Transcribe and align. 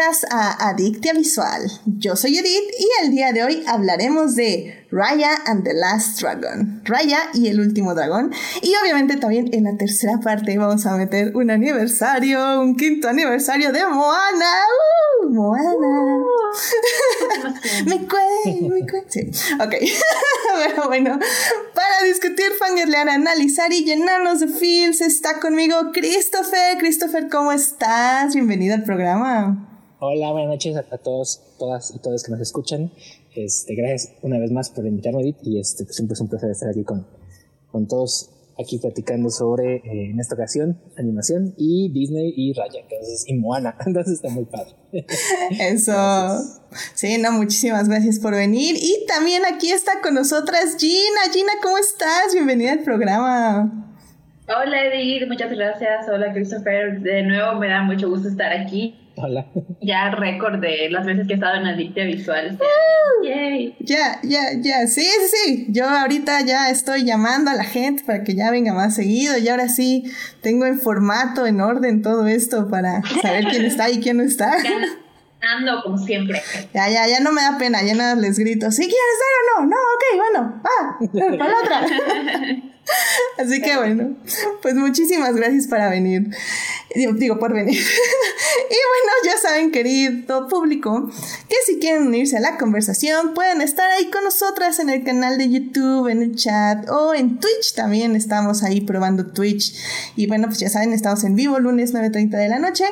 bienvenidas 0.00 0.26
a 0.30 0.70
Adictia 0.70 1.12
Visual. 1.12 1.70
Yo 1.84 2.16
soy 2.16 2.38
Edith 2.38 2.70
y 2.78 3.04
el 3.04 3.10
día 3.10 3.32
de 3.32 3.44
hoy 3.44 3.64
hablaremos 3.66 4.34
de 4.34 4.86
Raya 4.90 5.30
and 5.44 5.62
the 5.62 5.74
Last 5.74 6.20
Dragon. 6.20 6.80
Raya 6.84 7.18
y 7.34 7.48
el 7.48 7.60
último 7.60 7.94
dragón. 7.94 8.32
Y 8.62 8.72
obviamente 8.82 9.16
también 9.16 9.52
en 9.52 9.64
la 9.64 9.76
tercera 9.76 10.18
parte 10.22 10.56
vamos 10.56 10.86
a 10.86 10.96
meter 10.96 11.36
un 11.36 11.50
aniversario, 11.50 12.62
un 12.62 12.76
quinto 12.76 13.08
aniversario 13.08 13.72
de 13.72 13.86
Moana. 13.86 14.52
¡Uh! 15.22 15.28
Moana. 15.28 16.24
me 17.86 18.06
cué, 18.06 18.68
me 18.70 18.86
cué. 18.86 19.04
Sí, 19.08 19.30
ok. 19.60 19.74
Pero 20.66 20.88
bueno, 20.88 21.18
para 21.74 22.06
discutir, 22.06 22.52
fangirlear, 22.58 23.08
analizar 23.08 23.70
y 23.72 23.84
llenarnos 23.84 24.40
de 24.40 24.48
feels 24.48 25.02
está 25.02 25.40
conmigo 25.40 25.76
Christopher. 25.92 26.78
Christopher, 26.78 27.28
¿cómo 27.28 27.52
estás? 27.52 28.34
Bienvenido 28.34 28.74
al 28.74 28.84
programa. 28.84 29.69
Hola, 30.02 30.32
buenas 30.32 30.48
noches 30.48 30.76
a, 30.78 30.96
todos, 30.96 31.42
todas 31.58 31.94
y 31.94 31.98
todos 31.98 32.22
que 32.22 32.32
nos 32.32 32.40
escuchan. 32.40 32.90
Este, 33.34 33.74
gracias 33.74 34.14
una 34.22 34.38
vez 34.38 34.50
más 34.50 34.70
por 34.70 34.86
invitarme, 34.86 35.20
Edith, 35.20 35.36
y 35.42 35.60
este, 35.60 35.84
pues, 35.84 35.94
siempre 35.94 36.14
es 36.14 36.20
un 36.22 36.28
placer 36.28 36.50
estar 36.50 36.70
aquí 36.70 36.84
con, 36.84 37.06
con 37.70 37.86
todos 37.86 38.30
aquí 38.58 38.78
platicando 38.78 39.28
sobre, 39.28 39.76
eh, 39.76 40.10
en 40.10 40.18
esta 40.18 40.36
ocasión, 40.36 40.80
animación 40.96 41.52
y 41.58 41.92
Disney 41.92 42.32
y 42.34 42.54
Raya, 42.54 42.80
entonces, 42.80 43.24
y 43.26 43.34
Moana, 43.34 43.76
entonces 43.86 44.14
está 44.14 44.30
muy 44.30 44.46
padre. 44.46 44.74
Eso. 45.60 45.92
Sí, 46.94 47.18
no, 47.18 47.32
muchísimas 47.32 47.86
gracias 47.86 48.18
por 48.20 48.34
venir. 48.34 48.76
Y 48.76 49.04
también 49.06 49.42
aquí 49.44 49.70
está 49.70 50.00
con 50.02 50.14
nosotras 50.14 50.78
Gina. 50.78 51.30
Gina, 51.30 51.52
¿cómo 51.62 51.76
estás? 51.76 52.32
Bienvenida 52.32 52.72
al 52.72 52.84
programa. 52.84 53.94
Hola 54.48 54.86
Edith, 54.86 55.28
muchas 55.28 55.52
gracias. 55.52 56.08
Hola 56.08 56.32
Christopher. 56.32 57.02
De 57.02 57.22
nuevo 57.22 57.58
me 57.58 57.68
da 57.68 57.82
mucho 57.82 58.08
gusto 58.08 58.28
estar 58.28 58.50
aquí. 58.50 58.96
Hola. 59.16 59.46
Ya 59.80 60.10
recordé 60.10 60.88
las 60.90 61.04
veces 61.04 61.26
que 61.26 61.34
he 61.34 61.36
estado 61.36 61.56
en 61.56 61.66
Adictia 61.66 62.04
Visual. 62.04 62.58
Ya, 63.80 64.20
ya, 64.22 64.40
ya. 64.58 64.86
Sí, 64.86 65.02
sí, 65.02 65.36
sí. 65.44 65.66
Yo 65.68 65.88
ahorita 65.88 66.40
ya 66.42 66.70
estoy 66.70 67.04
llamando 67.04 67.50
a 67.50 67.54
la 67.54 67.64
gente 67.64 68.02
para 68.04 68.24
que 68.24 68.34
ya 68.34 68.50
venga 68.50 68.72
más 68.72 68.94
seguido. 68.94 69.36
Y 69.38 69.48
ahora 69.48 69.68
sí 69.68 70.04
tengo 70.42 70.66
en 70.66 70.80
formato, 70.80 71.46
en 71.46 71.60
orden 71.60 72.02
todo 72.02 72.26
esto 72.26 72.68
para 72.68 73.02
saber 73.22 73.46
quién 73.46 73.64
está 73.64 73.90
y 73.90 74.00
quién 74.00 74.18
no 74.18 74.22
está. 74.22 74.52
Ando 75.42 75.82
como 75.82 75.96
siempre. 75.96 76.42
Ya, 76.74 76.88
ya, 76.90 77.08
ya 77.08 77.20
no 77.20 77.32
me 77.32 77.40
da 77.40 77.56
pena, 77.58 77.82
ya 77.82 77.94
nada 77.94 78.14
les 78.14 78.38
grito, 78.38 78.70
¿sí 78.70 78.82
quieres 78.82 78.98
estar 79.14 79.56
o 79.56 79.62
no? 79.62 79.70
No, 79.70 79.76
ok, 79.76 80.04
bueno, 80.16 80.62
va, 80.62 81.38
para 81.38 81.50
la 81.50 81.58
otra. 81.62 81.86
Así 83.38 83.60
que 83.62 83.76
bueno, 83.76 84.16
pues 84.62 84.74
muchísimas 84.74 85.34
gracias 85.34 85.66
para 85.66 85.88
venir. 85.88 86.28
Digo, 86.94 87.38
por 87.38 87.52
venir. 87.54 87.78
y 87.78 87.78
bueno, 87.78 89.12
ya 89.24 89.38
saben, 89.38 89.70
querido 89.70 90.48
público, 90.48 91.10
que 91.48 91.56
si 91.64 91.78
quieren 91.78 92.08
unirse 92.08 92.36
a 92.36 92.40
la 92.40 92.58
conversación, 92.58 93.34
pueden 93.34 93.60
estar 93.60 93.90
ahí 93.90 94.10
con 94.10 94.24
nosotras 94.24 94.78
en 94.78 94.90
el 94.90 95.04
canal 95.04 95.38
de 95.38 95.48
YouTube, 95.48 96.08
en 96.08 96.22
el 96.22 96.34
chat 96.34 96.88
o 96.90 97.14
en 97.14 97.38
Twitch 97.38 97.74
también. 97.74 98.16
Estamos 98.16 98.62
ahí 98.62 98.80
probando 98.80 99.26
Twitch. 99.26 99.74
Y 100.16 100.26
bueno, 100.26 100.48
pues 100.48 100.58
ya 100.58 100.68
saben, 100.68 100.92
estamos 100.92 101.24
en 101.24 101.36
vivo 101.36 101.58
lunes 101.58 101.94
9.30 101.94 102.30
de 102.30 102.48
la 102.48 102.58
noche. 102.58 102.84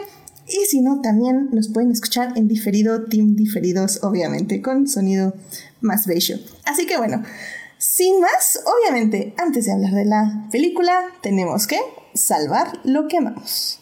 Y 0.48 0.64
si 0.64 0.80
no, 0.80 1.02
también 1.02 1.50
nos 1.52 1.68
pueden 1.68 1.90
escuchar 1.90 2.32
en 2.36 2.48
diferido, 2.48 3.04
team 3.04 3.36
diferidos, 3.36 4.02
obviamente, 4.02 4.62
con 4.62 4.88
sonido 4.88 5.34
más 5.82 6.06
bello. 6.06 6.38
Así 6.64 6.86
que 6.86 6.96
bueno, 6.96 7.22
sin 7.98 8.20
más, 8.20 8.62
obviamente, 8.64 9.34
antes 9.38 9.66
de 9.66 9.72
hablar 9.72 9.90
de 9.90 10.04
la 10.04 10.46
película, 10.52 11.08
tenemos 11.20 11.66
que 11.66 11.80
salvar 12.14 12.78
lo 12.84 13.08
que 13.08 13.16
amamos. 13.16 13.80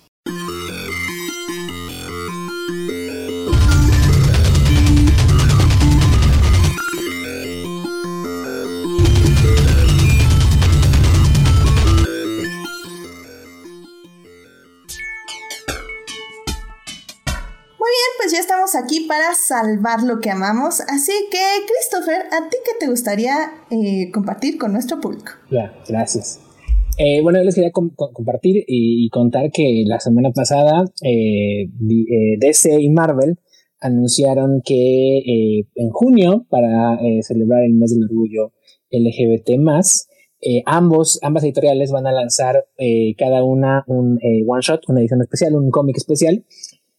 Estamos 18.67 18.85
aquí 18.85 19.07
para 19.07 19.35
salvar 19.35 20.03
lo 20.03 20.21
que 20.21 20.31
amamos. 20.31 20.81
Así 20.81 21.13
que, 21.31 21.39
Christopher, 21.67 22.27
¿a 22.33 22.49
ti 22.49 22.57
qué 22.65 22.73
te 22.79 22.89
gustaría 22.89 23.35
eh, 23.71 24.11
compartir 24.13 24.59
con 24.59 24.73
nuestro 24.73 25.01
público? 25.01 25.33
Ya, 25.51 25.73
gracias. 25.89 26.41
Eh, 26.99 27.21
bueno, 27.23 27.43
les 27.43 27.55
quería 27.55 27.73
compartir 27.73 28.65
y, 28.67 29.09
contar 29.11 29.51
que 29.53 29.85
la 29.87 30.01
semana 30.01 30.31
pasada 30.31 30.85
eh, 31.03 31.69
DC 32.39 32.81
y 32.81 32.89
Marvel 32.89 33.39
anunciaron 33.81 34.63
que 34.65 35.67
en 35.75 35.91
junio, 35.91 36.47
para 36.49 36.99
celebrar 37.21 37.65
el 37.65 37.75
mes 37.75 37.95
del 37.95 38.05
orgullo 38.05 38.53
LGBT, 38.91 39.51
ambos, 40.65 41.19
ambas 41.23 41.45
editoriales 41.45 41.93
van 41.93 42.07
a 42.07 42.13
lanzar 42.13 42.65
cada 43.19 43.45
una 43.45 43.85
un 43.87 44.19
one 44.49 44.63
shot, 44.63 44.89
una 44.89 45.01
edición 45.01 45.21
especial, 45.21 45.55
un 45.55 45.71
cómic 45.71 45.99
especial 45.99 46.45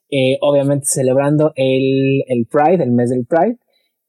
eh, 0.10 0.38
obviamente 0.42 0.86
celebrando 0.86 1.52
el, 1.56 2.24
el, 2.28 2.46
Pride, 2.46 2.84
el 2.84 2.92
mes 2.92 3.10
del 3.10 3.26
Pride, 3.26 3.58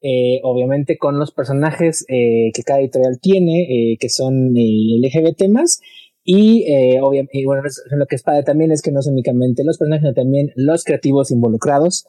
eh, 0.01 0.39
obviamente 0.43 0.97
con 0.97 1.19
los 1.19 1.33
personajes 1.33 2.05
eh, 2.07 2.51
que 2.53 2.63
cada 2.63 2.79
editorial 2.79 3.19
tiene, 3.21 3.97
que 3.99 4.09
son 4.09 4.53
LGBT 4.53 5.49
más, 5.49 5.81
y, 6.23 6.65
obviamente, 7.01 7.43
bueno, 7.43 7.63
lo 7.97 8.05
que 8.05 8.15
es 8.15 8.21
padre 8.21 8.43
también 8.43 8.71
es 8.71 8.83
que 8.83 8.91
no 8.91 9.01
son 9.01 9.13
únicamente 9.13 9.63
los 9.63 9.79
personajes, 9.79 10.03
sino 10.03 10.13
también 10.13 10.51
los 10.55 10.83
creativos 10.83 11.31
involucrados. 11.31 12.05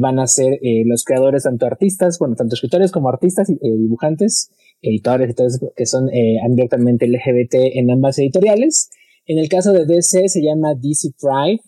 van 0.00 0.18
a 0.18 0.26
ser 0.26 0.58
los 0.84 1.04
creadores, 1.04 1.44
tanto 1.44 1.64
artistas, 1.66 2.18
bueno, 2.18 2.34
tanto 2.34 2.54
escritores 2.54 2.90
como 2.90 3.08
artistas, 3.08 3.46
dibujantes, 3.60 4.50
editores, 4.82 5.28
editores 5.28 5.60
que 5.76 5.86
son 5.86 6.08
abiertamente 6.44 7.06
LGBT 7.06 7.54
en 7.76 7.90
ambas 7.90 8.18
editoriales. 8.18 8.90
En 9.26 9.38
el 9.38 9.48
caso 9.48 9.72
de 9.72 9.86
DC 9.86 10.28
se 10.28 10.42
llama 10.42 10.74
DC 10.74 11.10
Pride, 11.20 11.60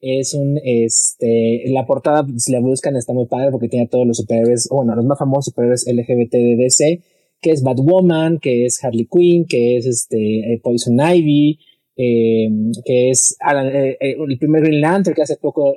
es 0.00 0.34
un, 0.34 0.58
este, 0.62 1.64
la 1.66 1.86
portada, 1.86 2.26
si 2.36 2.52
la 2.52 2.60
buscan, 2.60 2.96
está 2.96 3.12
muy 3.12 3.26
padre 3.26 3.50
porque 3.50 3.68
tiene 3.68 3.88
todos 3.88 4.06
los 4.06 4.18
superhéroes, 4.18 4.68
bueno, 4.70 4.94
los 4.94 5.04
más 5.04 5.18
famosos 5.18 5.46
superhéroes 5.46 5.86
LGBT 5.86 6.32
de 6.32 6.56
DC, 6.56 7.02
que 7.40 7.50
es 7.50 7.62
Batwoman, 7.62 8.38
que 8.38 8.66
es 8.66 8.82
Harley 8.82 9.08
Quinn, 9.10 9.46
que 9.48 9.76
es 9.76 9.86
este, 9.86 10.16
eh, 10.16 10.60
Poison 10.62 10.94
Ivy, 10.94 11.58
eh, 11.96 12.48
que 12.84 13.10
es 13.10 13.36
eh, 13.40 13.96
el 14.00 14.38
primer 14.38 14.62
Green 14.62 14.80
Lantern 14.80 15.14
que 15.14 15.22
hace 15.22 15.36
poco, 15.36 15.74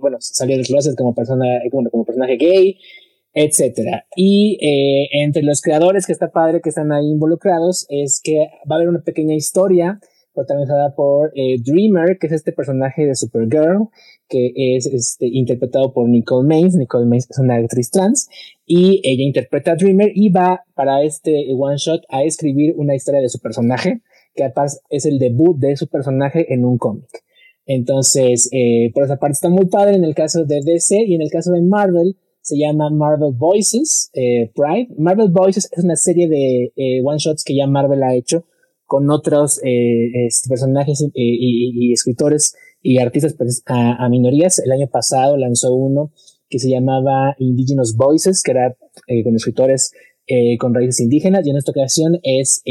bueno, 0.00 0.18
salió 0.20 0.56
de 0.56 0.64
closet 0.64 0.94
como 0.96 1.14
persona, 1.14 1.46
como, 1.70 1.88
como 1.90 2.04
personaje 2.04 2.36
gay, 2.36 2.78
etcétera. 3.32 4.06
Y 4.14 4.58
entre 5.12 5.42
los 5.42 5.62
creadores 5.62 6.06
que 6.06 6.12
está 6.12 6.30
padre, 6.30 6.60
que 6.60 6.68
están 6.68 6.92
ahí 6.92 7.06
involucrados, 7.06 7.86
es 7.88 8.20
que 8.22 8.36
va 8.70 8.74
a 8.74 8.78
haber 8.78 8.88
una 8.88 9.02
pequeña 9.02 9.34
historia 9.34 10.00
protagonizada 10.38 10.94
por 10.94 11.32
eh, 11.34 11.56
Dreamer, 11.60 12.18
que 12.18 12.28
es 12.28 12.32
este 12.32 12.52
personaje 12.52 13.04
de 13.04 13.16
Supergirl, 13.16 13.88
que 14.28 14.52
es 14.54 14.86
este, 14.86 15.26
interpretado 15.26 15.92
por 15.92 16.08
Nicole 16.08 16.46
Maines. 16.46 16.76
Nicole 16.76 17.06
Maines 17.06 17.28
es 17.28 17.38
una 17.38 17.56
actriz 17.56 17.90
trans 17.90 18.28
y 18.64 19.00
ella 19.02 19.24
interpreta 19.24 19.72
a 19.72 19.74
Dreamer 19.74 20.12
y 20.14 20.28
va 20.28 20.62
para 20.74 21.02
este 21.02 21.48
one 21.58 21.76
shot 21.76 22.02
a 22.08 22.22
escribir 22.22 22.74
una 22.76 22.94
historia 22.94 23.20
de 23.20 23.28
su 23.28 23.40
personaje, 23.40 24.00
que 24.36 24.44
además 24.44 24.80
es 24.90 25.06
el 25.06 25.18
debut 25.18 25.58
de 25.58 25.76
su 25.76 25.88
personaje 25.88 26.52
en 26.54 26.64
un 26.64 26.78
cómic. 26.78 27.08
Entonces, 27.66 28.48
eh, 28.52 28.92
por 28.94 29.04
esa 29.04 29.16
parte 29.16 29.32
está 29.32 29.48
muy 29.48 29.66
padre 29.66 29.96
en 29.96 30.04
el 30.04 30.14
caso 30.14 30.44
de 30.44 30.60
DC 30.64 31.02
y 31.04 31.16
en 31.16 31.22
el 31.22 31.30
caso 31.30 31.50
de 31.52 31.62
Marvel 31.62 32.16
se 32.40 32.56
llama 32.56 32.90
Marvel 32.90 33.34
Voices 33.34 34.10
eh, 34.14 34.52
Pride. 34.54 34.94
Marvel 34.96 35.30
Voices 35.30 35.68
es 35.72 35.82
una 35.82 35.96
serie 35.96 36.28
de 36.28 37.02
one 37.04 37.18
shots 37.18 37.42
que 37.42 37.56
ya 37.56 37.66
Marvel 37.66 38.04
ha 38.04 38.14
hecho 38.14 38.44
con 38.88 39.10
otros 39.10 39.60
eh, 39.62 40.26
este, 40.26 40.48
personajes 40.48 41.02
eh, 41.02 41.10
y, 41.14 41.92
escritores 41.92 42.56
y 42.80 42.98
artistas 42.98 43.34
pues, 43.34 43.62
a, 43.66 44.08
minorías. 44.08 44.58
El 44.60 44.72
año 44.72 44.88
pasado 44.88 45.36
lanzó 45.36 45.74
uno 45.74 46.10
que 46.48 46.58
se 46.58 46.70
llamaba 46.70 47.36
Indigenous 47.38 47.94
Voices, 47.94 48.42
que 48.42 48.52
era 48.52 48.74
eh, 49.06 49.22
con 49.22 49.36
escritores 49.36 49.92
con 50.58 50.74
raíces 50.74 51.00
indígenas, 51.00 51.46
y 51.46 51.50
en 51.50 51.56
esta 51.56 51.70
ocasión 51.70 52.18
es, 52.22 52.62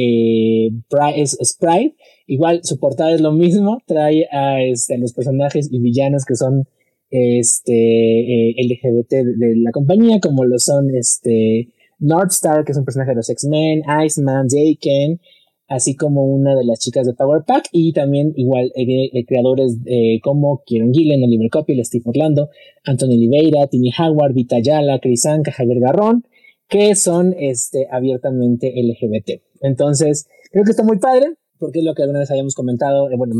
Pride. 0.90 1.96
Igual 2.28 2.60
su 2.64 2.78
portada 2.80 3.16
es 3.16 3.22
lo 3.22 3.32
mismo, 3.32 3.80
trae 3.88 4.28
a, 4.32 4.62
este, 4.62 5.00
los 5.00 5.12
personajes 5.14 5.68
y 5.72 5.80
villanos 5.80 6.24
que 6.24 6.36
son 6.36 6.68
este, 7.10 8.54
LGBT 8.64 9.10
de, 9.10 9.56
la 9.58 9.72
compañía, 9.72 10.20
como 10.20 10.46
lo 10.46 10.60
son 10.60 10.96
este, 10.96 11.74
Northstar, 11.98 12.64
que 12.64 12.74
es 12.74 12.78
un 12.78 12.86
personaje 12.86 13.12
de 13.12 13.16
los 13.16 13.30
X-Men, 13.30 13.82
Iceman, 14.06 14.46
Daken, 14.48 15.20
así 15.68 15.96
como 15.96 16.24
una 16.24 16.56
de 16.56 16.64
las 16.64 16.80
chicas 16.80 17.06
de 17.06 17.14
Power 17.14 17.44
Pack 17.46 17.70
y 17.72 17.92
también 17.94 18.34
igual 18.36 18.72
eh, 18.76 19.26
creadores 19.26 19.78
eh, 19.86 20.20
como 20.22 20.64
Kieran 20.66 20.94
Gillen, 20.94 21.24
Oliver 21.24 21.50
Copiel, 21.50 21.84
Steve 21.84 22.04
Orlando, 22.06 22.50
Anthony 22.86 23.14
Oliveira, 23.14 23.68
Timmy 23.68 23.92
Howard, 23.98 24.34
Vita 24.34 24.60
Yala, 24.60 25.00
Chris 25.00 25.26
Anka, 25.26 25.52
Javier 25.52 25.80
Garrón, 25.80 26.24
que 26.70 26.96
son 26.96 27.36
este, 27.38 27.88
abiertamente 27.92 28.74
LGBT. 28.76 29.42
Entonces, 29.62 30.28
creo 30.52 30.64
que 30.64 30.72
está 30.72 30.84
muy 30.84 31.00
padre. 31.00 31.36
porque 31.60 31.80
es 31.80 31.86
lo 31.86 31.96
que 31.96 32.04
alguna 32.04 32.20
vez 32.20 32.30
habíamos 32.30 32.54
comentado, 32.54 33.10
bueno, 33.18 33.34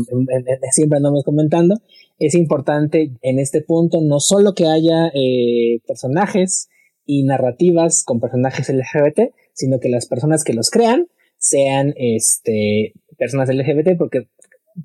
siempre 0.72 0.96
andamos 0.96 1.22
comentando, 1.22 1.76
es 2.18 2.34
importante 2.34 3.12
en 3.22 3.38
este 3.38 3.62
punto 3.62 4.00
no 4.00 4.18
solo 4.18 4.54
que 4.54 4.66
haya 4.66 5.06
eh, 5.14 5.80
personajes 5.86 6.68
y 7.06 7.22
narrativas 7.22 8.02
con 8.04 8.18
personajes 8.18 8.68
LGBT, 8.68 9.32
sino 9.52 9.78
que 9.78 9.88
las 9.88 10.06
personas 10.06 10.42
que 10.42 10.52
los 10.52 10.70
crean 10.70 11.06
sean 11.38 11.94
este, 11.96 12.92
personas 13.16 13.48
LGBT 13.48 13.96
porque 13.96 14.28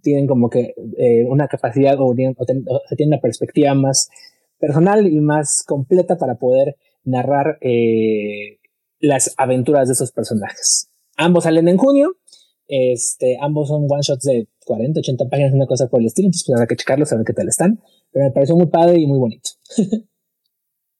tienen 0.01 0.27
como 0.27 0.49
que 0.49 0.73
eh, 0.97 1.23
una 1.27 1.47
capacidad 1.47 1.95
o, 1.99 2.13
tienen, 2.15 2.35
una 3.07 3.19
perspectiva 3.21 3.73
más 3.73 4.09
personal 4.59 5.05
y 5.07 5.19
más 5.19 5.63
completa 5.67 6.17
para 6.17 6.35
poder 6.35 6.77
narrar 7.03 7.57
eh, 7.61 8.59
las 8.99 9.33
aventuras 9.37 9.87
de 9.87 9.93
esos 9.93 10.11
personajes. 10.11 10.89
Ambos 11.17 11.43
salen 11.43 11.67
en 11.67 11.77
junio, 11.77 12.15
este, 12.67 13.37
ambos 13.41 13.67
son 13.67 13.85
one 13.89 14.01
shots 14.01 14.23
de 14.23 14.47
40, 14.65 15.01
80 15.01 15.29
páginas, 15.29 15.53
una 15.53 15.67
cosa 15.67 15.87
por 15.89 15.99
el 15.99 16.07
estilo, 16.07 16.27
entonces 16.27 16.45
pues 16.47 16.55
habrá 16.55 16.67
que 16.67 16.75
checarlos, 16.75 17.11
a 17.11 17.17
ver 17.17 17.25
qué 17.25 17.33
tal 17.33 17.49
están, 17.49 17.79
pero 18.11 18.25
me 18.25 18.31
pareció 18.31 18.55
muy 18.55 18.67
padre 18.67 18.99
y 18.99 19.05
muy 19.05 19.19
bonito. 19.19 19.49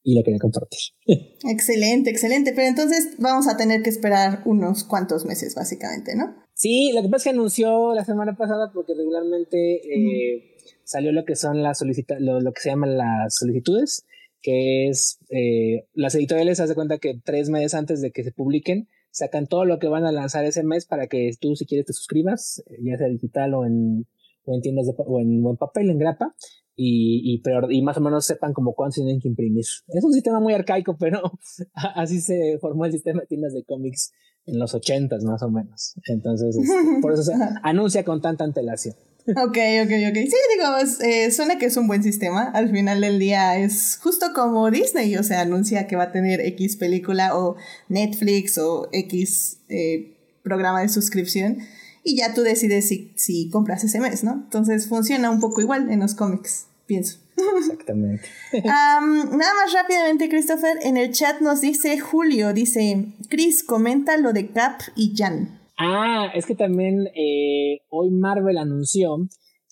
y 0.03 0.15
lo 0.15 0.23
quería 0.23 0.39
compartir. 0.39 0.79
excelente, 1.50 2.09
excelente. 2.09 2.53
Pero 2.53 2.67
entonces 2.67 3.15
vamos 3.19 3.47
a 3.47 3.57
tener 3.57 3.81
que 3.81 3.89
esperar 3.89 4.44
unos 4.45 4.83
cuantos 4.83 5.25
meses, 5.25 5.55
básicamente, 5.55 6.15
¿no? 6.15 6.35
Sí, 6.53 6.91
lo 6.94 7.01
que 7.01 7.07
pasa 7.09 7.17
es 7.17 7.23
que 7.23 7.29
anunció 7.31 7.94
la 7.94 8.05
semana 8.05 8.35
pasada 8.35 8.71
porque 8.73 8.94
regularmente 8.94 9.75
eh, 9.75 10.55
salió 10.83 11.11
lo 11.11 11.25
que 11.25 11.35
son 11.35 11.63
las 11.63 11.79
solicita 11.79 12.19
lo, 12.19 12.39
que 12.53 12.61
se 12.61 12.69
llaman 12.69 12.97
las 12.97 13.35
solicitudes, 13.35 14.05
que 14.41 14.89
es 14.89 15.19
eh, 15.29 15.88
las 15.94 16.13
editoriales 16.15 16.57
se 16.57 16.63
hace 16.63 16.75
cuenta 16.75 16.99
que 16.99 17.19
tres 17.23 17.49
meses 17.49 17.73
antes 17.73 18.01
de 18.01 18.11
que 18.11 18.23
se 18.23 18.31
publiquen 18.31 18.88
sacan 19.09 19.47
todo 19.47 19.65
lo 19.65 19.79
que 19.79 19.88
van 19.88 20.06
a 20.06 20.11
lanzar 20.11 20.44
ese 20.45 20.63
mes 20.63 20.85
para 20.85 21.07
que 21.07 21.31
tú 21.39 21.56
si 21.56 21.65
quieres 21.65 21.85
te 21.85 21.94
suscribas, 21.94 22.63
eh, 22.67 22.77
ya 22.83 22.97
sea 22.97 23.07
digital 23.07 23.53
o 23.53 23.65
en, 23.65 24.07
o 24.45 24.56
en 24.56 24.61
tiendas 24.61 24.85
de, 24.88 24.94
o 24.97 25.19
en, 25.19 25.44
o 25.45 25.51
en 25.51 25.57
papel, 25.57 25.89
en 25.89 25.97
grapa, 25.97 26.35
y, 26.75 27.35
y, 27.35 27.77
y 27.77 27.81
más 27.81 27.97
o 27.97 28.01
menos 28.01 28.25
sepan 28.25 28.53
como 28.53 28.73
cuántos 28.73 28.95
tienen 28.95 29.19
que 29.19 29.27
imprimir. 29.27 29.65
Es 29.87 30.03
un 30.03 30.13
sistema 30.13 30.39
muy 30.39 30.53
arcaico, 30.53 30.97
pero 30.97 31.21
así 31.95 32.21
se 32.21 32.57
formó 32.59 32.85
el 32.85 32.91
sistema 32.91 33.21
de 33.21 33.27
tiendas 33.27 33.53
de 33.53 33.63
cómics 33.63 34.11
en 34.45 34.59
los 34.59 34.73
ochentas 34.73 35.23
más 35.23 35.41
o 35.43 35.49
menos. 35.49 35.95
Entonces, 36.05 36.57
este, 36.57 36.73
por 37.01 37.13
eso 37.13 37.23
se 37.23 37.33
anuncia 37.63 38.03
con 38.03 38.21
tanta 38.21 38.43
antelación. 38.43 38.95
Ok, 39.25 39.57
ok, 39.85 39.91
ok. 40.09 40.15
Sí, 40.15 40.35
digo, 40.57 41.07
eh, 41.07 41.31
suena 41.31 41.57
que 41.57 41.67
es 41.67 41.77
un 41.77 41.87
buen 41.87 42.03
sistema. 42.03 42.51
Al 42.53 42.69
final 42.69 42.99
del 42.99 43.19
día 43.19 43.57
es 43.57 43.97
justo 44.03 44.27
como 44.35 44.69
Disney, 44.69 45.15
o 45.15 45.23
sea, 45.23 45.41
anuncia 45.41 45.87
que 45.87 45.95
va 45.95 46.03
a 46.03 46.11
tener 46.11 46.41
X 46.41 46.75
película 46.75 47.37
o 47.37 47.55
Netflix 47.87 48.57
o 48.57 48.89
X 48.91 49.61
eh, 49.69 50.17
programa 50.43 50.81
de 50.81 50.89
suscripción 50.89 51.59
y 52.03 52.17
ya 52.17 52.33
tú 52.33 52.41
decides 52.41 52.88
si, 52.88 53.13
si 53.15 53.50
compras 53.50 53.83
ese 53.83 54.00
mes, 54.00 54.23
¿no? 54.23 54.33
Entonces 54.33 54.88
funciona 54.88 55.29
un 55.29 55.39
poco 55.39 55.61
igual 55.61 55.89
en 55.89 56.01
los 56.01 56.15
cómics, 56.15 56.67
pienso. 56.85 57.19
Exactamente. 57.57 58.23
nada 58.63 59.01
más 59.01 59.73
rápidamente, 59.73 60.29
Christopher, 60.29 60.77
en 60.83 60.97
el 60.97 61.11
chat 61.11 61.41
nos 61.41 61.61
dice 61.61 62.00
Julio, 62.00 62.53
dice, 62.53 63.13
Chris, 63.29 63.63
comenta 63.63 64.17
lo 64.17 64.33
de 64.33 64.50
Cap 64.51 64.81
y 64.95 65.13
Jan. 65.15 65.59
Ah, 65.77 66.27
es 66.35 66.45
que 66.45 66.55
también 66.55 67.07
eh, 67.15 67.81
hoy 67.89 68.11
Marvel 68.11 68.57
anunció 68.57 69.17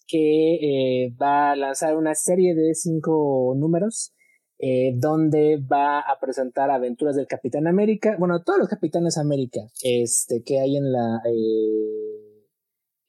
que 0.07 0.56
eh, 0.56 1.16
va 1.22 1.51
a 1.51 1.56
lanzar 1.56 1.95
una 1.95 2.16
serie 2.16 2.56
de 2.56 2.74
cinco 2.74 3.54
números 3.56 4.13
eh, 4.60 4.94
donde 4.95 5.57
va 5.57 6.00
a 6.00 6.19
presentar 6.19 6.69
aventuras 6.69 7.16
del 7.16 7.27
Capitán 7.27 7.68
América, 7.68 8.16
bueno, 8.19 8.44
todos 8.44 8.60
los 8.60 8.68
Capitanes 8.68 9.18
América 9.18 9.62
este, 9.84 10.44
que 10.44 10.60
hay 10.60 10.77
en 10.77 10.92
la 10.92 11.22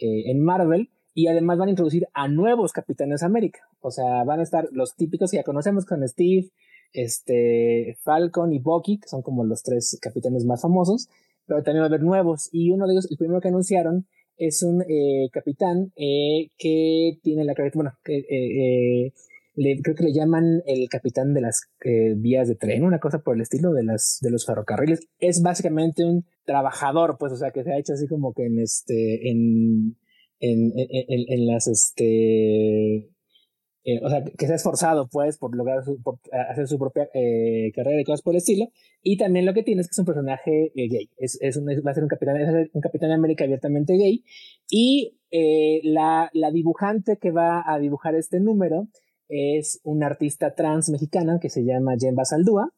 en 0.02 0.42
Marvel 0.42 0.90
y 1.14 1.28
además 1.28 1.58
van 1.58 1.68
a 1.68 1.70
introducir 1.72 2.06
a 2.14 2.28
nuevos 2.28 2.72
Capitanes 2.72 3.22
América. 3.22 3.60
O 3.80 3.90
sea, 3.90 4.24
van 4.24 4.40
a 4.40 4.42
estar 4.42 4.68
los 4.72 4.94
típicos 4.94 5.30
que 5.30 5.36
ya 5.36 5.44
conocemos 5.44 5.84
con 5.84 6.06
Steve, 6.08 6.50
este, 6.92 7.96
Falcon 8.02 8.52
y 8.52 8.58
Bucky, 8.58 8.98
que 8.98 9.08
son 9.08 9.22
como 9.22 9.44
los 9.44 9.62
tres 9.62 9.98
capitanes 10.00 10.44
más 10.44 10.62
famosos, 10.62 11.08
pero 11.46 11.62
también 11.62 11.82
va 11.82 11.86
a 11.86 11.88
haber 11.88 12.02
nuevos. 12.02 12.48
Y 12.52 12.70
uno 12.70 12.86
de 12.86 12.94
ellos, 12.94 13.10
el 13.10 13.16
primero 13.16 13.40
que 13.40 13.48
anunciaron, 13.48 14.06
es 14.36 14.62
un 14.62 14.82
eh, 14.82 15.28
capitán 15.32 15.92
eh, 15.96 16.48
que 16.58 17.18
tiene 17.22 17.44
la 17.44 17.54
bueno, 17.74 17.92
que 18.04 18.18
eh, 18.18 19.12
creo 19.54 19.94
que 19.94 20.04
le 20.04 20.12
llaman 20.12 20.62
el 20.66 20.88
capitán 20.88 21.34
de 21.34 21.40
las 21.40 21.62
vías 22.16 22.48
de 22.48 22.54
tren, 22.54 22.84
una 22.84 22.98
cosa 22.98 23.20
por 23.20 23.36
el 23.36 23.42
estilo 23.42 23.72
de 23.72 23.84
las 23.84 24.18
de 24.20 24.30
los 24.30 24.46
ferrocarriles. 24.46 25.00
Es 25.18 25.42
básicamente 25.42 26.04
un 26.04 26.24
trabajador, 26.44 27.16
pues, 27.18 27.32
o 27.32 27.36
sea, 27.36 27.50
que 27.50 27.62
se 27.62 27.72
ha 27.72 27.78
hecho 27.78 27.92
así 27.92 28.06
como 28.06 28.32
que 28.32 28.46
en 28.46 28.58
este, 28.58 29.30
en 29.30 29.96
en, 30.42 30.72
en, 30.76 31.24
en 31.28 31.46
las, 31.46 31.68
este, 31.68 32.96
eh, 33.84 34.00
o 34.02 34.08
sea, 34.08 34.24
que 34.24 34.46
se 34.46 34.52
ha 34.52 34.56
esforzado, 34.56 35.08
pues, 35.08 35.38
por 35.38 35.56
lograr 35.56 35.84
por 36.02 36.18
hacer 36.50 36.66
su 36.66 36.78
propia 36.78 37.08
eh, 37.14 37.70
carrera 37.74 38.00
y 38.00 38.04
cosas 38.04 38.22
por 38.22 38.34
el 38.34 38.38
estilo. 38.38 38.66
Y 39.02 39.16
también 39.16 39.46
lo 39.46 39.54
que 39.54 39.62
tiene 39.62 39.80
es 39.80 39.86
que 39.86 39.92
es 39.92 39.98
un 39.98 40.04
personaje 40.04 40.72
eh, 40.74 40.88
gay. 40.88 41.10
Es, 41.16 41.38
es 41.40 41.56
un, 41.56 41.66
va 41.66 41.90
a 41.90 41.94
ser 41.94 42.02
un 42.02 42.08
capitán, 42.08 42.36
un 42.72 42.80
capitán 42.80 43.10
de 43.10 43.14
América 43.14 43.44
abiertamente 43.44 43.96
gay. 43.96 44.24
Y 44.68 45.18
la, 45.84 46.28
la 46.34 46.50
dibujante 46.50 47.16
que 47.16 47.30
va 47.30 47.64
a 47.66 47.78
dibujar 47.78 48.14
este 48.14 48.38
número 48.38 48.88
es 49.32 49.80
una 49.82 50.06
artista 50.06 50.54
trans 50.54 50.90
mexicana 50.90 51.38
que 51.40 51.48
se 51.48 51.64
llama 51.64 51.96
Jen 51.98 52.14
Basaldúa. 52.14 52.70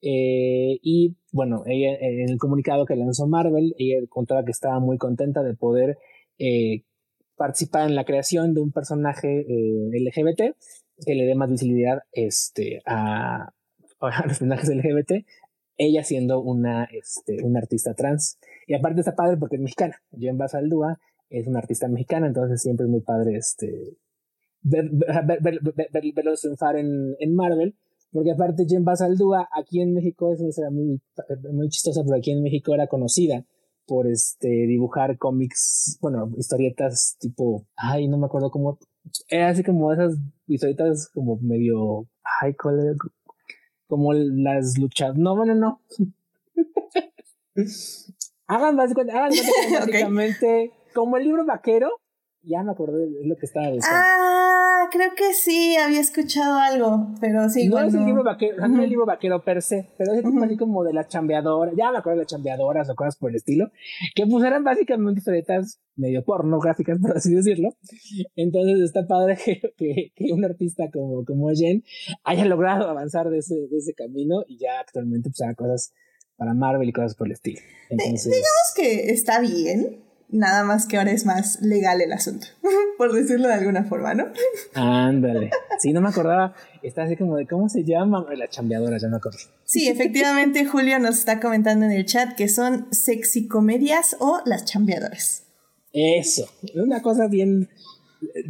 y 0.00 1.16
bueno, 1.32 1.62
ella 1.66 1.94
en 2.00 2.28
el 2.28 2.38
comunicado 2.38 2.84
que 2.86 2.96
lanzó 2.96 3.26
Marvel, 3.26 3.74
ella 3.78 3.98
contaba 4.08 4.44
que 4.44 4.50
estaba 4.50 4.80
muy 4.80 4.98
contenta 4.98 5.42
de 5.42 5.54
poder 5.54 5.98
eh, 6.38 6.84
participar 7.36 7.88
en 7.88 7.94
la 7.94 8.04
creación 8.04 8.54
de 8.54 8.60
un 8.60 8.72
personaje 8.72 9.46
eh, 9.48 9.90
LGBT 9.92 10.56
que 11.06 11.14
le 11.14 11.24
dé 11.24 11.34
más 11.34 11.50
visibilidad 11.50 12.00
este, 12.12 12.80
a, 12.86 13.52
a, 14.00 14.22
los 14.26 14.38
personajes 14.38 14.68
LGBT, 14.68 15.26
ella 15.76 16.02
siendo 16.02 16.40
una, 16.40 16.84
este, 16.84 17.42
una 17.42 17.60
artista 17.60 17.94
trans. 17.94 18.38
Y 18.66 18.74
aparte 18.74 19.00
está 19.00 19.14
padre 19.14 19.36
porque 19.36 19.56
es 19.56 19.62
mexicana. 19.62 20.02
Jen 20.18 20.36
Basaldúa 20.36 20.98
es 21.30 21.46
una 21.46 21.60
artista 21.60 21.88
mexicana, 21.88 22.26
entonces 22.26 22.60
siempre 22.60 22.84
es 22.84 22.90
muy 22.90 23.00
padre 23.00 23.36
este, 23.36 23.96
ver, 24.62 24.90
verlos 26.14 26.40
triunfar 26.40 26.76
en, 26.76 27.16
en 27.18 27.34
Marvel. 27.34 27.74
Porque 28.12 28.32
aparte 28.32 28.66
Jen 28.68 28.84
Basaldúa 28.84 29.48
aquí 29.52 29.80
en 29.80 29.94
México 29.94 30.32
es 30.32 30.40
una 30.58 30.70
muy, 30.70 31.00
muy 31.52 31.68
chistosa, 31.68 32.02
pero 32.04 32.16
aquí 32.16 32.32
en 32.32 32.42
México 32.42 32.74
era 32.74 32.88
conocida 32.88 33.44
por 33.90 34.06
este 34.06 34.48
dibujar 34.48 35.18
cómics, 35.18 35.98
bueno, 36.00 36.30
historietas 36.36 37.16
tipo, 37.18 37.66
ay, 37.74 38.06
no 38.06 38.18
me 38.18 38.26
acuerdo 38.26 38.52
cómo, 38.52 38.78
era 39.28 39.48
así 39.48 39.64
como 39.64 39.92
esas 39.92 40.16
historietas 40.46 41.10
como 41.12 41.38
medio, 41.40 42.06
ay, 42.40 42.54
como 43.88 44.12
las 44.12 44.78
luchas, 44.78 45.16
no, 45.16 45.36
bueno, 45.36 45.56
no. 45.56 45.80
hagan 48.46 48.76
básicamente, 48.76 49.12
hagan 49.12 49.30
básicamente 49.72 50.70
como 50.94 51.16
el 51.16 51.24
libro 51.24 51.44
vaquero, 51.44 51.90
ya 52.42 52.62
me 52.62 52.72
acordé 52.72 53.06
de 53.06 53.26
lo 53.26 53.36
que 53.36 53.46
estaba 53.46 53.66
diciendo. 53.66 53.88
Ah, 53.92 54.88
creo 54.90 55.14
que 55.14 55.32
sí, 55.32 55.76
había 55.76 56.00
escuchado 56.00 56.58
algo, 56.58 57.08
pero 57.20 57.48
sí. 57.48 57.68
No 57.68 57.80
es 57.80 57.94
el 57.94 58.04
libro 58.04 58.24
vaquero, 58.24 58.56
no 58.66 58.76
es 58.76 58.84
el 58.84 58.90
libro 58.90 59.06
vaquero 59.06 59.42
per 59.42 59.62
se, 59.62 59.90
pero 59.98 60.12
es 60.14 60.24
así 60.24 60.56
como 60.56 60.84
de 60.84 60.92
las 60.92 61.08
chambeadoras, 61.08 61.74
ya 61.76 61.90
me 61.90 61.98
acuerdo 61.98 62.18
de 62.18 62.24
las 62.24 62.30
chambeadoras 62.30 62.88
o 62.90 62.94
cosas 62.94 63.16
por 63.16 63.30
el 63.30 63.36
estilo, 63.36 63.70
que 64.14 64.26
pues 64.26 64.44
eran 64.44 64.64
básicamente 64.64 65.20
historietas 65.20 65.80
medio 65.96 66.24
pornográficas, 66.24 66.98
por 67.00 67.16
así 67.16 67.34
decirlo. 67.34 67.70
Entonces 68.36 68.80
está 68.80 69.06
padre 69.06 69.38
que, 69.76 70.12
que, 70.14 70.32
un 70.32 70.44
artista 70.44 70.90
como, 70.90 71.24
como 71.24 71.50
Jen 71.50 71.84
haya 72.24 72.44
logrado 72.44 72.88
avanzar 72.88 73.28
de 73.30 73.38
ese, 73.38 73.54
de 73.54 73.78
ese 73.78 73.94
camino 73.94 74.42
y 74.46 74.58
ya 74.58 74.80
actualmente 74.80 75.30
pues 75.30 75.40
haga 75.42 75.54
cosas 75.54 75.92
para 76.36 76.54
Marvel 76.54 76.88
y 76.88 76.92
cosas 76.92 77.14
por 77.14 77.26
el 77.26 77.34
estilo. 77.34 77.60
Entonces, 77.90 78.32
digamos 78.32 78.72
que 78.74 79.10
está 79.12 79.40
bien, 79.40 80.09
Nada 80.32 80.64
más 80.64 80.86
que 80.86 80.96
ahora 80.96 81.10
es 81.10 81.26
más 81.26 81.60
legal 81.60 82.00
el 82.00 82.12
asunto, 82.12 82.46
por 82.98 83.12
decirlo 83.12 83.48
de 83.48 83.54
alguna 83.54 83.84
forma, 83.84 84.14
¿no? 84.14 84.26
Ándale. 84.74 85.50
Sí, 85.78 85.92
no 85.92 86.00
me 86.00 86.08
acordaba. 86.08 86.54
Está 86.82 87.02
así 87.02 87.16
como 87.16 87.36
de 87.36 87.46
cómo 87.46 87.68
se 87.68 87.84
llama 87.84 88.24
la 88.36 88.48
chambeadora, 88.48 88.98
ya 88.98 89.08
me 89.08 89.16
acuerdo. 89.16 89.38
Sí, 89.64 89.88
efectivamente, 89.88 90.64
Julio 90.66 90.98
nos 90.98 91.18
está 91.18 91.40
comentando 91.40 91.84
en 91.86 91.92
el 91.92 92.04
chat 92.04 92.36
que 92.36 92.48
son 92.48 92.86
sexicomedias 92.92 94.16
o 94.20 94.40
las 94.44 94.64
chambeadoras. 94.64 95.44
Eso, 95.92 96.48
una 96.74 97.02
cosa 97.02 97.26
bien. 97.26 97.68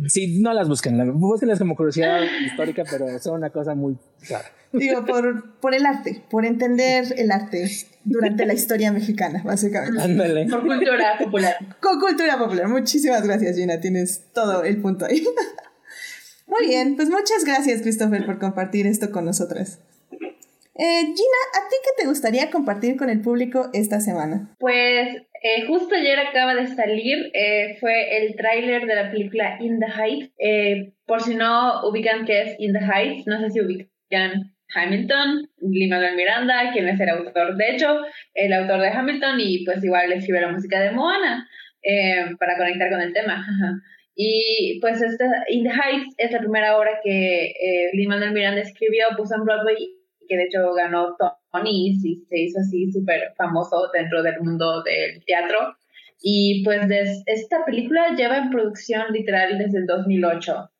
Sí, 0.08 0.40
no 0.40 0.52
las 0.52 0.68
busquen, 0.68 1.18
búsquenlas 1.18 1.58
como 1.58 1.76
curiosidad 1.76 2.20
histórica, 2.44 2.84
pero 2.90 3.18
son 3.20 3.37
una 3.37 3.50
cosa 3.50 3.75
muy 3.75 3.96
rara. 4.28 4.50
Digo, 4.72 5.04
por, 5.04 5.58
por 5.60 5.75
el 5.75 5.87
arte, 5.87 6.22
por 6.30 6.44
entender 6.44 7.14
el 7.16 7.30
arte 7.30 7.68
durante 8.04 8.47
la 8.47 8.54
historia 8.54 8.92
mexicana, 8.92 9.42
básicamente. 9.45 10.00
Ándale. 10.02 10.47
Por 10.47 10.66
cultura 10.66 11.19
popular. 11.19 11.57
Con 11.80 12.00
cultura 12.00 12.38
popular. 12.38 12.69
Muchísimas 12.69 13.26
gracias, 13.26 13.57
Gina. 13.57 13.80
Tienes 13.80 14.33
todo 14.33 14.64
el 14.64 14.80
punto 14.80 15.04
ahí. 15.07 15.25
Muy 16.47 16.66
bien, 16.66 16.97
pues 16.97 17.09
muchas 17.09 17.45
gracias, 17.45 17.83
Christopher, 17.83 18.26
por 18.26 18.38
compartir 18.38 18.87
esto 18.87 19.11
con 19.12 19.25
nosotras. 19.25 19.78
Eh, 20.12 21.02
Gina, 21.02 21.40
¿a 21.54 21.69
ti 21.69 21.76
qué 21.85 22.02
te 22.02 22.09
gustaría 22.09 22.50
compartir 22.50 22.97
con 22.97 23.11
el 23.11 23.21
público 23.21 23.71
esta 23.73 24.00
semana? 24.00 24.57
Pues 24.59 25.23
Eh, 25.42 25.66
justo 25.66 25.95
ayer 25.95 26.19
acaba 26.19 26.54
de 26.54 26.66
salir, 26.66 27.30
eh, 27.33 27.78
fue 27.80 28.19
el 28.19 28.37
tráiler 28.37 28.87
de 28.87 28.95
la 28.95 29.11
película 29.11 29.57
In 29.61 29.78
the 29.80 29.87
Heights. 29.87 30.33
Eh, 30.38 30.92
por 31.07 31.23
si 31.23 31.35
no 31.35 31.88
ubican 31.88 32.26
qué 32.26 32.42
es 32.42 32.57
In 32.59 32.75
the 32.75 32.80
Heights, 32.80 33.26
no 33.26 33.40
sé 33.40 33.50
si 33.50 33.61
ubican 33.62 34.54
Hamilton, 34.74 35.48
Lin-Manuel 35.60 36.16
Miranda, 36.16 36.70
quien 36.72 36.88
es 36.88 37.00
el 37.00 37.08
autor, 37.08 37.56
de 37.56 37.70
hecho, 37.70 37.98
el 38.34 38.52
autor 38.52 38.80
de 38.80 38.88
Hamilton 38.88 39.40
y 39.40 39.64
pues 39.64 39.82
igual 39.84 40.12
escribe 40.12 40.40
la 40.40 40.52
música 40.52 40.80
de 40.80 40.92
Moana 40.92 41.48
para 42.38 42.56
conectar 42.56 42.90
con 42.90 43.00
el 43.00 43.12
tema. 43.12 43.44
Y 44.14 44.78
pues 44.80 45.00
esta 45.00 45.24
In 45.48 45.64
the 45.64 45.70
Heights 45.70 46.14
es 46.18 46.30
la 46.32 46.40
primera 46.40 46.76
obra 46.76 47.00
que 47.02 47.46
eh, 47.46 47.90
Lin-Manuel 47.94 48.32
Miranda 48.32 48.60
escribió, 48.60 49.06
puso 49.16 49.34
en 49.34 49.44
Broadway 49.44 49.76
que 50.30 50.36
de 50.36 50.44
hecho 50.44 50.72
ganó 50.74 51.16
Tony 51.52 51.88
y 51.88 52.24
se 52.28 52.38
hizo 52.38 52.60
así 52.60 52.90
súper 52.92 53.32
famoso 53.36 53.90
dentro 53.92 54.22
del 54.22 54.40
mundo 54.40 54.82
del 54.84 55.22
teatro. 55.24 55.74
Y 56.22 56.62
pues 56.64 56.82
esta 57.26 57.64
película 57.64 58.14
lleva 58.14 58.38
en 58.38 58.50
producción 58.50 59.06
literal 59.12 59.58
desde 59.58 59.78
el 59.78 59.86
2008, 59.86 60.70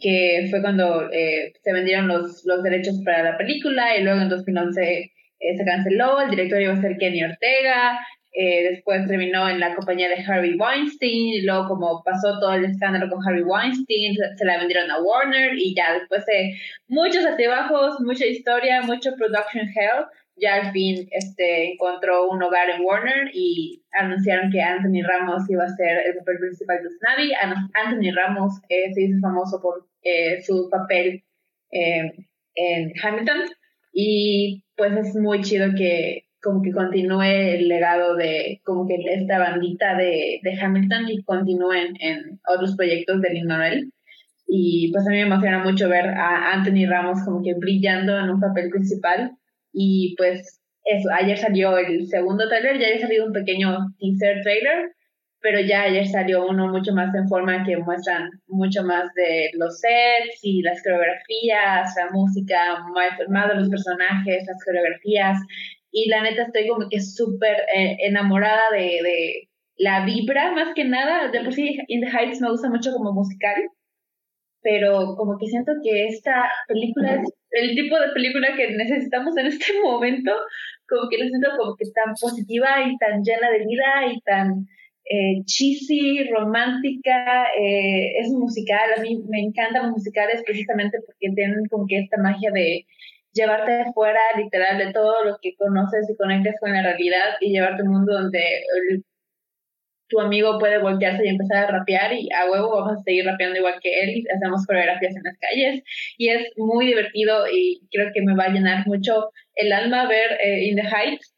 que 0.00 0.46
fue 0.50 0.60
cuando 0.60 1.10
eh, 1.12 1.52
se 1.62 1.72
vendieron 1.72 2.08
los, 2.08 2.44
los 2.44 2.62
derechos 2.62 3.00
para 3.04 3.22
la 3.22 3.38
película 3.38 3.96
y 3.96 4.02
luego 4.02 4.20
en 4.20 4.28
2011 4.28 5.12
eh, 5.40 5.56
se 5.56 5.64
canceló, 5.64 6.20
el 6.20 6.30
director 6.30 6.60
iba 6.60 6.74
a 6.74 6.80
ser 6.80 6.96
Kenny 6.98 7.24
Ortega, 7.24 8.00
eh, 8.32 8.68
después 8.70 9.08
terminó 9.08 9.48
en 9.48 9.58
la 9.58 9.74
compañía 9.74 10.08
de 10.08 10.22
Harvey 10.22 10.54
Weinstein, 10.56 11.34
y 11.34 11.42
luego 11.42 11.66
como 11.66 12.02
pasó 12.04 12.38
todo 12.38 12.54
el 12.54 12.64
escándalo 12.64 13.10
con 13.10 13.26
Harvey 13.26 13.42
Weinstein, 13.42 14.14
se 14.36 14.44
la 14.44 14.58
vendieron 14.58 14.90
a 14.90 15.00
Warner 15.00 15.54
y 15.58 15.74
ya 15.74 15.94
después 15.94 16.24
de 16.26 16.54
muchos 16.86 17.24
altibajos, 17.24 18.00
mucha 18.00 18.26
historia, 18.26 18.82
mucho 18.82 19.16
production 19.16 19.66
hell, 19.68 20.04
ya 20.40 20.54
al 20.56 20.72
fin 20.72 21.08
este, 21.10 21.72
encontró 21.72 22.28
un 22.28 22.42
hogar 22.42 22.70
en 22.70 22.82
Warner 22.82 23.30
y 23.32 23.82
anunciaron 23.92 24.50
que 24.50 24.60
Anthony 24.60 25.02
Ramos 25.06 25.48
iba 25.50 25.64
a 25.64 25.76
ser 25.76 26.06
el 26.06 26.16
papel 26.18 26.38
principal 26.40 26.78
de 26.82 26.90
Snavi. 26.90 27.32
Anthony 27.74 28.14
Ramos 28.14 28.54
eh, 28.68 28.92
se 28.94 29.02
hizo 29.02 29.20
famoso 29.20 29.60
por 29.60 29.86
eh, 30.02 30.42
su 30.42 30.68
papel 30.70 31.22
en 31.72 32.92
Hamilton 33.02 33.42
y 33.92 34.64
pues 34.76 34.96
es 34.96 35.14
muy 35.14 35.40
chido 35.42 35.68
que 35.76 36.24
como 36.42 36.62
que 36.62 36.72
continúe 36.72 37.22
el 37.22 37.68
legado 37.68 38.16
de 38.16 38.60
como 38.64 38.86
que 38.86 38.96
esta 38.96 39.38
bandita 39.38 39.96
de, 39.96 40.40
de 40.42 40.60
Hamilton 40.60 41.08
y 41.08 41.22
continúen 41.22 41.94
en 42.00 42.40
otros 42.48 42.76
proyectos 42.76 43.20
de 43.20 43.30
Lin 43.30 43.46
Manuel. 43.46 43.92
Y 44.46 44.90
pues 44.92 45.06
a 45.06 45.10
mí 45.10 45.16
me 45.16 45.22
emociona 45.22 45.62
mucho 45.62 45.88
ver 45.88 46.06
a 46.08 46.52
Anthony 46.52 46.88
Ramos 46.88 47.18
como 47.24 47.42
que 47.42 47.54
brillando 47.54 48.18
en 48.18 48.30
un 48.30 48.40
papel 48.40 48.70
principal. 48.70 49.36
Y 49.72 50.14
pues 50.16 50.60
eso, 50.84 51.08
ayer 51.12 51.36
salió 51.36 51.76
el 51.78 52.06
segundo 52.06 52.48
trailer, 52.48 52.78
ya 52.78 52.88
había 52.88 53.00
salido 53.00 53.26
un 53.26 53.32
pequeño 53.32 53.78
teaser 53.98 54.42
trailer, 54.42 54.92
pero 55.40 55.60
ya 55.60 55.82
ayer 55.82 56.06
salió 56.06 56.46
uno 56.46 56.68
mucho 56.68 56.92
más 56.92 57.14
en 57.14 57.28
forma 57.28 57.64
que 57.64 57.76
muestran 57.78 58.30
mucho 58.48 58.82
más 58.82 59.04
de 59.14 59.50
los 59.54 59.78
sets 59.80 60.40
y 60.42 60.62
las 60.62 60.82
coreografías, 60.82 61.94
la 61.96 62.10
música, 62.12 62.84
más, 63.28 63.48
de 63.48 63.54
los 63.54 63.68
personajes, 63.68 64.44
las 64.46 64.64
coreografías 64.64 65.38
y 65.92 66.08
la 66.08 66.22
neta 66.22 66.42
estoy 66.42 66.68
como 66.68 66.88
que 66.88 67.00
súper 67.00 67.56
eh, 67.74 67.96
enamorada 68.00 68.70
de, 68.72 69.00
de, 69.02 69.48
la 69.76 70.04
vibra, 70.04 70.52
más 70.52 70.74
que 70.74 70.84
nada. 70.84 71.30
De 71.30 71.40
por 71.40 71.52
sí, 71.52 71.78
In 71.88 72.00
the 72.00 72.06
Heights 72.06 72.40
me 72.40 72.50
gusta 72.50 72.68
mucho 72.68 72.92
como 72.92 73.12
musical, 73.12 73.56
pero 74.62 75.14
como 75.16 75.38
que 75.38 75.46
siento 75.46 75.72
que 75.82 76.06
esta 76.06 76.50
película 76.68 77.14
es 77.14 77.32
el 77.50 77.74
tipo 77.74 77.98
de 77.98 78.08
película 78.14 78.54
que 78.56 78.70
necesitamos 78.72 79.36
en 79.36 79.46
este 79.46 79.72
momento, 79.84 80.32
como 80.88 81.08
que 81.08 81.18
la 81.18 81.28
siento 81.28 81.50
como 81.58 81.76
que 81.76 81.84
tan 81.94 82.14
positiva 82.20 82.68
y 82.86 82.96
tan 82.98 83.22
llena 83.22 83.50
de 83.50 83.64
vida 83.64 84.12
y 84.12 84.20
tan 84.20 84.66
eh, 85.04 85.42
cheesy, 85.44 86.28
romántica, 86.30 87.48
eh, 87.58 88.18
es 88.20 88.30
musical, 88.30 88.94
a 88.96 89.00
mí 89.00 89.22
me 89.28 89.40
encantan 89.40 89.84
los 89.84 89.92
musicales 89.92 90.42
precisamente 90.44 90.98
porque 91.04 91.34
tienen 91.34 91.66
como 91.68 91.86
que 91.88 91.98
esta 91.98 92.20
magia 92.22 92.50
de 92.52 92.86
llevarte 93.32 93.92
fuera 93.92 94.20
literal 94.36 94.78
de 94.78 94.92
todo 94.92 95.24
lo 95.24 95.38
que 95.40 95.54
conoces 95.56 96.08
y 96.08 96.16
conectas 96.16 96.54
con 96.60 96.72
la 96.72 96.82
realidad 96.82 97.36
y 97.40 97.52
llevarte 97.52 97.82
a 97.82 97.84
un 97.84 97.92
mundo 97.92 98.12
donde 98.12 98.40
tu 100.10 100.20
amigo 100.20 100.58
puede 100.58 100.78
voltearse 100.78 101.24
y 101.24 101.28
empezar 101.28 101.64
a 101.64 101.78
rapear 101.78 102.12
y 102.12 102.28
a 102.32 102.50
huevo 102.50 102.70
vamos 102.70 102.98
a 102.98 103.02
seguir 103.02 103.24
rapeando 103.24 103.58
igual 103.58 103.74
que 103.80 104.02
él 104.02 104.10
y 104.10 104.24
hacemos 104.34 104.66
coreografías 104.66 105.16
en 105.16 105.22
las 105.22 105.38
calles 105.38 105.82
y 106.18 106.28
es 106.28 106.42
muy 106.56 106.86
divertido 106.86 107.46
y 107.50 107.80
creo 107.90 108.10
que 108.12 108.22
me 108.22 108.34
va 108.34 108.44
a 108.44 108.52
llenar 108.52 108.86
mucho 108.86 109.30
el 109.54 109.72
alma 109.72 110.08
ver 110.08 110.38
eh, 110.44 110.64
In 110.66 110.76
the 110.76 110.82
Heights. 110.82 111.34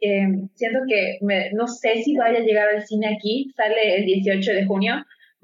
siento 0.54 0.80
que 0.88 1.18
me, 1.20 1.50
no 1.52 1.66
sé 1.66 2.02
si 2.02 2.16
vaya 2.16 2.38
a 2.38 2.42
llegar 2.42 2.68
al 2.68 2.82
cine 2.82 3.14
aquí, 3.14 3.52
sale 3.56 3.96
el 3.96 4.06
18 4.06 4.52
de 4.52 4.66
junio, 4.66 4.94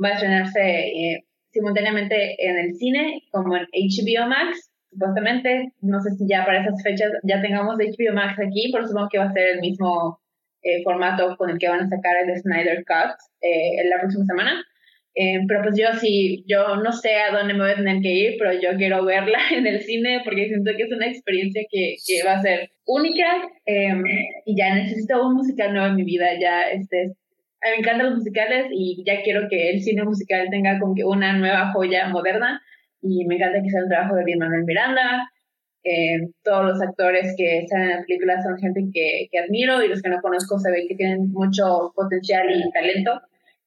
va 0.02 0.08
a 0.08 0.12
estrenarse 0.12 0.60
eh, 0.60 1.24
simultáneamente 1.50 2.36
en 2.38 2.58
el 2.58 2.74
cine 2.74 3.22
como 3.30 3.56
en 3.56 3.66
HBO 3.72 4.26
Max 4.26 4.70
supuestamente. 4.90 5.72
No 5.80 6.00
sé 6.00 6.10
si 6.12 6.26
ya 6.28 6.44
para 6.44 6.62
esas 6.62 6.82
fechas 6.82 7.10
ya 7.24 7.42
tengamos 7.42 7.76
HBO 7.76 8.14
Max 8.14 8.38
aquí, 8.38 8.70
pero 8.72 8.86
supongo 8.86 9.08
que 9.10 9.18
va 9.18 9.24
a 9.24 9.32
ser 9.32 9.48
el 9.54 9.60
mismo 9.60 10.20
eh, 10.62 10.82
formato 10.82 11.36
con 11.36 11.50
el 11.50 11.58
que 11.58 11.68
van 11.68 11.80
a 11.80 11.88
sacar 11.88 12.16
el 12.16 12.36
Snyder 12.36 12.84
Cut 12.84 13.16
eh, 13.40 13.80
en 13.80 13.90
la 13.90 13.98
próxima 14.00 14.24
semana. 14.24 14.64
Eh, 15.14 15.40
pero 15.48 15.62
pues 15.62 15.76
yo 15.76 15.88
sí, 15.98 16.44
yo 16.46 16.76
no 16.76 16.92
sé 16.92 17.16
a 17.16 17.36
dónde 17.36 17.54
me 17.54 17.60
voy 17.60 17.72
a 17.72 17.76
tener 17.76 18.00
que 18.00 18.10
ir, 18.10 18.36
pero 18.38 18.52
yo 18.52 18.76
quiero 18.76 19.04
verla 19.04 19.38
en 19.54 19.66
el 19.66 19.80
cine 19.82 20.20
porque 20.24 20.46
siento 20.46 20.70
que 20.76 20.82
es 20.84 20.92
una 20.92 21.08
experiencia 21.08 21.62
que, 21.68 21.96
que 22.06 22.24
va 22.24 22.34
a 22.34 22.42
ser 22.42 22.70
única 22.86 23.26
y 24.44 24.56
ya 24.56 24.74
necesito 24.74 25.26
un 25.26 25.34
musical 25.34 25.72
nuevo 25.72 25.88
en 25.88 25.96
mi 25.96 26.04
vida. 26.04 26.26
Ya 26.40 26.62
este, 26.62 27.14
me 27.62 27.76
encantan 27.78 28.06
los 28.06 28.18
musicales 28.18 28.66
y 28.70 29.02
ya 29.04 29.22
quiero 29.22 29.48
que 29.48 29.70
el 29.70 29.82
cine 29.82 30.04
musical 30.04 30.48
tenga 30.50 30.78
como 30.78 30.94
que 30.94 31.04
una 31.04 31.32
nueva 31.36 31.72
joya 31.72 32.08
moderna 32.08 32.62
y 33.02 33.24
me 33.26 33.36
encanta 33.36 33.62
que 33.62 33.70
sea 33.70 33.82
un 33.82 33.88
trabajo 33.88 34.16
de 34.16 34.24
Lin 34.24 34.38
Manuel 34.38 34.64
Miranda. 34.64 35.30
Eh, 35.90 36.18
todos 36.42 36.66
los 36.66 36.82
actores 36.82 37.34
que 37.36 37.60
están 37.60 37.82
en 37.82 37.90
la 37.90 38.04
película 38.04 38.42
son 38.42 38.58
gente 38.58 38.84
que, 38.92 39.28
que, 39.30 39.38
admiro 39.38 39.82
y 39.82 39.88
los 39.88 40.02
que 40.02 40.10
no 40.10 40.20
conozco 40.20 40.58
se 40.58 40.70
ve 40.70 40.86
que 40.86 40.96
tienen 40.96 41.32
mucho 41.32 41.92
potencial 41.94 42.46
y 42.50 42.70
talento. 42.72 43.22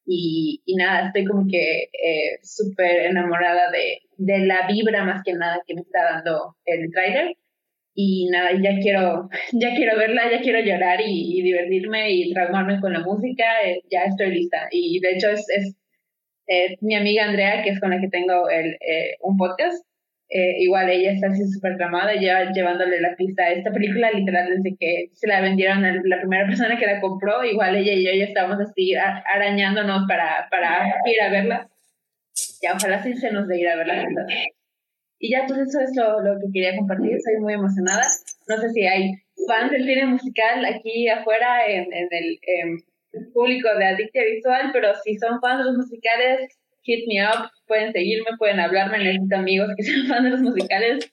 Y, 0.06 0.62
y 0.66 0.75
nada, 0.75 1.08
estoy 1.08 1.25
como 1.25 1.48
que 1.50 1.84
eh, 1.84 2.40
súper 2.44 3.08
enamorada 3.08 3.72
de, 3.72 4.01
de, 4.18 4.46
la 4.46 4.68
vibra 4.68 5.04
más 5.04 5.24
que 5.24 5.34
nada 5.34 5.62
que 5.66 5.74
me 5.74 5.82
está 5.82 6.04
dando 6.13 6.56
el 6.66 6.92
trailer. 6.92 7.36
Y 7.96 8.30
nada, 8.30 8.51
ya 8.62 8.78
quiero, 8.80 9.30
ya 9.54 9.74
quiero 9.75 9.98
verla, 9.98 10.30
ya 10.32 10.42
quiero 10.42 10.60
llorar 10.60 11.00
y, 11.04 11.42
divertirme 11.42 12.12
y 12.12 12.34
traumarme 12.34 12.80
con 12.80 12.94
la 12.94 13.00
música. 13.00 13.46
Eh, 13.66 13.82
ya 13.92 14.04
estoy 14.04 14.32
lista. 14.32 14.68
Y 14.72 15.00
de 15.00 15.13
hecho 15.13 15.30
es, 15.30 15.46
es 15.50 15.75
eh, 16.48 16.78
mi 16.82 16.96
amiga 16.96 17.25
Andrea, 17.25 17.63
que 17.63 17.70
es 17.72 17.80
con 17.80 17.92
la 17.92 18.01
que 18.01 18.10
tengo 18.10 18.50
el, 18.50 18.74
eh, 18.82 19.16
un 19.22 19.38
podcast, 19.38 19.86
eh, 20.34 20.64
igual 20.64 20.90
ella 20.90 21.12
está 21.12 21.28
así 21.28 21.46
súper 21.46 21.76
tramada, 21.76 22.14
ya 22.16 22.50
llevándole 22.54 23.02
la 23.02 23.16
pista 23.18 23.44
a 23.44 23.52
esta 23.52 23.70
película, 23.70 24.10
literal, 24.12 24.50
desde 24.50 24.78
que 24.80 25.10
se 25.14 25.28
la 25.28 25.42
vendieron 25.42 25.84
a 25.84 25.94
la 25.94 26.20
primera 26.22 26.46
persona 26.48 26.80
que 26.80 26.86
la 26.86 27.02
compró, 27.02 27.44
igual 27.44 27.76
ella 27.76 27.92
y 27.92 28.06
yo 28.06 28.12
ya 28.14 28.26
estábamos 28.26 28.60
así 28.62 28.94
arañándonos 28.96 30.08
para, 30.08 30.48
para 30.50 30.86
ir 31.06 31.22
a 31.22 31.30
verla. 31.30 31.70
Ya 32.62 32.76
ojalá 32.76 33.04
sí 33.04 33.14
se 33.16 33.32
nos 33.32 33.48
de 33.50 33.60
ir 33.60 33.68
a 33.68 33.76
verla. 33.76 34.06
Y 35.20 35.32
ya, 35.32 35.46
pues 35.46 35.60
eso 35.60 35.82
es 35.82 35.92
lo, 35.98 36.22
lo 36.22 36.40
que 36.40 36.48
quería 36.54 36.78
compartir, 36.78 37.20
soy 37.22 37.42
muy 37.42 37.54
emocionada. 37.54 38.04
No 38.48 38.58
sé 38.58 38.70
si 38.70 38.88
hay 38.88 39.12
fans 39.48 39.72
del 39.72 39.84
cine 39.84 40.06
musical 40.06 40.64
aquí 40.64 41.10
afuera 41.10 41.66
en, 41.68 41.92
en 41.92 42.08
el... 42.12 42.40
Público 43.34 43.68
de 43.78 43.86
Adictia 43.86 44.24
Visual, 44.24 44.70
pero 44.72 44.96
si 45.04 45.18
son 45.18 45.42
fans 45.42 45.60
de 45.60 45.66
los 45.66 45.78
musicales, 45.78 46.61
hit 46.84 47.08
me 47.08 47.24
up, 47.24 47.50
pueden 47.68 47.92
seguirme, 47.94 48.32
pueden 48.38 48.60
hablarme, 48.60 48.98
necesito 48.98 49.36
amigos 49.36 49.70
que 49.78 49.84
sean 49.84 50.08
fans 50.08 50.24
de 50.24 50.30
los 50.32 50.42
musicales 50.42 51.12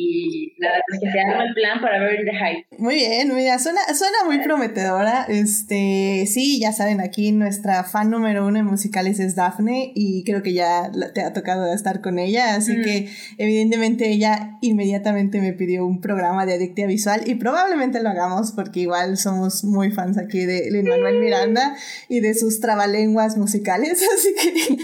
y 0.00 0.54
nada, 0.58 0.76
pues 0.88 1.00
que 1.00 1.10
se 1.10 1.20
haga 1.20 1.42
el 1.42 1.54
plan 1.54 1.80
para 1.80 1.98
ver 1.98 2.24
The 2.24 2.30
Hype. 2.30 2.66
Muy 2.78 2.94
bien, 2.94 3.34
mira, 3.34 3.58
suena, 3.58 3.80
suena 3.94 4.18
muy 4.26 4.38
prometedora. 4.38 5.24
Este, 5.28 6.24
sí, 6.26 6.60
ya 6.60 6.72
saben, 6.72 7.00
aquí 7.00 7.32
nuestra 7.32 7.82
fan 7.82 8.08
número 8.08 8.46
uno 8.46 8.60
en 8.60 8.64
musicales 8.64 9.18
es 9.18 9.34
Daphne 9.34 9.90
y 9.96 10.22
creo 10.22 10.42
que 10.42 10.52
ya 10.52 10.92
te 11.14 11.22
ha 11.22 11.32
tocado 11.32 11.72
estar 11.74 12.00
con 12.00 12.20
ella, 12.20 12.54
así 12.54 12.74
mm. 12.74 12.82
que 12.82 13.08
evidentemente 13.38 14.08
ella 14.08 14.58
inmediatamente 14.60 15.40
me 15.40 15.52
pidió 15.52 15.84
un 15.84 16.00
programa 16.00 16.46
de 16.46 16.54
Adictia 16.54 16.86
Visual 16.86 17.22
y 17.26 17.34
probablemente 17.34 18.00
lo 18.00 18.10
hagamos 18.10 18.52
porque 18.52 18.80
igual 18.80 19.16
somos 19.16 19.64
muy 19.64 19.90
fans 19.90 20.16
aquí 20.16 20.46
de 20.46 20.70
Lin 20.70 20.86
Manuel 20.88 21.18
Miranda 21.18 21.76
y 22.08 22.20
de 22.20 22.34
sus 22.34 22.60
trabalenguas 22.60 23.36
musicales, 23.36 24.00
así 24.14 24.34
que... 24.34 24.78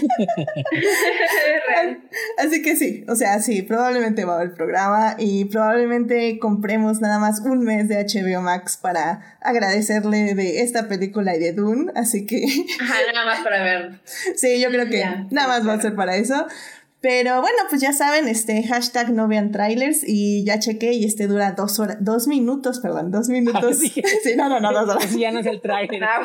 así 2.45 2.61
que 2.61 2.75
sí, 2.75 3.05
o 3.07 3.15
sea, 3.15 3.39
sí, 3.39 3.61
probablemente 3.61 4.25
va 4.25 4.33
a 4.33 4.35
haber 4.41 4.53
programa 4.53 5.04
y 5.17 5.45
probablemente 5.45 6.39
compremos 6.39 7.01
nada 7.01 7.19
más 7.19 7.41
un 7.41 7.63
mes 7.63 7.87
de 7.87 8.03
HBO 8.03 8.41
Max 8.41 8.77
para 8.81 9.37
agradecerle 9.41 10.33
de 10.33 10.61
esta 10.61 10.87
película 10.87 11.35
y 11.35 11.39
de 11.39 11.53
Dune, 11.53 11.91
así 11.95 12.25
que... 12.25 12.43
Ajá, 12.81 12.95
nada 13.13 13.25
más 13.25 13.39
para 13.41 13.63
ver. 13.63 14.01
Sí, 14.35 14.59
yo 14.59 14.69
creo 14.69 14.89
que 14.89 15.05
nada 15.31 15.47
más 15.47 15.67
va 15.67 15.73
a 15.73 15.81
ser 15.81 15.95
para 15.95 16.15
eso. 16.15 16.47
Pero 17.05 17.39
bueno, 17.39 17.57
pues 17.69 17.81
ya 17.81 17.93
saben, 17.93 18.27
este 18.27 18.63
hashtag 18.63 19.11
no 19.11 19.27
vean 19.27 19.51
trailers 19.51 20.01
y 20.03 20.43
ya 20.43 20.57
chequé 20.57 20.93
y 20.93 21.05
este 21.05 21.27
dura 21.27 21.51
dos 21.51 21.77
horas, 21.77 21.97
dos 21.99 22.27
minutos, 22.27 22.79
perdón, 22.79 23.11
dos 23.11 23.29
minutos. 23.29 23.77
sí, 24.23 24.35
no, 24.35 24.49
no, 24.49 24.59
no, 24.59 24.73
dos 24.73 24.95
horas. 24.95 25.15
ya 25.15 25.29
no 25.31 25.41
es 25.41 25.45
el 25.45 25.61
trailer. 25.61 26.03
Ah, 26.03 26.23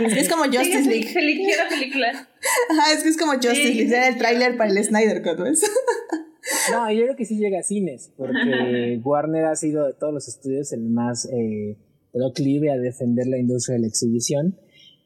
es, 0.00 0.16
es 0.16 0.28
como 0.30 0.44
Justice 0.44 0.88
League. 0.88 1.08
Sí, 1.08 1.12
película, 1.12 1.68
película. 1.68 2.28
Ajá, 2.70 2.92
es 2.94 3.02
que 3.02 3.10
es 3.10 3.18
como 3.18 3.32
Justice 3.32 3.74
League, 3.74 3.94
era 3.94 4.08
el 4.08 4.16
trailer 4.16 4.56
para 4.56 4.70
el 4.70 4.82
Snyder 4.82 5.22
Cut, 5.22 5.40
¿ves? 5.40 5.60
No, 6.72 6.90
yo 6.90 7.02
creo 7.04 7.16
que 7.16 7.24
sí 7.24 7.38
llega 7.38 7.60
a 7.60 7.62
cines, 7.62 8.12
porque 8.16 9.00
Warner 9.04 9.44
ha 9.44 9.56
sido 9.56 9.86
de 9.86 9.94
todos 9.94 10.12
los 10.12 10.28
estudios 10.28 10.72
el 10.72 10.88
más 10.88 11.28
eh, 11.32 11.76
proclive 12.12 12.70
a 12.70 12.78
defender 12.78 13.26
la 13.26 13.38
industria 13.38 13.74
de 13.74 13.82
la 13.82 13.86
exhibición. 13.88 14.56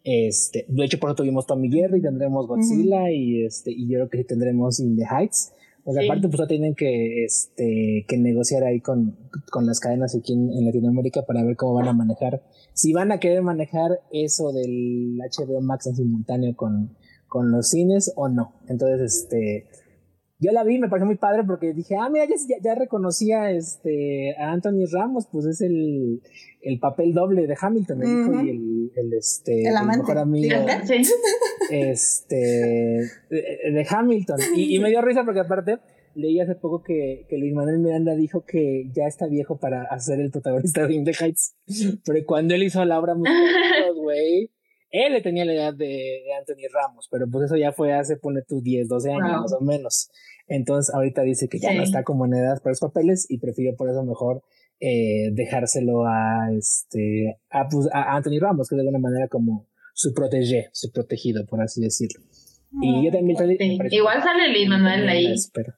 Este, 0.05 0.65
de 0.69 0.85
hecho, 0.85 0.99
por 0.99 1.11
eso 1.11 1.17
tuvimos 1.17 1.47
Tommy 1.47 1.71
Jerry, 1.71 2.01
tendremos 2.01 2.47
Godzilla 2.47 3.11
y, 3.11 3.45
este, 3.45 3.73
y 3.73 3.89
yo 3.89 3.99
creo 3.99 4.11
que 4.11 4.25
tendremos 4.25 4.81
In 4.81 4.97
the 4.97 5.05
Heights. 5.05 5.53
O 5.85 5.93
sea, 5.93 6.03
aparte, 6.05 6.29
pues 6.29 6.49
tienen 6.49 6.75
que, 6.75 7.25
este, 7.25 8.05
que 8.09 8.17
negociar 8.17 8.65
ahí 8.65 8.81
con, 8.81 9.17
con 9.53 9.67
las 9.67 9.79
cadenas 9.79 10.17
aquí 10.17 10.33
en, 10.33 10.65
Latinoamérica 10.65 11.23
para 11.23 11.45
ver 11.45 11.55
cómo 11.55 11.75
van 11.75 11.87
a 11.87 11.93
manejar. 11.93 12.43
Si 12.73 12.93
van 12.93 13.13
a 13.13 13.21
querer 13.21 13.43
manejar 13.43 14.01
eso 14.11 14.53
del 14.53 15.17
HBO 15.19 15.61
Max 15.61 15.87
en 15.87 15.95
simultáneo 15.95 16.57
con, 16.57 16.97
con 17.29 17.53
los 17.53 17.71
cines 17.71 18.13
o 18.17 18.29
no. 18.29 18.55
Entonces, 18.69 19.23
este, 19.23 19.67
yo 20.39 20.53
la 20.53 20.65
vi, 20.65 20.79
me 20.79 20.89
pareció 20.89 21.07
muy 21.07 21.17
padre 21.17 21.45
porque 21.45 21.73
dije, 21.73 21.97
ah, 21.99 22.11
mira, 22.11 22.27
ya, 22.27 22.57
ya 22.63 22.75
reconocía 22.75 23.51
este, 23.51 24.37
a 24.39 24.53
Anthony 24.53 24.85
Ramos, 24.93 25.27
pues 25.33 25.47
es 25.47 25.61
el, 25.63 26.21
el 26.61 26.79
papel 26.79 27.15
doble 27.15 27.47
de 27.47 27.57
Hamilton, 27.59 28.03
el 28.03 28.09
hijo 28.09 28.43
y 28.43 28.51
el, 28.51 28.93
el, 28.97 29.13
este, 29.15 29.63
el, 29.67 29.87
mejor 29.87 30.19
amigo 30.19 30.57
este, 31.71 32.37
de, 33.31 33.87
Hamilton. 33.89 34.39
Y, 34.57 34.79
me 34.79 34.91
dio 34.91 35.01
risa 35.01 35.25
porque 35.25 35.41
aparte 35.41 35.79
leí 36.15 36.41
hace 36.41 36.55
poco 36.55 36.83
que, 36.83 37.27
que 37.29 37.39
Luis 37.39 37.55
Manuel 37.55 37.79
Miranda 37.79 38.15
dijo 38.15 38.45
que 38.45 38.91
ya 38.95 39.07
está 39.07 39.27
viejo 39.27 39.59
para 39.59 39.85
hacer 39.85 40.21
el 40.21 40.31
protagonista 40.31 40.87
de 40.87 40.95
In 40.95 41.05
the 41.05 41.13
Heights. 41.13 41.57
Pero 42.05 42.27
cuando 42.27 42.55
él 42.55 42.63
hizo 42.63 42.85
la 42.85 42.99
obra 42.99 43.15
güey, 43.97 44.51
él 45.05 45.13
le 45.13 45.21
tenía 45.21 45.45
la 45.45 45.53
edad 45.53 45.75
de, 45.75 46.23
Anthony 46.39 46.69
Ramos, 46.73 47.09
pero 47.11 47.27
pues 47.31 47.47
eso 47.47 47.57
ya 47.57 47.73
fue 47.73 47.93
hace, 47.93 48.17
pone 48.17 48.43
tú 48.43 48.61
10, 48.63 48.89
12 48.89 49.11
años 49.11 49.43
más 49.43 49.53
o 49.53 49.61
menos. 49.61 50.11
Entonces 50.49 50.95
ahorita 50.95 51.23
dice 51.23 51.49
que 51.49 51.59
ya 51.59 51.75
no 51.75 51.83
está 51.83 52.05
como 52.05 52.25
en 52.27 52.35
edad 52.35 52.63
para 52.63 52.71
los 52.71 52.81
papeles 52.81 53.27
y 53.29 53.39
prefirió 53.39 53.75
por 53.77 53.91
eso 53.91 54.05
mejor 54.05 54.43
eh, 54.81 55.31
dejárselo 55.33 56.07
a 56.07 56.49
este 56.57 57.39
pues, 57.71 57.89
a, 57.93 58.17
Anthony 58.17 58.39
Ramos, 58.41 58.69
que 58.69 58.77
de 58.77 58.83
alguna 58.83 58.99
manera 58.99 59.29
como 59.29 59.67
su 59.95 60.13
protege, 60.15 60.69
su 60.73 60.93
protegido, 60.93 61.47
por 61.47 61.61
así 61.63 61.81
decirlo. 61.81 62.23
y 62.83 63.05
yo 63.05 63.11
también 63.11 63.37
Igual 63.91 64.23
sale 64.23 64.51
Luis 64.53 64.69
Manuel 64.69 65.09
ahí. 65.09 65.35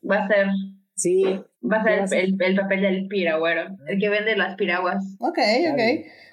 Va 0.09 0.25
a 0.25 0.29
ser. 0.29 0.49
Sí. 0.95 1.23
Va 1.63 1.77
a 1.77 2.09
ser 2.09 2.25
el, 2.25 2.37
el, 2.41 2.57
papel 2.57 2.83
del 2.83 3.07
piragüero, 3.07 3.77
el 3.87 3.99
que 4.01 4.09
vende 4.09 4.37
las 4.37 4.57
piraguas. 4.57 5.17
Ok, 5.21 5.39
ok. 5.73 5.81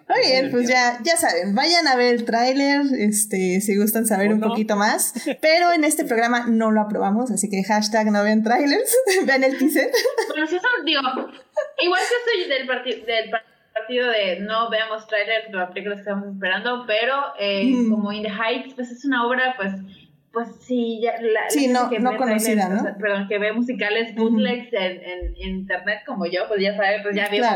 Muy 0.08 0.20
bien, 0.20 0.52
pues 0.52 0.70
ya, 0.70 1.00
ya 1.04 1.18
saben, 1.18 1.56
vayan 1.56 1.88
a 1.88 1.96
ver 1.96 2.14
el 2.14 2.26
tráiler, 2.26 2.82
este, 3.00 3.60
si 3.60 3.76
gustan 3.76 4.06
saber 4.06 4.32
un 4.32 4.40
poquito 4.40 4.76
más. 4.76 5.14
Pero 5.42 5.72
en 5.72 5.84
este 5.84 6.06
programa 6.06 6.46
no 6.48 6.72
lo 6.72 6.82
aprobamos, 6.82 7.32
así 7.32 7.50
que 7.50 7.64
hashtag 7.64 8.12
no 8.12 8.24
vean 8.24 8.44
trailers, 8.44 8.96
vean 9.26 9.44
el 9.44 9.58
teaser. 9.58 9.90
Bueno, 10.30 10.46
si 10.46 10.60
son, 10.60 10.86
digo, 10.86 11.02
igual 11.82 12.02
que 12.02 12.32
soy 12.32 12.50
del, 12.50 13.06
del 13.06 13.32
partido 13.74 14.10
de 14.10 14.40
no 14.42 14.70
veamos 14.70 15.08
trailers 15.08 15.52
de 15.52 15.58
las 15.58 15.70
películas 15.70 15.98
que 15.98 16.02
estamos 16.02 16.34
esperando, 16.34 16.86
pero 16.86 17.34
eh, 17.40 17.66
mm. 17.66 17.90
como 17.90 18.12
In 18.12 18.24
the 18.24 18.30
Heights, 18.30 18.76
pues 18.76 18.92
es 18.92 19.06
una 19.06 19.26
obra, 19.26 19.56
pues 19.58 19.74
pues 20.36 20.50
sí, 20.60 21.00
ya 21.02 21.14
la, 21.22 21.50
sí, 21.50 21.70
no, 21.70 21.90
que 21.90 21.98
no 21.98 22.18
conocida, 22.18 22.68
¿no? 22.68 22.84
perdón, 23.00 23.30
que 23.30 23.40
ve 23.40 23.54
musicales 23.54 24.14
bootlegs 24.16 24.74
en, 24.74 25.02
en, 25.02 25.38
internet 25.38 26.02
como 26.06 26.26
yo, 26.26 26.46
pues 26.50 26.62
ya 26.62 26.76
sabe, 26.76 27.00
pues 27.02 27.16
ya 27.16 27.30
vimos 27.30 27.48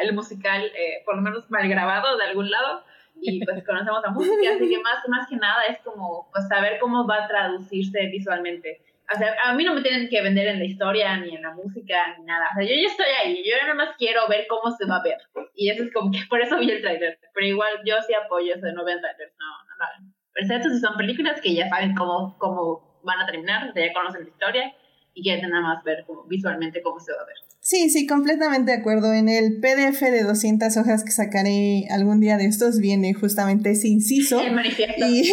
el 0.00 0.12
musical 0.14 0.62
eh, 0.64 1.02
por 1.04 1.16
lo 1.16 1.22
menos 1.22 1.50
mal 1.50 1.68
grabado 1.68 2.16
de 2.16 2.26
algún 2.26 2.48
lado 2.48 2.84
y 3.20 3.44
pues 3.44 3.64
conocemos 3.66 4.00
la 4.04 4.12
música, 4.12 4.54
así 4.54 4.68
que 4.68 4.78
más, 4.78 5.08
más 5.08 5.28
que 5.28 5.36
nada 5.36 5.64
es 5.68 5.80
como 5.80 6.30
pues 6.30 6.46
saber 6.46 6.78
cómo 6.78 7.04
va 7.04 7.24
a 7.24 7.26
traducirse 7.26 8.06
visualmente. 8.06 8.80
O 9.12 9.18
sea, 9.18 9.34
a 9.46 9.54
mí 9.54 9.64
no 9.64 9.74
me 9.74 9.82
tienen 9.82 10.08
que 10.08 10.22
vender 10.22 10.46
en 10.46 10.60
la 10.60 10.66
historia, 10.66 11.16
ni 11.16 11.34
en 11.34 11.42
la 11.42 11.52
música, 11.52 12.14
ni 12.16 12.26
nada. 12.26 12.46
O 12.52 12.54
sea, 12.54 12.62
yo 12.62 12.80
ya 12.80 12.86
estoy 12.86 13.06
ahí, 13.24 13.42
yo 13.44 13.56
nada 13.60 13.74
más 13.74 13.96
quiero 13.98 14.28
ver 14.28 14.46
cómo 14.48 14.70
se 14.76 14.86
va 14.86 14.98
a 14.98 15.02
ver. 15.02 15.18
Y 15.56 15.68
eso 15.68 15.82
es 15.82 15.92
como 15.92 16.12
que 16.12 16.20
por 16.30 16.40
eso 16.40 16.56
vi 16.60 16.70
el 16.70 16.80
trailer. 16.80 17.18
Pero 17.34 17.44
igual 17.44 17.72
yo 17.84 17.96
sí 18.06 18.14
apoyo 18.14 18.54
eso 18.54 18.66
de 18.66 18.72
no 18.72 18.84
ver 18.84 19.00
trailers, 19.00 19.34
no, 19.36 19.46
no, 19.46 20.06
no 20.06 20.19
excepto 20.36 20.70
si 20.70 20.80
son 20.80 20.96
películas 20.96 21.40
que 21.40 21.54
ya 21.54 21.68
saben 21.68 21.94
cómo, 21.94 22.36
cómo 22.38 23.00
van 23.02 23.20
a 23.20 23.26
terminar, 23.26 23.72
ya 23.74 23.92
conocen 23.92 24.24
la 24.24 24.28
historia 24.28 24.74
y 25.14 25.22
quieren 25.22 25.50
nada 25.50 25.62
más 25.62 25.84
ver 25.84 26.04
visualmente 26.28 26.82
cómo 26.82 27.00
se 27.00 27.12
va 27.12 27.22
a 27.22 27.26
ver. 27.26 27.36
Sí, 27.62 27.90
sí, 27.90 28.06
completamente 28.06 28.72
de 28.72 28.78
acuerdo. 28.78 29.12
En 29.12 29.28
el 29.28 29.60
PDF 29.60 30.00
de 30.00 30.22
200 30.22 30.76
hojas 30.78 31.04
que 31.04 31.10
sacaré 31.10 31.86
algún 31.90 32.20
día 32.20 32.38
de 32.38 32.46
estos 32.46 32.78
viene 32.78 33.12
justamente 33.12 33.70
ese 33.70 33.88
inciso. 33.88 34.40
El 34.46 34.54
manifiesto. 34.54 35.06
Y 35.06 35.30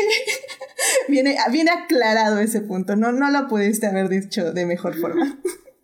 viene, 1.08 1.38
viene 1.52 1.72
aclarado 1.72 2.40
ese 2.40 2.62
punto. 2.62 2.96
No, 2.98 3.14
no 3.14 3.32
lo 3.32 3.48
pudiste 3.48 3.88
haber 3.88 4.10
dicho 4.10 4.52
de 4.52 4.66
mejor 4.66 4.96
forma. 5.00 5.40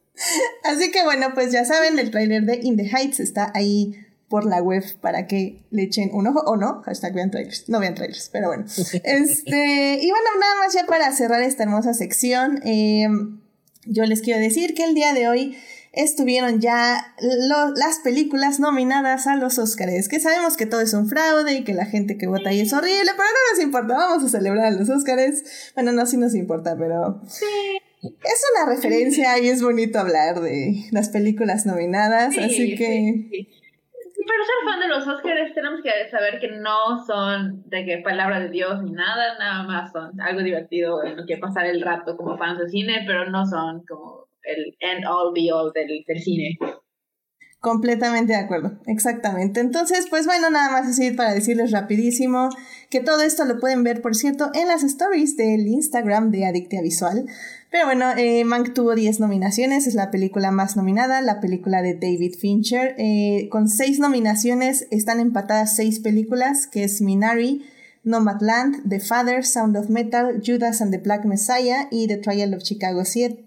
Así 0.63 0.91
que 0.91 1.03
bueno, 1.03 1.33
pues 1.33 1.51
ya 1.51 1.65
saben, 1.65 1.97
el 1.97 2.11
tráiler 2.11 2.43
de 2.43 2.59
In 2.61 2.77
the 2.77 2.89
Heights 2.89 3.19
está 3.19 3.51
ahí 3.55 3.95
por 4.33 4.47
la 4.47 4.63
web 4.63 4.83
para 4.99 5.27
que 5.27 5.63
le 5.69 5.83
echen 5.83 6.09
un 6.11 6.25
ojo 6.25 6.39
o 6.47 6.57
no, 6.57 6.81
hashtag 6.85 7.13
vean 7.13 7.29
trailers, 7.29 7.69
no 7.69 7.79
vean 7.79 7.93
trailers, 7.93 8.29
pero 8.33 8.47
bueno. 8.47 8.65
Este, 9.03 9.99
y 10.01 10.09
bueno, 10.09 10.27
nada 10.39 10.55
más 10.57 10.73
ya 10.73 10.87
para 10.87 11.11
cerrar 11.11 11.43
esta 11.43 11.61
hermosa 11.61 11.93
sección, 11.93 12.59
eh, 12.65 13.07
yo 13.85 14.05
les 14.05 14.21
quiero 14.21 14.39
decir 14.39 14.73
que 14.73 14.85
el 14.85 14.95
día 14.95 15.13
de 15.13 15.27
hoy 15.27 15.55
estuvieron 15.91 16.61
ya 16.61 17.13
las 17.19 17.99
películas 17.99 18.59
nominadas 18.59 19.27
a 19.27 19.35
los 19.35 19.59
Oscars, 19.59 20.09
que 20.09 20.19
sabemos 20.19 20.57
que 20.57 20.65
todo 20.65 20.81
es 20.81 20.95
un 20.95 21.07
fraude 21.07 21.53
y 21.53 21.63
que 21.63 21.75
la 21.75 21.85
gente 21.85 22.17
que 22.17 22.25
vota 22.25 22.49
ahí 22.49 22.61
es 22.61 22.73
horrible, 22.73 23.11
pero 23.15 23.29
no 23.29 23.55
nos 23.55 23.63
importa, 23.63 23.93
vamos 23.93 24.23
a 24.23 24.29
celebrar 24.35 24.65
a 24.65 24.71
los 24.71 24.89
Oscars. 24.89 25.43
Bueno, 25.75 25.91
no, 25.91 26.07
sí 26.07 26.17
nos 26.17 26.33
importa, 26.33 26.75
pero... 26.75 27.21
Es 28.01 28.41
una 28.55 28.73
referencia 28.73 29.37
y 29.37 29.47
es 29.47 29.61
bonito 29.61 29.99
hablar 29.99 30.41
de 30.41 30.87
las 30.89 31.09
películas 31.09 31.67
nominadas, 31.67 32.35
así 32.35 32.75
que 32.75 33.62
pero 34.25 34.43
ser 34.43 34.55
fan 34.65 34.79
de 34.79 34.87
los 34.87 35.07
Oscars 35.07 35.53
tenemos 35.53 35.81
que 35.81 36.09
saber 36.09 36.39
que 36.39 36.49
no 36.49 37.03
son 37.05 37.63
de 37.69 37.85
que 37.85 37.97
palabra 37.99 38.39
de 38.39 38.49
Dios 38.49 38.81
ni 38.83 38.91
nada, 38.91 39.37
nada 39.37 39.63
más 39.63 39.91
son 39.91 40.19
algo 40.21 40.41
divertido 40.41 41.03
en 41.03 41.17
lo 41.17 41.25
que 41.25 41.37
pasar 41.37 41.65
el 41.65 41.81
rato 41.81 42.15
como 42.17 42.37
fans 42.37 42.59
de 42.59 42.69
cine, 42.69 43.03
pero 43.05 43.29
no 43.29 43.45
son 43.45 43.83
como 43.85 44.27
el 44.43 44.75
end 44.79 45.05
all 45.07 45.33
be 45.33 45.51
all 45.51 45.71
del, 45.73 46.03
del 46.07 46.19
cine. 46.19 46.57
Completamente 47.63 48.33
de 48.33 48.39
acuerdo, 48.39 48.73
exactamente. 48.87 49.61
Entonces, 49.61 50.07
pues 50.09 50.25
bueno, 50.25 50.49
nada 50.49 50.69
más 50.69 50.85
así 50.85 51.11
para 51.11 51.33
decirles 51.33 51.71
rapidísimo 51.71 52.49
que 52.89 52.99
todo 52.99 53.21
esto 53.21 53.45
lo 53.45 53.57
pueden 53.57 53.85
ver, 53.85 54.01
por 54.01 54.17
cierto, 54.17 54.51
en 54.53 54.67
las 54.67 54.83
stories 54.83 55.37
del 55.37 55.65
Instagram 55.65 56.29
de 56.29 56.45
Adictia 56.45 56.81
Visual. 56.81 57.25
Pero 57.71 57.85
bueno, 57.85 58.11
eh, 58.17 58.43
Mank 58.43 58.73
tuvo 58.73 58.95
10 58.95 59.21
nominaciones, 59.21 59.87
es 59.87 59.95
la 59.95 60.11
película 60.11 60.51
más 60.51 60.75
nominada, 60.75 61.21
la 61.21 61.39
película 61.39 61.81
de 61.81 61.93
David 61.93 62.35
Fincher. 62.37 62.95
Eh, 62.97 63.47
con 63.49 63.69
6 63.69 63.97
nominaciones 63.97 64.85
están 64.91 65.21
empatadas 65.21 65.73
6 65.77 66.01
películas, 66.01 66.67
que 66.67 66.83
es 66.83 66.99
Minari, 66.99 67.65
Nomadland, 68.03 68.89
The 68.89 68.99
Father, 68.99 69.45
Sound 69.45 69.77
of 69.77 69.87
Metal, 69.87 70.41
Judas 70.45 70.81
and 70.81 70.91
the 70.91 70.97
Black 70.97 71.23
Messiah 71.23 71.87
y 71.91 72.09
The 72.09 72.17
Trial 72.17 72.55
of 72.55 72.63
Chicago 72.63 73.05
7. 73.05 73.45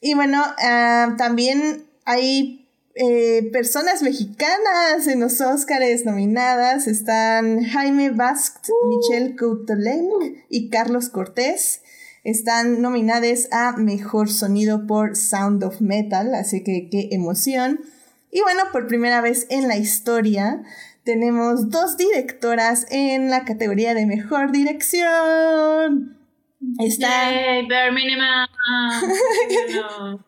Y 0.00 0.14
bueno, 0.14 0.42
ah, 0.58 1.14
también 1.16 1.84
hay 2.04 2.59
eh, 2.94 3.48
personas 3.52 4.02
mexicanas 4.02 5.06
en 5.06 5.20
los 5.20 5.40
Oscars 5.40 6.04
nominadas. 6.04 6.86
Están 6.86 7.64
Jaime 7.64 8.10
Baskt, 8.10 8.68
Michelle 8.88 9.36
Coutelen 9.36 10.08
y 10.48 10.68
Carlos 10.70 11.08
Cortés 11.08 11.82
están 12.24 12.82
nominadas 12.82 13.48
a 13.50 13.72
Mejor 13.76 14.30
Sonido 14.30 14.86
por 14.86 15.16
Sound 15.16 15.64
of 15.64 15.80
Metal, 15.80 16.34
así 16.34 16.62
que 16.62 16.88
qué 16.90 17.08
emoción. 17.12 17.80
Y 18.30 18.42
bueno, 18.42 18.62
por 18.72 18.86
primera 18.86 19.20
vez 19.20 19.46
en 19.48 19.68
la 19.68 19.78
historia 19.78 20.62
tenemos 21.04 21.70
dos 21.70 21.96
directoras 21.96 22.86
en 22.90 23.30
la 23.30 23.44
categoría 23.44 23.94
de 23.94 24.06
Mejor 24.06 24.52
Dirección. 24.52 26.19
Está. 26.78 27.30
Yay, 27.30 27.66
bare 27.66 27.90
minimum. 27.90 28.46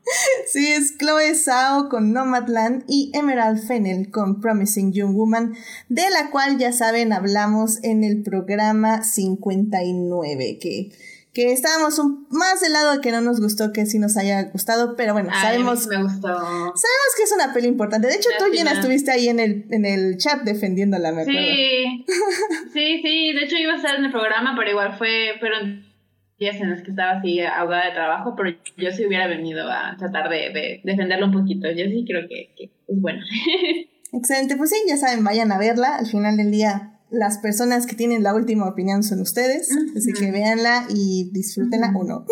sí, 0.47 0.67
es 0.67 0.97
Chloe 0.97 1.35
Zhao 1.35 1.89
con 1.89 2.13
Nomadland 2.13 2.85
y 2.89 3.11
Emerald 3.15 3.67
Fennel 3.67 4.11
con 4.11 4.41
Promising 4.41 4.93
Young 4.93 5.15
Woman, 5.15 5.55
de 5.89 6.09
la 6.11 6.31
cual 6.31 6.59
ya 6.59 6.73
saben, 6.73 7.13
hablamos 7.13 7.83
en 7.85 8.03
el 8.03 8.23
programa 8.23 9.03
59, 9.03 10.59
que 10.61 10.93
que 11.35 11.51
estábamos 11.51 11.99
un, 11.99 12.27
más 12.31 12.61
del 12.61 12.75
lado 12.75 12.93
de 12.93 13.01
que 13.01 13.11
no 13.11 13.23
nos 13.23 13.41
gustó 13.41 13.73
que 13.73 13.87
sí 13.87 13.99
nos 13.99 14.19
haya 14.19 14.43
gustado, 14.45 14.97
pero 14.97 15.15
bueno, 15.15 15.31
sabemos. 15.33 15.87
Me 15.87 16.03
gustó. 16.03 16.29
Sabemos 16.29 17.13
que 17.17 17.23
es 17.23 17.33
una 17.33 17.55
peli 17.55 17.69
importante. 17.69 18.07
De 18.07 18.15
hecho, 18.15 18.29
tú, 18.39 18.53
Gina, 18.53 18.73
estuviste 18.73 19.11
ahí 19.13 19.29
en 19.29 19.41
el, 19.41 19.65
en 19.71 19.87
el 19.87 20.19
chat 20.19 20.43
defendiéndola, 20.43 21.11
me 21.11 21.23
acuerdo. 21.23 21.41
Sí, 21.41 22.05
sí, 22.75 23.01
sí. 23.03 23.33
De 23.33 23.45
hecho, 23.45 23.57
iba 23.57 23.73
a 23.73 23.77
estar 23.77 23.97
en 23.97 24.05
el 24.05 24.13
programa, 24.13 24.55
pero 24.57 24.71
igual 24.71 24.99
fue. 24.99 25.33
Pero 25.41 25.57
días 26.43 26.57
en 26.61 26.71
los 26.71 26.83
que 26.83 26.91
estaba 26.91 27.13
así 27.13 27.41
ahogada 27.41 27.87
de 27.87 27.93
trabajo, 27.93 28.35
pero 28.37 28.57
yo 28.77 28.91
sí 28.91 29.07
hubiera 29.07 29.29
venido 29.29 29.71
a 29.71 29.97
tratar 29.97 30.29
de, 30.29 30.81
defenderlo 30.83 31.27
un 31.27 31.33
poquito. 31.33 31.71
Yo 31.71 31.85
sí 31.87 32.05
creo 32.07 32.29
que, 32.29 32.53
que 32.57 32.65
es 32.65 33.01
bueno. 33.01 33.23
Excelente, 34.13 34.57
pues 34.57 34.71
sí, 34.71 34.77
ya 34.87 34.97
saben, 34.97 35.25
vayan 35.25 35.53
a 35.53 35.59
verla. 35.59 35.97
Al 35.97 36.07
final 36.07 36.37
del 36.37 36.51
día, 36.51 36.99
las 37.11 37.39
personas 37.39 37.87
que 37.87 37.95
tienen 37.95 38.23
la 38.23 38.35
última 38.35 38.67
opinión 38.69 39.03
son 39.03 39.21
ustedes, 39.21 39.71
así 39.97 40.13
que 40.13 40.31
véanla 40.33 40.87
y 40.91 41.31
disfrútenla 41.33 41.93
o 41.95 42.05
no. 42.05 42.27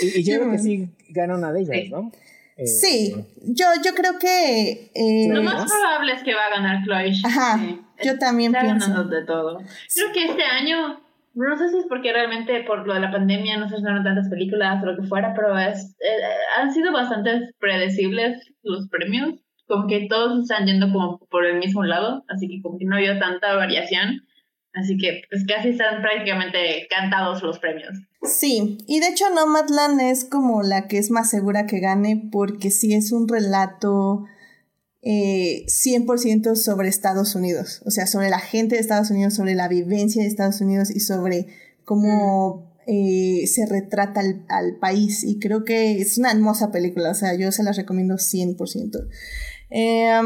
Y, 0.00 0.22
yo 0.22 0.38
creo 0.38 0.50
que 0.52 0.58
sí 0.58 0.90
gana 1.10 1.36
una 1.36 1.52
de 1.52 1.60
ellas, 1.60 1.90
¿no? 1.90 2.10
Eh, 2.56 2.66
sí, 2.66 3.14
yo, 3.42 3.66
yo 3.84 3.94
creo 3.94 4.18
que... 4.18 4.90
Eh, 4.94 5.28
lo 5.28 5.42
más 5.42 5.70
probable 5.70 6.12
es 6.12 6.22
que 6.22 6.34
va 6.34 6.46
a 6.46 6.50
ganar 6.50 6.84
Chloe. 6.84 7.12
Ajá, 7.24 7.60
yo 8.02 8.18
también 8.18 8.54
está 8.54 8.64
pienso. 8.66 9.04
de 9.04 9.24
todo. 9.24 9.58
Creo 9.94 10.12
que 10.12 10.26
este 10.26 10.42
año, 10.42 11.01
no 11.34 11.56
sé 11.56 11.70
si 11.70 11.78
es 11.78 11.86
porque 11.88 12.12
realmente 12.12 12.62
por 12.64 12.86
lo 12.86 12.94
de 12.94 13.00
la 13.00 13.10
pandemia 13.10 13.56
no 13.56 13.68
se 13.68 13.76
estrenaron 13.76 14.04
tantas 14.04 14.28
películas 14.28 14.82
o 14.82 14.86
lo 14.86 14.96
que 14.96 15.08
fuera, 15.08 15.32
pero 15.34 15.58
es, 15.58 15.96
eh, 16.00 16.22
han 16.58 16.72
sido 16.72 16.92
bastante 16.92 17.50
predecibles 17.58 18.38
los 18.62 18.88
premios. 18.88 19.40
Como 19.66 19.86
que 19.86 20.06
todos 20.08 20.42
están 20.42 20.66
yendo 20.66 20.92
como 20.92 21.18
por 21.30 21.46
el 21.46 21.58
mismo 21.58 21.84
lado, 21.84 22.24
así 22.28 22.48
que 22.48 22.60
como 22.60 22.78
que 22.78 22.84
no 22.84 22.96
había 22.96 23.18
tanta 23.18 23.54
variación. 23.54 24.22
Así 24.74 24.96
que 24.96 25.22
pues 25.30 25.44
casi 25.46 25.70
están 25.70 26.00
prácticamente 26.02 26.86
cantados 26.88 27.42
los 27.42 27.58
premios. 27.58 27.92
Sí, 28.22 28.78
y 28.86 29.00
de 29.00 29.08
hecho 29.08 29.24
Nomadland 29.34 30.00
es 30.00 30.24
como 30.24 30.62
la 30.62 30.88
que 30.88 30.98
es 30.98 31.10
más 31.10 31.30
segura 31.30 31.66
que 31.66 31.80
gane 31.80 32.28
porque 32.30 32.70
sí 32.70 32.94
es 32.94 33.12
un 33.12 33.28
relato 33.28 34.24
eh, 35.02 35.64
100% 35.66 36.54
sobre 36.54 36.88
Estados 36.88 37.34
Unidos, 37.34 37.82
o 37.84 37.90
sea, 37.90 38.06
sobre 38.06 38.30
la 38.30 38.38
gente 38.38 38.76
de 38.76 38.80
Estados 38.80 39.10
Unidos, 39.10 39.34
sobre 39.34 39.54
la 39.54 39.68
vivencia 39.68 40.22
de 40.22 40.28
Estados 40.28 40.60
Unidos 40.60 40.90
y 40.90 41.00
sobre 41.00 41.48
cómo 41.84 42.72
eh, 42.86 43.46
se 43.46 43.66
retrata 43.66 44.22
al, 44.48 44.76
país. 44.76 45.24
Y 45.24 45.38
creo 45.38 45.64
que 45.64 46.00
es 46.00 46.18
una 46.18 46.30
hermosa 46.30 46.70
película, 46.70 47.10
o 47.10 47.14
sea, 47.14 47.34
yo 47.34 47.52
se 47.52 47.62
la 47.62 47.72
recomiendo 47.72 48.14
100%. 48.14 49.08
Eh, 49.70 50.20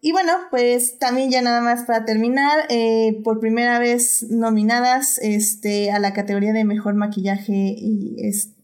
y 0.00 0.12
bueno, 0.12 0.32
pues 0.50 0.98
también 0.98 1.30
ya 1.30 1.42
nada 1.42 1.60
más 1.60 1.84
para 1.84 2.04
terminar, 2.04 2.66
eh, 2.68 3.20
por 3.24 3.40
primera 3.40 3.80
vez 3.80 4.24
nominadas 4.30 5.18
este, 5.18 5.90
a 5.90 5.98
la 5.98 6.12
categoría 6.12 6.52
de 6.52 6.64
mejor 6.64 6.94
maquillaje 6.94 7.74
y 7.76 8.16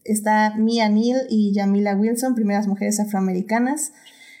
está 0.05 0.55
Mia 0.55 0.87
Neal 0.87 1.27
y 1.29 1.53
Jamila 1.53 1.95
Wilson, 1.95 2.35
primeras 2.35 2.67
mujeres 2.67 3.01
afroamericanas. 3.01 3.91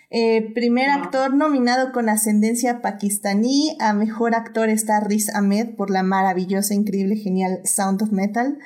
Eh, 0.09 0.51
primer 0.53 0.89
actor 0.89 1.33
nominado 1.33 1.91
con 1.91 2.09
ascendencia 2.09 2.81
pakistaní, 2.81 3.75
a 3.79 3.93
mejor 3.93 4.35
actor 4.35 4.69
está 4.69 4.99
Riz 4.99 5.29
Ahmed 5.33 5.75
por 5.75 5.89
la 5.89 6.03
maravillosa, 6.03 6.73
increíble, 6.73 7.15
genial 7.15 7.61
Sound 7.63 8.03
of 8.03 8.11
Metal. 8.11 8.57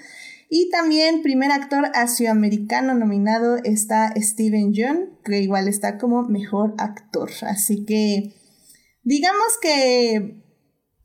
Y 0.50 0.70
también 0.72 1.22
primer 1.22 1.52
actor 1.52 1.92
asioamericano 1.94 2.96
nominado 2.96 3.58
está 3.64 4.14
Steven 4.16 4.74
Yeun, 4.74 5.20
que 5.24 5.42
igual 5.42 5.68
está 5.68 5.98
como 5.98 6.24
mejor 6.24 6.74
actor. 6.80 7.30
Así 7.44 7.86
que 7.86 8.34
digamos 9.04 9.58
que 9.62 10.44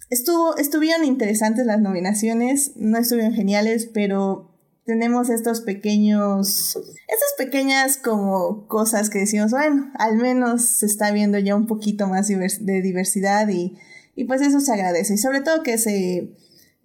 estuvo, 0.08 0.56
estuvieron 0.56 1.04
interesantes 1.04 1.66
las 1.66 1.80
nominaciones, 1.80 2.72
no 2.76 2.96
estuvieron 2.98 3.34
geniales, 3.34 3.86
pero 3.92 4.53
tenemos 4.84 5.30
estos 5.30 5.60
pequeños, 5.60 6.76
estas 6.76 7.34
pequeñas 7.38 7.96
como 7.96 8.66
cosas 8.68 9.08
que 9.10 9.20
decimos, 9.20 9.50
bueno, 9.52 9.90
al 9.94 10.16
menos 10.16 10.62
se 10.62 10.86
está 10.86 11.10
viendo 11.10 11.38
ya 11.38 11.56
un 11.56 11.66
poquito 11.66 12.06
más 12.06 12.28
de 12.28 12.82
diversidad 12.82 13.48
y, 13.48 13.78
y 14.14 14.24
pues 14.24 14.42
eso 14.42 14.60
se 14.60 14.72
agradece. 14.72 15.14
Y 15.14 15.18
sobre 15.18 15.40
todo 15.40 15.62
que 15.62 15.78
se 15.78 16.34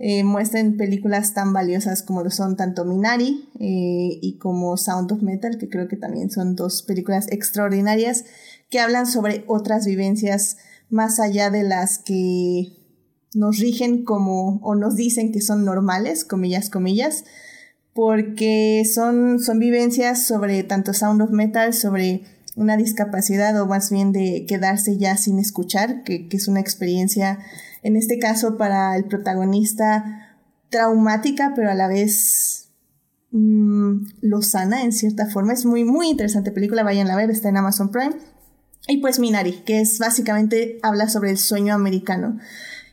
eh, 0.02 0.24
muestren 0.24 0.78
películas 0.78 1.34
tan 1.34 1.52
valiosas 1.52 2.02
como 2.02 2.24
lo 2.24 2.32
son 2.32 2.56
tanto 2.56 2.86
Minari 2.86 3.50
eh, 3.60 4.18
y 4.22 4.38
como 4.38 4.78
Sound 4.78 5.12
of 5.12 5.22
Metal, 5.22 5.58
que 5.58 5.68
creo 5.68 5.90
que 5.90 5.98
también 5.98 6.32
son 6.32 6.56
dos 6.56 6.84
películas 6.84 7.28
extraordinarias 7.30 8.24
que 8.70 8.80
hablan 8.80 9.08
sobre 9.08 9.44
otras 9.48 9.86
vivencias 9.86 10.56
más 10.90 11.20
allá 11.20 11.50
de 11.50 11.64
las 11.64 11.98
que 12.00 12.78
nos 13.34 13.60
rigen 13.60 14.06
como 14.06 14.62
o 14.64 14.74
nos 14.76 14.96
dicen 14.96 15.34
que 15.34 15.42
son 15.42 15.66
normales, 15.66 16.24
comillas, 16.24 16.70
comillas, 16.70 17.26
porque 17.94 18.84
son, 18.92 19.40
son 19.40 19.60
vivencias 19.60 20.26
sobre 20.26 20.64
tanto 20.64 20.94
Sound 20.94 21.22
of 21.22 21.32
Metal, 21.32 21.74
sobre 21.74 22.24
una 22.56 22.78
discapacidad 22.78 23.60
o 23.62 23.66
más 23.68 23.90
bien 23.90 24.12
de 24.12 24.46
quedarse 24.48 24.98
ya 24.98 25.18
sin 25.18 25.40
escuchar, 25.40 26.04
que, 26.04 26.28
que 26.28 26.38
es 26.38 26.48
una 26.48 26.60
experiencia 26.60 27.40
en 27.84 27.96
este 27.96 28.20
caso 28.20 28.58
para 28.58 28.96
el 28.96 29.06
protagonista 29.06 30.36
traumática, 30.70 31.54
pero 31.56 31.72
a 31.72 31.76
la 31.76 31.88
vez 31.88 32.70
mmm, 33.32 34.06
lo 34.22 34.42
sana 34.42 34.84
en 34.84 34.92
cierta 34.92 35.28
forma. 35.28 35.54
Es 35.54 35.66
muy, 35.66 35.84
muy 35.84 36.10
interesante 36.10 36.52
película, 36.52 36.84
vayan 36.84 37.10
a 37.10 37.16
ver, 37.16 37.30
está 37.30 37.50
en 37.50 37.58
Amazon 37.58 37.92
Prime. 37.92 38.16
Y 38.88 38.98
pues 38.98 39.20
Minari, 39.20 39.54
que 39.66 39.82
es 39.82 40.00
básicamente 40.00 40.80
habla 40.82 41.10
sobre 41.10 41.32
el 41.32 41.38
sueño 41.38 41.74
americano. 41.74 42.40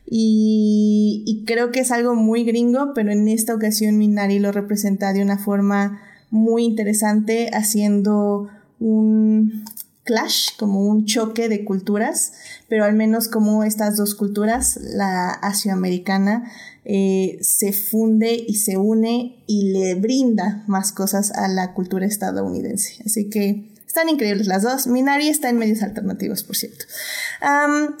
Y, 0.09 1.23
y, 1.25 1.43
creo 1.45 1.71
que 1.71 1.81
es 1.81 1.91
algo 1.91 2.15
muy 2.15 2.45
gringo, 2.45 2.93
pero 2.95 3.11
en 3.11 3.27
esta 3.27 3.53
ocasión 3.53 3.97
Minari 3.97 4.39
lo 4.39 4.53
representa 4.53 5.11
de 5.11 5.21
una 5.21 5.37
forma 5.37 6.01
muy 6.29 6.63
interesante, 6.63 7.49
haciendo 7.53 8.47
un, 8.79 9.65
clash, 10.07 10.57
como 10.57 10.87
un 10.87 11.05
choque 11.05 11.49
de 11.49 11.63
culturas, 11.63 12.31
pero 12.67 12.85
al 12.85 12.95
menos 12.95 13.27
como 13.27 13.63
estas 13.63 13.97
dos 13.97 14.15
culturas, 14.15 14.79
la 14.81 15.29
asioamericana, 15.29 16.49
eh, 16.85 17.37
se 17.41 17.73
funde 17.73 18.33
y 18.33 18.55
se 18.55 18.77
une 18.77 19.43
y 19.45 19.73
le 19.73 19.95
brinda 19.95 20.63
más 20.65 20.93
cosas 20.93 21.31
a 21.33 21.49
la 21.49 21.73
cultura 21.73 22.05
estadounidense. 22.05 23.03
Así 23.05 23.29
que 23.29 23.69
están 23.97 24.09
increíbles 24.13 24.45
las 24.45 24.61
dos. 24.61 24.85
Minari 24.85 25.27
está 25.27 25.49
en 25.49 25.57
medios 25.57 25.81
alternativos, 25.81 26.43
por 26.43 26.55
cierto. 26.55 26.85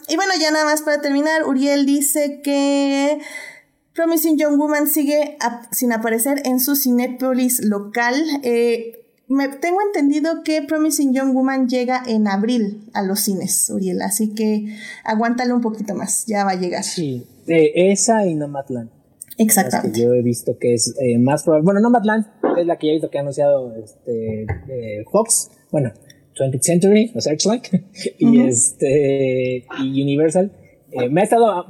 y 0.07 0.15
bueno, 0.15 0.31
ya 0.39 0.51
nada 0.51 0.65
más 0.65 0.83
para 0.83 1.01
terminar, 1.01 1.45
Uriel 1.45 1.85
dice 1.85 2.41
que... 2.43 3.19
Promising 3.95 4.37
Young 4.37 4.59
Woman 4.59 4.85
sigue 4.85 5.39
sin 5.71 5.91
aparecer 5.91 6.43
en 6.45 6.59
su 6.59 6.75
Cinepolis 6.75 7.65
local. 7.65 8.13
Eh, 8.43 9.07
me 9.27 9.47
tengo 9.47 9.79
entendido 9.81 10.43
que 10.43 10.61
Promising 10.61 11.15
Young 11.15 11.33
Woman 11.33 11.67
llega 11.67 12.03
en 12.05 12.27
abril 12.27 12.87
a 12.93 13.01
los 13.01 13.21
cines, 13.21 13.71
Uriel, 13.71 14.03
así 14.03 14.35
que 14.35 14.77
aguántalo 15.03 15.55
un 15.55 15.61
poquito 15.61 15.95
más, 15.95 16.27
ya 16.27 16.45
va 16.45 16.51
a 16.51 16.55
llegar. 16.59 16.83
Sí, 16.83 17.25
esa 17.47 18.27
y 18.27 18.35
Nomadland. 18.35 18.91
Exactamente. 19.39 19.97
que 19.97 20.05
yo 20.05 20.13
he 20.13 20.21
visto 20.21 20.59
que 20.59 20.75
es 20.75 20.93
eh, 20.99 21.17
más 21.17 21.41
probable. 21.41 21.65
Bueno, 21.65 21.79
Nomadland 21.79 22.27
es 22.59 22.67
la 22.67 22.77
que 22.77 22.85
ya 22.85 22.91
he 22.91 22.95
visto 22.97 23.09
que 23.09 23.17
ha 23.17 23.21
anunciado 23.21 23.73
este, 23.75 24.43
eh, 24.43 25.05
Fox, 25.11 25.49
bueno, 25.71 25.91
20th 26.35 26.61
Century 26.61 27.11
o 27.15 27.21
Searchlight, 27.21 27.67
y, 28.19 28.41
este, 28.41 29.65
y 29.79 30.01
Universal. 30.01 30.51
Eh, 30.89 31.09
me 31.09 31.21
ha 31.21 31.23
estado 31.25 31.65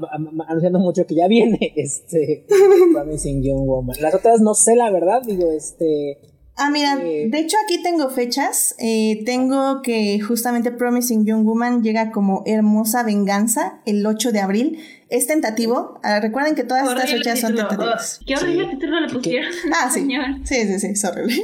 anunciando 0.48 0.80
mucho 0.80 1.06
que 1.08 1.16
ya 1.16 1.28
viene 1.28 1.58
este 1.76 2.46
Promising 2.94 3.44
Young 3.44 3.66
Woman. 3.66 3.96
Las 4.00 4.14
otras 4.14 4.42
no 4.42 4.54
sé 4.54 4.76
la 4.76 4.92
verdad, 4.92 5.22
digo, 5.26 5.52
este 5.52 6.20
Ah, 6.60 6.72
mira, 6.72 6.96
de 6.96 7.38
hecho 7.38 7.56
aquí 7.64 7.84
tengo 7.84 8.10
fechas. 8.10 8.74
Eh, 8.80 9.22
tengo 9.26 9.84
que 9.84 10.20
justamente 10.20 10.72
Promising 10.72 11.24
Young 11.24 11.46
Woman 11.46 11.84
llega 11.84 12.12
como 12.12 12.42
Hermosa 12.48 13.04
Venganza 13.04 13.80
el 13.86 14.04
8 14.04 14.32
de 14.32 14.40
abril. 14.40 14.80
Es 15.10 15.26
tentativo. 15.26 16.00
Ah, 16.04 16.20
recuerden 16.20 16.56
que 16.56 16.64
todas 16.64 16.88
estas 16.88 17.10
fechas 17.10 17.40
son 17.40 17.56
tentativas. 17.56 18.20
Qué 18.26 18.36
horrible 18.36 18.68
título 18.72 19.00
le 19.00 19.14
pusieron. 19.14 19.52
Ah, 19.74 19.90
sí. 19.94 20.08
Sí, 20.44 20.68
sí, 20.68 20.80
sí, 20.80 20.88
es 20.88 21.06
horrible. 21.06 21.42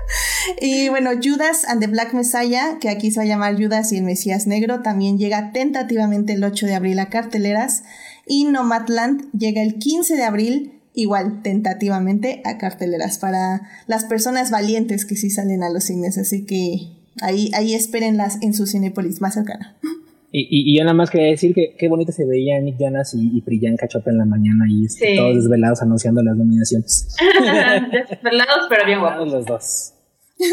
y 0.60 0.88
bueno, 0.88 1.10
Judas 1.22 1.66
and 1.68 1.80
the 1.80 1.88
Black 1.88 2.14
Messiah, 2.14 2.78
que 2.80 2.88
aquí 2.88 3.10
se 3.10 3.20
va 3.20 3.24
a 3.24 3.26
llamar 3.26 3.56
Judas 3.56 3.92
y 3.92 3.98
el 3.98 4.04
Mesías 4.04 4.46
Negro, 4.46 4.80
también 4.80 5.18
llega 5.18 5.52
tentativamente 5.52 6.32
el 6.32 6.44
8 6.44 6.66
de 6.66 6.74
abril 6.74 6.98
a 7.00 7.10
carteleras. 7.10 7.82
Y 8.26 8.44
Nomadland 8.44 9.30
llega 9.32 9.62
el 9.62 9.78
15 9.78 10.16
de 10.16 10.24
abril 10.24 10.78
igual 10.94 11.42
tentativamente 11.42 12.42
a 12.44 12.58
carteleras 12.58 13.18
para 13.18 13.68
las 13.86 14.04
personas 14.04 14.50
valientes 14.50 15.04
que 15.04 15.16
sí 15.16 15.30
salen 15.30 15.62
a 15.62 15.70
los 15.70 15.84
cines, 15.84 16.18
así 16.18 16.44
que 16.44 16.92
ahí, 17.20 17.50
ahí 17.54 17.74
espérenlas 17.74 18.38
en 18.42 18.54
su 18.54 18.66
Cinepolis 18.66 19.20
más 19.20 19.34
cercana. 19.34 19.76
Y, 20.34 20.72
y, 20.72 20.78
yo 20.78 20.84
nada 20.84 20.94
más 20.94 21.10
quería 21.10 21.28
decir 21.28 21.54
que 21.54 21.76
qué 21.78 21.88
bonito 21.88 22.10
se 22.10 22.24
veía 22.24 22.58
Nick 22.58 22.76
Jonas 22.78 23.12
y, 23.14 23.36
y 23.36 23.42
Priyanka 23.42 23.86
Chopra 23.86 24.12
en 24.12 24.18
la 24.18 24.24
mañana 24.24 24.64
y 24.66 24.86
este, 24.86 25.14
todos 25.14 25.36
desvelados 25.36 25.82
anunciando 25.82 26.22
las 26.22 26.36
nominaciones. 26.38 27.14
desvelados 28.10 28.66
pero 28.70 28.86
bien 28.86 29.00
guapos. 29.00 29.30
Los 29.30 29.44
dos. 29.44 29.92
yo, 30.42 30.46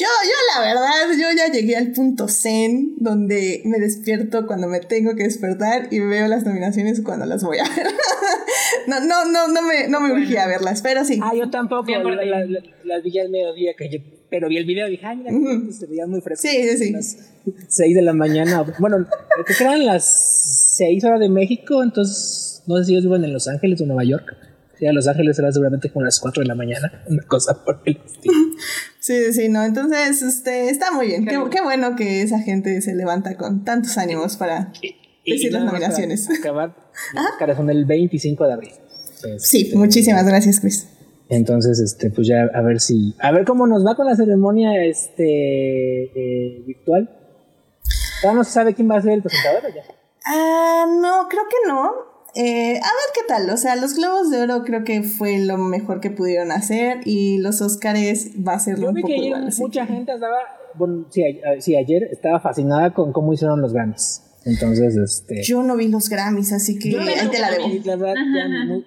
yo 0.00 0.36
la 0.54 0.60
verdad, 0.60 0.90
yo 1.12 1.26
ya 1.36 1.52
llegué 1.52 1.76
al 1.76 1.92
punto 1.92 2.26
zen 2.26 2.94
donde 2.96 3.62
me 3.64 3.78
despierto 3.78 4.46
cuando 4.46 4.66
me 4.66 4.80
tengo 4.80 5.14
que 5.14 5.24
despertar 5.24 5.88
y 5.90 6.00
veo 6.00 6.26
las 6.26 6.44
nominaciones 6.44 7.02
cuando 7.02 7.26
las 7.26 7.44
voy 7.44 7.58
a 7.58 7.64
ver. 7.64 7.86
no, 8.86 9.00
no, 9.00 9.26
no, 9.26 9.48
no 9.48 9.62
me, 9.62 9.88
no 9.88 10.00
me 10.00 10.12
urgía 10.12 10.44
a 10.44 10.48
verlas, 10.48 10.80
pero 10.82 11.04
sí. 11.04 11.20
Ah, 11.22 11.32
yo 11.36 11.50
tampoco, 11.50 11.92
las 11.92 13.02
vi 13.02 13.18
al 13.18 13.28
mediodía, 13.28 13.74
que 13.76 13.90
yo, 13.90 13.98
pero 14.30 14.48
vi 14.48 14.58
el 14.58 14.64
video 14.64 14.88
y 14.88 14.92
dije, 14.92 15.06
ay, 15.06 15.16
mira, 15.16 15.32
se 15.72 15.86
veía 15.86 16.06
muy 16.06 16.20
fresco. 16.20 16.48
Sí, 16.48 16.62
sí, 16.70 16.78
sí. 16.78 16.92
Las 16.92 17.16
6 17.68 17.94
de 17.94 18.02
la 18.02 18.12
mañana, 18.12 18.64
bueno, 18.78 19.06
que 19.46 19.62
eran 19.62 19.86
las 19.86 20.74
6 20.76 21.04
horas 21.04 21.20
de 21.20 21.28
México, 21.28 21.82
entonces 21.82 22.62
no 22.66 22.76
sé 22.78 22.84
si 22.84 22.92
ellos 22.92 23.04
viven 23.04 23.24
en 23.24 23.32
Los 23.32 23.48
Ángeles 23.48 23.80
o 23.80 23.86
Nueva 23.86 24.04
York. 24.04 24.36
Sí, 24.78 24.86
a 24.86 24.92
Los 24.92 25.06
Ángeles 25.08 25.38
era 25.38 25.50
seguramente 25.52 25.90
como 25.90 26.04
las 26.04 26.20
4 26.20 26.42
de 26.42 26.48
la 26.48 26.54
mañana, 26.54 27.02
una 27.08 27.22
cosa 27.22 27.64
por 27.64 27.80
el 27.86 27.98
estilo. 28.04 28.34
Sí, 29.00 29.32
sí, 29.32 29.48
no. 29.48 29.64
Entonces, 29.64 30.20
este, 30.20 30.68
está 30.68 30.90
muy 30.90 31.06
bien. 31.06 31.24
Qué, 31.24 31.38
qué 31.50 31.62
bueno 31.62 31.94
que 31.94 32.22
esa 32.22 32.40
gente 32.40 32.82
se 32.82 32.94
levanta 32.94 33.36
con 33.36 33.64
tantos 33.64 33.96
ánimos 33.98 34.36
para 34.36 34.72
decir 35.24 35.52
las 35.52 35.64
nominaciones. 35.64 36.28
Acabar, 36.28 36.74
los 37.14 37.56
son 37.56 37.70
el 37.70 37.84
25 37.84 38.46
de 38.46 38.52
abril. 38.52 38.72
sí, 39.38 39.62
este, 39.62 39.76
muchísimas 39.76 40.26
gracias, 40.26 40.60
Chris. 40.60 40.88
Entonces, 41.28 41.80
este, 41.80 42.10
pues 42.10 42.28
ya 42.28 42.48
a 42.54 42.62
ver 42.62 42.80
si, 42.80 43.14
a 43.18 43.32
ver 43.32 43.44
cómo 43.44 43.66
nos 43.66 43.84
va 43.84 43.96
con 43.96 44.06
la 44.06 44.14
ceremonia, 44.14 44.84
este, 44.84 46.04
eh, 46.04 46.62
virtual. 46.66 47.10
¿Todavía 48.20 48.38
no 48.38 48.44
se 48.44 48.52
sabe 48.52 48.74
quién 48.74 48.90
va 48.90 48.96
a 48.96 49.02
ser 49.02 49.12
el 49.12 49.22
presentador 49.22 49.64
o 49.64 49.74
ya? 49.74 49.82
Ah, 50.24 50.86
no, 50.88 51.28
creo 51.28 51.42
que 51.48 51.68
no. 51.68 52.16
Eh, 52.34 52.76
a 52.76 52.92
ver 52.92 53.10
qué 53.14 53.20
tal, 53.26 53.48
o 53.48 53.56
sea, 53.56 53.76
los 53.76 53.94
Globos 53.94 54.30
de 54.30 54.42
Oro 54.42 54.62
creo 54.62 54.84
que 54.84 55.02
fue 55.02 55.38
lo 55.38 55.56
mejor 55.56 56.00
que 56.00 56.10
pudieron 56.10 56.52
hacer 56.52 57.00
y 57.06 57.38
los 57.38 57.62
Oscars 57.62 58.32
va 58.46 58.52
a 58.52 58.58
ser 58.58 58.78
lo 58.78 58.90
un 58.90 58.96
poco 58.96 59.06
que 59.06 59.16
igual, 59.16 59.50
mucha 59.58 59.86
gente 59.86 60.12
estaba, 60.12 60.36
bueno, 60.74 61.06
sí, 61.08 61.76
ayer 61.76 62.02
estaba 62.12 62.38
fascinada 62.38 62.92
con 62.92 63.14
cómo 63.14 63.32
hicieron 63.32 63.62
los 63.62 63.72
Grammys. 63.72 64.25
Entonces, 64.46 64.96
este... 64.96 65.42
Yo 65.42 65.62
no 65.62 65.76
vi 65.76 65.88
los 65.88 66.08
Grammys, 66.08 66.52
así 66.52 66.78
que 66.78 66.96
ahí 66.96 67.28
te 67.28 67.38
la 67.40 67.50
debo. 67.50 67.68
La 67.84 67.96
verdad, 67.96 68.14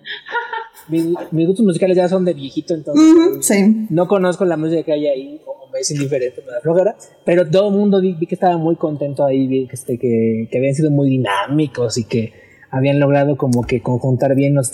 mis, 0.87 1.47
gustos 1.47 1.65
musicales 1.65 1.97
ya 1.97 2.07
son 2.07 2.23
de 2.25 2.33
viejito, 2.33 2.73
entonces 2.73 3.67
no 3.89 4.07
conozco 4.07 4.45
la 4.45 4.57
música 4.57 4.83
que 4.83 4.93
hay 4.93 5.07
ahí, 5.07 5.41
o 5.45 5.69
me 5.71 5.79
es 5.79 5.91
indiferente, 5.91 6.41
me 6.45 6.51
da 6.51 6.61
flojera, 6.61 6.95
pero 7.25 7.47
todo 7.47 7.69
el 7.69 7.75
mundo 7.75 8.01
vi, 8.01 8.17
que 8.17 8.35
estaba 8.35 8.57
muy 8.57 8.77
contento 8.77 9.25
ahí, 9.25 9.47
vi 9.47 9.67
que, 9.67 9.75
este, 9.75 9.99
que, 9.99 10.47
que 10.49 10.57
habían 10.57 10.73
sido 10.73 10.91
muy 10.91 11.09
dinámicos 11.09 11.97
y 11.97 12.05
que 12.05 12.33
habían 12.71 12.99
logrado 12.99 13.35
como 13.35 13.63
que 13.63 13.81
conjuntar 13.81 14.35
bien 14.35 14.55
los, 14.55 14.71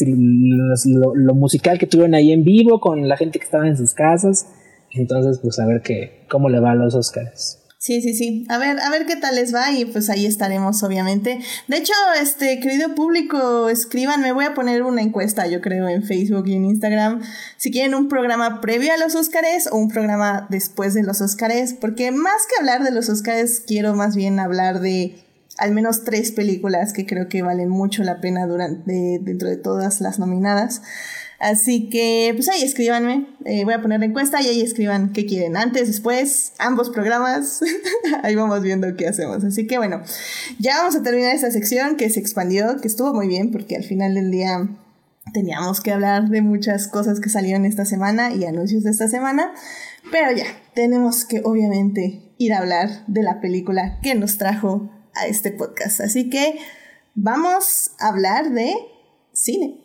lo, 0.86 1.34
musical 1.34 1.80
que 1.80 1.88
tuvieron 1.88 2.13
ahí 2.13 2.32
en 2.32 2.43
vivo 2.43 2.80
con 2.80 3.08
la 3.08 3.17
gente 3.17 3.39
que 3.39 3.45
estaba 3.45 3.67
en 3.67 3.78
sus 3.78 3.93
casas. 3.93 4.48
Entonces, 4.91 5.39
pues 5.39 5.60
a 5.60 5.65
ver 5.65 5.82
qué, 5.82 6.26
cómo 6.30 6.50
le 6.50 6.60
va 6.60 6.71
a 6.71 6.76
los 6.76 6.93
Oscars. 6.95 7.64
Sí, 7.86 8.02
sí, 8.02 8.15
sí. 8.15 8.48
A 8.50 8.58
ver, 8.58 8.80
a 8.80 8.89
ver 8.89 9.06
qué 9.06 9.15
tal 9.15 9.36
les 9.36 9.54
va 9.54 9.71
y 9.71 9.86
pues 9.86 10.10
ahí 10.10 10.26
estaremos, 10.26 10.82
obviamente. 10.82 11.39
De 11.67 11.78
hecho, 11.78 11.93
este 12.19 12.60
querido 12.60 12.95
público, 12.95 13.69
escriban, 13.69 14.21
me 14.21 14.32
voy 14.32 14.45
a 14.45 14.56
poner 14.56 14.82
una 14.82 15.04
encuesta, 15.04 15.45
yo 15.45 15.62
creo, 15.62 15.88
en 15.88 16.02
Facebook 16.02 16.48
y 16.48 16.56
en 16.56 16.65
Instagram, 16.65 17.21
si 17.58 17.69
quieren 17.69 17.93
un 17.93 18.10
programa 18.10 18.60
previo 18.60 18.91
a 18.91 18.98
los 18.98 19.13
Oscars 19.13 19.69
o 19.71 19.78
un 19.78 19.89
programa 19.89 20.48
después 20.50 20.95
de 20.95 21.04
los 21.04 21.21
Oscars, 21.21 21.76
porque 21.80 22.10
más 22.10 22.48
que 22.48 22.60
hablar 22.60 22.84
de 22.84 22.89
los 22.89 23.08
Oscars, 23.08 23.60
quiero 23.60 23.93
más 23.93 24.15
bien 24.15 24.39
hablar 24.39 24.80
de 24.80 25.24
al 25.60 25.71
menos 25.71 26.04
tres 26.04 26.32
películas 26.32 26.91
que 26.91 27.06
creo 27.06 27.30
que 27.30 27.43
valen 27.43 27.69
mucho 27.69 28.02
la 28.02 28.19
pena 28.19 28.48
durante, 28.48 29.19
dentro 29.21 29.48
de 29.48 29.58
todas 29.58 30.02
las 30.02 30.17
nominadas. 30.17 30.82
Así 31.39 31.89
que, 31.89 32.32
pues 32.36 32.48
ahí 32.48 32.63
escríbanme. 32.63 33.28
Eh, 33.45 33.65
voy 33.65 33.74
a 33.74 33.82
poner 33.82 34.00
la 34.00 34.06
encuesta 34.06 34.41
y 34.41 34.48
ahí 34.48 34.62
escriban 34.62 35.12
qué 35.12 35.26
quieren. 35.26 35.58
Antes, 35.58 35.88
después, 35.88 36.54
ambos 36.58 36.89
programas. 36.89 37.62
ahí 38.24 38.36
vamos 38.36 38.62
viendo 38.62 38.95
qué 38.95 39.08
hacemos. 39.08 39.43
Así 39.43 39.67
que 39.67 39.78
bueno, 39.78 40.02
ya 40.60 40.78
vamos 40.78 40.95
a 40.95 41.04
terminar 41.04 41.36
esta 41.36 41.52
sección 41.52 41.98
que 41.98 42.10
se 42.10 42.19
expandió, 42.19 42.78
que 42.82 42.88
estuvo 42.88 43.13
muy 43.13 43.28
bien 43.28 43.52
porque 43.52 43.76
al 43.76 43.84
final 43.84 44.15
del 44.15 44.32
día 44.32 44.69
teníamos 45.34 45.82
que 45.82 45.91
hablar 45.91 46.30
de 46.30 46.41
muchas 46.41 46.88
cosas 46.88 47.19
que 47.19 47.30
salieron 47.30 47.65
esta 47.65 47.86
semana 47.86 48.34
y 48.34 48.45
anuncios 48.45 48.84
de 48.84 48.91
esta 48.91 49.08
semana. 49.08 49.54
Pero 50.12 50.32
ya, 50.32 50.45
tenemos 50.74 51.26
que 51.26 51.41
obviamente 51.43 52.21
ir 52.38 52.54
a 52.54 52.60
hablar 52.60 53.06
de 53.08 53.24
la 53.24 53.41
película 53.41 54.00
que 54.02 54.15
nos 54.15 54.38
trajo 54.38 54.89
a 55.13 55.28
este 55.28 55.52
podcast. 55.52 56.02
Así 56.02 56.30
que 56.30 56.60
vamos 57.15 57.91
a 58.00 58.10
hablar 58.10 58.52
de 58.52 58.76
cine. 59.34 59.85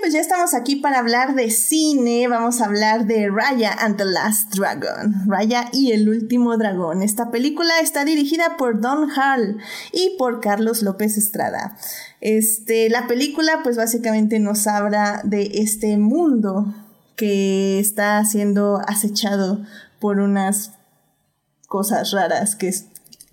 Pues 0.00 0.12
ya 0.12 0.20
estamos 0.20 0.54
aquí 0.54 0.76
para 0.76 0.98
hablar 0.98 1.34
de 1.34 1.50
cine. 1.50 2.28
Vamos 2.28 2.60
a 2.60 2.66
hablar 2.66 3.06
de 3.06 3.28
Raya 3.28 3.72
and 3.72 3.96
the 3.96 4.04
Last 4.04 4.54
Dragon. 4.54 5.14
Raya 5.26 5.68
y 5.72 5.92
el 5.92 6.08
último 6.08 6.56
dragón. 6.56 7.02
Esta 7.02 7.30
película 7.30 7.80
está 7.80 8.04
dirigida 8.04 8.56
por 8.56 8.80
Don 8.80 9.10
Hall 9.10 9.58
y 9.92 10.16
por 10.18 10.40
Carlos 10.40 10.82
López 10.82 11.16
Estrada. 11.16 11.76
Este, 12.20 12.88
la 12.88 13.06
película, 13.06 13.60
pues 13.62 13.76
básicamente 13.76 14.38
nos 14.38 14.66
habla 14.66 15.22
de 15.24 15.50
este 15.54 15.96
mundo 15.98 16.74
que 17.16 17.78
está 17.78 18.24
siendo 18.24 18.80
acechado 18.86 19.64
por 19.98 20.20
unas 20.20 20.72
cosas 21.66 22.10
raras 22.12 22.56
que 22.56 22.72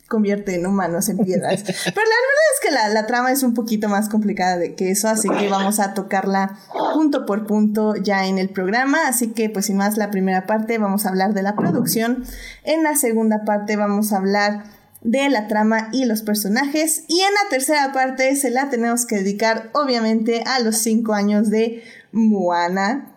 convierten 0.08 0.66
humanos 0.66 1.10
en 1.10 1.18
piedras. 1.18 1.64
Pero 1.66 1.76
la 1.76 1.86
verdad 1.86 2.48
es 2.54 2.60
que 2.62 2.72
la, 2.72 2.90
la, 2.90 3.08
trama 3.08 3.32
es 3.32 3.44
un 3.44 3.54
poquito 3.54 3.90
más 3.90 4.10
complicada 4.10 4.58
de 4.58 4.76
que 4.76 4.92
eso, 4.92 5.08
así 5.08 5.30
que 5.30 5.50
vamos 5.50 5.80
a 5.80 5.94
tocarla 5.94 6.58
punto 6.94 7.26
por 7.26 7.46
punto 7.46 7.96
ya 7.96 8.26
en 8.26 8.38
el 8.38 8.50
programa. 8.50 9.08
Así 9.08 9.30
que 9.30 9.50
pues 9.50 9.66
sin 9.66 9.78
más 9.78 9.98
la 9.98 10.12
primera 10.12 10.46
parte 10.46 10.78
vamos 10.78 11.06
a 11.06 11.10
hablar 11.10 11.34
de 11.34 11.44
la 11.44 11.56
producción. 11.56 12.24
En 12.64 12.84
la 12.84 12.96
segunda 12.96 13.44
parte 13.46 13.76
vamos 13.76 14.14
a 14.14 14.18
hablar 14.18 14.64
de 15.02 15.30
la 15.30 15.48
trama 15.48 15.90
y 15.92 16.06
los 16.06 16.22
personajes. 16.22 17.04
Y 17.08 17.22
en 17.22 17.34
la 17.34 17.50
tercera 17.50 17.92
parte 17.92 18.36
se 18.36 18.50
la 18.50 18.70
tenemos 18.70 19.06
que 19.06 19.18
dedicar 19.18 19.70
obviamente 19.74 20.44
a 20.46 20.60
los 20.60 20.78
cinco 20.78 21.14
años 21.14 21.50
de 21.50 21.84
Moana. 22.12 23.14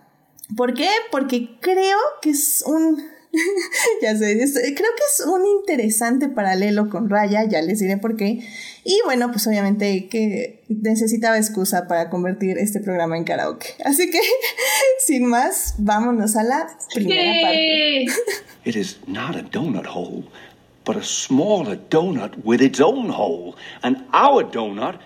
¿Por 0.57 0.74
qué? 0.74 0.88
Porque 1.11 1.59
creo 1.61 1.98
que 2.22 2.31
es 2.31 2.62
un 2.66 3.03
ya 4.02 4.16
sé, 4.16 4.36
creo 4.36 4.74
que 4.74 5.04
es 5.08 5.26
un 5.26 5.46
interesante 5.46 6.28
paralelo 6.28 6.88
con 6.88 7.08
Raya, 7.08 7.44
ya 7.44 7.62
les 7.62 7.78
diré 7.78 7.96
por 7.96 8.16
qué. 8.16 8.40
Y 8.84 9.00
bueno, 9.04 9.30
pues 9.30 9.46
obviamente 9.46 10.08
que 10.08 10.64
necesitaba 10.68 11.36
excusa 11.36 11.86
para 11.86 12.10
convertir 12.10 12.58
este 12.58 12.80
programa 12.80 13.16
en 13.16 13.24
karaoke. 13.24 13.74
Así 13.84 14.10
que, 14.10 14.20
sin 15.06 15.26
más, 15.26 15.74
vámonos 15.78 16.36
a 16.36 16.42
la 16.42 16.68
primera 16.94 17.32
parte. 17.42 18.06
It 18.64 18.76
is 18.76 18.98
not 19.06 19.36
a 19.36 19.42
donut 19.42 19.86
hole, 19.86 20.24
but 20.84 20.96
a 20.96 21.02
smaller 21.02 21.78
donut 21.88 22.34
with 22.44 22.60
its 22.60 22.80
own 22.80 23.10
hole. 23.10 23.54
And 23.82 24.04
our 24.12 24.44
donut 24.44 24.98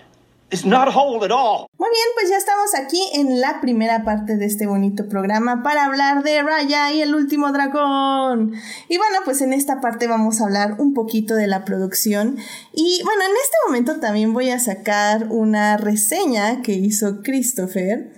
muy 1.77 1.89
bien, 1.89 2.07
pues 2.15 2.29
ya 2.29 2.37
estamos 2.37 2.73
aquí 2.75 3.01
en 3.13 3.41
la 3.41 3.59
primera 3.61 4.03
parte 4.03 4.37
de 4.37 4.45
este 4.45 4.65
bonito 4.65 5.09
programa 5.09 5.61
para 5.61 5.85
hablar 5.85 6.23
de 6.23 6.41
Raya 6.41 6.91
y 6.93 7.01
el 7.01 7.13
último 7.13 7.51
dragón. 7.51 8.53
Y 8.87 8.97
bueno, 8.97 9.17
pues 9.25 9.41
en 9.41 9.53
esta 9.53 9.81
parte 9.81 10.07
vamos 10.07 10.39
a 10.39 10.45
hablar 10.45 10.75
un 10.79 10.93
poquito 10.93 11.35
de 11.35 11.47
la 11.47 11.65
producción. 11.65 12.37
Y 12.73 13.01
bueno, 13.03 13.23
en 13.23 13.31
este 13.31 13.57
momento 13.67 13.99
también 13.99 14.33
voy 14.33 14.49
a 14.49 14.59
sacar 14.59 15.27
una 15.29 15.77
reseña 15.77 16.61
que 16.61 16.73
hizo 16.73 17.21
Christopher 17.21 18.13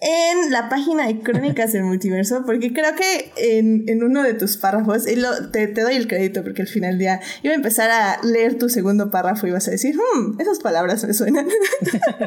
en 0.00 0.50
la 0.52 0.68
página 0.68 1.06
de 1.06 1.20
Crónicas 1.20 1.72
del 1.72 1.84
Multiverso, 1.84 2.44
porque 2.46 2.72
creo 2.72 2.94
que 2.94 3.32
en, 3.36 4.02
uno 4.02 4.22
de 4.22 4.34
tus 4.34 4.56
párrafos, 4.56 5.08
y 5.08 5.16
lo, 5.16 5.50
te, 5.50 5.66
doy 5.68 5.96
el 5.96 6.06
crédito 6.06 6.42
porque 6.44 6.62
al 6.62 6.68
final 6.68 6.98
día 6.98 7.20
iba 7.42 7.52
a 7.52 7.56
empezar 7.56 7.90
a 7.90 8.20
leer 8.22 8.58
tu 8.58 8.68
segundo 8.68 9.10
párrafo 9.10 9.46
y 9.46 9.50
vas 9.50 9.66
a 9.68 9.72
decir, 9.72 9.96
hmm, 9.96 10.40
esas 10.40 10.60
palabras 10.60 11.04
me 11.04 11.14
suenan. 11.14 11.48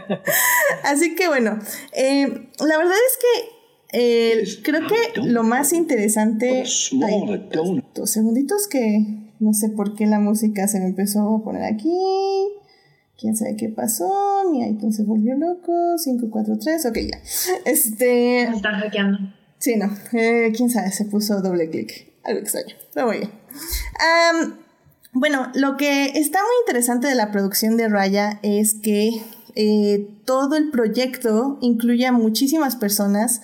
Así 0.83 1.15
que 1.15 1.27
bueno, 1.27 1.59
eh, 1.93 2.49
la 2.59 2.77
verdad 2.77 2.95
es 2.95 3.17
que 3.21 3.61
eh, 3.93 4.43
creo 4.63 4.81
que 4.87 5.21
lo 5.21 5.43
más 5.43 5.73
interesante... 5.73 6.63
dos 7.93 8.11
segunditos 8.11 8.67
que 8.67 9.21
no 9.39 9.53
sé 9.53 9.69
por 9.69 9.95
qué 9.95 10.05
la 10.05 10.19
música 10.19 10.67
se 10.67 10.79
me 10.79 10.85
empezó 10.85 11.35
a 11.35 11.43
poner 11.43 11.63
aquí 11.63 11.91
quién 13.21 13.37
sabe 13.37 13.55
qué 13.55 13.69
pasó, 13.69 14.11
mi 14.51 14.67
iTunes 14.67 14.95
se 14.95 15.03
volvió 15.03 15.35
loco, 15.35 15.71
543, 16.03 16.85
ok, 16.87 16.97
ya. 16.97 17.21
Este... 17.65 18.47
Me 18.49 18.55
están 18.55 18.79
hackeando. 18.79 19.19
Sí, 19.59 19.75
no, 19.75 19.95
eh, 20.13 20.51
quién 20.55 20.71
sabe, 20.71 20.91
se 20.91 21.05
puso 21.05 21.39
doble 21.39 21.69
clic, 21.69 22.11
algo 22.23 22.39
extraño, 22.39 22.75
pero 22.95 23.05
muy 23.05 23.17
bien. 23.19 23.29
bueno, 25.13 25.51
lo 25.53 25.77
que 25.77 26.05
está 26.05 26.39
muy 26.39 26.55
interesante 26.61 27.07
de 27.07 27.15
la 27.15 27.31
producción 27.31 27.77
de 27.77 27.87
Raya 27.87 28.39
es 28.41 28.73
que 28.73 29.21
eh, 29.55 30.09
todo 30.25 30.55
el 30.55 30.71
proyecto 30.71 31.59
incluye 31.61 32.07
a 32.07 32.11
muchísimas 32.11 32.75
personas 32.75 33.43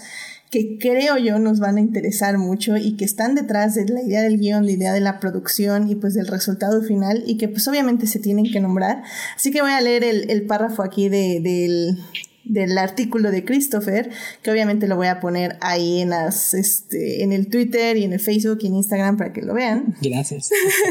que 0.49 0.77
creo 0.79 1.17
yo 1.17 1.39
nos 1.39 1.59
van 1.59 1.77
a 1.77 1.81
interesar 1.81 2.37
mucho 2.37 2.77
y 2.77 2.95
que 2.95 3.05
están 3.05 3.35
detrás 3.35 3.75
de 3.75 3.85
la 3.85 4.01
idea 4.01 4.21
del 4.21 4.37
guion, 4.37 4.65
la 4.65 4.71
idea 4.71 4.93
de 4.93 5.01
la 5.01 5.19
producción 5.19 5.89
y 5.89 5.95
pues 5.95 6.13
del 6.13 6.27
resultado 6.27 6.81
final 6.81 7.23
y 7.25 7.37
que 7.37 7.49
pues 7.49 7.67
obviamente 7.67 8.07
se 8.07 8.19
tienen 8.19 8.51
que 8.51 8.59
nombrar. 8.59 9.03
Así 9.35 9.51
que 9.51 9.61
voy 9.61 9.71
a 9.71 9.81
leer 9.81 10.03
el, 10.03 10.29
el 10.29 10.45
párrafo 10.45 10.83
aquí 10.83 11.09
de, 11.09 11.41
del, 11.41 11.97
del 12.49 12.77
artículo 12.77 13.31
de 13.31 13.43
Christopher, 13.43 14.09
que 14.41 14.51
obviamente 14.51 14.87
lo 14.87 14.95
voy 14.95 15.07
a 15.07 15.19
poner 15.19 15.57
ahí 15.61 16.01
en, 16.01 16.09
las, 16.09 16.53
este, 16.53 17.23
en 17.23 17.31
el 17.31 17.47
Twitter 17.47 17.97
y 17.97 18.03
en 18.03 18.13
el 18.13 18.19
Facebook 18.19 18.59
y 18.61 18.67
en 18.67 18.75
Instagram 18.75 19.17
para 19.17 19.33
que 19.33 19.41
lo 19.41 19.53
vean. 19.53 19.95
Gracias. 20.01 20.49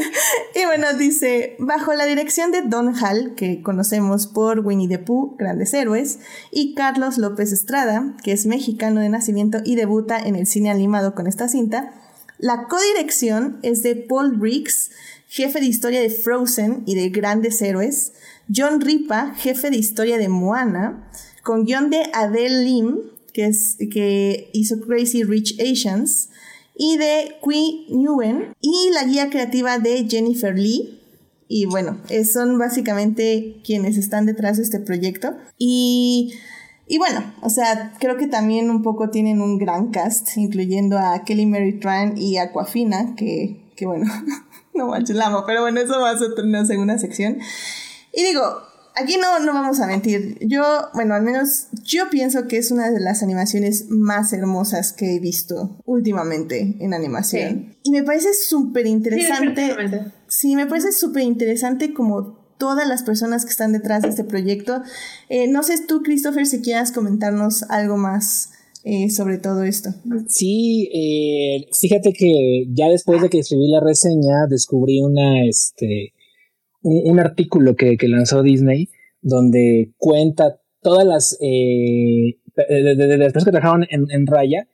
y 0.55 0.65
bueno, 0.65 0.93
dice, 0.97 1.55
bajo 1.59 1.93
la 1.93 2.05
dirección 2.05 2.51
de 2.51 2.61
Don 2.61 2.93
Hall, 2.95 3.33
que 3.35 3.61
conocemos 3.61 4.27
por 4.27 4.59
Winnie 4.59 4.87
the 4.87 4.99
Pooh, 4.99 5.35
Grandes 5.37 5.73
Héroes, 5.73 6.19
y 6.51 6.73
Carlos 6.75 7.17
López 7.17 7.51
Estrada, 7.51 8.15
que 8.23 8.31
es 8.31 8.45
mexicano 8.45 9.01
de 9.01 9.09
nacimiento 9.09 9.59
y 9.63 9.75
debuta 9.75 10.19
en 10.19 10.35
el 10.35 10.47
cine 10.47 10.69
animado 10.69 11.15
con 11.15 11.27
esta 11.27 11.47
cinta, 11.47 11.93
La 12.39 12.67
codirección 12.67 13.59
es 13.63 13.81
de 13.81 13.95
Paul 13.95 14.37
Briggs, 14.37 14.91
jefe 15.27 15.59
de 15.59 15.65
historia 15.65 16.01
de 16.01 16.09
Frozen 16.09 16.83
y 16.85 16.95
de 16.95 17.09
Grandes 17.09 17.61
Héroes, 17.61 18.13
John 18.53 18.79
Ripa, 18.81 19.33
jefe 19.35 19.69
de 19.69 19.77
historia 19.77 20.17
de 20.17 20.29
Moana, 20.29 21.09
con 21.47 21.63
guion 21.63 21.89
de 21.89 22.09
Adele 22.13 22.65
Lim, 22.65 22.97
que, 23.31 23.45
es, 23.45 23.77
que 23.89 24.49
hizo 24.51 24.81
Crazy 24.81 25.23
Rich 25.23 25.57
Asians, 25.61 26.27
y 26.75 26.97
de 26.97 27.37
Qui 27.41 27.87
Nguyen, 27.89 28.53
y 28.59 28.89
la 28.93 29.05
guía 29.05 29.29
creativa 29.29 29.79
de 29.79 30.09
Jennifer 30.09 30.53
Lee. 30.59 30.99
Y 31.47 31.65
bueno, 31.65 32.01
son 32.29 32.59
básicamente 32.59 33.61
quienes 33.63 33.95
están 33.95 34.25
detrás 34.25 34.57
de 34.57 34.63
este 34.63 34.81
proyecto. 34.81 35.37
Y, 35.57 36.33
y 36.85 36.97
bueno, 36.97 37.33
o 37.41 37.49
sea, 37.49 37.93
creo 37.97 38.17
que 38.17 38.27
también 38.27 38.69
un 38.69 38.83
poco 38.83 39.09
tienen 39.09 39.41
un 39.41 39.57
gran 39.57 39.91
cast, 39.91 40.35
incluyendo 40.35 40.97
a 40.97 41.23
Kelly 41.23 41.45
Mary 41.45 41.79
Tran 41.79 42.17
y 42.17 42.39
Aquafina, 42.39 43.15
que, 43.15 43.71
que 43.77 43.85
bueno, 43.85 44.05
no 44.73 44.87
manches, 44.87 45.15
la 45.15 45.27
amo, 45.27 45.45
pero 45.47 45.61
bueno, 45.61 45.79
eso 45.79 45.97
va 45.97 46.09
a 46.09 46.17
ser 46.17 46.31
una 46.43 46.65
segunda 46.65 46.97
sección. 46.97 47.37
Y 48.11 48.23
digo, 48.23 48.67
aquí 49.01 49.17
no, 49.17 49.39
no 49.39 49.53
vamos 49.53 49.79
a 49.79 49.87
mentir. 49.87 50.37
Yo, 50.41 50.63
bueno, 50.93 51.15
al 51.15 51.23
menos 51.23 51.67
yo 51.83 52.09
pienso 52.09 52.47
que 52.47 52.57
es 52.57 52.71
una 52.71 52.91
de 52.91 52.99
las 52.99 53.23
animaciones 53.23 53.89
más 53.89 54.33
hermosas 54.33 54.93
que 54.93 55.15
he 55.15 55.19
visto 55.19 55.77
últimamente 55.85 56.77
en 56.79 56.93
animación. 56.93 57.75
Y 57.83 57.91
me 57.91 58.03
parece 58.03 58.33
súper 58.33 58.87
interesante. 58.87 59.75
Sí, 60.27 60.55
me 60.55 60.65
parece 60.65 60.91
súper 60.91 61.23
interesante 61.23 61.93
como 61.93 62.37
todas 62.57 62.87
las 62.87 63.03
personas 63.03 63.45
que 63.45 63.51
están 63.51 63.71
detrás 63.71 64.01
de 64.01 64.09
este 64.09 64.23
proyecto. 64.23 64.81
Eh, 65.29 65.47
no 65.47 65.63
sé 65.63 65.75
tú, 65.87 66.01
Christopher, 66.01 66.45
si 66.45 66.61
quieras 66.61 66.91
comentarnos 66.91 67.63
algo 67.63 67.97
más. 67.97 68.51
Eh, 68.89 69.09
sobre 69.09 69.37
todo 69.37 69.63
esto. 69.63 69.89
Sí, 70.29 70.89
eh, 70.93 71.67
fíjate 71.77 72.13
que 72.13 72.67
ya 72.69 72.87
después 72.87 73.21
de 73.21 73.27
que 73.27 73.39
escribí 73.39 73.69
la 73.69 73.81
reseña 73.81 74.47
descubrí 74.49 75.01
una, 75.01 75.43
este, 75.45 76.13
un, 76.87 77.19
artículo 77.19 77.75
que, 77.75 77.97
lanzó 78.07 78.43
Disney 78.43 78.89
donde 79.21 79.91
cuenta 79.97 80.59
todas 80.81 81.05
las, 81.05 81.37
eh, 81.41 82.37
de, 82.55 83.17
las 83.17 83.33
personas 83.33 83.45
que 83.45 83.51
trabajaron 83.51 83.85
en, 83.89 84.27
Raya, 84.27 84.67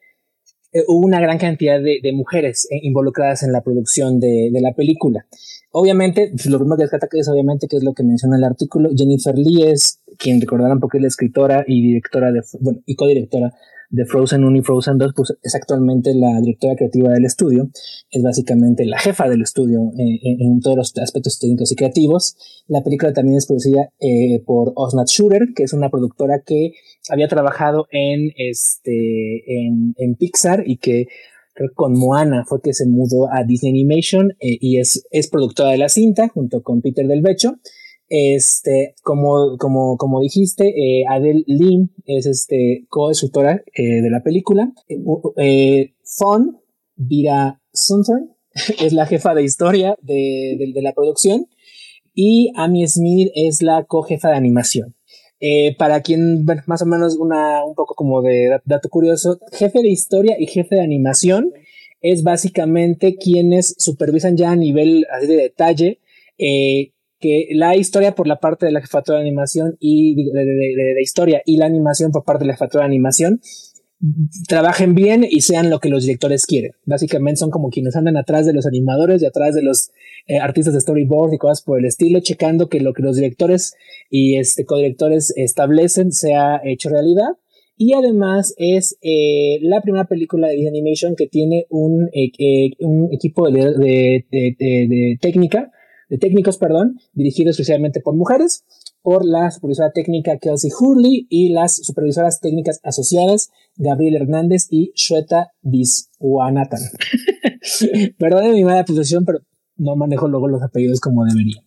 eh, 0.74 0.84
hubo 0.88 1.06
una 1.06 1.22
gran 1.22 1.38
cantidad 1.38 1.80
de, 1.80 2.12
mujeres 2.14 2.68
eh, 2.72 2.80
involucradas 2.82 3.44
en 3.44 3.52
la 3.52 3.62
producción 3.62 4.20
de, 4.20 4.50
la 4.54 4.74
película. 4.74 5.26
Obviamente, 5.72 6.30
pues, 6.32 6.48
lo 6.48 6.58
primero 6.58 6.78
que 6.78 6.84
rescata 6.84 7.08
es 7.12 7.28
obviamente 7.30 7.68
que 7.68 7.78
es 7.78 7.84
lo 7.84 7.94
que 7.94 8.04
menciona 8.04 8.38
el 8.38 8.44
artículo. 8.44 8.90
Jennifer 8.96 9.38
Lee 9.38 9.64
es 9.64 10.00
quien 10.18 10.42
recordarán 10.42 10.80
porque 10.80 10.98
es 10.98 11.02
la 11.02 11.08
escritora 11.08 11.64
y 11.68 11.82
directora 11.82 12.32
de, 12.32 12.42
bueno, 12.60 12.82
y 12.86 12.96
codirectora 12.96 13.54
de 13.94 14.06
Frozen 14.06 14.44
1 14.44 14.58
y 14.58 14.62
Frozen 14.64 14.98
2, 14.98 15.14
pues 15.16 15.38
es 15.44 15.54
actualmente 15.54 16.16
la 16.16 16.42
directora 16.42 16.76
creativa 16.76 17.12
del 17.12 17.26
estudio, 17.26 17.70
es 18.10 18.24
básicamente 18.24 18.86
la 18.86 18.98
jefa 18.98 19.30
del 19.30 19.44
estudio 19.44 19.92
eh, 20.00 20.20
en, 20.24 20.62
todos 20.62 20.76
los 20.76 20.98
aspectos 20.98 21.38
técnicos 21.38 21.72
y 21.72 21.76
creativos. 21.76 22.36
La 22.68 22.84
película 22.84 23.14
también 23.14 23.38
es 23.38 23.46
producida 23.46 23.92
eh, 24.00 24.42
por 24.48 24.74
Osnat 24.76 25.10
Shooter, 25.10 25.50
que 25.56 25.62
es 25.62 25.74
una 25.74 25.92
productora 25.92 26.42
que 26.44 26.72
había 27.10 27.28
trabajado 27.28 27.88
en, 27.92 28.32
este, 28.36 29.44
en, 29.48 30.16
Pixar 30.16 30.64
y 30.66 30.78
que 30.78 31.08
con 31.76 31.94
Moana 31.94 32.46
fue 32.48 32.62
que 32.62 32.74
se 32.74 32.88
mudó 32.88 33.28
a 33.32 33.44
Disney 33.44 33.72
Animation 33.72 34.32
eh, 34.40 34.58
y 34.60 34.80
es, 34.80 35.06
es 35.12 35.30
productora 35.30 35.70
de 35.70 35.78
la 35.78 35.90
cinta 35.90 36.28
junto 36.30 36.64
con 36.64 36.82
Peter 36.82 37.06
Del 37.08 37.22
Becho. 37.22 37.60
Este, 38.16 38.94
como, 39.02 39.58
como, 39.58 39.98
como 39.98 40.22
dijiste, 40.22 40.68
eh, 40.68 41.04
Adele 41.10 41.44
Lim 41.48 41.90
es 42.06 42.28
este, 42.28 42.86
co-escritora 42.90 43.64
eh, 43.74 44.02
de 44.02 44.10
la 44.10 44.22
película. 44.22 44.72
Eh, 45.38 45.96
Fon 46.04 46.60
Vira 46.96 47.60
Sunthorn 47.74 48.36
es 48.80 48.94
la 48.94 49.08
jefa 49.08 49.34
de 49.34 49.42
historia 49.44 49.98
de, 50.02 50.58
de, 50.74 50.82
la 50.84 50.94
producción. 50.94 51.48
Y 52.14 52.52
Amy 52.56 52.88
Smith 52.88 53.32
es 53.34 53.64
la 53.64 53.86
co-jefa 53.86 54.30
de 54.30 54.36
animación. 54.36 54.96
Para 55.78 56.02
quien, 56.02 56.46
bueno, 56.46 56.62
más 56.68 56.82
o 56.82 56.86
menos 56.86 57.18
una, 57.18 57.64
un 57.66 57.76
poco 57.76 57.96
como 57.96 58.22
de 58.22 58.60
dato 58.66 58.90
curioso, 58.90 59.40
jefe 59.52 59.82
de 59.82 59.90
historia 59.90 60.36
y 60.40 60.48
jefe 60.48 60.76
de 60.76 60.82
animación 60.82 61.52
es 62.04 62.22
básicamente 62.22 63.16
quienes 63.16 63.76
supervisan 63.80 64.38
ya 64.38 64.52
a 64.52 64.56
nivel 64.56 65.08
así 65.10 65.26
de 65.26 65.38
detalle 65.38 66.00
eh, 66.38 66.92
que 67.20 67.48
la 67.52 67.78
historia 67.78 68.16
por 68.16 68.28
la 68.28 68.42
parte 68.42 68.66
de 68.66 68.74
la 68.74 68.82
jefatura 68.82 69.18
de 69.18 69.24
animación 69.24 69.78
y 69.80 70.14
de, 70.16 71.02
historia 71.02 71.42
y 71.46 71.56
la 71.56 71.66
animación 71.66 72.12
por 72.12 72.26
parte 72.26 72.44
de 72.44 72.48
la 72.48 72.54
jefatura 72.54 72.84
de 72.84 72.88
animación 72.88 73.40
trabajen 74.48 74.96
bien 74.96 75.26
y 75.30 75.42
sean 75.42 75.70
lo 75.70 75.80
que 75.80 75.90
los 75.90 76.04
directores 76.04 76.46
quieren. 76.46 76.72
Básicamente 76.86 77.40
son 77.40 77.52
como 77.52 77.70
quienes 77.70 77.96
andan 77.96 78.18
atrás 78.18 78.46
de 78.46 78.54
los 78.54 78.66
animadores 78.66 79.22
y 79.22 79.26
atrás 79.26 79.56
de 79.56 79.64
los 79.64 79.92
eh, 80.28 80.40
artistas 80.40 80.74
de 80.74 80.82
storyboard 80.82 81.34
y 81.34 81.38
cosas 81.38 81.62
por 81.62 81.80
el 81.80 81.86
estilo, 81.86 82.20
checando 82.20 82.70
que 82.70 82.80
lo 82.80 82.94
que 82.94 83.04
los 83.04 83.16
directores 83.16 83.76
y 84.10 84.38
este 84.38 84.66
codirectores 84.66 85.34
establecen 85.36 86.12
sea 86.12 86.62
hecho 86.64 86.90
realidad. 86.90 87.38
Y 87.76 87.94
además 87.94 88.54
es 88.58 88.98
eh, 89.02 89.60
la 89.62 89.82
primera 89.82 90.06
película 90.06 90.48
de 90.48 90.68
Animation 90.68 91.16
que 91.16 91.28
tiene 91.28 91.66
un, 91.70 92.10
eh, 92.14 92.32
equipo 93.12 93.50
de, 93.50 94.26
de 94.30 95.18
técnica 95.20 95.72
de 96.14 96.20
técnicos, 96.20 96.60
perdón, 96.60 97.00
dirigido 97.14 97.50
especialmente 97.50 98.00
por 98.00 98.16
mujeres, 98.16 98.66
por 99.04 99.26
la 99.26 99.52
supervisora 99.52 99.92
técnica 99.92 100.38
Kelsey 100.40 100.72
Hurley 100.72 101.28
y 101.30 101.50
las 101.50 101.76
supervisoras 101.76 102.40
técnicas 102.40 102.80
asociadas 102.84 103.52
Gabriel 103.76 104.16
Hernández 104.16 104.68
y 104.72 104.92
Shweta 104.96 105.52
Viswanathan. 105.62 106.80
Perdón 108.18 108.54
mi 108.54 108.64
mala 108.64 108.86
pronunciación, 108.86 109.26
pero 109.26 109.40
no 109.78 109.96
manejo 109.96 110.28
luego 110.28 110.48
los 110.48 110.64
apellidos 110.64 111.00
como 111.00 111.26
debería. 111.26 111.62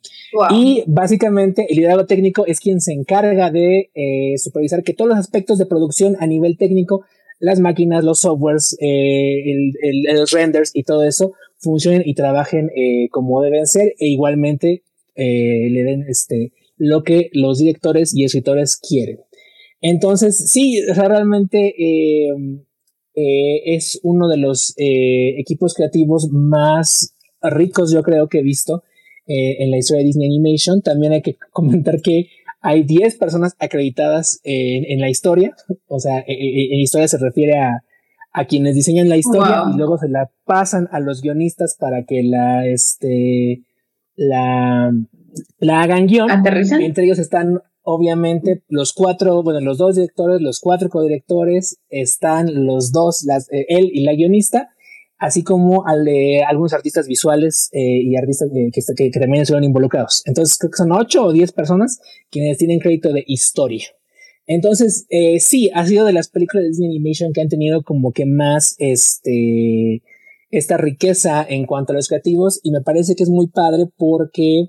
Y 0.51 0.83
básicamente 0.87 1.67
el 1.69 1.77
liderazgo 1.77 2.07
técnico 2.07 2.47
es 2.47 2.61
quien 2.61 2.81
se 2.81 2.93
encarga 2.93 3.51
de 3.51 3.91
eh, 3.95 4.39
supervisar 4.39 4.83
que 4.83 4.95
todos 4.95 5.11
los 5.11 5.19
aspectos 5.19 5.59
de 5.59 5.67
producción 5.67 6.17
a 6.21 6.27
nivel 6.27 6.57
técnico, 6.57 7.05
las 7.39 7.61
máquinas, 7.61 8.05
los 8.05 8.21
softwares, 8.21 8.77
eh, 8.81 9.73
los 10.15 10.31
renders 10.31 10.71
y 10.73 10.85
todo 10.85 11.05
eso 11.05 11.33
funcionen 11.59 12.03
y 12.05 12.15
trabajen 12.15 12.71
eh, 12.77 13.09
como 13.11 13.43
deben 13.43 13.67
ser 13.67 13.95
e 13.99 14.09
igualmente 14.09 14.83
le 15.17 15.83
den 15.83 16.05
este, 16.09 16.53
lo 16.77 17.03
que 17.03 17.31
los 17.33 17.59
directores 17.59 18.15
y 18.15 18.25
escritores 18.25 18.77
quieren. 18.77 19.21
Entonces, 19.81 20.51
sí, 20.51 20.81
realmente 20.95 21.75
em, 22.29 22.65
eh, 23.15 23.75
es 23.75 24.01
uno 24.03 24.29
de 24.29 24.37
los 24.37 24.75
equipos 24.77 25.75
creativos 25.75 26.29
más 26.31 27.15
ricos, 27.43 27.93
yo 27.93 28.03
creo 28.03 28.29
que 28.29 28.39
he 28.39 28.43
visto 28.43 28.83
en 29.27 29.71
la 29.73 29.79
historia 29.79 30.03
de 30.03 30.07
Disney 30.07 30.29
Animation. 30.29 30.83
También 30.83 31.13
hay 31.13 31.23
que 31.23 31.37
comentar 31.53 32.01
que 32.01 32.29
hay 32.61 32.85
10 32.85 33.17
personas 33.17 33.55
acreditadas 33.59 34.41
en, 34.45 35.01
la 35.01 35.11
historia. 35.11 35.55
O 35.89 35.99
sea, 35.99 36.25
en 36.27 36.81
historia 36.81 37.09
se 37.09 37.19
refiere 37.19 37.59
a 37.59 37.83
a 38.37 38.45
quienes 38.45 38.75
diseñan 38.75 39.09
la 39.09 39.17
historia 39.17 39.65
y 39.73 39.79
luego 39.79 39.97
se 39.97 40.11
la 40.11 40.31
pasan 40.45 40.91
a 40.93 41.01
los 41.01 41.23
guionistas 41.23 41.75
para 41.81 42.05
que 42.05 42.23
la, 42.23 42.67
este, 42.67 43.63
la, 44.15 44.93
la 45.59 45.83
hagan 45.83 46.07
guion. 46.07 46.31
Entre 46.31 47.05
ellos 47.05 47.19
están 47.19 47.61
obviamente 47.83 48.65
los 48.69 48.93
cuatro, 48.93 49.43
bueno, 49.45 49.61
los 49.61 49.79
dos 49.79 49.95
directores, 49.95 50.41
los 50.41 50.59
cuatro 50.59 50.89
codirectores, 50.89 51.79
están 51.89 52.67
los 52.67 52.91
dos, 52.91 53.23
las, 53.25 53.51
eh, 53.53 53.65
él 53.69 53.91
y 53.93 54.03
la 54.03 54.15
guionista, 54.15 54.71
así 55.19 55.45
como 55.45 55.87
al 55.87 56.05
de 56.05 56.43
algunos 56.43 56.73
artistas 56.73 57.07
visuales 57.07 57.69
eh, 57.73 58.03
y 58.03 58.17
artistas 58.17 58.51
que, 58.53 58.71
que, 58.73 59.11
que, 59.11 59.21
también 59.21 59.43
estuvieron 59.43 59.65
involucrados. 59.65 60.23
Entonces 60.27 60.59
creo 60.59 60.73
que 60.73 60.79
son 60.79 60.93
ocho 60.93 61.25
o 61.25 61.33
diez 61.33 61.53
personas 61.53 62.01
quienes 62.29 62.59
tienen 62.59 62.81
crédito 62.81 63.13
de 63.13 63.23
historia. 63.27 63.87
Entonces, 64.49 65.07
eh, 65.11 65.39
sí, 65.39 65.71
ha 65.73 65.87
sido 65.87 66.07
de 66.07 66.13
las 66.13 66.29
películas 66.29 66.65
de 66.65 66.69
Disney 66.71 66.91
Animation 66.91 67.33
que 67.33 67.41
han 67.41 67.49
tenido 67.49 67.83
como 67.83 68.13
que 68.13 68.27
más 68.27 68.75
este, 68.79 70.03
esta 70.51 70.77
riqueza 70.77 71.45
en 71.49 71.67
cuanto 71.67 71.93
a 71.93 71.97
los 71.97 72.09
creativos 72.09 72.61
y 72.63 72.71
me 72.71 72.81
parece 72.81 73.15
que 73.15 73.23
es 73.23 73.31
muy 73.31 73.49
padre 73.49 73.87
porque 73.97 74.67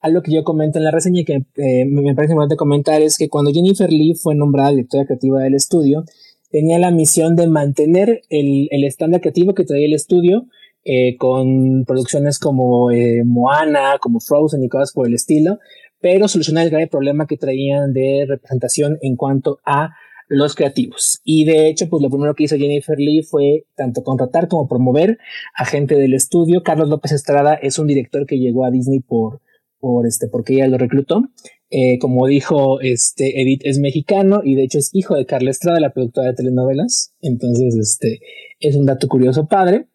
algo 0.00 0.22
que 0.22 0.32
yo 0.32 0.44
comento 0.44 0.78
en 0.78 0.84
la 0.84 0.90
reseña 0.90 1.20
y 1.20 1.24
que 1.24 1.44
eh, 1.56 1.84
me 1.86 2.14
parece 2.14 2.32
importante 2.32 2.56
comentar 2.56 3.02
es 3.02 3.18
que 3.18 3.28
cuando 3.28 3.52
Jennifer 3.52 3.92
Lee 3.92 4.14
fue 4.14 4.34
nombrada 4.34 4.70
directora 4.70 5.04
creativa 5.04 5.40
del 5.40 5.54
estudio, 5.54 6.04
tenía 6.50 6.78
la 6.78 6.90
misión 6.90 7.36
de 7.36 7.46
mantener 7.46 8.22
el, 8.28 8.68
el 8.70 8.84
estándar 8.84 9.20
creativo 9.20 9.54
que 9.54 9.64
traía 9.64 9.86
el 9.86 9.94
estudio 9.94 10.46
eh, 10.82 11.16
con 11.18 11.84
producciones 11.84 12.38
como 12.38 12.90
eh, 12.90 13.22
Moana, 13.24 13.98
como 14.00 14.18
Frozen 14.18 14.64
y 14.64 14.68
cosas 14.68 14.92
por 14.92 15.06
el 15.06 15.14
estilo, 15.14 15.58
pero 16.00 16.26
solucionar 16.26 16.64
el 16.64 16.70
grave 16.70 16.86
problema 16.86 17.26
que 17.26 17.36
traían 17.36 17.92
de 17.92 18.24
representación 18.26 18.96
en 19.02 19.16
cuanto 19.16 19.60
a 19.66 19.90
los 20.28 20.54
creativos. 20.54 21.20
Y 21.22 21.44
de 21.44 21.68
hecho, 21.68 21.90
pues 21.90 22.02
lo 22.02 22.08
primero 22.08 22.34
que 22.34 22.44
hizo 22.44 22.56
Jennifer 22.56 22.98
Lee 22.98 23.22
fue 23.22 23.66
tanto 23.76 24.02
contratar 24.02 24.48
como 24.48 24.68
promover 24.68 25.18
a 25.54 25.66
gente 25.66 25.96
del 25.96 26.14
estudio. 26.14 26.62
Carlos 26.62 26.88
López 26.88 27.12
Estrada 27.12 27.54
es 27.54 27.78
un 27.78 27.86
director 27.86 28.24
que 28.24 28.38
llegó 28.38 28.64
a 28.64 28.70
Disney 28.70 29.00
por, 29.00 29.42
por 29.80 30.06
este, 30.06 30.28
porque 30.28 30.54
ella 30.54 30.68
lo 30.68 30.78
reclutó. 30.78 31.22
Eh, 31.72 31.98
como 32.00 32.26
dijo 32.26 32.80
este 32.80 33.40
Edith 33.40 33.62
es 33.64 33.78
mexicano 33.78 34.40
y 34.44 34.56
de 34.56 34.64
hecho 34.64 34.78
es 34.78 34.90
hijo 34.92 35.14
de 35.14 35.24
Carla 35.24 35.50
Estrada, 35.50 35.80
la 35.80 35.92
productora 35.92 36.28
de 36.28 36.34
telenovelas. 36.34 37.14
Entonces, 37.20 37.76
este 37.76 38.20
es 38.60 38.76
un 38.76 38.86
dato 38.86 39.08
curioso 39.08 39.46
padre. 39.48 39.86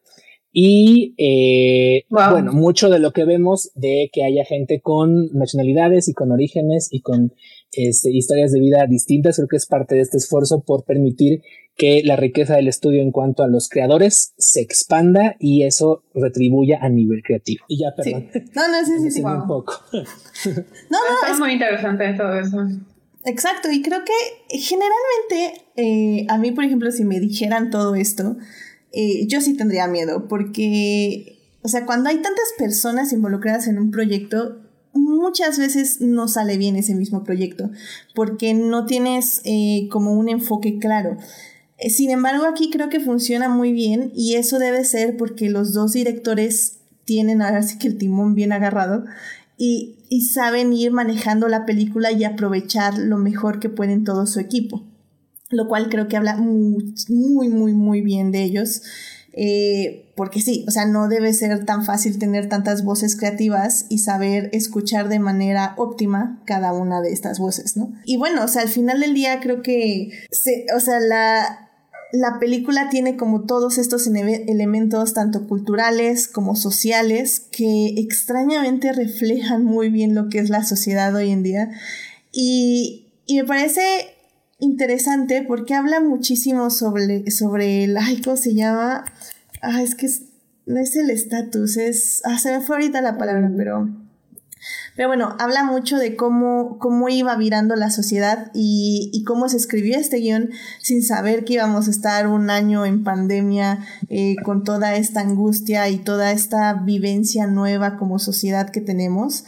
Y 0.57 1.15
eh, 1.17 2.05
bueno, 2.07 2.53
mucho 2.53 2.89
de 2.89 2.99
lo 2.99 3.11
que 3.11 3.25
vemos 3.25 3.71
de 3.75 4.09
que 4.13 4.23
haya 4.23 4.45
gente 4.45 4.79
con 4.79 5.27
nacionalidades 5.33 6.07
y 6.07 6.13
con 6.13 6.31
orígenes 6.31 6.88
y 6.91 7.01
con 7.01 7.33
este, 7.76 8.11
historias 8.11 8.51
de 8.51 8.59
vida 8.59 8.86
distintas, 8.88 9.36
creo 9.38 9.47
que 9.47 9.57
es 9.57 9.65
parte 9.65 9.95
de 9.95 10.01
este 10.01 10.17
esfuerzo 10.17 10.61
por 10.61 10.84
permitir 10.84 11.41
que 11.78 12.01
la 12.05 12.15
riqueza 12.15 12.55
del 12.55 12.67
estudio 12.67 13.01
en 13.01 13.11
cuanto 13.11 13.43
a 13.43 13.47
los 13.47 13.67
creadores 13.67 14.34
se 14.38 14.61
expanda 14.61 15.36
y 15.39 15.63
eso 15.63 16.03
retribuya 16.13 16.80
a 16.82 16.89
nivel 16.89 17.21
creativo. 17.21 17.65
Y 17.67 17.80
ya, 17.80 17.93
perdón. 17.95 18.30
No, 18.55 18.67
no, 18.67 18.86
sí, 18.86 18.93
sí, 19.01 19.11
sí. 19.11 19.21
Un 19.21 19.45
poco. 19.45 19.73
no, 19.91 20.01
no. 20.89 21.34
Es 21.34 21.39
muy 21.39 21.53
interesante 21.53 22.13
todo 22.13 22.39
eso. 22.39 22.65
Exacto, 23.26 23.71
y 23.71 23.82
creo 23.82 24.01
que 24.05 24.57
generalmente 24.57 25.65
eh, 25.76 26.28
a 26.30 26.38
mí, 26.38 26.51
por 26.51 26.63
ejemplo, 26.63 26.91
si 26.91 27.03
me 27.03 27.19
dijeran 27.19 27.71
todo 27.71 27.95
esto, 27.95 28.38
eh, 28.91 29.26
yo 29.28 29.41
sí 29.41 29.57
tendría 29.57 29.88
miedo, 29.88 30.28
porque, 30.28 31.39
o 31.63 31.67
sea, 31.67 31.86
cuando 31.86 32.09
hay 32.09 32.17
tantas 32.17 32.53
personas 32.57 33.11
involucradas 33.11 33.67
en 33.67 33.80
un 33.80 33.89
proyecto, 33.89 34.64
muchas 34.96 35.60
veces 35.60 36.02
no 36.02 36.28
sale 36.28 36.58
bien 36.58 36.76
ese 36.76 36.96
mismo 36.96 37.24
proyecto, 37.24 37.70
porque 38.16 38.54
no 38.54 38.86
tienes 38.86 39.41
eh, 39.46 39.88
como 39.91 40.14
un 40.14 40.30
enfoque 40.30 40.80
claro. 40.80 41.18
Sin 41.89 42.10
embargo, 42.10 42.46
aquí 42.46 42.70
creo 42.72 42.89
que 42.89 43.00
funciona 43.00 43.50
muy 43.50 43.74
bien 43.74 44.12
y 44.16 44.36
eso 44.36 44.60
debe 44.60 44.84
ser 44.86 45.18
porque 45.18 45.50
los 45.50 45.74
dos 45.74 45.93
directores 45.93 46.80
tienen 47.04 47.41
ahora 47.41 47.62
sí 47.64 47.78
que 47.78 47.88
el 47.88 47.98
timón 47.98 48.34
bien 48.34 48.54
agarrado 48.54 49.06
y, 49.58 49.98
y 50.10 50.22
saben 50.22 50.74
ir 50.74 50.91
manejando 50.91 51.48
la 51.48 51.66
película 51.66 52.12
y 52.12 52.24
aprovechar 52.24 52.98
lo 52.98 53.18
mejor 53.18 53.60
que 53.60 53.70
pueden 53.70 54.04
todo 54.06 54.26
su 54.26 54.39
equipo 54.39 54.84
lo 55.50 55.68
cual 55.68 55.89
creo 55.89 56.08
que 56.08 56.18
habla 56.18 56.38
muy, 56.38 56.93
muy, 57.50 57.74
muy, 57.74 58.02
bien 58.02 58.32
de 58.32 58.43
ellos. 58.43 58.82
Eh, 59.38 60.13
porque 60.15 60.41
sí, 60.41 60.63
o 60.65 60.71
sea, 60.71 60.86
no 60.86 61.09
debe 61.09 61.33
ser 61.33 61.65
tan 61.65 61.83
fácil 61.83 62.17
tener 62.17 62.47
tantas 62.47 62.86
voces 62.86 63.17
creativas 63.17 63.86
y 63.89 63.97
saber 63.97 64.49
escuchar 64.53 65.09
de 65.09 65.19
manera 65.19 65.73
óptima 65.77 66.41
cada 66.45 66.71
una 66.71 67.01
de 67.01 67.11
estas 67.11 67.38
voces, 67.38 67.75
¿no? 67.75 67.91
Y 68.05 68.15
bueno, 68.15 68.45
o 68.45 68.47
sea, 68.47 68.61
al 68.61 68.69
final 68.69 69.01
del 69.01 69.13
día 69.13 69.41
creo 69.41 69.61
que, 69.61 70.11
se, 70.31 70.65
o 70.73 70.79
sea, 70.79 71.01
la, 71.01 71.69
la 72.13 72.39
película 72.39 72.88
tiene 72.89 73.17
como 73.17 73.41
todos 73.41 73.77
estos 73.77 74.07
elementos, 74.07 75.13
tanto 75.13 75.49
culturales 75.49 76.29
como 76.29 76.55
sociales, 76.55 77.41
que 77.51 77.88
extrañamente 77.97 78.93
reflejan 78.93 79.65
muy 79.65 79.89
bien 79.89 80.15
lo 80.15 80.29
que 80.29 80.39
es 80.39 80.49
la 80.49 80.63
sociedad 80.63 81.13
hoy 81.13 81.31
en 81.31 81.43
día. 81.43 81.71
Y, 82.31 83.07
y 83.25 83.36
me 83.36 83.43
parece 83.43 84.14
interesante 84.60 85.43
porque 85.47 85.74
habla 85.74 85.99
muchísimo 85.99 86.70
sobre, 86.70 87.30
sobre 87.32 87.84
el, 87.84 87.97
ay, 87.97 88.22
¿cómo 88.22 88.38
se 88.38 88.53
llama? 88.53 89.06
Ah, 89.62 89.82
es 89.82 89.95
que 89.95 90.08
no 90.66 90.80
es 90.80 90.95
el 90.95 91.10
estatus, 91.10 91.78
es, 91.78 92.22
ah, 92.26 92.39
se 92.39 92.51
me 92.51 92.62
fue 92.62 92.78
ahorita 92.78 93.01
la 93.01 93.18
palabra, 93.18 93.51
pero, 93.56 93.88
pero 94.95 95.08
bueno, 95.10 95.36
habla 95.39 95.64
mucho 95.64 95.97
de 95.97 96.16
cómo, 96.16 96.80
cómo 96.80 97.10
iba 97.10 97.36
virando 97.36 97.76
la 97.76 97.91
sociedad 97.91 98.49
y, 98.53 99.12
y 99.14 99.24
cómo 99.24 99.47
se 99.47 99.58
escribió 99.58 99.97
este 99.97 100.18
guion 100.18 100.49
sin 100.82 101.03
saber 101.03 101.45
que 101.45 101.53
íbamos 101.53 101.88
a 101.88 101.91
estar 101.91 102.28
un 102.28 102.49
año 102.49 102.86
en 102.86 103.03
pandemia 103.03 103.86
eh, 104.10 104.36
con 104.43 104.64
toda 104.64 104.95
esta 104.95 105.22
angustia 105.22 105.89
y 105.89 105.97
toda 105.97 106.32
esta 106.32 106.74
vivencia 106.74 107.45
nueva 107.45 107.97
como 107.97 108.18
sociedad 108.18 108.70
que 108.70 108.82
tenemos. 108.82 109.45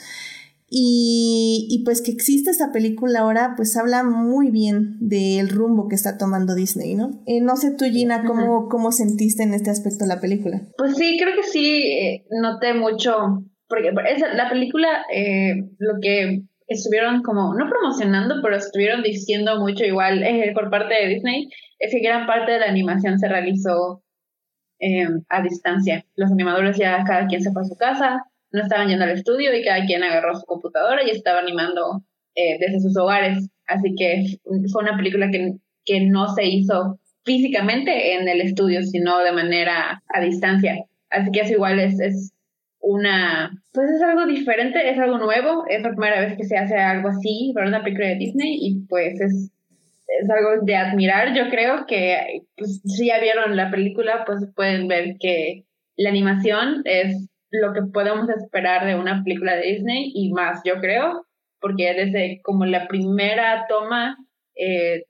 Y, 0.69 1.81
pues 1.85 2.01
que 2.01 2.11
existe 2.11 2.51
esta 2.51 2.73
película 2.73 3.21
ahora, 3.21 3.53
pues 3.55 3.77
habla 3.77 4.03
muy 4.03 4.51
bien 4.51 4.97
del 4.99 5.49
rumbo 5.49 5.87
que 5.87 5.95
está 5.95 6.17
tomando 6.17 6.55
Disney, 6.55 6.93
¿no? 6.93 7.23
Eh, 7.25 7.39
no 7.39 7.55
sé 7.55 7.73
tú, 7.77 7.85
Gina, 7.85 8.25
¿cómo, 8.25 8.67
¿cómo 8.67 8.91
sentiste 8.91 9.43
en 9.43 9.53
este 9.53 9.69
aspecto 9.69 10.05
la 10.05 10.19
película? 10.19 10.61
Pues 10.77 10.97
sí, 10.97 11.17
creo 11.21 11.33
que 11.35 11.43
sí, 11.43 11.83
eh, 11.83 12.25
noté 12.41 12.73
mucho, 12.73 13.45
porque 13.69 13.91
la 13.93 14.49
película, 14.49 15.05
eh, 15.13 15.55
lo 15.79 16.01
que 16.01 16.41
estuvieron 16.67 17.23
como, 17.23 17.53
no 17.53 17.69
promocionando, 17.69 18.41
pero 18.43 18.57
estuvieron 18.57 19.03
diciendo 19.03 19.61
mucho 19.61 19.85
igual 19.85 20.21
por 20.53 20.69
parte 20.69 20.95
de 20.95 21.07
Disney, 21.07 21.47
es 21.79 21.91
que 21.91 22.01
gran 22.01 22.27
parte 22.27 22.51
de 22.51 22.59
la 22.59 22.65
animación 22.65 23.19
se 23.19 23.29
realizó 23.29 24.03
a 25.29 25.41
distancia. 25.41 26.05
Los 26.15 26.29
animadores 26.29 26.77
ya 26.77 27.03
cada 27.05 27.25
quien 27.27 27.41
se 27.41 27.51
fue 27.53 27.61
a 27.61 27.65
su 27.65 27.77
casa, 27.77 28.25
no 28.51 28.61
estaban 28.61 28.87
yendo 28.87 29.05
al 29.05 29.11
estudio 29.11 29.55
y 29.55 29.63
cada 29.63 29.85
quien 29.85 30.03
agarró 30.03 30.35
su 30.35 30.45
computadora 30.45 31.03
y 31.03 31.09
estaba 31.09 31.39
animando 31.39 32.03
eh, 32.35 32.57
desde 32.59 32.79
sus 32.79 32.97
hogares. 32.97 33.49
Así 33.67 33.93
que 33.97 34.39
fue 34.71 34.83
una 34.83 34.95
película 34.95 35.29
que, 35.29 35.53
que 35.85 36.01
no 36.01 36.33
se 36.33 36.45
hizo 36.45 36.99
físicamente 37.25 38.13
en 38.13 38.27
el 38.27 38.41
estudio, 38.41 38.81
sino 38.83 39.19
de 39.19 39.33
manera 39.33 40.01
a 40.07 40.21
distancia. 40.21 40.85
Así 41.09 41.29
que 41.31 41.41
eso 41.41 41.53
igual 41.53 41.79
es, 41.79 41.99
es 41.99 42.31
una, 42.79 43.51
pues 43.73 43.89
es 43.91 44.01
algo 44.01 44.25
diferente, 44.25 44.89
es 44.89 44.97
algo 44.97 45.17
nuevo, 45.17 45.65
es 45.67 45.81
la 45.81 45.89
primera 45.89 46.21
vez 46.21 46.37
que 46.37 46.45
se 46.45 46.57
hace 46.57 46.77
algo 46.77 47.09
así 47.09 47.51
para 47.53 47.67
una 47.67 47.83
película 47.83 48.07
de 48.07 48.15
Disney 48.15 48.57
y 48.61 48.85
pues 48.87 49.19
es, 49.19 49.51
es 50.21 50.29
algo 50.29 50.63
de 50.63 50.75
admirar. 50.75 51.35
Yo 51.35 51.49
creo 51.49 51.85
que 51.85 52.43
pues, 52.55 52.81
si 52.85 53.07
ya 53.07 53.19
vieron 53.19 53.55
la 53.57 53.69
película, 53.69 54.23
pues 54.25 54.47
pueden 54.55 54.87
ver 54.87 55.17
que 55.19 55.65
la 55.97 56.09
animación 56.09 56.81
es 56.85 57.27
lo 57.51 57.73
que 57.73 57.81
podemos 57.93 58.29
esperar 58.29 58.85
de 58.85 58.95
una 58.95 59.23
película 59.23 59.55
de 59.55 59.67
Disney 59.67 60.11
y 60.13 60.31
más, 60.31 60.61
yo 60.65 60.79
creo, 60.79 61.25
porque 61.59 61.93
desde 61.93 62.41
como 62.43 62.65
la 62.65 62.87
primera 62.87 63.65
toma, 63.67 64.17
eh, 64.55 65.03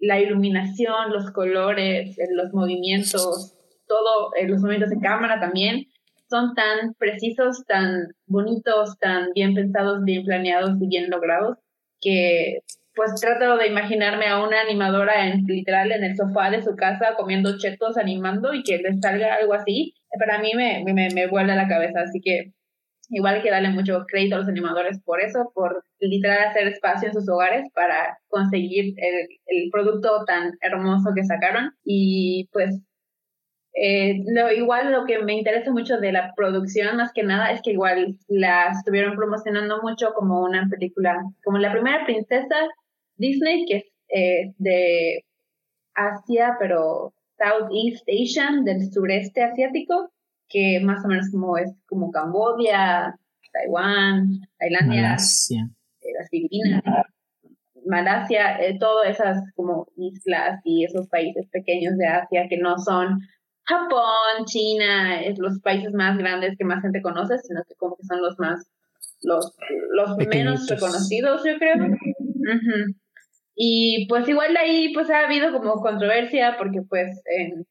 la, 0.00 0.20
iluminación, 0.20 1.12
los 1.12 1.30
colores, 1.32 2.18
eh, 2.18 2.28
los 2.30 2.52
movimientos, 2.52 3.54
todo, 3.86 4.34
eh, 4.36 4.48
los 4.48 4.60
movimientos 4.60 4.90
de 4.90 5.00
cámara 5.00 5.40
también, 5.40 5.86
son 6.28 6.54
tan 6.54 6.94
precisos, 6.94 7.64
tan 7.66 8.08
bonitos, 8.26 8.98
tan 8.98 9.32
bien 9.34 9.54
pensados, 9.54 10.04
bien 10.04 10.24
planeados 10.24 10.80
y 10.80 10.86
bien 10.86 11.10
logrados, 11.10 11.58
que 12.00 12.60
pues 12.94 13.14
trato 13.20 13.56
de 13.56 13.68
imaginarme 13.68 14.26
a 14.26 14.42
una 14.42 14.60
animadora 14.60 15.28
en 15.28 15.44
literal 15.46 15.92
en 15.92 16.04
el 16.04 16.16
sofá 16.16 16.50
de 16.50 16.62
su 16.62 16.76
casa 16.76 17.14
comiendo 17.16 17.56
chetos 17.58 17.96
animando 17.96 18.52
y 18.52 18.62
que 18.62 18.78
les 18.78 19.00
salga 19.00 19.34
algo 19.34 19.54
así 19.54 19.94
para 20.18 20.38
mí 20.40 20.52
me, 20.54 20.82
me, 20.84 21.08
me 21.14 21.26
vuela 21.26 21.54
la 21.54 21.68
cabeza, 21.68 22.00
así 22.00 22.20
que 22.20 22.52
igual 23.10 23.36
hay 23.36 23.42
que 23.42 23.50
darle 23.50 23.70
mucho 23.70 24.04
crédito 24.06 24.36
a 24.36 24.38
los 24.38 24.48
animadores 24.48 25.00
por 25.04 25.20
eso, 25.20 25.50
por 25.54 25.84
literal 25.98 26.48
hacer 26.48 26.68
espacio 26.68 27.08
en 27.08 27.14
sus 27.14 27.28
hogares 27.28 27.68
para 27.74 28.18
conseguir 28.28 28.94
el, 28.96 29.28
el 29.46 29.70
producto 29.70 30.24
tan 30.24 30.52
hermoso 30.60 31.10
que 31.14 31.24
sacaron. 31.24 31.72
Y 31.84 32.48
pues 32.52 32.80
eh, 33.74 34.22
lo, 34.26 34.52
igual 34.52 34.92
lo 34.92 35.04
que 35.06 35.18
me 35.20 35.34
interesa 35.34 35.70
mucho 35.70 35.98
de 35.98 36.12
la 36.12 36.32
producción 36.34 36.96
más 36.96 37.12
que 37.12 37.22
nada 37.22 37.50
es 37.52 37.62
que 37.62 37.72
igual 37.72 38.16
la 38.28 38.70
estuvieron 38.70 39.16
promocionando 39.16 39.80
mucho 39.82 40.12
como 40.14 40.42
una 40.42 40.68
película, 40.68 41.22
como 41.44 41.58
la 41.58 41.72
primera 41.72 42.04
princesa 42.04 42.56
Disney, 43.16 43.64
que 43.66 43.76
es 43.76 43.84
eh, 44.08 44.52
de 44.58 45.24
Asia, 45.94 46.56
pero 46.58 47.12
Southeast 47.40 48.04
Asian, 48.08 48.64
del 48.64 48.92
sureste 48.92 49.42
asiático, 49.42 50.12
que 50.48 50.80
más 50.84 51.04
o 51.04 51.08
menos 51.08 51.30
como 51.30 51.56
es 51.56 51.72
como 51.88 52.10
Camboya, 52.10 53.14
Taiwán, 53.52 54.40
Tailandia, 54.58 55.02
Malasia. 55.02 55.68
Eh, 56.02 56.12
las 56.18 56.28
Filipinas, 56.28 56.82
Malasia, 57.86 58.60
eh, 58.60 58.76
todas 58.78 59.10
esas 59.10 59.42
como 59.54 59.86
islas 59.96 60.60
y 60.64 60.84
esos 60.84 61.08
países 61.08 61.46
pequeños 61.50 61.96
de 61.96 62.06
Asia 62.06 62.46
que 62.48 62.58
no 62.58 62.78
son 62.78 63.18
Japón, 63.64 64.44
China, 64.46 65.20
es 65.20 65.38
los 65.38 65.60
países 65.60 65.92
más 65.92 66.18
grandes 66.18 66.56
que 66.58 66.64
más 66.64 66.82
gente 66.82 67.02
conoce, 67.02 67.38
sino 67.38 67.62
que 67.68 67.74
como 67.76 67.96
que 67.96 68.04
son 68.04 68.20
los 68.20 68.38
más, 68.38 68.68
los, 69.22 69.54
los 69.92 70.16
menos 70.28 70.68
reconocidos, 70.68 71.42
yo 71.44 71.56
creo. 71.58 71.74
Y 73.62 74.06
pues 74.08 74.26
igual 74.26 74.56
ahí 74.56 74.90
pues 74.94 75.10
ha 75.10 75.26
habido 75.26 75.52
como 75.52 75.82
controversia 75.82 76.56
porque 76.56 76.80
pues, 76.88 77.22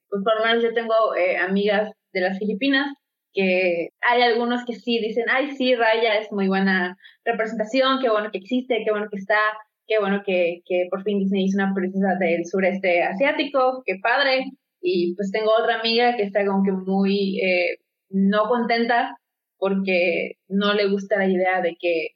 pues 0.07 0.23
por 0.23 0.37
lo 0.37 0.45
menos 0.45 0.61
yo 0.61 0.71
tengo 0.71 0.93
eh, 1.15 1.37
amigas 1.37 1.91
de 2.13 2.21
las 2.21 2.37
Filipinas 2.37 2.93
que 3.33 3.89
hay 4.01 4.21
algunos 4.21 4.63
que 4.65 4.73
sí 4.73 4.99
dicen, 4.99 5.25
ay 5.31 5.49
sí, 5.55 5.73
Raya 5.73 6.19
es 6.19 6.31
muy 6.31 6.47
buena 6.47 6.95
representación, 7.25 8.01
qué 8.01 8.09
bueno 8.11 8.29
que 8.31 8.37
existe, 8.37 8.83
qué 8.85 8.91
bueno 8.91 9.07
que 9.09 9.17
está, 9.17 9.39
qué 9.87 9.97
bueno 9.97 10.21
que, 10.23 10.61
que 10.67 10.85
por 10.91 11.01
fin 11.01 11.17
Disney 11.17 11.45
hizo 11.45 11.57
una 11.57 11.73
princesa 11.73 12.15
del 12.19 12.45
sureste 12.45 13.01
asiático, 13.01 13.81
qué 13.83 13.95
padre. 13.99 14.45
Y 14.81 15.15
pues 15.15 15.31
tengo 15.31 15.49
otra 15.59 15.79
amiga 15.79 16.15
que 16.15 16.23
está 16.23 16.45
como 16.45 16.63
que 16.63 16.71
muy 16.71 17.39
eh, 17.41 17.79
no 18.09 18.47
contenta 18.47 19.17
porque 19.57 20.33
no 20.47 20.75
le 20.75 20.87
gusta 20.87 21.17
la 21.17 21.27
idea 21.27 21.61
de 21.61 21.75
que 21.79 22.09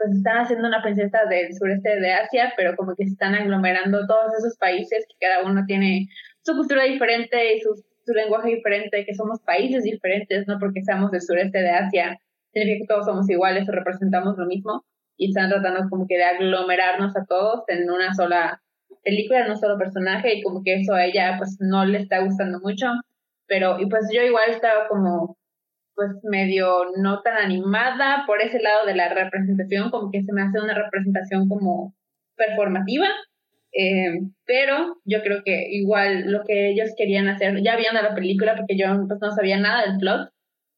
pues 0.00 0.16
están 0.16 0.38
haciendo 0.38 0.66
una 0.66 0.82
princesa 0.82 1.26
del 1.28 1.54
sureste 1.54 2.00
de 2.00 2.12
Asia, 2.12 2.54
pero 2.56 2.74
como 2.74 2.94
que 2.94 3.04
están 3.04 3.34
aglomerando 3.34 4.06
todos 4.06 4.32
esos 4.38 4.56
países 4.56 5.04
que 5.06 5.26
cada 5.26 5.44
uno 5.44 5.62
tiene 5.66 6.08
su 6.42 6.56
cultura 6.56 6.84
diferente 6.84 7.54
y 7.54 7.60
su, 7.60 7.74
su 8.06 8.12
lenguaje 8.14 8.48
diferente, 8.48 9.04
que 9.04 9.14
somos 9.14 9.40
países 9.42 9.84
diferentes, 9.84 10.48
no 10.48 10.58
porque 10.58 10.82
seamos 10.82 11.10
del 11.10 11.20
sureste 11.20 11.58
de 11.58 11.70
Asia, 11.70 12.18
significa 12.50 12.80
que 12.80 12.86
todos 12.86 13.04
somos 13.04 13.28
iguales 13.28 13.68
o 13.68 13.72
representamos 13.72 14.38
lo 14.38 14.46
mismo, 14.46 14.86
y 15.18 15.28
están 15.28 15.50
tratando 15.50 15.90
como 15.90 16.06
que 16.06 16.16
de 16.16 16.24
aglomerarnos 16.24 17.14
a 17.14 17.26
todos 17.26 17.64
en 17.68 17.90
una 17.90 18.14
sola 18.14 18.62
película, 19.04 19.44
en 19.44 19.50
un 19.50 19.58
solo 19.58 19.76
personaje, 19.76 20.34
y 20.34 20.42
como 20.42 20.62
que 20.64 20.76
eso 20.80 20.94
a 20.94 21.04
ella 21.04 21.34
pues 21.36 21.58
no 21.60 21.84
le 21.84 21.98
está 21.98 22.24
gustando 22.24 22.58
mucho, 22.60 22.86
pero 23.46 23.78
y 23.78 23.84
pues 23.84 24.08
yo 24.10 24.22
igual 24.22 24.48
estaba 24.48 24.88
como 24.88 25.36
pues 26.00 26.24
medio 26.24 26.86
no 26.96 27.20
tan 27.20 27.36
animada 27.36 28.24
por 28.26 28.40
ese 28.40 28.58
lado 28.58 28.86
de 28.86 28.94
la 28.94 29.12
representación, 29.12 29.90
como 29.90 30.10
que 30.10 30.22
se 30.22 30.32
me 30.32 30.40
hace 30.40 30.58
una 30.58 30.72
representación 30.72 31.46
como 31.46 31.94
performativa, 32.36 33.06
eh, 33.72 34.20
pero 34.46 34.96
yo 35.04 35.20
creo 35.22 35.42
que 35.44 35.68
igual 35.70 36.32
lo 36.32 36.42
que 36.44 36.70
ellos 36.70 36.94
querían 36.96 37.28
hacer, 37.28 37.62
ya 37.62 37.76
viendo 37.76 38.00
la 38.00 38.14
película, 38.14 38.56
porque 38.56 38.78
yo 38.78 38.86
pues, 39.06 39.20
no 39.20 39.30
sabía 39.32 39.58
nada 39.58 39.82
del 39.82 39.98
plot, 39.98 40.30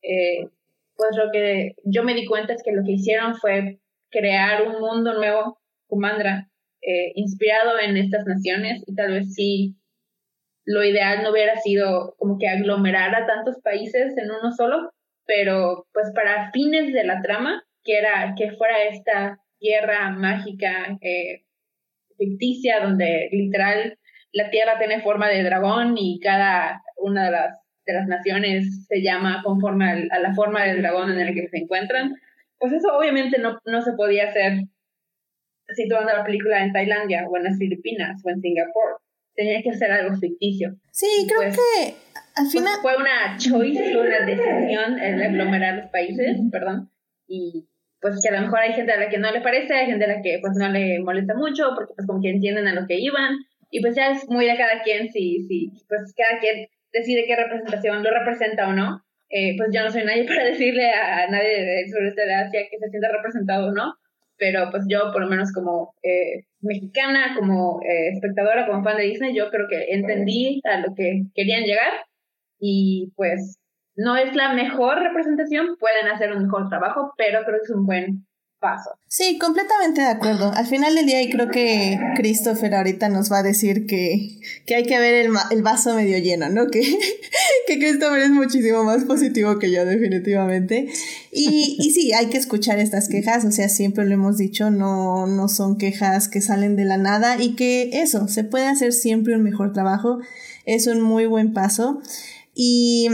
eh, 0.02 0.48
pues 0.96 1.16
lo 1.16 1.30
que 1.30 1.76
yo 1.84 2.02
me 2.02 2.14
di 2.14 2.26
cuenta 2.26 2.52
es 2.52 2.62
que 2.64 2.72
lo 2.72 2.82
que 2.82 2.94
hicieron 2.94 3.36
fue 3.36 3.78
crear 4.10 4.66
un 4.66 4.80
mundo 4.80 5.14
nuevo, 5.14 5.60
Kumandra, 5.86 6.48
eh, 6.80 7.12
inspirado 7.14 7.78
en 7.78 7.96
estas 7.96 8.26
naciones 8.26 8.82
y 8.88 8.94
tal 8.96 9.12
vez 9.12 9.32
sí 9.34 9.76
lo 10.64 10.82
ideal 10.82 11.22
no 11.22 11.30
hubiera 11.30 11.56
sido 11.58 12.16
como 12.18 12.38
que 12.38 12.48
aglomerar 12.48 13.14
a 13.14 13.24
tantos 13.24 13.60
países 13.62 14.16
en 14.16 14.32
uno 14.32 14.50
solo, 14.50 14.90
pero 15.26 15.86
pues 15.92 16.10
para 16.14 16.50
fines 16.52 16.92
de 16.92 17.04
la 17.04 17.20
trama, 17.22 17.62
que 17.84 17.98
era 17.98 18.34
que 18.36 18.52
fuera 18.52 18.84
esta 18.84 19.38
tierra 19.58 20.10
mágica 20.10 20.98
eh, 21.00 21.44
ficticia 22.18 22.80
donde 22.80 23.28
literal 23.32 23.98
la 24.32 24.50
tierra 24.50 24.78
tiene 24.78 25.02
forma 25.02 25.28
de 25.28 25.42
dragón 25.42 25.96
y 25.98 26.18
cada 26.20 26.82
una 26.96 27.26
de 27.26 27.30
las, 27.32 27.58
de 27.86 27.92
las 27.92 28.06
naciones 28.08 28.86
se 28.88 29.02
llama 29.02 29.42
conforme 29.44 30.08
a 30.10 30.18
la 30.18 30.34
forma 30.34 30.64
del 30.64 30.80
dragón 30.82 31.10
en 31.12 31.20
el 31.20 31.34
que 31.34 31.48
se 31.48 31.58
encuentran, 31.58 32.14
pues 32.58 32.72
eso 32.72 32.96
obviamente 32.96 33.38
no, 33.38 33.58
no 33.64 33.82
se 33.82 33.92
podía 33.92 34.28
hacer 34.28 34.62
situando 35.74 36.12
la 36.12 36.24
película 36.24 36.62
en 36.62 36.72
Tailandia 36.72 37.26
o 37.28 37.36
en 37.36 37.44
las 37.44 37.58
Filipinas 37.58 38.20
o 38.24 38.30
en 38.30 38.40
Singapur. 38.40 38.98
Tenía 39.34 39.62
que 39.62 39.70
hacer 39.70 39.90
algo 39.90 40.16
ficticio. 40.16 40.74
Sí, 40.90 41.26
creo 41.26 41.40
Pues, 41.40 41.56
que 41.56 41.94
al 42.34 42.44
Pues 42.44 42.52
final... 42.52 42.74
fue 42.82 42.96
una 42.96 43.36
choice, 43.38 43.96
una 43.96 44.26
decisión 44.26 44.98
el 44.98 45.22
aglomerar 45.22 45.76
los 45.76 45.90
países, 45.90 46.38
perdón, 46.50 46.90
y 47.26 47.66
pues 48.00 48.20
que 48.20 48.28
a 48.34 48.40
lo 48.40 48.42
mejor 48.42 48.58
hay 48.58 48.72
gente 48.72 48.92
a 48.92 48.98
la 48.98 49.08
que 49.08 49.18
no 49.18 49.30
le 49.30 49.40
parece, 49.40 49.74
hay 49.74 49.86
gente 49.86 50.04
a 50.04 50.08
la 50.08 50.22
que 50.22 50.38
pues 50.40 50.54
no 50.58 50.68
le 50.68 50.98
molesta 51.00 51.34
mucho, 51.34 51.70
porque 51.74 51.94
pues 51.94 52.06
como 52.06 52.20
que 52.20 52.30
entienden 52.30 52.66
a 52.66 52.74
lo 52.74 52.86
que 52.86 52.98
iban, 52.98 53.36
y 53.70 53.80
pues 53.80 53.94
ya 53.94 54.10
es 54.10 54.28
muy 54.28 54.44
de 54.46 54.56
cada 54.56 54.82
quien 54.82 55.08
si, 55.10 55.46
si 55.46 55.70
pues 55.88 56.12
cada 56.16 56.40
quien 56.40 56.66
decide 56.92 57.24
qué 57.26 57.36
representación 57.36 58.02
lo 58.02 58.10
representa 58.10 58.68
o 58.68 58.72
no. 58.72 59.02
Eh, 59.30 59.56
pues 59.56 59.70
yo 59.72 59.82
no 59.82 59.90
soy 59.90 60.04
nadie 60.04 60.24
para 60.28 60.44
decirle 60.44 60.90
a, 60.90 61.24
a 61.24 61.26
nadie 61.28 61.64
del 61.64 61.88
sureste 61.90 62.26
de 62.26 62.34
Asia 62.34 62.60
que 62.70 62.78
se 62.78 62.90
sienta 62.90 63.08
representado 63.08 63.68
o 63.68 63.72
no, 63.72 63.94
pero 64.36 64.68
pues 64.70 64.84
yo 64.88 65.10
por 65.12 65.22
lo 65.22 65.28
menos 65.28 65.52
como 65.52 65.94
eh, 66.02 66.44
mexicana, 66.60 67.34
como 67.38 67.80
eh, 67.82 68.08
espectadora, 68.12 68.66
como 68.66 68.82
fan 68.82 68.98
de 68.98 69.04
Disney, 69.04 69.34
yo 69.34 69.48
creo 69.50 69.68
que 69.68 69.86
entendí 69.94 70.60
a 70.64 70.80
lo 70.80 70.94
que 70.94 71.22
querían 71.34 71.62
llegar 71.62 71.92
y 72.64 73.12
pues 73.16 73.58
no 73.96 74.16
es 74.16 74.34
la 74.36 74.54
mejor 74.54 75.00
representación, 75.00 75.76
pueden 75.80 76.06
hacer 76.06 76.32
un 76.32 76.44
mejor 76.44 76.68
trabajo, 76.68 77.12
pero 77.18 77.40
creo 77.44 77.58
que 77.58 77.64
es 77.64 77.70
un 77.70 77.84
buen 77.84 78.26
paso. 78.60 78.90
Sí, 79.08 79.36
completamente 79.38 80.00
de 80.00 80.06
acuerdo. 80.06 80.52
Al 80.54 80.66
final 80.66 80.94
del 80.94 81.06
día, 81.06 81.20
y 81.20 81.28
creo 81.28 81.48
que 81.48 81.98
Christopher 82.14 82.76
ahorita 82.76 83.08
nos 83.08 83.30
va 83.32 83.38
a 83.38 83.42
decir 83.42 83.84
que, 83.86 84.38
que 84.64 84.76
hay 84.76 84.84
que 84.84 85.00
ver 85.00 85.26
el, 85.26 85.32
el 85.50 85.62
vaso 85.62 85.96
medio 85.96 86.16
lleno, 86.18 86.48
¿no? 86.48 86.68
Que, 86.68 86.80
que 87.66 87.78
Christopher 87.80 88.20
es 88.20 88.30
muchísimo 88.30 88.84
más 88.84 89.04
positivo 89.04 89.58
que 89.58 89.72
yo, 89.72 89.84
definitivamente. 89.84 90.86
Y, 91.32 91.76
y 91.80 91.90
sí, 91.90 92.12
hay 92.12 92.26
que 92.26 92.38
escuchar 92.38 92.78
estas 92.78 93.08
quejas, 93.08 93.44
o 93.44 93.50
sea, 93.50 93.68
siempre 93.68 94.06
lo 94.06 94.14
hemos 94.14 94.38
dicho, 94.38 94.70
no, 94.70 95.26
no 95.26 95.48
son 95.48 95.76
quejas 95.78 96.28
que 96.28 96.40
salen 96.40 96.76
de 96.76 96.84
la 96.84 96.96
nada 96.96 97.42
y 97.42 97.56
que 97.56 97.90
eso, 97.92 98.28
se 98.28 98.44
puede 98.44 98.68
hacer 98.68 98.92
siempre 98.92 99.34
un 99.34 99.42
mejor 99.42 99.72
trabajo, 99.72 100.20
es 100.64 100.86
un 100.86 101.02
muy 101.02 101.26
buen 101.26 101.52
paso. 101.52 102.00
Y 102.54 103.08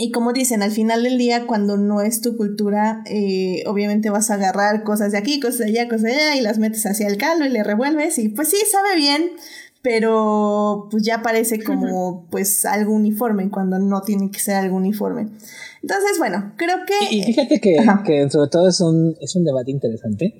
y 0.00 0.12
como 0.12 0.32
dicen, 0.32 0.62
al 0.62 0.70
final 0.70 1.02
del 1.02 1.18
día, 1.18 1.44
cuando 1.48 1.76
no 1.76 2.02
es 2.02 2.20
tu 2.20 2.36
cultura, 2.36 3.02
eh, 3.10 3.64
obviamente 3.66 4.10
vas 4.10 4.30
a 4.30 4.34
agarrar 4.34 4.84
cosas 4.84 5.10
de 5.10 5.18
aquí, 5.18 5.40
cosas 5.40 5.58
de 5.58 5.64
allá, 5.64 5.88
cosas 5.88 6.02
de 6.02 6.14
allá, 6.14 6.36
y 6.36 6.40
las 6.40 6.58
metes 6.60 6.86
hacia 6.86 7.08
el 7.08 7.16
caldo 7.16 7.44
y 7.44 7.48
le 7.48 7.64
revuelves, 7.64 8.16
y 8.18 8.28
pues 8.28 8.48
sí, 8.48 8.58
sabe 8.70 8.94
bien, 8.94 9.32
pero 9.82 10.86
pues 10.88 11.02
ya 11.02 11.20
parece 11.20 11.60
como 11.60 12.28
pues 12.30 12.64
algo 12.64 12.92
uniforme, 12.92 13.50
cuando 13.50 13.80
no 13.80 14.02
tiene 14.02 14.30
que 14.30 14.38
ser 14.38 14.54
algo 14.54 14.76
uniforme. 14.76 15.30
Entonces, 15.82 16.16
bueno, 16.18 16.52
creo 16.56 16.76
que... 16.86 17.16
Y, 17.16 17.24
fíjate 17.24 17.60
que, 17.60 17.76
que 18.06 18.30
sobre 18.30 18.50
todo 18.50 18.68
es 18.68 18.80
un, 18.80 19.16
es 19.20 19.34
un 19.34 19.44
debate 19.44 19.72
interesante. 19.72 20.32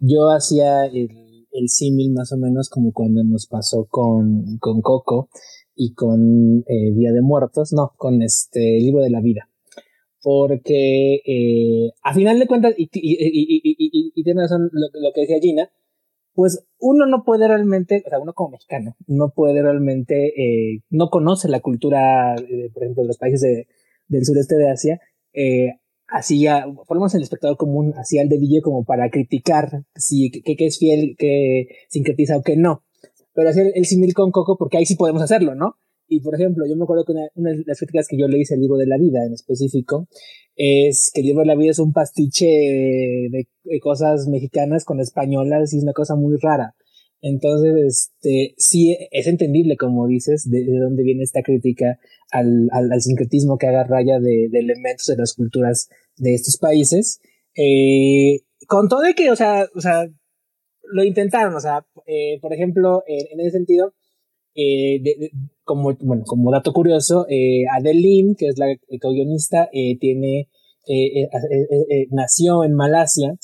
Yo 0.00 0.30
hacía 0.30 0.84
el, 0.84 1.08
el 1.52 1.68
símil 1.70 2.12
más 2.12 2.30
o 2.32 2.36
menos 2.36 2.68
como 2.68 2.92
cuando 2.92 3.24
nos 3.24 3.46
pasó 3.46 3.86
con, 3.88 4.58
con 4.58 4.82
Coco 4.82 5.30
y 5.78 5.94
con 5.94 6.64
eh, 6.66 6.92
Día 6.94 7.12
de 7.12 7.22
Muertos, 7.22 7.72
no, 7.72 7.92
con 7.96 8.20
este 8.20 8.60
libro 8.80 9.02
de 9.02 9.10
la 9.10 9.20
vida. 9.20 9.48
Porque 10.20 11.22
eh, 11.24 11.92
a 12.02 12.12
final 12.12 12.38
de 12.38 12.46
cuentas, 12.48 12.74
y, 12.76 12.90
y, 12.92 13.16
y, 13.16 14.12
y, 14.14 14.24
tiene 14.24 14.42
razón 14.42 14.68
lo, 14.72 14.88
lo 15.00 15.12
que 15.14 15.20
decía 15.22 15.38
Gina, 15.40 15.70
pues 16.38 16.64
uno 16.78 17.06
no 17.06 17.24
puede 17.24 17.48
realmente, 17.48 18.02
o 18.06 18.08
sea, 18.08 18.20
uno 18.20 18.32
como 18.32 18.50
mexicano, 18.50 18.96
no 19.06 19.30
puede 19.30 19.60
realmente, 19.62 20.28
eh, 20.36 20.82
no 20.88 21.10
conoce 21.10 21.48
la 21.48 21.58
cultura, 21.58 22.36
eh, 22.36 22.70
por 22.72 22.84
ejemplo, 22.84 23.02
de 23.02 23.08
los 23.08 23.18
países 23.18 23.40
de, 23.40 23.66
del 24.06 24.24
sureste 24.24 24.56
de 24.56 24.70
Asia, 24.70 25.00
eh, 25.32 25.80
así 26.06 26.40
ya, 26.40 26.64
ponemos 26.86 27.12
el 27.16 27.22
espectador 27.22 27.56
común 27.56 27.92
así 27.96 28.20
al 28.20 28.28
dedillo 28.28 28.62
como 28.62 28.84
para 28.84 29.10
criticar 29.10 29.82
si 29.96 30.30
que, 30.30 30.56
que 30.56 30.66
es 30.66 30.78
fiel, 30.78 31.16
que 31.18 31.68
sincretiza 31.88 32.36
o 32.36 32.42
que 32.42 32.56
no. 32.56 32.84
Pero 33.38 33.50
hacer 33.50 33.70
el 33.72 33.84
símil 33.84 34.14
con 34.14 34.32
Coco, 34.32 34.56
porque 34.58 34.78
ahí 34.78 34.84
sí 34.84 34.96
podemos 34.96 35.22
hacerlo, 35.22 35.54
¿no? 35.54 35.76
Y 36.08 36.22
por 36.22 36.34
ejemplo, 36.34 36.64
yo 36.68 36.74
me 36.74 36.82
acuerdo 36.82 37.04
que 37.04 37.12
una, 37.12 37.28
una 37.36 37.52
de 37.52 37.62
las 37.64 37.78
críticas 37.78 38.08
que 38.08 38.18
yo 38.18 38.26
le 38.26 38.36
hice 38.36 38.54
al 38.54 38.60
libro 38.60 38.76
de 38.78 38.88
la 38.88 38.98
vida 38.98 39.24
en 39.24 39.32
específico 39.32 40.08
es 40.56 41.12
que 41.14 41.20
el 41.20 41.28
libro 41.28 41.42
de 41.42 41.46
la 41.46 41.54
vida 41.54 41.70
es 41.70 41.78
un 41.78 41.92
pastiche 41.92 42.46
de, 42.46 43.46
de 43.62 43.80
cosas 43.80 44.26
mexicanas 44.26 44.84
con 44.84 44.98
españolas 44.98 45.72
y 45.72 45.76
es 45.76 45.84
una 45.84 45.92
cosa 45.92 46.16
muy 46.16 46.36
rara. 46.42 46.74
Entonces, 47.20 48.10
este, 48.20 48.54
sí 48.56 48.96
es 49.12 49.28
entendible, 49.28 49.76
como 49.76 50.08
dices, 50.08 50.50
de, 50.50 50.64
de 50.64 50.76
dónde 50.80 51.04
viene 51.04 51.22
esta 51.22 51.42
crítica 51.42 52.00
al, 52.32 52.68
al, 52.72 52.90
al, 52.90 53.00
sincretismo 53.00 53.56
que 53.56 53.68
haga 53.68 53.84
raya 53.84 54.18
de, 54.18 54.48
de, 54.50 54.58
elementos 54.58 55.06
de 55.06 55.16
las 55.16 55.34
culturas 55.34 55.88
de 56.16 56.34
estos 56.34 56.56
países. 56.56 57.20
Eh, 57.54 58.40
con 58.66 58.88
todo 58.88 59.02
de 59.02 59.14
que, 59.14 59.30
o 59.30 59.36
sea, 59.36 59.68
o 59.76 59.80
sea, 59.80 60.08
lo 60.90 61.04
intentaron, 61.04 61.54
o 61.54 61.60
sea, 61.60 61.86
eh, 62.08 62.38
por 62.40 62.52
ejemplo, 62.52 63.04
en, 63.06 63.24
en 63.32 63.40
ese 63.40 63.58
sentido, 63.58 63.94
eh, 64.54 64.98
de, 65.04 65.14
de, 65.20 65.30
como, 65.62 65.94
bueno, 66.00 66.24
como 66.26 66.50
dato 66.50 66.72
curioso, 66.72 67.26
eh, 67.28 67.62
Adeline, 67.78 68.34
que 68.36 68.48
es 68.48 68.58
la 68.58 68.66
co-guionista, 69.00 69.68
eh, 69.72 69.96
tiene, 69.98 70.48
eh, 70.88 71.28
nació 72.10 72.64
en 72.64 72.74
Malasia 72.74 73.38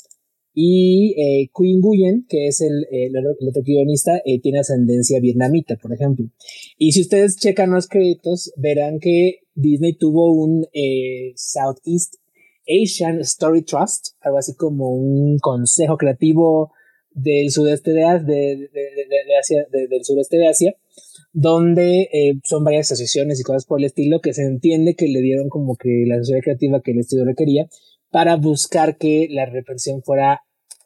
y 0.55 1.13
eh, 1.17 1.49
Queen 1.53 1.79
Nguyen, 1.79 2.25
que 2.29 2.47
es 2.47 2.61
el, 2.61 2.87
el, 2.89 3.11
el 3.15 3.47
otro 3.49 3.61
guionista, 3.61 4.17
eh, 4.25 4.39
tiene 4.41 4.59
ascendencia 4.59 5.19
vietnamita, 5.19 5.75
por 5.75 5.93
ejemplo. 5.93 6.25
Y 6.77 6.93
si 6.93 7.01
ustedes 7.01 7.37
checan 7.37 7.71
los 7.71 7.87
créditos, 7.87 8.53
verán 8.55 8.99
que 8.99 9.39
Disney 9.53 9.97
tuvo 9.97 10.31
un 10.31 10.65
eh, 10.73 11.33
Southeast 11.35 12.15
Asian 12.67 13.19
Story 13.19 13.63
Trust, 13.63 14.15
algo 14.21 14.37
así 14.37 14.55
como 14.55 14.95
un 14.95 15.37
consejo 15.39 15.97
creativo 15.97 16.71
del 17.15 17.49
sudeste 17.49 17.91
de, 17.91 18.03
de, 18.03 18.69
de, 18.73 19.37
Asia, 19.39 19.65
del 19.71 20.03
sudeste 20.03 20.37
de 20.37 20.47
Asia, 20.47 20.75
donde 21.31 22.09
eh, 22.13 22.39
son 22.43 22.63
varias 22.63 22.91
asociaciones 22.91 23.39
y 23.39 23.43
cosas 23.43 23.65
por 23.65 23.79
el 23.79 23.85
estilo 23.85 24.19
que 24.19 24.33
se 24.33 24.43
entiende 24.43 24.95
que 24.95 25.07
le 25.07 25.21
dieron 25.21 25.49
como 25.49 25.77
que 25.77 26.03
la 26.05 26.17
sociedad 26.17 26.41
creativa 26.41 26.81
que 26.81 26.91
el 26.91 26.99
estudio 26.99 27.25
requería 27.25 27.67
para 28.11 28.35
buscar 28.35 28.97
que 28.97 29.27
la 29.29 29.45
represión 29.45 30.03
fuera 30.03 30.41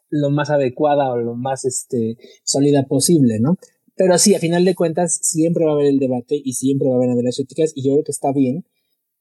lo 0.08 0.30
más 0.30 0.50
adecuada 0.50 1.12
o 1.12 1.18
lo 1.18 1.34
más 1.34 1.64
este, 1.64 2.16
sólida 2.44 2.84
posible, 2.86 3.38
¿no? 3.40 3.58
Pero 3.96 4.16
sí, 4.18 4.34
a 4.34 4.38
final 4.38 4.64
de 4.64 4.74
cuentas, 4.74 5.18
siempre 5.22 5.64
va 5.64 5.72
a 5.72 5.74
haber 5.74 5.86
el 5.86 5.98
debate 5.98 6.40
y 6.42 6.54
siempre 6.54 6.88
va 6.88 6.94
a 6.94 7.02
haber 7.12 7.24
las 7.24 7.36
críticas 7.36 7.72
y 7.74 7.84
yo 7.84 7.92
creo 7.92 8.04
que 8.04 8.12
está 8.12 8.32
bien. 8.32 8.64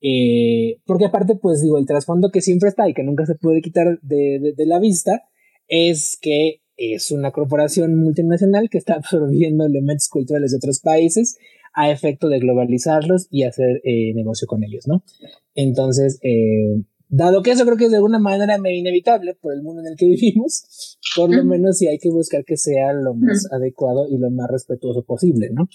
Eh, 0.01 0.79
porque 0.85 1.05
aparte, 1.05 1.35
pues 1.35 1.61
digo, 1.61 1.77
el 1.77 1.85
trasfondo 1.85 2.31
que 2.31 2.41
siempre 2.41 2.69
está 2.69 2.87
y 2.87 2.93
que 2.93 3.03
nunca 3.03 3.25
se 3.25 3.35
puede 3.35 3.61
quitar 3.61 3.99
de, 4.01 4.39
de, 4.39 4.53
de 4.55 4.65
la 4.65 4.79
vista 4.79 5.23
es 5.67 6.17
que 6.19 6.61
es 6.79 7.11
una 7.11 7.31
corporación 7.31 7.95
multinacional 7.95 8.69
que 8.69 8.77
está 8.77 8.93
absorbiendo 8.95 9.65
elementos 9.65 10.07
culturales 10.09 10.51
de 10.51 10.57
otros 10.57 10.79
países 10.79 11.37
a 11.73 11.91
efecto 11.91 12.29
de 12.29 12.39
globalizarlos 12.39 13.27
y 13.29 13.43
hacer 13.43 13.81
eh, 13.83 14.13
negocio 14.15 14.47
con 14.47 14.63
ellos, 14.63 14.87
¿no? 14.87 15.03
Entonces, 15.53 16.19
eh, 16.23 16.81
dado 17.09 17.43
que 17.43 17.51
eso 17.51 17.65
creo 17.65 17.77
que 17.77 17.85
es 17.85 17.91
de 17.91 17.97
alguna 17.97 18.19
manera 18.19 18.57
medio 18.57 18.79
inevitable 18.79 19.35
por 19.35 19.53
el 19.53 19.61
mundo 19.61 19.81
en 19.81 19.87
el 19.87 19.95
que 19.95 20.05
vivimos, 20.07 20.97
por 21.15 21.33
lo 21.33 21.43
menos 21.43 21.77
sí 21.77 21.87
hay 21.87 21.99
que 21.99 22.09
buscar 22.09 22.43
que 22.43 22.57
sea 22.57 22.93
lo 22.93 23.13
más 23.13 23.47
adecuado 23.51 24.07
y 24.09 24.17
lo 24.17 24.31
más 24.31 24.49
respetuoso 24.49 25.03
posible, 25.03 25.49
¿no? 25.51 25.67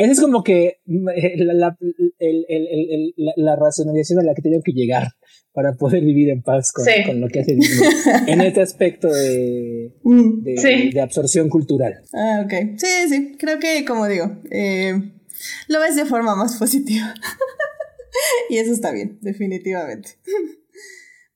Esa 0.00 0.12
es 0.12 0.20
como 0.20 0.42
que 0.42 0.80
la, 0.86 1.52
la, 1.52 1.76
el, 2.18 2.46
el, 2.48 2.66
el, 2.68 3.14
la, 3.18 3.32
la 3.36 3.56
racionalización 3.56 4.20
a 4.20 4.22
la 4.22 4.34
que 4.34 4.40
tengo 4.40 4.62
que 4.62 4.72
llegar 4.72 5.08
para 5.52 5.74
poder 5.74 6.02
vivir 6.02 6.30
en 6.30 6.42
paz 6.42 6.72
con, 6.72 6.86
sí. 6.86 7.04
con 7.04 7.20
lo 7.20 7.28
que 7.28 7.40
hace 7.40 7.54
Disney 7.54 7.90
en 8.26 8.40
este 8.40 8.62
aspecto 8.62 9.08
de, 9.08 9.92
de, 10.02 10.56
sí. 10.56 10.90
de, 10.90 11.00
absorción 11.02 11.50
cultural. 11.50 12.00
Ah, 12.14 12.42
ok. 12.46 12.78
Sí, 12.78 12.86
sí, 13.10 13.36
creo 13.38 13.58
que 13.58 13.84
como 13.84 14.08
digo, 14.08 14.40
eh, 14.50 14.94
lo 15.68 15.80
ves 15.80 15.96
de 15.96 16.06
forma 16.06 16.34
más 16.34 16.56
positiva. 16.56 17.12
y 18.48 18.56
eso 18.56 18.72
está 18.72 18.92
bien, 18.92 19.18
definitivamente. 19.20 20.12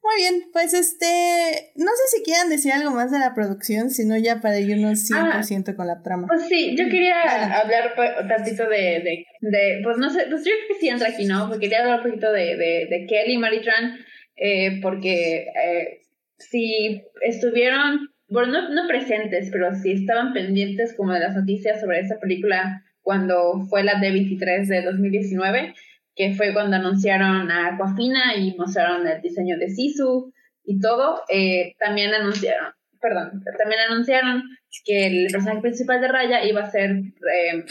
Muy 0.04 0.16
bien, 0.16 0.50
pues 0.52 0.74
este, 0.74 1.72
no 1.76 1.90
sé 1.90 2.16
si 2.18 2.22
quieran 2.22 2.50
decir 2.50 2.72
algo 2.72 2.90
más 2.90 3.10
de 3.10 3.18
la 3.18 3.34
producción, 3.34 3.88
sino 3.88 4.18
ya 4.18 4.42
para 4.42 4.60
irnos 4.60 5.10
100% 5.10 5.64
ah, 5.66 5.76
con 5.76 5.86
la 5.86 6.02
trama. 6.02 6.26
Pues 6.28 6.46
sí, 6.46 6.76
yo 6.76 6.84
quería 6.90 7.22
hablar 7.58 7.94
un 8.20 8.28
tantito 8.28 8.68
de, 8.68 9.00
de, 9.00 9.26
de, 9.40 9.80
pues 9.82 9.96
no 9.96 10.10
sé, 10.10 10.26
pues 10.28 10.44
yo 10.44 10.52
creo 10.52 10.68
que 10.68 10.74
sí 10.80 10.88
entra 10.90 11.08
aquí, 11.08 11.24
¿no? 11.24 11.48
Porque 11.48 11.60
quería 11.60 11.80
hablar 11.80 12.00
un 12.00 12.04
poquito 12.04 12.32
de, 12.32 12.56
de, 12.56 12.86
de 12.90 13.06
Kelly 13.08 13.38
Maritran, 13.38 13.96
eh, 14.36 14.78
porque 14.82 15.46
eh, 15.46 16.02
si 16.36 17.02
estuvieron, 17.22 18.10
bueno, 18.28 18.52
no, 18.52 18.74
no 18.74 18.86
presentes, 18.86 19.48
pero 19.50 19.74
si 19.74 19.92
estaban 19.92 20.34
pendientes 20.34 20.92
como 20.94 21.12
de 21.12 21.20
las 21.20 21.34
noticias 21.34 21.80
sobre 21.80 22.00
esa 22.00 22.20
película 22.20 22.84
cuando 23.00 23.64
fue 23.70 23.82
la 23.82 23.94
D23 23.94 24.66
de 24.66 24.82
2019, 24.82 25.74
que 26.14 26.34
fue 26.34 26.52
cuando 26.52 26.76
anunciaron 26.76 27.50
a 27.50 27.74
Aquafina 27.74 28.36
y 28.36 28.54
mostraron 28.56 29.06
el 29.06 29.20
diseño 29.20 29.58
de 29.58 29.68
Sisu 29.68 30.32
y 30.64 30.80
todo, 30.80 31.22
eh, 31.28 31.74
también 31.78 32.14
anunciaron, 32.14 32.72
perdón, 33.00 33.42
también 33.58 33.80
anunciaron 33.90 34.44
que 34.84 35.06
el 35.06 35.26
personaje 35.30 35.60
principal 35.60 36.00
de 36.00 36.08
Raya 36.08 36.44
iba 36.44 36.62
a 36.62 36.70
ser 36.70 36.90
eh, 36.90 37.64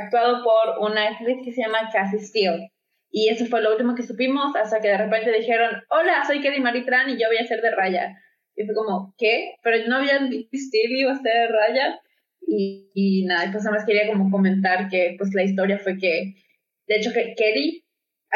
actuado 0.00 0.44
por 0.44 0.90
una 0.90 1.08
actriz 1.08 1.38
que 1.44 1.52
se 1.52 1.62
llama 1.62 1.90
Cassie 1.92 2.20
Steele. 2.20 2.70
Y 3.10 3.30
eso 3.30 3.46
fue 3.46 3.62
lo 3.62 3.72
último 3.72 3.94
que 3.94 4.02
supimos 4.02 4.54
hasta 4.56 4.80
que 4.80 4.88
de 4.88 4.98
repente 4.98 5.32
dijeron, 5.32 5.82
hola, 5.88 6.24
soy 6.26 6.40
Kelly 6.40 6.60
Maritran 6.60 7.08
y 7.08 7.18
yo 7.18 7.28
voy 7.28 7.38
a 7.38 7.46
ser 7.46 7.62
de 7.62 7.70
Raya. 7.70 8.14
Y 8.54 8.64
fue 8.64 8.74
como, 8.74 9.14
¿qué? 9.16 9.54
Pero 9.62 9.88
no 9.88 9.96
habían 9.96 10.30
Steele 10.30 11.00
iba 11.00 11.12
a 11.12 11.22
ser 11.22 11.32
de 11.32 11.48
Raya. 11.48 12.00
Y, 12.46 12.90
y 12.94 13.24
nada, 13.24 13.50
pues 13.50 13.64
nada 13.64 13.76
más 13.76 13.86
quería 13.86 14.06
como 14.06 14.30
comentar 14.30 14.88
que 14.88 15.14
pues 15.18 15.34
la 15.34 15.42
historia 15.44 15.78
fue 15.78 15.98
que, 15.98 16.34
de 16.86 16.96
hecho, 16.96 17.12
que 17.12 17.34
Kelly 17.36 17.85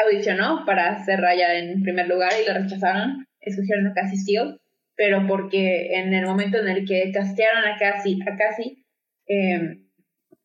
audicionó 0.03 0.63
para 0.65 0.91
hacer 0.91 1.19
Raya 1.19 1.57
en 1.57 1.81
primer 1.81 2.07
lugar 2.07 2.31
y 2.41 2.47
lo 2.47 2.53
rechazaron, 2.53 3.25
escogieron 3.39 3.87
a 3.87 3.93
Cassie 3.93 4.19
Steele, 4.19 4.57
pero 4.95 5.25
porque 5.27 5.95
en 5.95 6.13
el 6.13 6.25
momento 6.25 6.59
en 6.59 6.67
el 6.67 6.85
que 6.85 7.11
castearon 7.11 7.65
a 7.65 7.77
Cassie, 7.77 8.19
a 8.27 8.37
Cassie 8.37 8.85
em, 9.27 9.87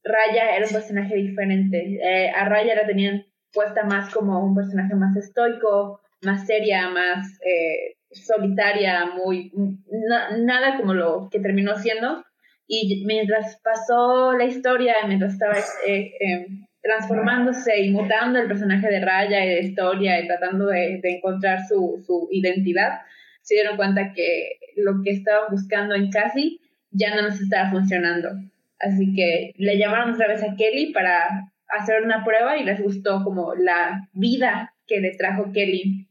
Raya 0.05 0.57
era 0.57 0.67
un 0.67 0.73
personaje 0.73 1.17
diferente. 1.17 1.99
Eh, 2.03 2.31
a 2.31 2.49
Raya 2.49 2.75
la 2.75 2.87
tenían 2.87 3.27
puesta 3.53 3.85
más 3.85 4.13
como 4.15 4.45
un 4.45 4.55
personaje 4.55 4.95
más 4.95 5.17
estoico, 5.17 6.01
más 6.23 6.47
seria, 6.47 6.89
más 6.91 7.27
eh, 7.45 7.97
solitaria, 8.11 9.07
muy 9.07 9.53
nada 10.39 10.77
como 10.77 10.95
lo 10.95 11.29
que 11.31 11.41
terminó 11.41 11.77
siendo. 11.77 12.25
Y 12.69 13.05
mientras 13.07 13.61
pasó 13.63 14.33
la 14.33 14.45
historia, 14.45 14.95
mientras 15.07 15.35
estaba 15.35 15.55
eh, 15.87 16.13
em, 16.21 16.67
transformándose 16.87 17.81
y 17.81 17.91
mutando 17.91 18.39
el 18.39 18.47
personaje 18.47 18.89
de 18.89 19.01
Raya 19.01 19.45
y 19.45 19.49
de 19.49 19.61
historia 19.61 20.21
y 20.21 20.27
tratando 20.27 20.67
de, 20.67 21.01
encontrar 21.03 21.67
su, 21.67 22.03
su, 22.07 22.29
identidad, 22.31 23.01
se 23.43 23.55
dieron 23.55 23.77
cuenta 23.77 24.13
que 24.13 24.59
lo 24.77 25.03
que 25.03 25.11
estaban 25.11 25.51
buscando 25.51 25.95
en 25.95 26.11
Cassie 26.11 26.61
ya 26.91 27.15
no 27.15 27.23
nos 27.23 27.41
estaba 27.41 27.71
funcionando. 27.71 28.31
Así 28.79 29.15
que 29.15 29.53
le 29.57 29.79
llamaron 29.79 30.15
otra 30.15 30.29
vez 30.29 30.43
a 30.43 30.55
Kelly 30.57 30.93
para 30.93 31.51
hacer 31.69 32.03
una 32.03 32.25
prueba 32.25 32.57
y 32.57 32.65
les 32.65 32.81
gustó 32.81 33.25
como 33.25 33.55
la 33.55 34.09
vida 34.13 34.73
que 34.87 35.01
le 35.01 35.17
trajo 35.17 35.53
Kelly 35.53 36.07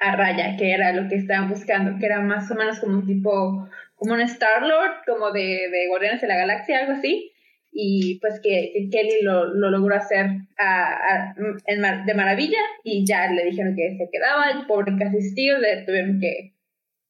a 0.00 0.16
Raya, 0.16 0.56
que 0.56 0.72
era 0.72 0.92
lo 0.92 1.08
que 1.08 1.16
estaban 1.16 1.50
buscando, 1.50 1.98
que 1.98 2.06
era 2.06 2.20
más 2.20 2.50
o 2.50 2.54
menos 2.54 2.80
como 2.80 2.98
un 2.98 3.06
tipo, 3.06 3.68
como 3.96 4.14
un 4.14 4.20
Star-Lord, 4.22 5.04
como 5.06 5.30
de, 5.32 5.68
de 5.70 5.86
Guardianes 5.88 6.20
de 6.20 6.28
la 6.28 6.36
Galaxia, 6.36 6.80
algo 6.80 6.92
así, 6.92 7.33
y 7.76 8.20
pues 8.20 8.40
que, 8.40 8.88
Kelly 8.90 9.22
lo, 9.22 9.52
lo, 9.52 9.68
logró 9.68 9.96
hacer 9.96 10.26
a, 10.58 11.34
de 11.36 12.14
maravilla 12.14 12.60
y 12.84 13.04
ya 13.04 13.26
le 13.32 13.46
dijeron 13.46 13.74
que 13.74 13.96
se 13.98 14.08
quedaba, 14.12 14.52
el 14.52 14.66
pobre 14.66 14.92
casi 14.96 15.18
asistido, 15.18 15.58
le 15.58 15.82
tuvieron 15.84 16.20
que 16.20 16.54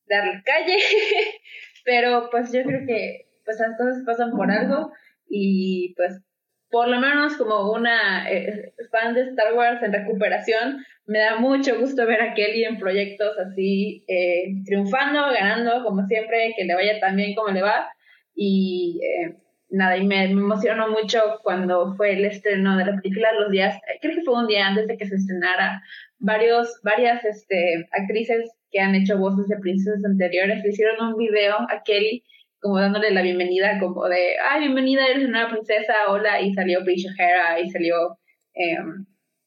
darle 0.09 0.43
calle, 0.43 0.79
pero 1.85 2.29
pues 2.31 2.51
yo 2.51 2.63
creo 2.63 2.87
que 2.87 3.27
pues 3.45 3.61
las 3.61 3.77
cosas 3.77 4.03
pasan 4.07 4.31
por 4.31 4.51
algo 4.51 4.91
y 5.29 5.93
pues 5.97 6.23
por 6.71 6.89
lo 6.89 6.99
menos 6.99 7.37
como 7.37 7.71
una 7.71 8.29
eh, 8.33 8.73
fan 8.91 9.15
de 9.15 9.29
Star 9.29 9.53
Wars 9.53 9.83
en 9.83 9.93
recuperación, 9.93 10.83
me 11.07 11.19
da 11.19 11.37
mucho 11.37 11.79
gusto 11.79 12.07
ver 12.07 12.23
a 12.23 12.33
Kelly 12.33 12.65
en 12.65 12.79
proyectos 12.79 13.39
así, 13.39 14.03
eh, 14.09 14.47
triunfando, 14.65 15.21
ganando, 15.31 15.85
como 15.85 16.07
siempre, 16.07 16.55
que 16.57 16.65
le 16.65 16.75
vaya 16.75 16.99
tan 16.99 17.17
bien 17.17 17.35
como 17.35 17.51
le 17.51 17.63
va. 17.63 17.91
Y 18.35 18.99
eh, 19.05 19.37
nada, 19.75 19.97
y 19.97 20.07
me, 20.07 20.25
emocionó 20.25 20.89
mucho 20.89 21.21
cuando 21.43 21.95
fue 21.97 22.15
el 22.15 22.25
estreno 22.25 22.77
de 22.77 22.87
la 22.87 23.01
película, 23.01 23.29
los 23.39 23.51
días, 23.51 23.79
creo 24.01 24.15
que 24.15 24.23
fue 24.23 24.41
un 24.41 24.47
día 24.47 24.67
antes 24.67 24.87
de 24.87 24.97
que 24.97 25.07
se 25.07 25.17
estrenara, 25.17 25.83
varios, 26.19 26.81
varias 26.83 27.25
este, 27.25 27.87
actrices 27.93 28.51
que 28.71 28.81
han 28.81 28.95
hecho 28.95 29.19
voces 29.19 29.47
de 29.49 29.59
princesas 29.59 30.05
anteriores 30.05 30.63
le 30.63 30.71
hicieron 30.71 31.13
un 31.13 31.17
video 31.17 31.55
a 31.55 31.83
Kelly 31.85 32.25
como 32.65 32.81
dándole 32.81 33.11
la 33.11 33.21
bienvenida, 33.21 33.79
como 33.79 34.09
de, 34.09 34.37
ay, 34.43 34.61
bienvenida, 34.63 35.07
eres 35.07 35.29
una 35.29 35.51
princesa, 35.51 35.93
hola, 36.09 36.41
y 36.41 36.55
salió 36.55 36.83
Paige 36.83 37.09
O'Hara, 37.09 37.61
y 37.61 37.69
salió 37.69 38.19
eh, 38.55 38.79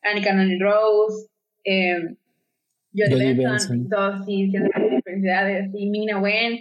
Annika 0.03 0.33
Noni 0.33 0.59
Rose, 0.59 1.27
eh, 1.63 1.97
Jodie 2.93 3.33
Benson, 3.33 3.89
todos, 3.89 4.23
sí, 4.23 4.51
siendo 4.51 4.69
felicidades, 5.03 5.71
y 5.73 5.89
Mina 5.89 6.19
Wen, 6.19 6.59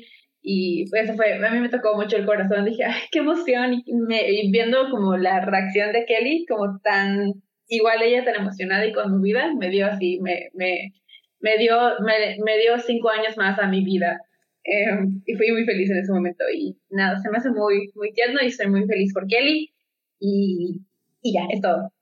y 0.48 0.84
eso 0.96 1.14
fue, 1.14 1.44
a 1.44 1.50
mí 1.50 1.58
me 1.58 1.68
tocó 1.68 1.96
mucho 1.96 2.16
el 2.16 2.24
corazón, 2.24 2.64
dije, 2.64 2.84
ay, 2.84 3.02
qué 3.10 3.18
emoción, 3.18 3.82
y, 3.84 4.50
viendo 4.52 4.88
como 4.92 5.16
la 5.16 5.44
reacción 5.44 5.92
de 5.92 6.04
Kelly, 6.06 6.46
como 6.46 6.78
tan, 6.84 7.32
igual 7.66 8.00
ella 8.00 8.24
tan 8.24 8.36
emocionada 8.36 8.86
y 8.86 8.92
conmovida, 8.92 9.52
me 9.58 9.70
dio 9.70 9.88
así, 9.88 10.20
me, 10.20 10.50
me, 10.54 10.92
me 11.40 11.58
dio, 11.58 11.76
me, 11.98 12.36
me 12.44 12.58
dio 12.58 12.78
cinco 12.78 13.08
años 13.10 13.36
más 13.36 13.58
a 13.58 13.66
mi 13.66 13.82
vida. 13.84 14.20
Em, 14.62 15.20
y 15.26 15.34
fui 15.34 15.50
muy 15.50 15.64
feliz 15.64 15.90
en 15.90 15.98
ese 15.98 16.12
momento. 16.12 16.44
Y 16.54 16.78
nada, 16.90 17.18
se 17.18 17.28
me 17.28 17.38
hace 17.38 17.50
muy, 17.50 17.90
muy 17.96 18.12
tierno 18.12 18.38
y 18.40 18.46
estoy 18.46 18.68
muy 18.68 18.86
feliz 18.86 19.12
por 19.12 19.26
Kelly. 19.26 19.74
Y, 20.20 20.80
y 21.22 21.32
ya, 21.32 21.46
es 21.52 21.60
todo. 21.60 21.92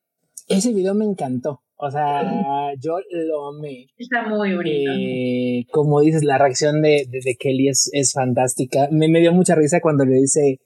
Ese 0.49 0.74
video 0.74 0.95
me 0.95 1.07
encantó. 1.07 1.64
O 1.77 1.91
sea, 1.91 2.22
yo 2.81 2.99
lo 3.11 3.49
amé. 3.49 3.89
Está 3.99 4.29
muy 4.29 4.55
bonito. 4.55 4.93
Eh, 4.97 5.66
como 5.72 6.01
dices, 6.01 6.22
la 6.22 6.39
reacción 6.39 6.81
de, 6.83 7.07
de, 7.11 7.37
Kelly 7.39 7.68
es, 7.68 7.91
es 7.93 8.12
fantástica. 8.12 8.89
Me, 8.91 9.09
me, 9.09 9.20
dio 9.20 9.33
mucha 9.33 9.55
risa 9.55 9.81
cuando 9.81 10.05
le 10.05 10.16
dice 10.16 10.61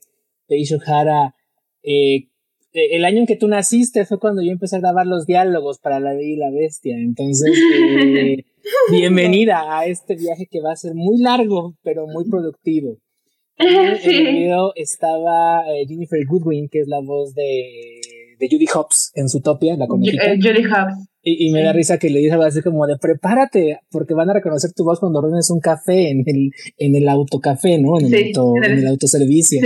Paige 0.47 0.75
O'Hara, 0.75 1.35
eh, 1.81 2.27
eh, 2.73 2.87
el 2.91 3.05
año 3.05 3.19
en 3.19 3.25
que 3.25 3.37
tú 3.37 3.47
naciste 3.47 4.05
fue 4.05 4.19
cuando 4.19 4.43
yo 4.43 4.51
empecé 4.51 4.75
a 4.75 4.79
grabar 4.79 5.07
los 5.07 5.25
diálogos 5.25 5.79
para 5.79 5.99
La 5.99 6.13
Bella 6.13 6.29
y 6.29 6.35
la 6.35 6.51
Bestia. 6.51 6.95
Entonces, 6.95 7.51
bienvenida 8.91 9.79
a 9.79 9.87
este 9.87 10.15
viaje 10.15 10.47
que 10.49 10.61
va 10.61 10.73
a 10.73 10.77
ser 10.77 10.93
muy 10.93 11.19
largo, 11.21 11.75
pero 11.81 12.05
muy 12.07 12.29
productivo. 12.29 12.97
En 13.61 14.27
el 14.27 14.35
video 14.35 14.71
estaba 14.75 15.65
Jennifer 15.85 16.25
Goodwin, 16.25 16.69
que 16.69 16.79
es 16.79 16.87
la 16.87 17.01
voz 17.01 17.33
de 17.33 17.99
de 18.39 18.47
Judy 18.49 18.65
Hobbs 18.73 19.11
en 19.15 19.29
su 19.29 19.41
topia, 19.41 19.75
la 19.75 19.87
conejita. 19.87 20.23
Eh, 20.25 20.39
Judy 20.41 20.63
Hobbs. 20.63 21.09
Y, 21.21 21.51
me 21.51 21.61
da 21.61 21.73
risa 21.73 21.97
que 21.97 22.09
le 22.09 22.19
dice 22.19 22.31
algo 22.31 22.45
así 22.45 22.61
como 22.61 22.87
de 22.87 22.97
prepárate, 22.97 23.79
porque 23.91 24.13
van 24.13 24.29
a 24.29 24.33
reconocer 24.33 24.71
tu 24.73 24.85
voz 24.85 25.01
cuando 25.01 25.19
ordenes 25.19 25.49
un 25.49 25.59
café 25.59 26.09
en 26.09 26.23
el, 26.25 26.51
en 26.77 26.95
el 26.95 27.09
autocafé, 27.09 27.77
¿no? 27.77 27.99
En 27.99 28.05
el, 28.05 28.27
auto, 28.27 28.53
en 28.63 28.79
el 28.79 28.87
autoservicio. 28.87 29.61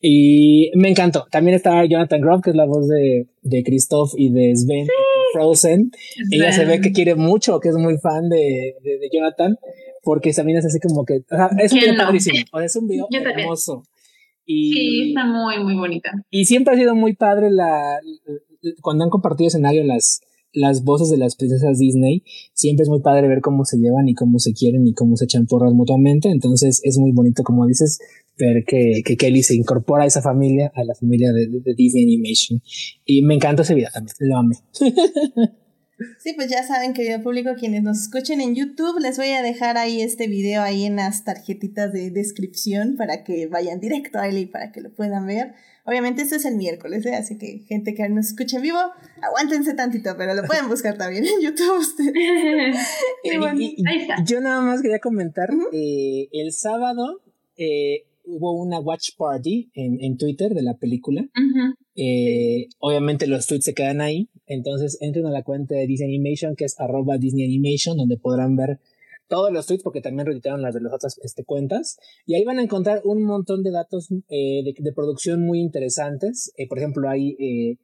Y 0.00 0.70
me 0.76 0.88
encantó. 0.88 1.26
También 1.30 1.56
estaba 1.56 1.84
Jonathan 1.86 2.20
Groff, 2.20 2.42
que 2.42 2.50
es 2.50 2.56
la 2.56 2.66
voz 2.66 2.88
de, 2.88 3.26
de 3.42 3.62
Christoph 3.64 4.12
y 4.16 4.30
de 4.30 4.54
Sven 4.54 4.86
Frozen. 5.32 5.90
Ella 6.30 6.52
se 6.52 6.64
ve 6.64 6.80
que 6.80 6.92
quiere 6.92 7.16
mucho, 7.16 7.58
que 7.58 7.70
es 7.70 7.76
muy 7.76 7.98
fan 7.98 8.28
de, 8.28 8.76
de, 8.82 9.08
Jonathan, 9.12 9.56
porque 10.04 10.32
también 10.32 10.58
es 10.58 10.66
así 10.66 10.78
como 10.78 11.04
que, 11.04 11.22
es 11.58 11.72
un 11.72 11.80
video 11.80 11.96
padrísimo, 11.96 12.60
es 12.60 12.76
un 12.76 12.86
video 12.86 13.08
hermoso. 13.10 13.82
Y, 14.44 14.72
sí, 14.72 15.08
está 15.08 15.24
muy, 15.24 15.62
muy 15.62 15.74
bonita. 15.74 16.10
Y 16.30 16.44
siempre 16.44 16.74
ha 16.74 16.76
sido 16.76 16.94
muy 16.94 17.14
padre 17.14 17.50
la, 17.50 17.98
cuando 18.80 19.04
han 19.04 19.10
compartido 19.10 19.48
escenario 19.48 19.84
las, 19.84 20.20
las 20.52 20.84
voces 20.84 21.10
de 21.10 21.18
las 21.18 21.36
princesas 21.36 21.78
Disney, 21.78 22.24
siempre 22.52 22.82
es 22.82 22.88
muy 22.88 23.00
padre 23.00 23.28
ver 23.28 23.40
cómo 23.40 23.64
se 23.64 23.78
llevan 23.78 24.08
y 24.08 24.14
cómo 24.14 24.38
se 24.38 24.52
quieren 24.52 24.86
y 24.86 24.94
cómo 24.94 25.16
se 25.16 25.24
echan 25.24 25.46
porras 25.46 25.72
mutuamente. 25.72 26.30
Entonces 26.30 26.80
es 26.84 26.98
muy 26.98 27.12
bonito, 27.12 27.42
como 27.42 27.66
dices, 27.66 27.98
ver 28.38 28.64
que, 28.66 29.02
que 29.04 29.16
Kelly 29.16 29.42
se 29.42 29.54
incorpora 29.54 30.04
a 30.04 30.06
esa 30.06 30.22
familia, 30.22 30.72
a 30.74 30.84
la 30.84 30.94
familia 30.94 31.32
de, 31.32 31.48
de 31.48 31.74
Disney 31.74 32.04
Animation. 32.04 32.62
Y 33.04 33.22
me 33.22 33.34
encanta 33.34 33.62
ese 33.62 33.74
video 33.74 33.90
también, 33.92 34.16
lo 34.20 34.36
amé. 34.36 34.56
Sí, 36.18 36.32
pues 36.34 36.48
ya 36.48 36.62
saben, 36.64 36.94
querido 36.94 37.22
público, 37.22 37.50
quienes 37.58 37.82
nos 37.82 38.00
escuchen 38.00 38.40
en 38.40 38.54
YouTube, 38.54 38.98
les 39.00 39.16
voy 39.16 39.28
a 39.28 39.42
dejar 39.42 39.76
ahí 39.76 40.00
este 40.00 40.26
video 40.26 40.62
ahí 40.62 40.84
en 40.84 40.96
las 40.96 41.24
tarjetitas 41.24 41.92
de 41.92 42.10
descripción 42.10 42.96
para 42.96 43.24
que 43.24 43.46
vayan 43.46 43.80
directo 43.80 44.18
a 44.18 44.28
él 44.28 44.38
y 44.38 44.46
para 44.46 44.72
que 44.72 44.80
lo 44.80 44.92
puedan 44.92 45.26
ver. 45.26 45.54
Obviamente 45.84 46.22
esto 46.22 46.36
es 46.36 46.44
el 46.44 46.56
miércoles, 46.56 47.04
¿eh? 47.06 47.14
así 47.14 47.38
que 47.38 47.64
gente 47.66 47.94
que 47.94 48.08
nos 48.08 48.28
escuche 48.28 48.56
en 48.56 48.62
vivo, 48.62 48.78
aguántense 49.20 49.74
tantito, 49.74 50.14
pero 50.16 50.34
lo 50.34 50.44
pueden 50.44 50.68
buscar 50.68 50.96
también 50.96 51.24
en 51.24 51.40
YouTube 51.40 51.84
y 53.24 53.36
bueno, 53.36 53.60
ahí 53.86 53.98
está. 54.00 54.22
Yo 54.24 54.40
nada 54.40 54.60
más 54.60 54.80
quería 54.80 55.00
comentar, 55.00 55.50
eh, 55.72 56.28
el 56.32 56.52
sábado 56.52 57.20
eh, 57.56 58.06
hubo 58.24 58.52
una 58.52 58.78
watch 58.78 59.10
party 59.16 59.70
en, 59.74 60.00
en 60.00 60.16
Twitter 60.16 60.52
de 60.54 60.62
la 60.62 60.74
película. 60.74 61.26
Eh, 61.94 62.68
obviamente 62.78 63.26
los 63.26 63.46
tweets 63.46 63.64
se 63.64 63.74
quedan 63.74 64.00
ahí. 64.00 64.28
Entonces 64.52 64.98
entren 65.00 65.26
a 65.26 65.30
la 65.30 65.42
cuenta 65.42 65.74
de 65.74 65.86
Disney 65.86 66.14
Animation, 66.14 66.56
que 66.56 66.64
es 66.64 66.78
arroba 66.78 67.18
Disney 67.18 67.44
Animation, 67.44 67.96
donde 67.96 68.16
podrán 68.16 68.56
ver 68.56 68.78
todos 69.28 69.50
los 69.50 69.66
tweets, 69.66 69.82
porque 69.82 70.02
también 70.02 70.26
reeditaron 70.26 70.60
las 70.60 70.74
de 70.74 70.82
las 70.82 70.92
otras 70.92 71.18
este, 71.22 71.44
cuentas. 71.44 71.98
Y 72.26 72.34
ahí 72.34 72.44
van 72.44 72.58
a 72.58 72.62
encontrar 72.62 73.00
un 73.04 73.22
montón 73.22 73.62
de 73.62 73.70
datos 73.70 74.10
eh, 74.28 74.62
de, 74.62 74.92
producción 74.92 75.40
muy 75.40 75.60
interesantes. 75.60 76.52
Eh, 76.56 76.68
por 76.68 76.78
ejemplo, 76.78 77.08
hay 77.08 77.30
eh, 77.38 77.78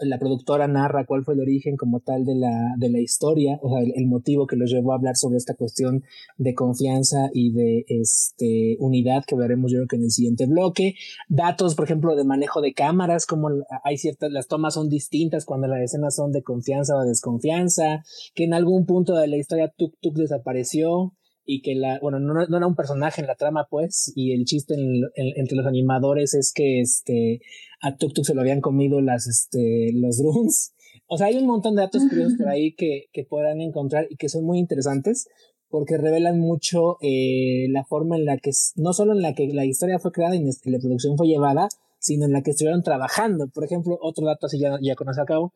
la 0.00 0.18
productora 0.18 0.66
narra 0.66 1.04
cuál 1.04 1.24
fue 1.24 1.34
el 1.34 1.40
origen 1.40 1.76
como 1.76 2.00
tal 2.00 2.24
de 2.24 2.34
la, 2.34 2.74
de 2.78 2.90
la 2.90 3.00
historia, 3.00 3.58
o 3.62 3.70
sea, 3.70 3.80
el, 3.80 4.06
motivo 4.06 4.46
que 4.46 4.56
los 4.56 4.70
llevó 4.70 4.92
a 4.92 4.96
hablar 4.96 5.16
sobre 5.16 5.36
esta 5.36 5.54
cuestión 5.54 6.02
de 6.38 6.54
confianza 6.54 7.28
y 7.32 7.52
de 7.52 7.84
este, 7.86 8.76
unidad 8.80 9.24
que 9.26 9.36
veremos 9.36 9.70
yo 9.70 9.78
creo 9.78 9.88
que 9.88 9.96
en 9.96 10.04
el 10.04 10.10
siguiente 10.10 10.46
bloque. 10.46 10.94
Datos, 11.28 11.74
por 11.74 11.84
ejemplo, 11.84 12.16
de 12.16 12.24
manejo 12.24 12.60
de 12.60 12.72
cámaras, 12.72 13.26
como 13.26 13.48
hay 13.84 13.98
ciertas, 13.98 14.32
las 14.32 14.48
tomas 14.48 14.74
son 14.74 14.88
distintas 14.88 15.44
cuando 15.44 15.68
las 15.68 15.82
escenas 15.82 16.16
son 16.16 16.32
de 16.32 16.42
confianza 16.42 16.96
o 16.96 17.04
desconfianza, 17.04 18.02
que 18.34 18.44
en 18.44 18.54
algún 18.54 18.86
punto 18.86 19.14
de 19.14 19.28
la 19.28 19.36
historia 19.36 19.72
Tuk 19.76 19.94
Tuk 20.00 20.16
desapareció, 20.16 21.14
y 21.52 21.62
que 21.62 21.74
la, 21.74 21.98
bueno, 22.00 22.20
no, 22.20 22.32
no, 22.32 22.56
era 22.56 22.66
un 22.66 22.76
personaje 22.76 23.20
en 23.20 23.26
la 23.26 23.34
trama, 23.34 23.66
pues, 23.68 24.12
y 24.14 24.32
el 24.34 24.44
chiste 24.44 24.76
entre 25.16 25.56
los 25.56 25.66
animadores 25.66 26.32
es 26.34 26.52
que 26.54 26.80
este, 26.80 27.40
a 27.80 27.96
Tuk 27.96 28.12
Tuk 28.14 28.24
se 28.24 28.34
lo 28.34 28.40
habían 28.40 28.60
comido 28.60 29.00
las, 29.00 29.26
este, 29.26 29.90
los 29.94 30.18
drones. 30.18 30.74
O 31.08 31.18
sea, 31.18 31.26
hay 31.26 31.38
un 31.38 31.48
montón 31.48 31.74
de 31.74 31.82
datos 31.82 32.04
curiosos 32.08 32.34
por 32.38 32.48
ahí 32.48 32.72
que, 32.76 33.06
que 33.12 33.24
podrán 33.24 33.60
encontrar 33.60 34.06
y 34.08 34.16
que 34.16 34.28
son 34.28 34.44
muy 34.44 34.60
interesantes 34.60 35.26
porque 35.68 35.98
revelan 35.98 36.38
mucho 36.38 36.98
eh, 37.00 37.66
la 37.70 37.84
forma 37.84 38.16
en 38.16 38.26
la 38.26 38.36
que, 38.36 38.52
no 38.76 38.92
solo 38.92 39.12
en 39.12 39.22
la 39.22 39.34
que 39.34 39.48
la 39.48 39.64
historia 39.64 39.98
fue 39.98 40.12
creada 40.12 40.36
y 40.36 40.44
la 40.44 40.78
producción 40.78 41.16
fue 41.16 41.26
llevada, 41.26 41.68
sino 41.98 42.26
en 42.26 42.32
la 42.32 42.42
que 42.42 42.52
estuvieron 42.52 42.84
trabajando. 42.84 43.48
Por 43.48 43.64
ejemplo, 43.64 43.98
otro 44.00 44.24
dato 44.24 44.46
así 44.46 44.60
ya, 44.60 44.78
ya 44.80 44.94
conoce 44.94 45.20
a 45.20 45.24
cabo, 45.24 45.52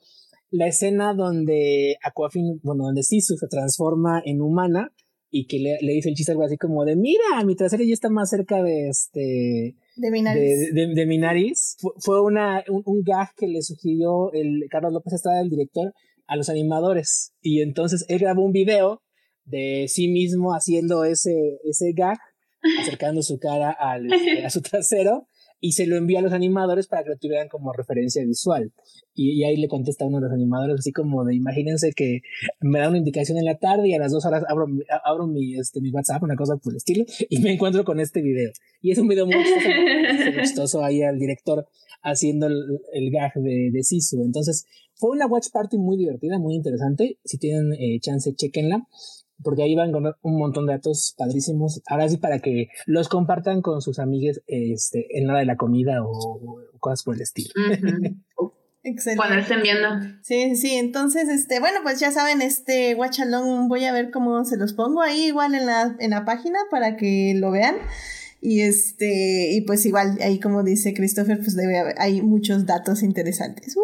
la 0.51 0.67
escena 0.67 1.15
donde 1.15 1.97
Aquafin, 2.03 2.61
bueno, 2.65 2.85
donde 2.85 3.05
Sisu 3.05 3.37
se 3.37 3.47
transforma 3.47 4.21
en 4.25 4.41
humana, 4.41 4.93
y 5.37 5.49
que 5.49 5.59
le, 5.59 5.79
le, 5.81 5.95
dice 5.95 6.11
el 6.11 6.15
chiste 6.15 6.31
algo 6.31 6.45
así 6.45 6.57
como 6.57 6.85
de, 6.85 6.95
mira, 6.95 7.43
mi 7.45 7.57
trasero 7.57 7.83
ya 7.83 7.93
está 7.93 8.09
más 8.09 8.31
cerca 8.31 8.63
de 8.63 8.89
este... 8.89 9.75
De 9.97 10.11
mi 10.13 10.23
nariz. 10.23 10.73
De, 10.73 11.07
mi 11.07 11.19
nariz. 11.19 11.77
Fue, 11.99 12.23
una, 12.23 12.63
un, 12.69 13.03
gag 13.03 13.31
que 13.37 13.49
le 13.49 13.61
sugirió 13.63 14.33
el 14.33 14.67
Carlos 14.71 14.93
López 14.93 15.15
Estrada, 15.15 15.41
el 15.41 15.51
director, 15.51 15.93
a 16.29 16.37
los 16.37 16.49
animadores. 16.49 17.33
Y 17.41 17.63
entonces 17.63 18.05
él 18.07 18.21
grabó 18.21 18.45
un 18.45 18.53
video 18.53 19.03
de 19.45 19.87
sí 19.89 20.07
mismo 20.07 20.53
haciendo 20.53 21.05
ese, 21.05 21.59
ese 21.65 21.93
gag, 21.97 22.19
acercando 22.81 23.21
su 23.21 23.41
cara 23.41 23.73
al, 23.73 24.07
a 24.45 24.51
su 24.51 24.63
trasero 24.63 25.27
y 25.59 25.73
se 25.73 25.89
lo 25.89 25.97
envía 25.97 26.21
a 26.21 26.23
los 26.23 26.33
animadores 26.33 26.87
para 26.87 27.03
que 27.03 27.11
lo 27.11 27.17
tuvieran 27.17 27.49
como 27.49 27.73
referencia 27.73 28.25
visual. 28.25 28.73
Y, 29.15 29.45
ahí 29.45 29.57
le 29.57 29.69
contesta 29.69 30.07
uno 30.07 30.19
de 30.19 30.25
los 30.25 30.33
animadores 30.33 30.77
así 30.79 30.93
como 30.93 31.25
de 31.25 31.35
imagínense 31.35 31.93
que 31.93 32.23
me 32.61 32.81
da 32.81 32.89
una 32.89 32.99
indicación 32.99 33.39
en 33.39 33.45
la 33.45 33.59
tarde 33.59 33.89
y 33.89 33.95
a 33.95 33.99
las 33.99 34.13
dos 34.13 34.25
horas 34.27 34.45
abro, 34.49 34.67
abro 35.05 35.27
mi, 35.27 35.57
este, 35.57 35.81
mi 35.81 35.91
WhatsApp, 35.91 36.23
una 36.23 36.37
cosa 36.37 36.57
por 36.57 36.73
el 36.73 36.79
estilo, 36.79 37.05
y 37.29 37.39
me 37.41 37.53
encuentro 37.53 37.85
con 37.85 38.01
este 38.01 38.23
video. 38.23 38.51
Y 38.83 38.91
es 38.91 38.99
un 38.99 39.09
video 39.09 39.27
muy 39.27 39.37
chistoso, 40.41 40.85
ahí 40.85 41.03
al 41.03 41.19
director 41.19 41.67
haciendo 42.03 42.47
el, 42.47 42.81
el 42.93 43.11
gag 43.11 43.33
de, 43.35 43.71
de 43.73 43.83
Sisu. 43.83 44.23
Entonces 44.23 44.67
fue 44.95 45.11
una 45.11 45.27
watch 45.27 45.49
party 45.53 45.79
muy 45.79 45.97
divertida, 45.97 46.39
muy 46.39 46.55
interesante. 46.55 47.19
Si 47.25 47.39
tienen 47.39 47.73
eh, 47.75 47.99
chance, 48.01 48.35
chequenla 48.35 48.87
porque 49.43 49.63
ahí 49.63 49.75
van 49.75 49.93
con 49.93 50.05
un 50.23 50.39
montón 50.39 50.67
de 50.67 50.75
datos 50.75 51.15
padrísimos. 51.17 51.83
Ahora 51.87 52.09
sí, 52.09 52.19
para 52.19 52.39
que 52.39 52.69
los 52.87 53.09
compartan 53.09 53.63
con 53.63 53.81
sus 53.83 53.99
amigues 53.99 54.43
este, 54.47 55.07
en 55.19 55.27
la 55.27 55.39
de 55.39 55.47
la 55.47 55.57
comida 55.57 56.05
o, 56.05 56.61
cosas 56.79 57.03
por 57.03 57.17
el 57.17 57.23
estilo. 57.23 57.51
Excelente. 58.85 59.17
Cuando 59.17 59.37
estén 59.39 59.63
viendo. 59.63 59.89
Sí, 60.23 60.57
sí, 60.57 60.75
entonces, 60.75 61.29
este, 61.31 61.59
bueno, 61.59 61.81
pues 61.83 61.99
ya 62.01 62.11
saben, 62.11 62.43
este 62.43 62.95
Watch 62.95 63.21
Along, 63.21 63.67
voy 63.67 63.87
a 63.87 63.93
ver 63.93 64.11
cómo 64.11 64.45
se 64.45 64.59
los 64.59 64.75
pongo 64.75 65.01
ahí 65.01 65.25
igual 65.25 65.55
en 65.55 65.65
la, 65.65 65.97
en 65.99 66.11
la 66.11 66.27
página 66.27 66.59
para 66.71 66.97
que 66.97 67.33
lo 67.35 67.51
vean. 67.51 67.77
Y 68.43 68.61
este, 68.61 69.53
y 69.55 69.63
pues 69.63 69.87
igual, 69.87 70.19
ahí 70.21 70.39
como 70.39 70.63
dice 70.63 70.93
Christopher, 70.93 71.39
pues 71.39 71.57
debe 71.57 71.79
haber, 71.79 71.95
hay 71.99 72.21
muchos 72.21 72.67
datos 72.67 73.03
interesantes. 73.03 73.75
Uh. 73.75 73.81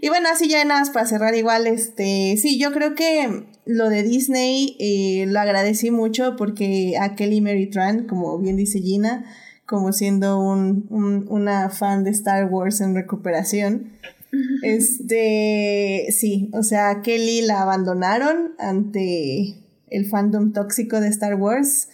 Y 0.00 0.08
bueno, 0.08 0.30
así 0.32 0.48
ya 0.48 0.64
nada 0.64 0.80
más 0.80 0.88
para 0.88 1.04
cerrar 1.04 1.34
igual, 1.34 1.66
este, 1.66 2.38
sí, 2.38 2.58
yo 2.58 2.72
creo 2.72 2.94
que 2.94 3.44
lo 3.66 3.90
de 3.90 4.02
Disney 4.02 4.78
eh, 4.80 5.26
lo 5.26 5.38
agradecí 5.38 5.90
mucho 5.90 6.34
porque 6.36 6.94
a 6.98 7.14
Kelly 7.14 7.42
Mary 7.42 7.68
Tran, 7.68 8.06
como 8.06 8.38
bien 8.38 8.56
dice 8.56 8.80
Gina, 8.80 9.26
como 9.66 9.92
siendo 9.92 10.40
un, 10.40 10.86
un, 10.88 11.26
una 11.28 11.68
fan 11.68 12.04
de 12.04 12.10
Star 12.10 12.46
Wars 12.46 12.80
en 12.80 12.94
recuperación, 12.94 13.92
este, 14.62 16.06
sí, 16.10 16.50
o 16.52 16.62
sea, 16.62 17.02
Kelly 17.02 17.42
la 17.42 17.62
abandonaron 17.62 18.54
ante 18.58 19.54
el 19.88 20.06
fandom 20.06 20.52
tóxico 20.52 21.00
de 21.00 21.08
Star 21.08 21.34
Wars, 21.34 21.88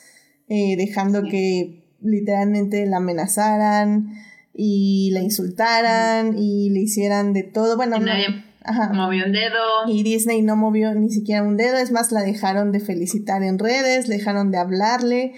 eh, 0.48 0.76
dejando 0.76 1.22
que 1.22 1.84
literalmente 2.00 2.86
la 2.86 2.98
amenazaran 2.98 4.12
y 4.54 5.10
la 5.12 5.20
insultaran 5.20 6.36
y 6.36 6.70
le 6.70 6.80
hicieran 6.80 7.32
de 7.32 7.42
todo. 7.42 7.76
Bueno, 7.76 7.98
no, 7.98 8.12
movió 8.94 9.26
un 9.26 9.32
dedo. 9.32 9.88
Y 9.88 10.02
Disney 10.02 10.42
no 10.42 10.56
movió 10.56 10.94
ni 10.94 11.10
siquiera 11.10 11.42
un 11.42 11.56
dedo, 11.56 11.78
es 11.78 11.92
más, 11.92 12.12
la 12.12 12.22
dejaron 12.22 12.72
de 12.72 12.80
felicitar 12.80 13.42
en 13.42 13.58
redes, 13.58 14.08
dejaron 14.08 14.50
de 14.50 14.58
hablarle. 14.58 15.34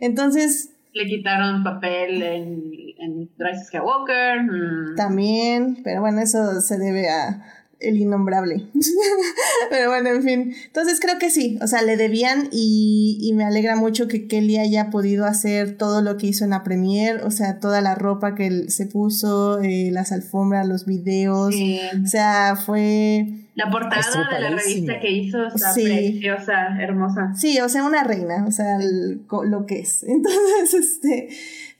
Entonces... 0.00 0.70
Le 0.92 1.06
quitaron 1.06 1.62
papel 1.62 2.22
en, 2.22 2.72
en 2.98 3.30
Skywalker. 3.64 4.42
Mm. 4.42 4.96
También, 4.96 5.78
pero 5.84 6.00
bueno, 6.00 6.20
eso 6.20 6.60
se 6.60 6.78
debe 6.78 7.08
a 7.08 7.42
el 7.80 7.96
innombrable. 7.96 8.66
Pero 9.70 9.90
bueno, 9.90 10.10
en 10.10 10.22
fin. 10.22 10.54
Entonces 10.66 11.00
creo 11.00 11.18
que 11.18 11.30
sí, 11.30 11.58
o 11.62 11.66
sea, 11.66 11.82
le 11.82 11.96
debían 11.96 12.48
y, 12.50 13.18
y, 13.20 13.32
me 13.34 13.44
alegra 13.44 13.76
mucho 13.76 14.08
que 14.08 14.26
Kelly 14.26 14.58
haya 14.58 14.90
podido 14.90 15.26
hacer 15.26 15.76
todo 15.76 16.02
lo 16.02 16.16
que 16.16 16.28
hizo 16.28 16.44
en 16.44 16.50
la 16.50 16.64
premier, 16.64 17.22
o 17.24 17.30
sea, 17.30 17.60
toda 17.60 17.80
la 17.80 17.94
ropa 17.94 18.34
que 18.34 18.70
se 18.70 18.86
puso, 18.86 19.60
eh, 19.60 19.90
las 19.92 20.12
alfombras, 20.12 20.66
los 20.66 20.86
videos, 20.86 21.54
o 21.54 22.06
sea, 22.06 22.56
fue... 22.56 23.26
La 23.58 23.68
portada 23.72 24.28
de 24.30 24.40
la 24.40 24.50
revista 24.50 25.00
que 25.00 25.10
hizo 25.10 25.44
está 25.48 25.74
preciosa, 25.74 26.80
hermosa. 26.80 27.32
Sí, 27.34 27.58
o 27.58 27.68
sea, 27.68 27.82
una 27.82 28.04
reina, 28.04 28.44
o 28.46 28.52
sea, 28.52 28.78
lo 28.78 29.66
que 29.66 29.80
es. 29.80 30.02
Entonces, 30.08 30.74
este, 30.74 31.28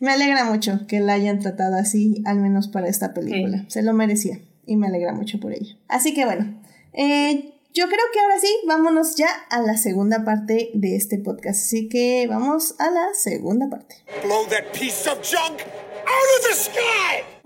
me 0.00 0.10
alegra 0.10 0.44
mucho 0.46 0.88
que 0.88 0.98
la 0.98 1.12
hayan 1.12 1.38
tratado 1.38 1.76
así, 1.76 2.20
al 2.26 2.40
menos 2.40 2.66
para 2.66 2.88
esta 2.88 3.14
película. 3.14 3.64
Se 3.68 3.84
lo 3.84 3.92
merecía 3.92 4.40
y 4.66 4.74
me 4.74 4.88
alegra 4.88 5.12
mucho 5.12 5.38
por 5.38 5.52
ello. 5.52 5.76
Así 5.86 6.14
que 6.14 6.24
bueno, 6.24 6.60
eh, 6.94 7.54
yo 7.72 7.86
creo 7.86 8.04
que 8.12 8.18
ahora 8.18 8.40
sí, 8.40 8.52
vámonos 8.66 9.14
ya 9.14 9.28
a 9.48 9.62
la 9.62 9.76
segunda 9.76 10.24
parte 10.24 10.72
de 10.74 10.96
este 10.96 11.18
podcast. 11.18 11.60
Así 11.60 11.88
que 11.88 12.26
vamos 12.28 12.74
a 12.80 12.90
la 12.90 13.14
segunda 13.14 13.68
parte. 13.70 14.02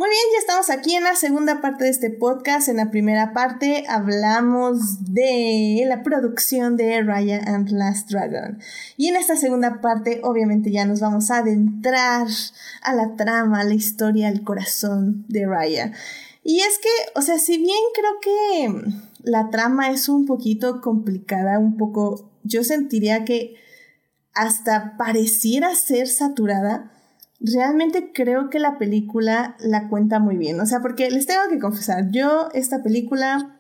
Muy 0.03 0.11
bien, 0.11 0.23
ya 0.33 0.39
estamos 0.41 0.69
aquí 0.69 0.97
en 0.97 1.05
la 1.05 1.15
segunda 1.15 1.61
parte 1.61 1.85
de 1.85 1.91
este 1.91 2.11
podcast. 2.11 2.67
En 2.67 2.79
la 2.79 2.91
primera 2.91 3.33
parte 3.33 3.85
hablamos 3.89 5.05
de 5.15 5.85
la 5.87 6.03
producción 6.03 6.77
de 6.77 7.01
Raya 7.03 7.41
and 7.47 7.71
Last 7.71 8.11
Dragon. 8.11 8.59
Y 8.97 9.07
en 9.07 9.15
esta 9.15 9.37
segunda 9.37 9.81
parte, 9.81 10.19
obviamente, 10.25 10.73
ya 10.73 10.87
nos 10.87 10.99
vamos 10.99 11.31
a 11.31 11.37
adentrar 11.37 12.27
a 12.83 12.95
la 12.95 13.15
trama, 13.15 13.61
a 13.61 13.65
la 13.65 13.75
historia, 13.75 14.27
al 14.27 14.43
corazón 14.43 15.25
de 15.29 15.47
Raya. 15.47 15.93
Y 16.43 16.63
es 16.63 16.79
que, 16.79 16.89
o 17.15 17.23
sea, 17.23 17.39
si 17.39 17.59
bien 17.59 17.79
creo 17.95 18.21
que 18.21 18.95
la 19.23 19.51
trama 19.51 19.93
es 19.93 20.09
un 20.09 20.27
poquito 20.27 20.81
complicada, 20.81 21.61
un 21.61 21.77
poco, 21.77 22.29
yo 22.43 22.65
sentiría 22.65 23.25
que 23.25 23.55
hasta 24.35 24.97
pareciera 24.97 25.77
ser 25.77 26.09
saturada, 26.09 26.92
realmente 27.45 28.13
creo 28.13 28.51
que 28.51 28.59
la 28.59 28.79
película 28.79 29.57
la 29.61 29.89
cuenta 29.89 30.19
muy 30.19 30.37
bien. 30.37 30.61
O 30.61 30.67
sea, 30.67 30.81
porque 30.81 31.11
les 31.11 31.27
tengo 31.27 31.43
que 31.51 31.59
confesar, 31.59 32.11
yo 32.11 32.49
esta 32.55 32.83
película 32.83 33.59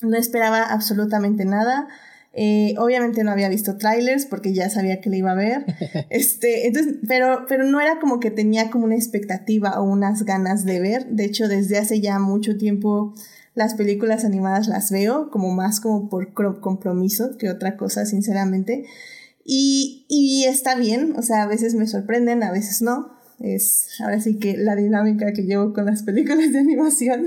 no 0.00 0.16
esperaba 0.16 0.62
absolutamente 0.62 1.44
nada. 1.44 1.88
Eh, 2.34 2.74
obviamente 2.78 3.24
no 3.24 3.32
había 3.32 3.48
visto 3.48 3.78
trailers 3.78 4.26
porque 4.26 4.52
ya 4.52 4.70
sabía 4.70 5.00
que 5.00 5.10
le 5.10 5.18
iba 5.18 5.32
a 5.32 5.34
ver. 5.34 5.64
Este, 6.10 6.66
entonces, 6.66 6.96
pero, 7.06 7.46
pero 7.48 7.64
no 7.64 7.80
era 7.80 7.98
como 7.98 8.20
que 8.20 8.30
tenía 8.30 8.70
como 8.70 8.84
una 8.84 8.94
expectativa 8.94 9.80
o 9.80 9.84
unas 9.84 10.24
ganas 10.24 10.64
de 10.64 10.80
ver. 10.80 11.06
De 11.06 11.24
hecho, 11.24 11.48
desde 11.48 11.78
hace 11.78 12.00
ya 12.00 12.18
mucho 12.18 12.56
tiempo 12.56 13.14
las 13.54 13.74
películas 13.74 14.24
animadas 14.24 14.68
las 14.68 14.90
veo 14.92 15.30
como 15.30 15.50
más 15.52 15.80
como 15.80 16.08
por 16.08 16.32
compromiso 16.60 17.36
que 17.38 17.50
otra 17.50 17.76
cosa, 17.76 18.06
sinceramente. 18.06 18.84
Y, 19.44 20.04
y 20.08 20.44
está 20.44 20.76
bien, 20.76 21.14
o 21.16 21.22
sea, 21.22 21.42
a 21.42 21.46
veces 21.46 21.74
me 21.74 21.86
sorprenden, 21.86 22.42
a 22.42 22.52
veces 22.52 22.82
no. 22.82 23.17
Es 23.40 23.88
ahora 24.00 24.20
sí 24.20 24.38
que 24.38 24.56
la 24.56 24.74
dinámica 24.74 25.32
que 25.32 25.42
llevo 25.42 25.72
con 25.72 25.86
las 25.86 26.02
películas 26.02 26.52
de 26.52 26.58
animación. 26.58 27.26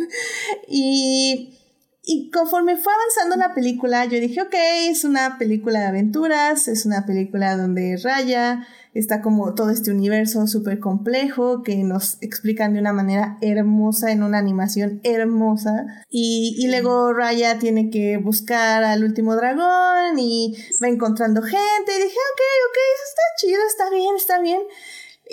Y 0.67 1.57
y 2.03 2.31
conforme 2.31 2.77
fue 2.77 2.91
avanzando 2.91 3.35
la 3.35 3.53
película, 3.53 4.05
yo 4.05 4.19
dije, 4.19 4.41
ok, 4.41 4.55
es 4.89 5.03
una 5.03 5.37
película 5.37 5.81
de 5.81 5.85
aventuras, 5.85 6.67
es 6.67 6.87
una 6.87 7.05
película 7.05 7.55
donde 7.55 7.95
Raya 8.03 8.65
está 8.95 9.21
como 9.21 9.53
todo 9.53 9.69
este 9.69 9.91
universo 9.91 10.47
súper 10.47 10.79
complejo 10.79 11.61
que 11.61 11.75
nos 11.83 12.17
explican 12.21 12.73
de 12.73 12.79
una 12.79 12.91
manera 12.91 13.37
hermosa, 13.41 14.11
en 14.11 14.23
una 14.23 14.39
animación 14.39 14.99
hermosa. 15.03 15.85
Y, 16.09 16.55
y 16.57 16.69
luego 16.69 17.13
Raya 17.13 17.59
tiene 17.59 17.91
que 17.91 18.17
buscar 18.17 18.83
al 18.83 19.03
último 19.03 19.35
dragón 19.35 20.17
y 20.17 20.55
va 20.83 20.87
encontrando 20.87 21.43
gente. 21.43 21.59
Y 21.59 22.03
dije, 22.03 22.17
ok, 22.33 22.41
ok, 22.67 22.77
eso 22.95 23.03
está 23.09 23.21
chido, 23.37 23.61
está 23.67 23.89
bien, 23.91 24.15
está 24.17 24.41
bien. 24.41 24.61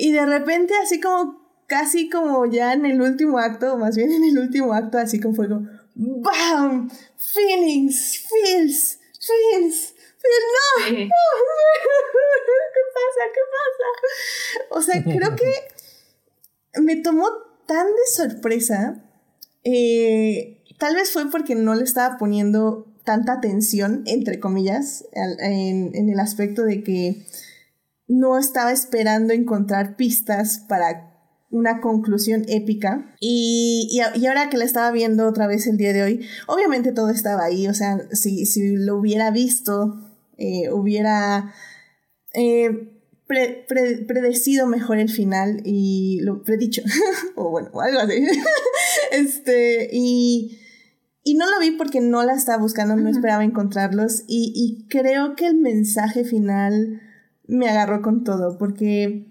Y 0.01 0.13
de 0.13 0.25
repente, 0.25 0.75
así 0.83 1.01
como, 1.01 1.43
casi 1.67 2.09
como 2.09 2.47
ya 2.47 2.73
en 2.73 2.87
el 2.87 3.03
último 3.03 3.39
acto, 3.39 3.75
o 3.75 3.79
más 3.79 3.97
bien 3.97 4.13
en 4.13 4.23
el 4.23 4.39
último 4.39 4.73
acto, 4.73 4.97
así 4.97 5.19
como 5.19 5.35
fuego, 5.35 5.63
¡BAM! 5.97 6.89
Feelings, 7.17 8.25
feels, 8.29 9.01
feels 9.21 9.95
no, 10.29 10.87
¿qué 10.87 11.09
pasa? 12.95 13.23
¿Qué 13.35 13.41
pasa? 13.55 14.69
O 14.71 14.83
sea, 14.83 15.03
creo 15.03 15.37
que 15.37 16.81
me 16.81 16.97
tomó 16.97 17.29
tan 17.67 17.87
de 17.87 18.07
sorpresa. 18.11 19.05
Eh, 19.65 20.63
tal 20.79 20.95
vez 20.95 21.11
fue 21.13 21.31
porque 21.31 21.55
no 21.55 21.75
le 21.75 21.85
estaba 21.85 22.19
poniendo 22.19 22.87
tanta 23.05 23.35
atención, 23.35 24.03
entre 24.07 24.41
comillas, 24.41 25.05
en, 25.13 25.95
en 25.95 26.09
el 26.09 26.21
aspecto 26.21 26.63
de 26.65 26.83
que 26.83 27.27
no 28.09 28.39
estaba 28.39 28.73
esperando 28.73 29.35
encontrar 29.35 29.97
pistas 29.97 30.65
para 30.69 31.15
una 31.51 31.81
conclusión 31.81 32.45
épica. 32.49 33.15
Y, 33.21 33.89
y, 33.91 34.27
ahora 34.27 34.51
que 34.51 34.57
la 34.57 34.65
estaba 34.65 34.91
viendo 34.91 35.27
otra 35.27 35.47
vez 35.47 35.67
el 35.67 35.77
día 35.77 35.93
de 35.93 36.03
hoy, 36.03 36.27
obviamente 36.47 36.93
todo 36.93 37.11
estaba 37.11 37.45
ahí, 37.45 37.69
o 37.69 37.75
sea, 37.75 37.99
si, 38.13 38.47
si 38.47 38.77
lo 38.77 38.97
hubiera 38.97 39.31
visto 39.31 40.05
eh, 40.37 40.71
hubiera 40.71 41.53
eh, 42.33 42.71
predecido 43.27 44.69
mejor 44.69 44.99
el 44.99 45.11
final 45.11 45.63
y 45.65 46.21
lo 46.23 46.43
predicho, 46.45 46.83
o 47.35 47.51
bueno, 47.51 47.71
algo 47.81 48.01
así. 48.01 48.25
este, 49.13 49.91
y, 49.93 50.61
y 51.25 51.35
no 51.35 51.51
lo 51.51 51.59
vi 51.59 51.73
porque 51.73 52.01
no 52.01 52.23
la 52.23 52.35
estaba 52.35 52.63
buscando, 52.63 52.95
no 52.95 53.09
esperaba 53.09 53.43
encontrarlos 53.43 54.23
y, 54.29 54.53
y 54.55 54.87
creo 54.89 55.35
que 55.35 55.47
el 55.47 55.57
mensaje 55.57 56.25
final 56.25 57.03
me 57.49 57.69
agarró 57.69 58.03
con 58.03 58.23
todo 58.23 58.57
porque 58.59 59.27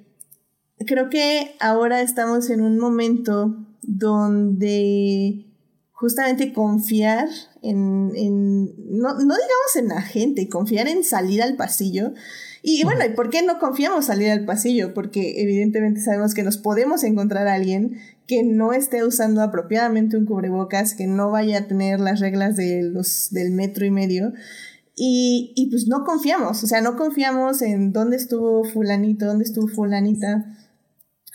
creo 0.86 1.10
que 1.10 1.56
ahora 1.60 2.02
estamos 2.02 2.50
en 2.50 2.62
un 2.62 2.78
momento 2.78 3.56
donde 3.84 5.46
justamente 5.92 6.54
confiar 6.54 7.28
en, 7.64 8.12
en 8.16 8.66
no, 9.00 9.14
no, 9.14 9.20
digamos 9.20 9.76
en 9.76 9.88
la 9.88 10.02
gente, 10.02 10.48
confiar 10.50 10.88
en 10.88 11.04
salir 11.04 11.42
al 11.42 11.56
pasillo. 11.56 12.14
Y 12.62 12.84
bueno, 12.84 13.06
¿y 13.06 13.10
por 13.10 13.30
qué 13.30 13.44
no 13.44 13.60
confiamos 13.60 14.06
salir 14.06 14.30
al 14.30 14.46
pasillo? 14.46 14.94
Porque 14.94 15.42
evidentemente 15.42 16.02
sabemos 16.02 16.34
que 16.34 16.44
nos 16.44 16.58
podemos 16.58 17.04
encontrar 17.04 17.48
a 17.48 17.54
alguien 17.54 17.98
que 18.28 18.44
no 18.44 18.74
esté 18.74 19.06
usando 19.06 19.42
apropiadamente 19.42 20.18
un 20.18 20.26
cubrebocas, 20.26 20.94
que 20.94 21.08
no 21.08 21.32
vaya 21.32 21.60
a 21.60 21.68
tener 21.68 22.00
las 22.00 22.20
reglas 22.20 22.56
de 22.56 22.84
los, 22.84 23.30
del 23.32 23.52
metro 23.52 23.86
y 23.86 23.92
medio. 23.92 24.34
Y, 25.00 25.54
y 25.56 25.70
pues 25.70 25.88
no 25.88 26.04
confiamos, 26.04 26.64
o 26.64 26.68
sea, 26.68 26.82
no 26.82 26.98
confiamos 26.98 27.62
en 27.62 27.94
dónde 27.94 28.18
estuvo 28.18 28.64
fulanito, 28.64 29.28
dónde 29.28 29.44
estuvo 29.44 29.68
fulanita 29.68 30.58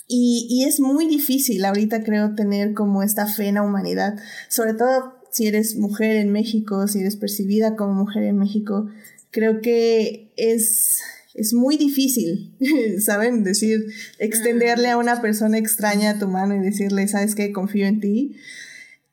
y, 0.09 0.47
y, 0.51 0.65
es 0.65 0.81
muy 0.81 1.07
difícil 1.07 1.65
ahorita 1.65 2.03
creo 2.03 2.35
tener 2.35 2.75
como 2.75 3.03
esta 3.03 3.27
fe 3.27 3.47
en 3.47 3.55
la 3.55 3.63
humanidad, 3.63 4.19
sobre 4.49 4.75
todo 4.75 5.15
si 5.31 5.47
eres 5.47 5.77
mujer 5.77 6.17
en 6.17 6.31
México, 6.31 6.87
si 6.87 7.01
eres 7.01 7.17
percibida 7.17 7.77
como 7.77 7.95
mujer 7.95 8.25
en 8.25 8.37
México, 8.37 8.91
creo 9.31 9.63
que 9.63 10.31
es, 10.37 11.01
es 11.35 11.55
muy 11.55 11.79
difícil, 11.79 12.55
¿saben? 13.01 13.43
Decir, 13.43 13.87
extenderle 14.19 14.91
a 14.91 14.99
una 14.99 15.23
persona 15.23 15.57
extraña 15.57 16.19
tu 16.19 16.29
mano 16.29 16.55
y 16.55 16.59
decirle, 16.59 17.09
¿sabes 17.09 17.35
qué? 17.35 17.51
Confío 17.53 17.87
en 17.87 18.01
ti. 18.01 18.37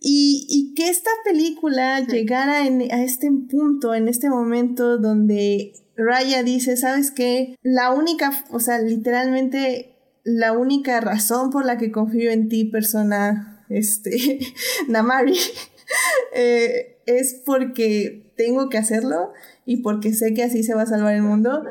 Y, 0.01 0.45
y 0.49 0.73
que 0.75 0.89
esta 0.89 1.11
película 1.25 1.99
llegara 1.99 2.65
en, 2.65 2.81
a 2.91 3.03
este 3.03 3.29
punto, 3.49 3.93
en 3.93 4.07
este 4.07 4.29
momento 4.29 4.97
donde 4.97 5.73
Raya 5.97 6.43
dice, 6.43 6.77
¿sabes 6.77 7.11
qué? 7.11 7.55
La 7.61 7.91
única, 7.91 8.45
o 8.51 8.61
sea, 8.61 8.79
literalmente 8.79 9.97
la 10.23 10.53
única 10.53 11.01
razón 11.01 11.49
por 11.49 11.65
la 11.65 11.77
que 11.77 11.91
confío 11.91 12.31
en 12.31 12.49
ti, 12.49 12.65
persona, 12.65 13.65
este, 13.69 14.39
Namari, 14.87 15.37
eh, 16.33 17.01
es 17.05 17.41
porque 17.45 18.33
tengo 18.37 18.69
que 18.69 18.77
hacerlo 18.77 19.33
y 19.65 19.77
porque 19.77 20.13
sé 20.13 20.33
que 20.33 20.43
así 20.43 20.63
se 20.63 20.75
va 20.75 20.83
a 20.83 20.87
salvar 20.87 21.15
el 21.15 21.23
mundo. 21.23 21.63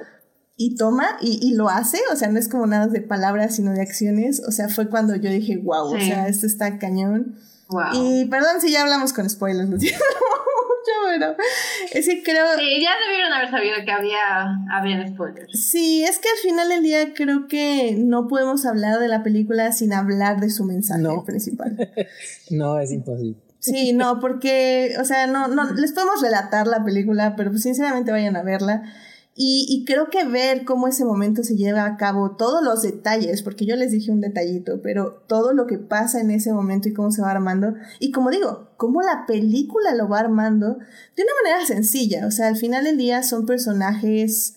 Y 0.61 0.75
toma 0.75 1.07
y, 1.21 1.39
y 1.41 1.55
lo 1.55 1.69
hace, 1.69 1.99
o 2.13 2.17
sea, 2.17 2.29
no 2.29 2.39
es 2.41 2.49
como 2.49 2.67
nada 2.67 2.89
de 2.89 3.01
palabras, 3.01 3.55
sino 3.55 3.73
de 3.73 3.81
acciones. 3.81 4.43
O 4.47 4.51
sea, 4.51 4.69
fue 4.69 4.91
cuando 4.91 5.15
yo 5.15 5.31
dije, 5.31 5.57
wow, 5.57 5.95
o 5.95 6.01
sea, 6.01 6.27
esto 6.27 6.47
está 6.47 6.79
cañón. 6.79 7.37
Y 7.95 8.25
perdón 8.27 8.61
si 8.61 8.73
ya 8.73 8.83
hablamos 8.83 9.13
con 9.13 9.29
spoilers, 9.29 9.69
bueno. 11.05 11.35
Es 11.93 12.07
que 12.07 12.23
creo. 12.23 12.47
Sí, 12.57 12.83
ya 12.83 12.91
debieron 13.07 13.33
haber 13.33 13.51
sabido 13.51 13.77
que 13.85 13.91
había, 13.91 14.57
había 14.73 15.07
spoilers. 15.09 15.71
Sí, 15.71 16.05
es 16.05 16.19
que 16.19 16.29
al 16.29 16.39
final 16.43 16.69
del 16.69 16.83
día 16.83 17.15
creo 17.15 17.49
que 17.49 17.95
no 17.99 18.29
podemos 18.29 18.65
hablar 18.67 18.99
de 18.99 19.09
la 19.09 19.23
película 19.23 19.73
sin 19.73 19.93
hablar 19.93 20.41
de 20.41 20.51
su 20.51 20.65
mensaje 20.65 21.03
principal. 21.27 21.77
no, 22.51 22.79
es 22.79 22.93
imposible. 22.93 23.37
Sí, 23.61 23.93
no, 23.93 24.21
porque, 24.21 24.95
o 25.01 25.05
sea, 25.05 25.27
no, 25.27 25.49
no, 25.49 25.73
les 25.73 25.93
podemos 25.93 26.23
relatar 26.23 26.67
la 26.67 26.85
película, 26.85 27.35
pero 27.37 27.51
pues 27.51 27.63
sinceramente 27.63 28.13
vayan 28.13 28.37
a 28.37 28.43
verla. 28.43 28.83
Y, 29.41 29.85
creo 29.87 30.11
que 30.11 30.25
ver 30.25 30.65
cómo 30.65 30.89
ese 30.89 31.05
momento 31.05 31.45
se 31.45 31.55
lleva 31.55 31.85
a 31.85 31.97
cabo, 31.97 32.35
todos 32.37 32.61
los 32.61 32.83
detalles, 32.83 33.43
porque 33.43 33.67
yo 33.67 33.77
les 33.77 33.93
dije 33.93 34.11
un 34.11 34.21
detallito, 34.21 34.83
pero 34.83 35.23
todo 35.29 35.53
lo 35.53 35.69
que 35.69 35.79
pasa 35.79 36.21
en 36.21 36.33
ese 36.33 36.53
momento 36.53 36.89
y 36.89 36.93
cómo 36.93 37.13
se 37.13 37.23
va 37.23 37.31
armando, 37.31 37.75
y 38.01 38.11
como 38.11 38.31
digo, 38.31 38.71
cómo 38.77 39.01
la 39.01 39.27
película 39.29 39.95
lo 39.95 40.09
va 40.09 40.19
armando 40.19 40.79
de 41.17 41.23
una 41.23 41.33
manera 41.45 41.65
sencilla, 41.65 42.27
o 42.27 42.33
sea, 42.33 42.49
al 42.49 42.57
final 42.57 42.83
del 42.83 42.97
día 42.97 43.23
son 43.23 43.47
personajes 43.47 44.57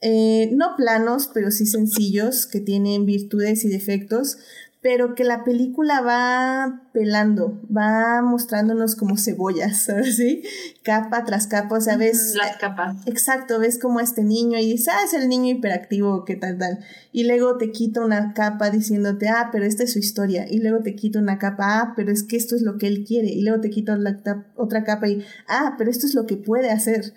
eh, 0.00 0.50
no 0.52 0.76
planos, 0.76 1.30
pero 1.32 1.50
sí 1.50 1.66
sencillos, 1.66 2.46
que 2.46 2.60
tienen 2.60 3.06
virtudes 3.06 3.64
y 3.64 3.68
defectos, 3.68 4.36
pero 4.84 5.14
que 5.14 5.24
la 5.24 5.44
película 5.44 6.02
va 6.02 6.90
pelando, 6.92 7.58
va 7.74 8.20
mostrándonos 8.20 8.96
como 8.96 9.16
cebollas, 9.16 9.78
¿sabes? 9.84 10.16
¿Sí? 10.16 10.42
Capa 10.82 11.24
tras 11.24 11.46
capa, 11.46 11.78
o 11.78 11.80
sea, 11.80 11.96
ves... 11.96 12.34
Las 12.36 12.58
capas. 12.58 12.98
Exacto, 13.06 13.58
ves 13.58 13.78
como 13.78 13.98
este 14.00 14.22
niño 14.22 14.58
y 14.58 14.72
dices, 14.72 14.88
ah, 14.92 15.02
es 15.02 15.14
el 15.14 15.30
niño 15.30 15.52
hiperactivo, 15.52 16.26
qué 16.26 16.36
tal, 16.36 16.58
tal. 16.58 16.84
Y 17.12 17.24
luego 17.24 17.56
te 17.56 17.72
quita 17.72 18.04
una 18.04 18.34
capa 18.34 18.68
diciéndote, 18.68 19.26
ah, 19.30 19.48
pero 19.50 19.64
esta 19.64 19.84
es 19.84 19.94
su 19.94 20.00
historia. 20.00 20.46
Y 20.50 20.58
luego 20.58 20.82
te 20.82 20.94
quita 20.94 21.18
una 21.18 21.38
capa, 21.38 21.80
ah, 21.80 21.92
pero 21.96 22.12
es 22.12 22.22
que 22.22 22.36
esto 22.36 22.54
es 22.54 22.60
lo 22.60 22.76
que 22.76 22.86
él 22.86 23.04
quiere. 23.08 23.28
Y 23.28 23.40
luego 23.40 23.62
te 23.62 23.70
quita 23.70 23.96
la, 23.96 24.20
otra 24.54 24.84
capa 24.84 25.08
y, 25.08 25.24
ah, 25.48 25.76
pero 25.78 25.90
esto 25.90 26.06
es 26.06 26.14
lo 26.14 26.26
que 26.26 26.36
puede 26.36 26.70
hacer. 26.70 27.14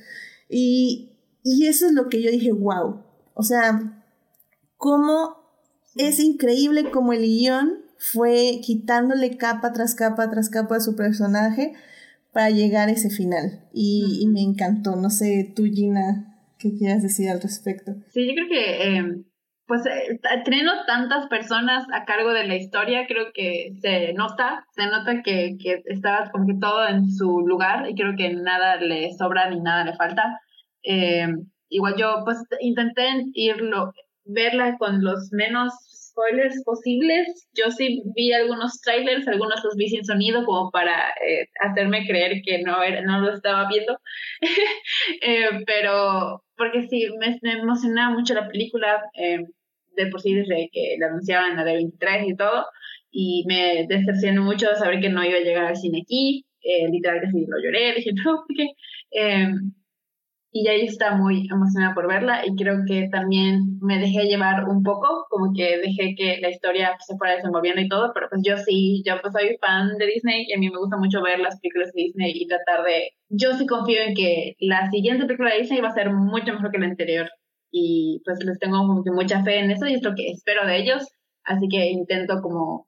Y, 0.47 1.17
y 1.43 1.67
eso 1.67 1.87
es 1.87 1.91
lo 1.91 2.07
que 2.07 2.21
yo 2.21 2.31
dije, 2.31 2.53
wow. 2.53 3.03
O 3.33 3.43
sea, 3.43 4.05
cómo 4.77 5.46
es 5.97 6.19
increíble 6.19 6.89
como 6.91 7.13
el 7.13 7.21
guion 7.21 7.79
fue 7.97 8.59
quitándole 8.63 9.37
capa 9.37 9.73
tras 9.73 9.95
capa 9.95 10.29
tras 10.29 10.49
capa 10.49 10.77
a 10.77 10.79
su 10.79 10.95
personaje 10.95 11.73
para 12.37 12.49
llegar 12.49 12.89
a 12.89 12.91
ese 12.91 13.09
final. 13.09 13.63
Y, 13.73 14.27
me 14.27 14.41
encantó. 14.41 14.95
No 14.95 15.09
sé, 15.09 15.51
tú, 15.55 15.63
Gina, 15.63 16.37
¿qué 16.59 16.71
quieras 16.77 17.01
decir 17.01 17.29
al 17.29 17.41
respecto? 17.41 17.93
Sí, 18.09 18.27
yo 18.27 18.33
creo 18.35 18.47
que, 18.47 18.83
em, 18.83 19.23
pues, 19.65 19.81
eh, 19.87 20.19
teniendo 20.45 20.71
tantas 20.85 21.27
personas 21.27 21.85
a 21.93 22.05
cargo 22.05 22.31
de 22.33 22.45
la 22.45 22.55
historia, 22.55 23.07
creo 23.07 23.31
que 23.33 23.73
se 23.81 24.13
nota, 24.13 24.65
se 24.75 24.85
nota 24.85 25.23
que, 25.23 25.57
que 25.59 25.81
está 25.85 26.29
como 26.31 26.45
que 26.45 26.59
todo 26.59 26.87
en 26.87 27.09
su 27.09 27.41
lugar 27.41 27.89
y 27.89 27.95
creo 27.95 28.15
que 28.15 28.33
nada 28.33 28.75
le 28.77 29.11
sobra 29.17 29.49
ni 29.49 29.59
nada 29.59 29.83
le 29.83 29.95
falta. 29.95 30.39
Em, 30.83 31.49
igual 31.69 31.95
yo, 31.97 32.21
pues, 32.23 32.37
intenté 32.61 33.03
irlo, 33.33 33.93
verla 34.27 34.77
con 34.77 35.03
los 35.03 35.29
menos 35.31 35.73
spoilers 36.17 36.63
posibles. 36.63 37.47
Yo 37.53 37.69
sí 37.71 38.01
vi 38.15 38.33
algunos 38.33 38.81
trailers, 38.81 39.27
algunos 39.27 39.63
los 39.63 39.75
vi 39.75 39.87
sin 39.89 40.03
sonido 40.03 40.45
como 40.45 40.71
para 40.71 41.09
eh, 41.09 41.47
hacerme 41.61 42.05
creer 42.07 42.41
que 42.43 42.61
no, 42.63 42.81
era, 42.81 43.01
no 43.01 43.21
lo 43.21 43.33
estaba 43.33 43.67
viendo. 43.69 43.99
eh, 45.21 45.63
pero 45.65 46.43
porque 46.57 46.87
sí, 46.87 47.07
me, 47.19 47.37
me, 47.43 47.59
emocionaba 47.61 48.15
mucho 48.15 48.33
la 48.33 48.47
película, 48.47 49.03
eh, 49.13 49.39
de 49.95 50.07
por 50.07 50.21
sí 50.21 50.33
desde 50.33 50.69
que 50.71 50.95
la 50.99 51.07
anunciaban 51.07 51.55
la 51.55 51.63
de 51.63 51.75
23 51.75 52.27
y 52.27 52.35
todo, 52.35 52.65
y 53.11 53.45
me 53.47 53.85
decepcionó 53.87 54.43
mucho 54.43 54.67
saber 54.75 54.99
que 54.99 55.09
no 55.09 55.23
iba 55.23 55.37
a 55.37 55.41
llegar 55.41 55.65
al 55.65 55.77
cine 55.77 56.01
aquí. 56.03 56.45
Eh, 56.61 56.87
literalmente 56.91 57.31
sí 57.31 57.45
lo 57.47 57.57
lloré, 57.63 57.93
dije, 57.93 58.11
no, 58.25 58.43
porque... 58.47 58.67
Y 60.57 60.63
ya 60.63 60.71
está 60.71 61.15
muy 61.15 61.47
emocionada 61.51 61.93
por 61.93 62.07
verla 62.07 62.43
y 62.43 62.55
creo 62.55 62.77
que 62.87 63.09
también 63.11 63.77
me 63.79 63.99
dejé 63.99 64.23
llevar 64.23 64.67
un 64.67 64.81
poco, 64.81 65.27
como 65.29 65.53
que 65.53 65.77
dejé 65.77 66.15
que 66.15 66.39
la 66.41 66.49
historia 66.49 66.97
se 67.05 67.15
fuera 67.15 67.35
desenvolviendo 67.35 67.79
y 67.79 67.87
todo, 67.87 68.09
pero 68.11 68.27
pues 68.27 68.41
yo 68.43 68.57
sí, 68.57 69.03
yo 69.05 69.21
pues 69.21 69.33
soy 69.33 69.55
fan 69.61 69.99
de 69.99 70.07
Disney 70.07 70.45
y 70.47 70.53
a 70.53 70.57
mí 70.57 70.71
me 70.71 70.79
gusta 70.79 70.97
mucho 70.97 71.21
ver 71.21 71.37
las 71.37 71.59
películas 71.59 71.91
de 71.93 72.01
Disney 72.01 72.31
y 72.33 72.47
tratar 72.47 72.83
de, 72.83 73.11
yo 73.29 73.53
sí 73.53 73.67
confío 73.67 74.01
en 74.01 74.15
que 74.15 74.55
la 74.59 74.89
siguiente 74.89 75.27
película 75.27 75.51
de 75.51 75.59
Disney 75.59 75.79
va 75.79 75.89
a 75.89 75.93
ser 75.93 76.11
mucho 76.11 76.51
mejor 76.53 76.71
que 76.71 76.79
la 76.79 76.87
anterior 76.87 77.29
y 77.69 78.23
pues 78.25 78.43
les 78.43 78.57
tengo 78.57 78.79
como 78.79 79.03
que 79.03 79.11
mucha 79.11 79.43
fe 79.43 79.59
en 79.59 79.69
eso 79.69 79.85
y 79.85 79.93
es 79.93 80.01
lo 80.01 80.15
que 80.15 80.31
espero 80.31 80.65
de 80.65 80.75
ellos, 80.77 81.07
así 81.43 81.67
que 81.69 81.91
intento 81.91 82.41
como 82.41 82.87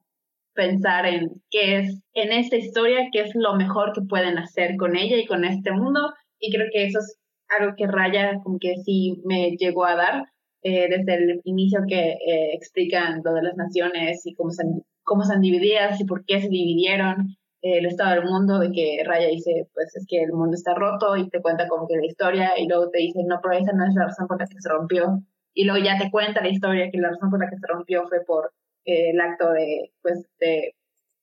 pensar 0.55 1.05
en 1.05 1.39
qué 1.51 1.77
es 1.77 2.01
en 2.15 2.31
esta 2.31 2.55
historia, 2.55 3.09
qué 3.13 3.21
es 3.21 3.35
lo 3.35 3.53
mejor 3.53 3.93
que 3.93 4.01
pueden 4.01 4.39
hacer 4.39 4.75
con 4.75 4.95
ella 4.95 5.17
y 5.17 5.27
con 5.27 5.45
este 5.45 5.71
mundo 5.71 6.13
y 6.39 6.51
creo 6.51 6.67
que 6.73 6.85
eso 6.85 6.97
es 6.97 7.18
algo 7.49 7.75
que 7.75 7.87
Raya 7.87 8.39
como 8.43 8.59
que 8.59 8.75
sí 8.85 9.21
me 9.25 9.51
llegó 9.57 9.85
a 9.85 9.95
dar 9.95 10.25
eh, 10.61 10.87
desde 10.89 11.15
el 11.15 11.41
inicio 11.45 11.81
que 11.87 12.11
eh, 12.11 12.53
explican 12.53 13.21
lo 13.23 13.33
de 13.33 13.43
las 13.43 13.55
naciones 13.55 14.25
y 14.25 14.35
cómo 14.35 14.51
se, 14.51 14.63
cómo 15.03 15.23
han 15.23 15.41
divididas 15.41 15.99
y 16.01 16.05
por 16.05 16.25
qué 16.25 16.41
se 16.41 16.49
dividieron 16.49 17.37
eh, 17.61 17.79
el 17.79 17.85
estado 17.85 18.15
del 18.15 18.25
mundo, 18.25 18.59
de 18.59 18.71
que 18.71 19.03
Raya 19.05 19.27
dice, 19.27 19.67
pues 19.73 19.95
es 19.95 20.05
que 20.07 20.21
el 20.23 20.33
mundo 20.33 20.55
está 20.55 20.75
roto 20.75 21.15
y 21.15 21.29
te 21.29 21.41
cuenta 21.41 21.67
como 21.67 21.87
que 21.87 21.97
la 21.97 22.05
historia 22.05 22.59
y 22.59 22.67
luego 22.67 22.89
te 22.89 22.99
dice, 22.99 23.21
no, 23.25 23.39
pero 23.41 23.57
esa 23.57 23.73
no 23.73 23.85
es 23.85 23.95
la 23.95 24.05
razón 24.05 24.27
por 24.27 24.39
la 24.39 24.47
que 24.47 24.59
se 24.59 24.69
rompió. 24.69 25.21
Y 25.53 25.65
luego 25.65 25.83
ya 25.83 25.97
te 25.97 26.11
cuenta 26.11 26.41
la 26.41 26.49
historia 26.49 26.89
que 26.91 26.99
la 26.99 27.09
razón 27.09 27.29
por 27.29 27.39
la 27.39 27.49
que 27.49 27.57
se 27.57 27.67
rompió 27.67 28.07
fue 28.07 28.19
por 28.25 28.51
el 28.85 29.19
acto 29.19 29.51
de, 29.51 29.91
pues, 30.01 30.25
de 30.39 30.75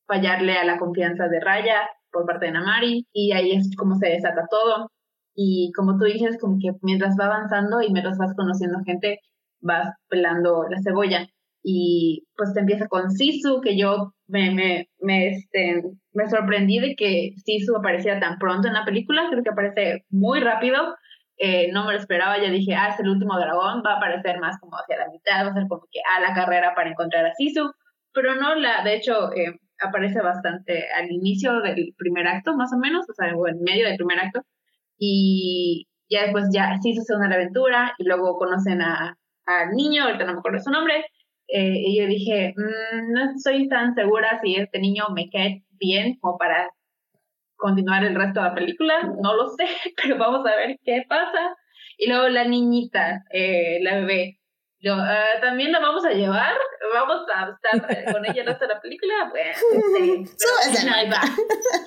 fallarle 0.07 0.57
a 0.57 0.65
la 0.65 0.79
confianza 0.79 1.29
de 1.29 1.41
Raya 1.41 1.89
por 2.11 2.27
parte 2.27 2.47
de 2.47 2.53
Namari 2.53 3.07
y 3.13 3.33
ahí 3.33 3.53
es 3.53 3.75
como 3.77 3.97
se 3.97 4.09
desata 4.09 4.47
todo 4.51 4.91
y 5.37 5.71
como 5.77 5.99
tú 5.99 6.07
dices, 6.07 6.39
como 6.41 6.59
que 6.59 6.73
mientras 6.83 7.15
va 7.21 7.27
avanzando 7.27 7.83
y 7.83 7.93
mientras 7.93 8.19
vas 8.19 8.35
conociendo 8.35 8.79
gente, 8.85 9.21
vas 9.61 9.95
pelando 10.09 10.65
la 10.69 10.81
cebolla. 10.83 11.29
Y 11.63 12.25
pues 12.37 12.55
te 12.55 12.61
empieza 12.61 12.89
con 12.89 13.11
Sisu, 13.11 13.61
que 13.61 13.77
yo 13.77 14.13
me, 14.29 14.53
me, 14.53 14.89
me, 15.01 15.29
este, 15.29 15.83
me 16.13 16.29
sorprendí 16.29 16.79
de 16.79 16.95
que 16.97 17.33
Sisu 17.45 17.77
apareciera 17.77 18.19
tan 18.21 18.39
pronto 18.39 18.69
en 18.69 18.75
la 18.75 18.85
película, 18.85 19.27
creo 19.31 19.43
que 19.43 19.51
aparece 19.51 20.05
muy 20.09 20.41
rápido, 20.41 20.97
eh, 21.39 21.71
no 21.73 21.85
me 21.85 21.93
lo 21.93 21.99
esperaba, 21.99 22.39
ya 22.39 22.51
dije, 22.51 22.75
ah, 22.75 22.89
es 22.89 23.01
el 23.01 23.11
último 23.11 23.39
dragón, 23.39 23.83
va 23.85 23.95
a 23.95 23.97
aparecer 23.97 24.41
más 24.41 24.59
como 24.59 24.77
hacia 24.77 24.97
la 24.97 25.11
mitad, 25.11 25.45
va 25.45 25.51
a 25.51 25.55
ser 25.55 25.67
como 25.69 25.83
que 25.91 26.01
a 26.17 26.21
la 26.21 26.35
carrera 26.35 26.73
para 26.75 26.91
encontrar 26.91 27.27
a 27.27 27.35
Sisu, 27.35 27.71
pero 28.15 28.37
no, 28.37 28.55
la, 28.55 28.83
de 28.85 28.95
hecho, 28.95 29.33
eh, 29.35 29.59
aparece 29.81 30.21
bastante 30.23 30.87
al 30.93 31.11
inicio 31.11 31.61
del 31.61 31.93
primer 31.99 32.27
acto, 32.27 32.57
más 32.57 32.73
o 32.73 32.79
menos, 32.79 33.05
o 33.11 33.13
sea, 33.13 33.37
o 33.37 33.49
en 33.49 33.61
medio 33.63 33.87
del 33.87 33.97
primer 33.97 34.19
acto, 34.19 34.43
y 34.99 35.87
ya 36.09 36.23
después 36.25 36.47
ya 36.53 36.79
sí 36.83 36.95
se 36.95 37.15
una 37.15 37.35
aventura 37.35 37.95
y 37.99 38.05
luego 38.05 38.37
conocen 38.37 38.83
a, 38.83 39.19
al 39.47 39.71
niño, 39.73 40.05
ahorita 40.05 40.25
no 40.25 40.35
me 40.35 40.39
acuerdo 40.39 40.61
su 40.61 40.71
nombre, 40.71 41.05
eh, 41.49 41.75
y 41.77 41.99
yo 41.99 42.07
dije, 42.07 42.55
mm, 42.57 43.13
no 43.13 43.31
estoy 43.31 43.69
tan 43.69 43.95
segura 43.95 44.41
si 44.43 44.57
este 44.57 44.79
niño 44.79 45.07
me 45.15 45.29
cae 45.31 45.63
bien 45.79 46.19
como 46.21 46.39
para 46.39 46.71
continuar 47.57 48.05
el 48.05 48.15
resto 48.15 48.41
de 48.41 48.49
la 48.49 48.55
película, 48.55 49.03
no 49.23 49.35
lo 49.35 49.49
sé, 49.49 49.67
pero 50.03 50.19
vamos 50.19 50.47
a 50.47 50.57
ver 50.57 50.79
qué 50.85 51.05
pasa. 51.09 51.57
Y 51.99 52.09
luego 52.09 52.29
la 52.29 52.45
niñita, 52.45 53.25
eh, 53.33 53.79
la 53.83 53.97
bebé, 53.97 54.39
yo, 54.87 54.95
ah, 54.95 55.41
también 55.41 55.73
la 55.73 55.81
vamos 55.81 56.05
a 56.05 56.13
llevar, 56.13 56.55
vamos 56.95 57.27
a 57.35 57.51
estar 57.51 58.13
con 58.13 58.25
ella 58.25 58.43
el 58.43 58.59
de 58.59 58.67
la 58.69 58.81
película, 58.81 59.15
bueno, 59.31 59.51
este, 60.25 61.11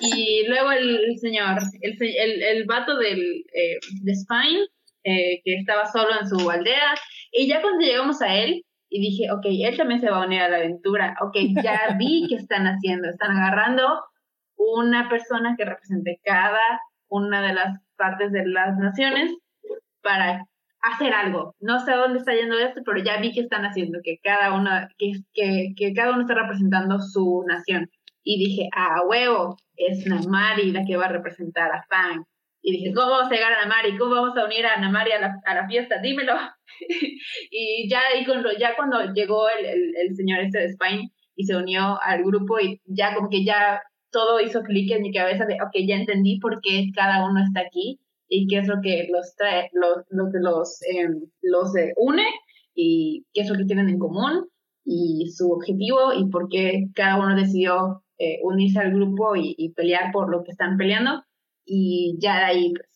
Y 0.00 0.46
luego 0.46 0.70
el, 0.72 1.18
señor, 1.18 1.58
el, 1.80 1.96
el, 1.98 2.42
el 2.42 2.64
vato 2.66 2.98
del, 2.98 3.44
eh, 3.54 3.78
de 4.02 4.14
Spine, 4.14 4.66
eh, 5.04 5.40
que 5.42 5.54
estaba 5.54 5.86
solo 5.86 6.10
en 6.20 6.28
su 6.28 6.50
aldea, 6.50 6.94
y 7.32 7.48
ya 7.48 7.62
cuando 7.62 7.80
llegamos 7.86 8.20
a 8.20 8.34
él, 8.34 8.66
y 8.90 9.00
dije, 9.00 9.32
ok, 9.32 9.46
él 9.46 9.76
también 9.78 10.00
se 10.00 10.10
va 10.10 10.22
a 10.22 10.26
unir 10.26 10.42
a 10.42 10.50
la 10.50 10.56
aventura, 10.58 11.16
ok, 11.22 11.36
ya 11.62 11.96
vi 11.98 12.26
qué 12.28 12.34
están 12.34 12.66
haciendo, 12.66 13.08
están 13.08 13.30
agarrando 13.30 14.04
una 14.56 15.08
persona 15.08 15.54
que 15.56 15.64
represente 15.64 16.20
cada 16.22 16.60
una 17.08 17.40
de 17.40 17.54
las 17.54 17.78
partes 17.96 18.30
de 18.30 18.46
las 18.46 18.76
naciones 18.76 19.34
para 20.02 20.44
hacer 20.82 21.12
algo. 21.12 21.54
No 21.60 21.84
sé 21.84 21.92
a 21.92 21.96
dónde 21.96 22.18
está 22.18 22.34
yendo 22.34 22.58
esto, 22.58 22.82
pero 22.84 23.02
ya 23.02 23.18
vi 23.20 23.32
que 23.32 23.40
están 23.40 23.64
haciendo, 23.64 24.00
que 24.02 24.18
cada 24.22 24.54
uno, 24.54 24.70
que, 24.98 25.12
que, 25.34 25.94
cada 25.94 26.12
uno 26.12 26.22
está 26.22 26.34
representando 26.34 26.98
su 27.00 27.44
nación. 27.46 27.90
Y 28.22 28.38
dije, 28.38 28.68
ah, 28.74 29.02
huevo, 29.06 29.56
es 29.76 30.06
Namari 30.06 30.72
la 30.72 30.84
que 30.84 30.96
va 30.96 31.06
a 31.06 31.12
representar 31.12 31.70
a 31.72 31.84
Fang. 31.88 32.24
Y 32.62 32.72
dije, 32.72 32.92
¿cómo 32.92 33.10
vamos 33.10 33.32
a 33.32 33.34
llegar 33.34 33.52
a 33.52 33.62
Namari? 33.62 33.96
¿Cómo 33.96 34.14
vamos 34.14 34.36
a 34.36 34.44
unir 34.44 34.66
a 34.66 34.78
Namari 34.78 35.12
a 35.12 35.20
la, 35.20 35.40
a 35.46 35.54
la 35.54 35.66
fiesta? 35.66 36.00
Dímelo. 36.02 36.34
y 37.50 37.88
ya, 37.88 38.00
y 38.20 38.24
cuando, 38.26 38.50
ya 38.52 38.76
cuando 38.76 39.12
llegó 39.14 39.48
el, 39.48 39.64
el, 39.64 39.96
el, 39.96 40.14
señor 40.14 40.40
este 40.40 40.58
de 40.58 40.66
Spain 40.66 41.10
y 41.36 41.44
se 41.44 41.56
unió 41.56 41.98
al 42.02 42.22
grupo 42.22 42.60
y 42.60 42.80
ya 42.84 43.14
como 43.14 43.30
que 43.30 43.44
ya 43.44 43.82
todo 44.10 44.40
hizo 44.40 44.62
clic 44.62 44.90
en 44.90 45.02
mi 45.02 45.12
cabeza 45.12 45.46
de, 45.46 45.54
ok, 45.54 45.72
ya 45.86 45.96
entendí 45.96 46.38
por 46.38 46.60
qué 46.60 46.90
cada 46.94 47.24
uno 47.24 47.42
está 47.42 47.60
aquí 47.60 47.98
y 48.30 48.46
qué 48.46 48.58
es 48.58 48.68
lo 48.68 48.80
que 48.80 49.08
los 49.12 49.34
trae, 49.34 49.68
lo, 49.72 50.04
lo 50.08 50.30
que 50.30 50.38
los, 50.38 50.80
em, 50.82 51.20
los 51.42 51.76
eh, 51.76 51.92
une 51.96 52.24
y 52.74 53.26
qué 53.34 53.42
es 53.42 53.50
lo 53.50 53.56
que 53.56 53.64
tienen 53.64 53.88
en 53.88 53.98
común 53.98 54.48
y 54.84 55.30
su 55.36 55.50
objetivo 55.50 56.14
y 56.16 56.30
por 56.30 56.48
qué 56.48 56.86
cada 56.94 57.18
uno 57.18 57.34
decidió 57.34 58.04
eh, 58.18 58.38
unirse 58.42 58.78
al 58.78 58.94
grupo 58.94 59.34
y, 59.36 59.72
pelear 59.76 60.12
por 60.12 60.30
lo 60.30 60.44
que 60.44 60.52
están 60.52 60.76
peleando. 60.76 61.24
Y 61.64 62.16
ya 62.20 62.38
de 62.38 62.44
ahí 62.44 62.72
pues, 62.74 62.88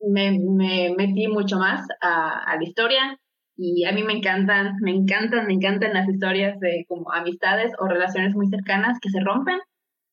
me, 0.00 0.38
me, 0.38 0.94
metí 0.96 1.28
mucho 1.28 1.58
más 1.58 1.86
a, 2.00 2.42
a, 2.44 2.56
la 2.56 2.64
historia 2.64 3.20
y 3.56 3.84
a 3.84 3.92
mí 3.92 4.02
me 4.04 4.14
encantan, 4.14 4.76
me 4.80 4.92
encantan, 4.92 5.46
me 5.46 5.54
encantan 5.54 5.92
las 5.94 6.08
historias 6.08 6.58
de 6.60 6.86
como 6.88 7.12
amistades 7.12 7.72
o 7.78 7.86
relaciones 7.88 8.34
muy 8.34 8.48
cercanas 8.48 8.98
que 9.00 9.10
se 9.10 9.20
rompen 9.20 9.58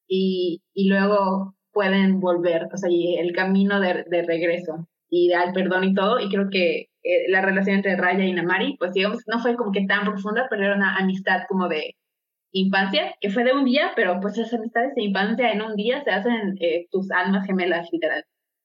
y, 0.08 0.62
y 0.74 0.90
luego 0.90 1.56
pueden 1.76 2.22
volver, 2.22 2.70
o 2.74 2.78
sea, 2.78 2.90
el 2.90 3.34
camino 3.34 3.82
de, 3.82 4.06
de 4.10 4.24
regreso 4.24 4.88
y 5.10 5.34
al 5.34 5.54
perdón 5.54 5.84
y 5.84 5.94
todo, 5.94 6.20
y 6.20 6.30
creo 6.30 6.50
que 6.50 6.90
eh, 7.04 7.30
la 7.30 7.42
relación 7.42 7.76
entre 7.78 7.98
Raya 7.98 8.24
y 8.24 8.34
Namari, 8.34 8.78
pues 8.78 8.94
digamos, 8.94 9.20
no 9.28 9.40
fue 9.40 9.56
como 9.56 9.72
que 9.72 9.86
tan 9.86 10.06
profunda, 10.06 10.48
pero 10.50 10.64
era 10.64 10.76
una 10.76 10.96
amistad 10.98 11.42
como 11.50 11.68
de 11.68 11.96
infancia, 12.52 13.14
que 13.20 13.30
fue 13.30 13.44
de 13.44 13.54
un 13.54 13.66
día, 13.66 13.92
pero 13.96 14.20
pues 14.22 14.38
esas 14.38 14.54
amistades 14.56 14.96
de 14.96 15.04
infancia 15.04 15.52
en 15.52 15.62
un 15.62 15.76
día 15.76 16.02
se 16.04 16.12
hacen 16.12 16.56
eh, 16.62 16.88
tus 16.92 17.12
almas 17.12 17.46
gemelas, 17.46 17.90
literal. 17.92 18.24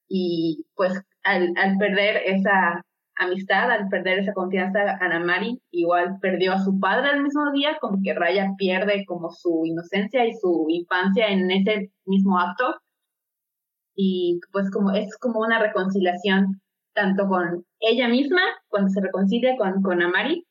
Y 0.08 0.66
pues 0.76 1.02
al, 1.24 1.52
al 1.56 1.76
perder 1.78 2.22
esa 2.24 2.82
amistad, 3.16 3.70
al 3.70 3.88
perder 3.88 4.20
esa 4.20 4.32
confianza, 4.32 4.98
a 5.00 5.08
Namari 5.08 5.60
igual 5.72 6.18
perdió 6.22 6.52
a 6.52 6.60
su 6.60 6.78
padre 6.78 7.10
al 7.10 7.22
mismo 7.22 7.50
día, 7.52 7.76
como 7.80 7.98
que 8.02 8.14
Raya 8.14 8.54
pierde 8.56 9.04
como 9.04 9.30
su 9.30 9.62
inocencia 9.66 10.24
y 10.26 10.32
su 10.34 10.66
infancia 10.68 11.26
en 11.28 11.50
ese 11.50 11.90
mismo 12.06 12.38
acto 12.38 12.76
y 14.02 14.40
pues 14.50 14.70
como 14.70 14.92
es 14.92 15.14
como 15.18 15.40
una 15.40 15.58
reconciliación 15.58 16.62
tanto 16.94 17.28
con 17.28 17.66
ella 17.80 18.08
misma 18.08 18.40
cuando 18.68 18.88
se 18.88 19.00
reconcilia 19.02 19.56
con, 19.58 19.82
con 19.82 19.98
Namari 19.98 20.46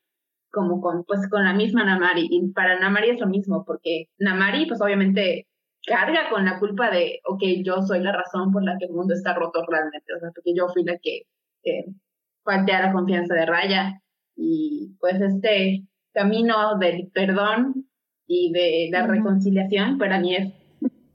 como 0.52 0.80
con 0.80 1.04
pues 1.04 1.28
con 1.28 1.44
la 1.44 1.52
misma 1.52 1.84
Namari. 1.84 2.28
Y 2.30 2.48
para 2.52 2.78
Namari 2.78 3.10
es 3.10 3.20
lo 3.20 3.26
mismo 3.26 3.64
porque 3.64 4.06
Namari 4.18 4.66
pues 4.66 4.80
obviamente 4.80 5.48
carga 5.84 6.30
con 6.30 6.44
la 6.44 6.60
culpa 6.60 6.90
de 6.90 7.20
ok 7.24 7.42
yo 7.64 7.82
soy 7.82 8.00
la 8.00 8.12
razón 8.12 8.52
por 8.52 8.62
la 8.62 8.76
que 8.78 8.86
el 8.86 8.92
mundo 8.92 9.14
está 9.14 9.34
roto 9.34 9.64
realmente. 9.68 10.14
O 10.14 10.20
sea 10.20 10.30
porque 10.32 10.54
yo 10.54 10.68
fui 10.68 10.84
la 10.84 10.96
que 10.98 11.22
eh, 11.64 11.86
falté 12.44 12.72
a 12.72 12.86
la 12.86 12.92
confianza 12.92 13.34
de 13.34 13.46
Raya. 13.46 14.00
Y 14.36 14.96
pues 15.00 15.20
este 15.20 15.82
camino 16.12 16.78
del 16.78 17.10
perdón 17.12 17.88
y 18.28 18.52
de 18.52 18.88
la 18.92 19.06
reconciliación 19.08 19.98
para 19.98 20.20
mí 20.20 20.36
es 20.36 20.59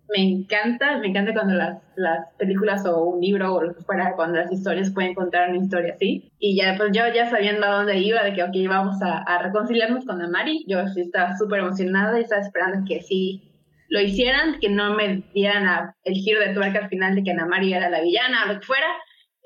me 0.10 0.22
encanta, 0.22 0.97
me 0.99 1.08
encanta 1.08 1.34
cuando 1.34 1.56
las, 1.56 1.82
las 1.95 2.34
películas 2.38 2.86
o 2.86 3.06
un 3.06 3.22
libro 3.22 3.56
o 3.56 3.64
lo 3.64 3.76
que 3.76 3.84
fuera, 3.84 4.14
cuando 4.16 4.38
las 4.38 4.51
historias 4.51 4.91
pueden 4.93 5.16
contar 5.16 5.49
una 5.49 5.64
historia 5.64 5.93
así. 5.93 6.32
Y 6.39 6.56
ya, 6.56 6.76
pues 6.78 6.91
yo 6.93 7.03
ya 7.14 7.30
sabiendo 7.30 7.66
a 7.66 7.78
dónde 7.78 7.97
iba, 7.97 8.24
de 8.24 8.34
que, 8.34 8.43
ok, 8.43 8.56
vamos 8.68 8.97
a, 9.01 9.41
reconciliarnos 9.41 10.06
con 10.06 10.22
Amari, 10.22 10.64
yo 10.68 10.88
sí 10.88 11.01
estaba 11.01 11.36
súper 11.38 11.60
emocionada 11.60 12.18
y 12.20 12.24
estaba 12.24 12.41
esperando 12.41 12.86
que 12.88 13.01
sí 13.01 13.51
lo 13.89 14.01
hicieran, 14.01 14.60
que 14.60 14.70
no 14.70 14.95
me 14.95 15.24
dieran 15.34 15.93
el 16.03 16.14
giro 16.16 16.39
de 16.39 16.53
tuerca 16.53 16.80
al 16.80 16.89
final 16.89 17.16
de 17.16 17.24
que 17.24 17.32
Amari 17.32 17.74
era 17.74 17.89
la 17.89 18.01
villana 18.01 18.43
o 18.45 18.53
lo 18.53 18.60
que 18.60 18.66
fuera. 18.66 18.88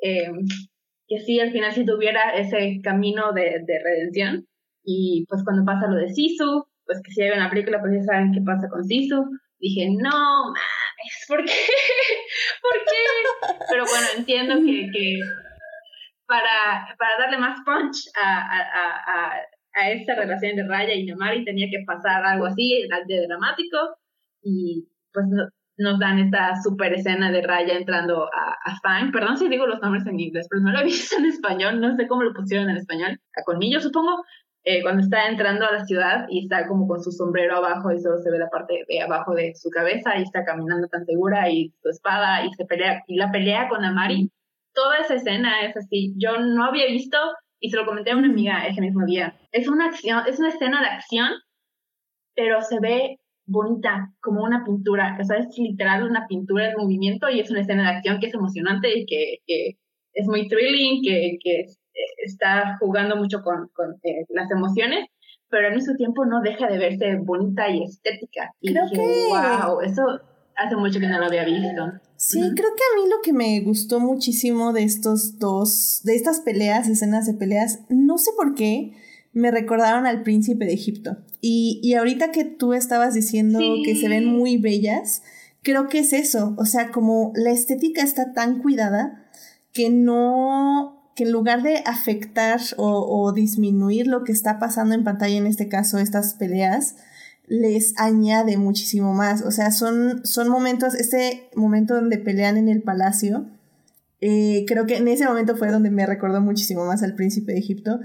Eh, 0.01 0.31
que 1.07 1.19
sí, 1.19 1.39
al 1.39 1.51
final 1.51 1.71
sí 1.73 1.85
tuviera 1.85 2.31
ese 2.35 2.81
camino 2.83 3.33
de, 3.33 3.63
de 3.65 3.79
redención. 3.83 4.45
Y 4.83 5.25
pues 5.27 5.43
cuando 5.43 5.65
pasa 5.65 5.87
lo 5.87 5.97
de 5.97 6.09
Sisu, 6.09 6.65
pues 6.85 7.01
que 7.03 7.11
si 7.11 7.21
hay 7.21 7.31
una 7.31 7.49
película, 7.49 7.79
pues 7.79 7.93
ya 7.93 8.03
saben 8.03 8.31
qué 8.31 8.41
pasa 8.41 8.69
con 8.69 8.83
Sisu 8.85 9.25
dije, 9.59 9.89
no, 9.89 10.45
mames, 10.45 11.25
¿por 11.27 11.43
qué? 11.45 11.51
¿Por 12.61 12.77
qué? 12.85 13.55
Pero 13.69 13.85
bueno, 13.85 14.07
entiendo 14.17 14.55
que, 14.55 14.89
que 14.91 15.19
para, 16.25 16.95
para 16.97 17.17
darle 17.19 17.37
más 17.37 17.59
punch 17.65 18.09
a, 18.15 18.41
a, 18.41 18.61
a, 19.05 19.41
a 19.73 19.91
esta 19.91 20.15
relación 20.15 20.55
de 20.55 20.67
Raya 20.67 20.93
y 20.93 21.05
Namari 21.05 21.43
tenía 21.43 21.67
que 21.69 21.83
pasar 21.85 22.25
algo 22.25 22.45
así, 22.45 22.87
de 23.07 23.27
dramático, 23.27 23.77
y 24.41 24.87
pues 25.13 25.25
nos 25.79 25.97
dan 25.97 26.19
esta 26.19 26.55
super 26.61 26.93
escena 26.93 27.31
de 27.31 27.41
Raya 27.41 27.77
entrando 27.77 28.25
a, 28.25 28.57
a 28.63 28.79
Fang. 28.81 29.11
Perdón 29.11 29.37
si 29.37 29.47
digo 29.47 29.65
los 29.65 29.81
nombres 29.81 30.05
en 30.05 30.19
inglés, 30.19 30.47
pero 30.49 30.61
no 30.61 30.71
lo 30.71 30.79
he 30.79 30.83
visto 30.83 31.17
en 31.17 31.25
español, 31.25 31.79
no 31.79 31.95
sé 31.95 32.07
cómo 32.07 32.23
lo 32.23 32.33
pusieron 32.33 32.69
en 32.69 32.77
español. 32.77 33.19
A 33.35 33.43
Colmillo, 33.43 33.79
supongo. 33.79 34.23
Eh, 34.71 34.83
cuando 34.83 35.01
está 35.01 35.27
entrando 35.27 35.65
a 35.65 35.71
la 35.71 35.83
ciudad 35.83 36.27
y 36.29 36.43
está 36.43 36.67
como 36.67 36.87
con 36.87 37.01
su 37.01 37.11
sombrero 37.11 37.55
abajo 37.55 37.91
y 37.91 37.99
solo 37.99 38.19
se 38.19 38.29
ve 38.29 38.37
la 38.37 38.51
parte 38.51 38.85
de 38.87 39.01
abajo 39.01 39.33
de 39.33 39.55
su 39.55 39.71
cabeza 39.71 40.15
y 40.15 40.21
está 40.21 40.45
caminando 40.45 40.87
tan 40.87 41.07
segura 41.07 41.49
y 41.49 41.73
su 41.81 41.89
espada 41.89 42.45
y 42.45 42.53
se 42.53 42.65
pelea 42.65 43.03
y 43.07 43.15
la 43.15 43.31
pelea 43.31 43.67
con 43.67 43.83
Amari. 43.83 44.29
Toda 44.75 44.99
esa 44.99 45.15
escena 45.15 45.65
es 45.65 45.75
así. 45.75 46.13
Yo 46.17 46.37
no 46.37 46.65
había 46.65 46.85
visto 46.85 47.17
y 47.59 47.71
se 47.71 47.77
lo 47.77 47.85
comenté 47.87 48.11
a 48.11 48.17
una 48.17 48.27
amiga 48.27 48.67
ese 48.67 48.79
mismo 48.79 49.07
día. 49.07 49.33
Es 49.51 49.67
una 49.67 49.87
acción, 49.87 50.21
es 50.27 50.37
una 50.37 50.49
escena 50.49 50.81
de 50.81 50.87
acción, 50.89 51.29
pero 52.35 52.61
se 52.61 52.79
ve 52.79 53.17
bonita, 53.47 54.13
como 54.21 54.43
una 54.43 54.63
pintura. 54.63 55.17
O 55.19 55.23
sea, 55.23 55.39
es 55.39 55.47
literal 55.57 56.03
una 56.03 56.27
pintura 56.27 56.69
en 56.69 56.77
movimiento 56.77 57.27
y 57.27 57.39
es 57.39 57.49
una 57.49 57.61
escena 57.61 57.89
de 57.89 57.97
acción 57.97 58.19
que 58.19 58.27
es 58.27 58.35
emocionante 58.35 58.95
y 58.95 59.07
que, 59.07 59.37
que 59.47 59.79
es 60.13 60.27
muy 60.27 60.47
thrilling, 60.47 61.01
que, 61.01 61.39
que 61.43 61.65
está 62.23 62.77
jugando 62.79 63.15
mucho 63.15 63.41
con, 63.41 63.69
con 63.73 63.95
eh, 64.03 64.25
las 64.29 64.49
emociones, 64.51 65.07
pero 65.49 65.67
al 65.67 65.75
mismo 65.75 65.95
tiempo 65.95 66.25
no 66.25 66.41
deja 66.41 66.67
de 66.67 66.77
verse 66.77 67.15
bonita 67.23 67.69
y 67.69 67.83
estética. 67.83 68.53
Y 68.61 68.73
creo 68.73 68.85
que... 68.91 69.27
wow, 69.29 69.81
eso 69.81 70.03
hace 70.55 70.75
mucho 70.75 70.99
que 70.99 71.07
no 71.07 71.19
lo 71.19 71.25
había 71.25 71.45
visto. 71.45 71.83
Sí, 72.17 72.39
creo 72.39 72.69
que 72.75 72.83
a 72.83 73.01
mí 73.01 73.09
lo 73.09 73.21
que 73.23 73.33
me 73.33 73.61
gustó 73.61 73.99
muchísimo 73.99 74.73
de 74.73 74.83
estos 74.83 75.39
dos, 75.39 76.01
de 76.03 76.15
estas 76.15 76.41
peleas, 76.41 76.87
escenas 76.87 77.25
de 77.25 77.33
peleas, 77.33 77.79
no 77.89 78.17
sé 78.17 78.31
por 78.35 78.55
qué, 78.55 78.93
me 79.31 79.51
recordaron 79.51 80.05
al 80.05 80.23
príncipe 80.23 80.65
de 80.65 80.73
Egipto. 80.73 81.17
Y, 81.39 81.79
y 81.81 81.93
ahorita 81.93 82.31
que 82.31 82.43
tú 82.43 82.73
estabas 82.73 83.13
diciendo 83.13 83.59
que 83.85 83.95
se 83.95 84.09
ven 84.09 84.25
muy 84.25 84.57
bellas, 84.57 85.23
creo 85.63 85.87
que 85.87 85.99
es 85.99 86.13
eso. 86.13 86.55
O 86.57 86.65
sea, 86.65 86.91
como 86.91 87.31
la 87.35 87.51
estética 87.51 88.01
está 88.01 88.33
tan 88.33 88.61
cuidada 88.61 89.29
que 89.71 89.89
no, 89.89 90.98
que 91.19 91.25
en 91.25 91.33
lugar 91.33 91.63
de 91.63 91.83
afectar 91.85 92.61
o, 92.77 93.33
disminuir 93.33 94.07
lo 94.07 94.23
que 94.23 94.31
está 94.31 94.57
pasando 94.57 94.95
en 94.95 95.03
pantalla, 95.03 95.35
en 95.35 95.47
este 95.47 95.67
caso 95.67 95.97
estas 95.97 96.35
peleas, 96.35 96.95
les 97.45 97.93
añade 97.97 98.55
muchísimo 98.55 99.13
más. 99.13 99.41
O 99.41 99.51
sea, 99.51 99.71
son, 99.71 100.25
son 100.25 100.47
momentos, 100.47 100.95
este 100.95 101.49
momento 101.55 101.95
donde 101.95 102.19
pelean 102.19 102.55
en 102.55 102.69
el 102.69 102.81
palacio, 102.83 103.47
eh, 104.21 104.63
creo 104.65 104.85
que 104.85 104.95
en 104.95 105.09
ese 105.09 105.25
momento 105.25 105.57
fue 105.57 105.71
donde 105.71 105.91
me 105.91 106.05
recordó 106.05 106.39
muchísimo 106.39 106.85
más 106.85 107.03
al 107.03 107.15
príncipe 107.15 107.51
de 107.51 107.59
Egipto. 107.59 107.99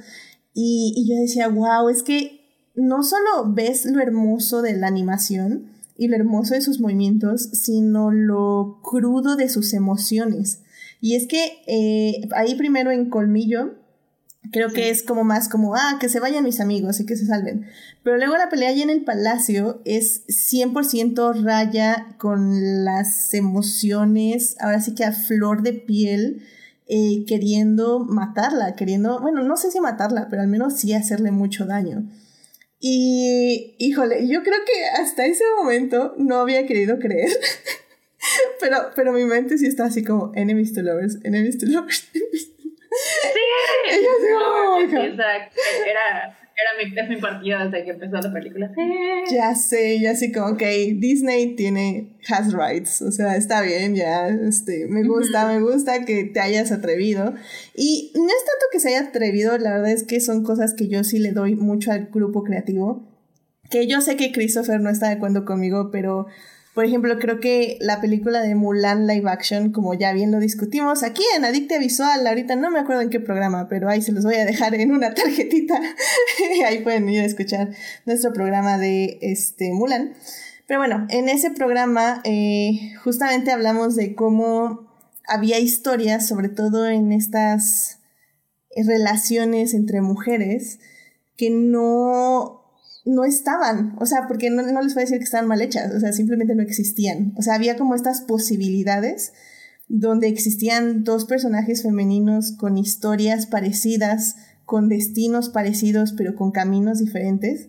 Y 0.52 1.06
yo 1.08 1.14
decía, 1.20 1.46
wow, 1.46 1.88
es 1.90 2.02
que 2.02 2.40
no 2.74 3.04
solo 3.04 3.52
ves 3.54 3.84
lo 3.84 4.02
hermoso 4.02 4.60
de 4.60 4.76
la 4.76 4.88
animación 4.88 5.70
y 5.96 6.08
lo 6.08 6.16
hermoso 6.16 6.54
de 6.54 6.62
sus 6.62 6.80
movimientos, 6.80 7.42
sino 7.52 8.10
lo 8.10 8.80
crudo 8.82 9.36
de 9.36 9.48
sus 9.48 9.72
emociones. 9.72 10.62
Y 11.00 11.16
es 11.16 11.26
que 11.26 11.62
eh, 11.66 12.28
ahí 12.34 12.54
primero 12.54 12.90
en 12.90 13.10
Colmillo, 13.10 13.74
creo 14.52 14.70
que 14.70 14.90
es 14.90 15.02
como 15.02 15.24
más 15.24 15.48
como, 15.48 15.74
ah, 15.74 15.98
que 16.00 16.08
se 16.08 16.20
vayan 16.20 16.44
mis 16.44 16.60
amigos 16.60 17.00
y 17.00 17.06
que 17.06 17.16
se 17.16 17.26
salven. 17.26 17.66
Pero 18.02 18.16
luego 18.16 18.36
la 18.36 18.48
pelea 18.48 18.70
allí 18.70 18.82
en 18.82 18.90
el 18.90 19.04
palacio 19.04 19.80
es 19.84 20.26
100% 20.28 21.42
raya 21.42 22.14
con 22.18 22.84
las 22.84 23.32
emociones, 23.34 24.56
ahora 24.60 24.80
sí 24.80 24.94
que 24.94 25.04
a 25.04 25.12
flor 25.12 25.62
de 25.62 25.72
piel 25.72 26.42
eh, 26.86 27.24
queriendo 27.26 28.00
matarla, 28.00 28.74
queriendo, 28.76 29.20
bueno, 29.20 29.42
no 29.42 29.56
sé 29.56 29.70
si 29.70 29.80
matarla, 29.80 30.28
pero 30.28 30.42
al 30.42 30.48
menos 30.48 30.74
sí 30.74 30.92
hacerle 30.92 31.30
mucho 31.30 31.66
daño. 31.66 32.04
Y, 32.78 33.76
híjole, 33.78 34.28
yo 34.28 34.42
creo 34.42 34.58
que 34.66 35.00
hasta 35.00 35.24
ese 35.24 35.44
momento 35.58 36.14
no 36.18 36.36
había 36.36 36.66
querido 36.66 36.98
creer. 36.98 37.30
pero, 38.60 38.90
pero 38.94 39.12
mi 39.12 39.24
mente 39.24 39.58
sí 39.58 39.66
está 39.66 39.86
así 39.86 40.04
como 40.04 40.32
enemies 40.34 40.72
to 40.72 40.82
lovers, 40.82 41.18
enemies 41.24 41.58
to 41.58 41.66
lovers. 41.66 42.08
Sí, 42.12 42.20
ella 43.90 44.08
sí, 44.20 44.96
exacto. 44.96 45.60
Era, 45.86 46.38
era 46.56 47.08
mi, 47.08 47.14
mi 47.14 47.20
partida 47.20 47.64
desde 47.66 47.84
que 47.84 47.90
empezó 47.90 48.16
la 48.16 48.32
película. 48.32 48.70
Ya 49.30 49.54
sé, 49.54 49.98
ya 50.00 50.14
sé 50.14 50.32
como, 50.32 50.48
ok, 50.48 50.62
Disney 50.94 51.56
tiene, 51.56 52.16
has 52.28 52.52
rights, 52.52 53.02
o 53.02 53.10
sea, 53.10 53.36
está 53.36 53.62
bien, 53.62 53.96
ya, 53.96 54.28
este, 54.28 54.86
me 54.88 55.02
gusta, 55.02 55.46
me 55.46 55.60
gusta 55.60 56.04
que 56.04 56.24
te 56.24 56.40
hayas 56.40 56.70
atrevido. 56.70 57.34
Y 57.74 58.12
no 58.14 58.26
es 58.26 58.44
tanto 58.44 58.66
que 58.70 58.78
se 58.78 58.90
haya 58.90 59.08
atrevido, 59.08 59.58
la 59.58 59.72
verdad 59.72 59.90
es 59.90 60.04
que 60.04 60.20
son 60.20 60.44
cosas 60.44 60.74
que 60.74 60.88
yo 60.88 61.02
sí 61.02 61.18
le 61.18 61.32
doy 61.32 61.56
mucho 61.56 61.90
al 61.90 62.06
grupo 62.06 62.44
creativo, 62.44 63.08
que 63.70 63.86
yo 63.86 64.00
sé 64.00 64.16
que 64.16 64.30
Christopher 64.30 64.80
no 64.80 64.90
está 64.90 65.08
de 65.08 65.14
acuerdo 65.14 65.44
conmigo, 65.44 65.90
pero 65.90 66.26
por 66.74 66.84
ejemplo, 66.84 67.16
creo 67.20 67.38
que 67.38 67.78
la 67.80 68.00
película 68.00 68.42
de 68.42 68.56
Mulan 68.56 69.06
live 69.06 69.30
action, 69.30 69.70
como 69.70 69.94
ya 69.94 70.12
bien 70.12 70.32
lo 70.32 70.40
discutimos 70.40 71.04
aquí 71.04 71.22
en 71.36 71.44
Adictia 71.44 71.78
Visual, 71.78 72.26
ahorita 72.26 72.56
no 72.56 72.68
me 72.72 72.80
acuerdo 72.80 73.02
en 73.02 73.10
qué 73.10 73.20
programa, 73.20 73.68
pero 73.68 73.88
ahí 73.88 74.02
se 74.02 74.10
los 74.10 74.24
voy 74.24 74.34
a 74.34 74.44
dejar 74.44 74.74
en 74.74 74.90
una 74.90 75.14
tarjetita. 75.14 75.80
ahí 76.66 76.82
pueden 76.82 77.08
ir 77.08 77.20
a 77.20 77.26
escuchar 77.26 77.70
nuestro 78.06 78.32
programa 78.32 78.76
de 78.76 79.18
este 79.22 79.72
Mulan. 79.72 80.14
Pero 80.66 80.80
bueno, 80.80 81.06
en 81.10 81.28
ese 81.28 81.52
programa 81.52 82.20
eh, 82.24 82.92
justamente 83.04 83.52
hablamos 83.52 83.94
de 83.94 84.16
cómo 84.16 84.90
había 85.28 85.60
historias, 85.60 86.26
sobre 86.26 86.48
todo 86.48 86.88
en 86.88 87.12
estas 87.12 88.00
relaciones 88.74 89.74
entre 89.74 90.00
mujeres, 90.00 90.80
que 91.36 91.50
no 91.50 92.63
no 93.04 93.24
estaban, 93.24 93.94
o 93.98 94.06
sea, 94.06 94.26
porque 94.26 94.50
no, 94.50 94.62
les 94.62 94.94
voy 94.94 95.02
a 95.02 95.04
decir 95.04 95.18
que 95.18 95.24
estaban 95.24 95.46
mal 95.46 95.60
hechas, 95.60 95.92
o 95.94 96.00
sea, 96.00 96.12
simplemente 96.12 96.54
no 96.54 96.62
existían. 96.62 97.34
O 97.36 97.42
sea, 97.42 97.54
había 97.54 97.76
como 97.76 97.94
estas 97.94 98.22
posibilidades 98.22 99.32
donde 99.88 100.28
existían 100.28 101.04
dos 101.04 101.26
personajes 101.26 101.82
femeninos 101.82 102.52
con 102.52 102.78
historias 102.78 103.46
parecidas, 103.46 104.36
con 104.64 104.88
destinos 104.88 105.50
parecidos, 105.50 106.14
pero 106.16 106.34
con 106.34 106.50
caminos 106.50 106.98
diferentes, 106.98 107.68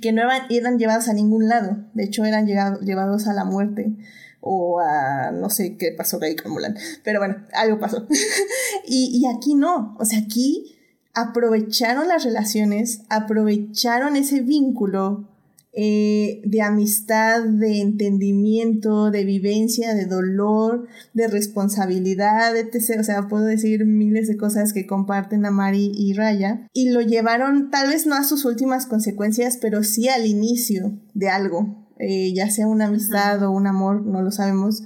que 0.00 0.12
no 0.12 0.22
eran, 0.50 0.78
llevados 0.78 1.08
a 1.08 1.14
ningún 1.14 1.48
lado, 1.48 1.84
de 1.94 2.04
hecho 2.04 2.24
eran 2.24 2.46
llevados 2.46 3.26
a 3.26 3.32
la 3.32 3.44
muerte 3.44 3.96
o 4.40 4.78
a 4.78 5.32
no 5.32 5.50
sé 5.50 5.76
qué 5.76 5.90
pasó 5.90 6.20
ahí 6.22 6.36
con 6.36 6.52
Mulan, 6.52 6.76
pero 7.02 7.18
bueno, 7.18 7.36
algo 7.52 7.80
pasó. 7.80 8.06
y, 8.86 9.10
y 9.18 9.26
aquí 9.26 9.56
no, 9.56 9.96
o 9.98 10.04
sea, 10.04 10.20
aquí 10.20 10.75
aprovecharon 11.16 12.08
las 12.08 12.24
relaciones, 12.24 13.00
aprovecharon 13.08 14.16
ese 14.16 14.42
vínculo 14.42 15.26
eh, 15.72 16.42
de 16.44 16.60
amistad, 16.60 17.42
de 17.42 17.80
entendimiento, 17.80 19.10
de 19.10 19.24
vivencia, 19.24 19.94
de 19.94 20.04
dolor, 20.04 20.86
de 21.14 21.26
responsabilidad, 21.28 22.54
etc. 22.54 23.00
O 23.00 23.02
sea, 23.02 23.28
puedo 23.28 23.44
decir 23.44 23.86
miles 23.86 24.28
de 24.28 24.36
cosas 24.36 24.74
que 24.74 24.86
comparten 24.86 25.46
a 25.46 25.50
Mari 25.50 25.90
y 25.94 26.12
Raya. 26.12 26.68
Y 26.74 26.90
lo 26.90 27.00
llevaron 27.00 27.70
tal 27.70 27.88
vez 27.88 28.06
no 28.06 28.14
a 28.14 28.24
sus 28.24 28.44
últimas 28.44 28.84
consecuencias, 28.84 29.56
pero 29.56 29.84
sí 29.84 30.10
al 30.10 30.26
inicio 30.26 30.92
de 31.14 31.30
algo. 31.30 31.86
Eh, 31.98 32.34
ya 32.34 32.50
sea 32.50 32.66
una 32.66 32.86
amistad 32.86 33.42
o 33.42 33.50
un 33.50 33.66
amor, 33.66 34.04
no 34.04 34.20
lo 34.20 34.30
sabemos. 34.30 34.82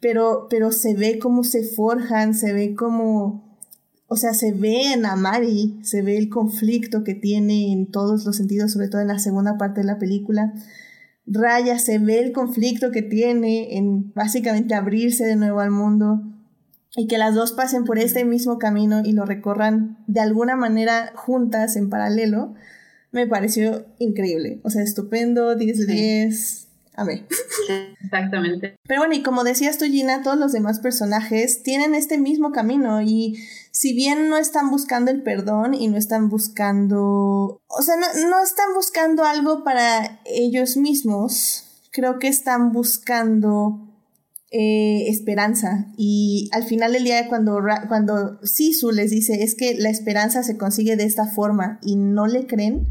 Pero, 0.00 0.46
pero 0.48 0.72
se 0.72 0.94
ve 0.94 1.18
cómo 1.18 1.44
se 1.44 1.62
forjan, 1.62 2.34
se 2.34 2.54
ve 2.54 2.74
cómo 2.74 3.53
o 4.14 4.16
sea, 4.16 4.32
se 4.32 4.52
ve 4.52 4.92
en 4.92 5.06
Amari, 5.06 5.76
se 5.82 6.00
ve 6.00 6.16
el 6.16 6.28
conflicto 6.28 7.02
que 7.02 7.14
tiene 7.14 7.72
en 7.72 7.90
todos 7.90 8.24
los 8.24 8.36
sentidos, 8.36 8.70
sobre 8.70 8.86
todo 8.86 9.00
en 9.00 9.08
la 9.08 9.18
segunda 9.18 9.58
parte 9.58 9.80
de 9.80 9.88
la 9.88 9.98
película. 9.98 10.54
Raya 11.26 11.80
se 11.80 11.98
ve 11.98 12.20
el 12.20 12.30
conflicto 12.30 12.92
que 12.92 13.02
tiene 13.02 13.76
en 13.76 14.12
básicamente 14.14 14.76
abrirse 14.76 15.24
de 15.24 15.34
nuevo 15.34 15.58
al 15.58 15.72
mundo 15.72 16.22
y 16.94 17.08
que 17.08 17.18
las 17.18 17.34
dos 17.34 17.50
pasen 17.50 17.82
por 17.82 17.98
este 17.98 18.24
mismo 18.24 18.56
camino 18.60 19.02
y 19.04 19.14
lo 19.14 19.24
recorran 19.24 19.98
de 20.06 20.20
alguna 20.20 20.54
manera 20.54 21.10
juntas 21.16 21.74
en 21.74 21.90
paralelo, 21.90 22.54
me 23.10 23.26
pareció 23.26 23.84
increíble. 23.98 24.60
O 24.62 24.70
sea, 24.70 24.84
estupendo, 24.84 25.56
10 25.56 25.88
de 25.88 25.92
10. 25.92 26.68
Amé. 26.94 27.26
Exactamente. 28.04 28.76
Pero 28.86 29.00
bueno, 29.00 29.14
y 29.16 29.24
como 29.24 29.42
decías 29.42 29.76
tú, 29.76 29.86
Gina, 29.86 30.22
todos 30.22 30.38
los 30.38 30.52
demás 30.52 30.78
personajes 30.78 31.64
tienen 31.64 31.96
este 31.96 32.16
mismo 32.16 32.52
camino 32.52 33.02
y 33.02 33.40
si 33.74 33.92
bien 33.92 34.28
no 34.28 34.38
están 34.38 34.70
buscando 34.70 35.10
el 35.10 35.24
perdón 35.24 35.74
y 35.74 35.88
no 35.88 35.96
están 35.96 36.28
buscando, 36.28 37.60
o 37.66 37.82
sea, 37.82 37.96
no, 37.96 38.40
están 38.40 38.72
buscando 38.72 39.24
algo 39.24 39.64
para 39.64 40.20
ellos 40.24 40.76
mismos, 40.76 41.64
creo 41.90 42.20
que 42.20 42.28
están 42.28 42.72
buscando 42.72 43.92
eh, 44.52 45.08
esperanza. 45.08 45.92
Y 45.96 46.48
al 46.52 46.62
final 46.62 46.92
del 46.92 47.02
día, 47.02 47.28
cuando, 47.28 47.58
cuando 47.88 48.38
Sisu 48.46 48.92
les 48.92 49.10
dice 49.10 49.42
es 49.42 49.56
que 49.56 49.74
la 49.74 49.90
esperanza 49.90 50.44
se 50.44 50.56
consigue 50.56 50.94
de 50.94 51.04
esta 51.04 51.26
forma 51.26 51.80
y 51.82 51.96
no 51.96 52.28
le 52.28 52.46
creen, 52.46 52.86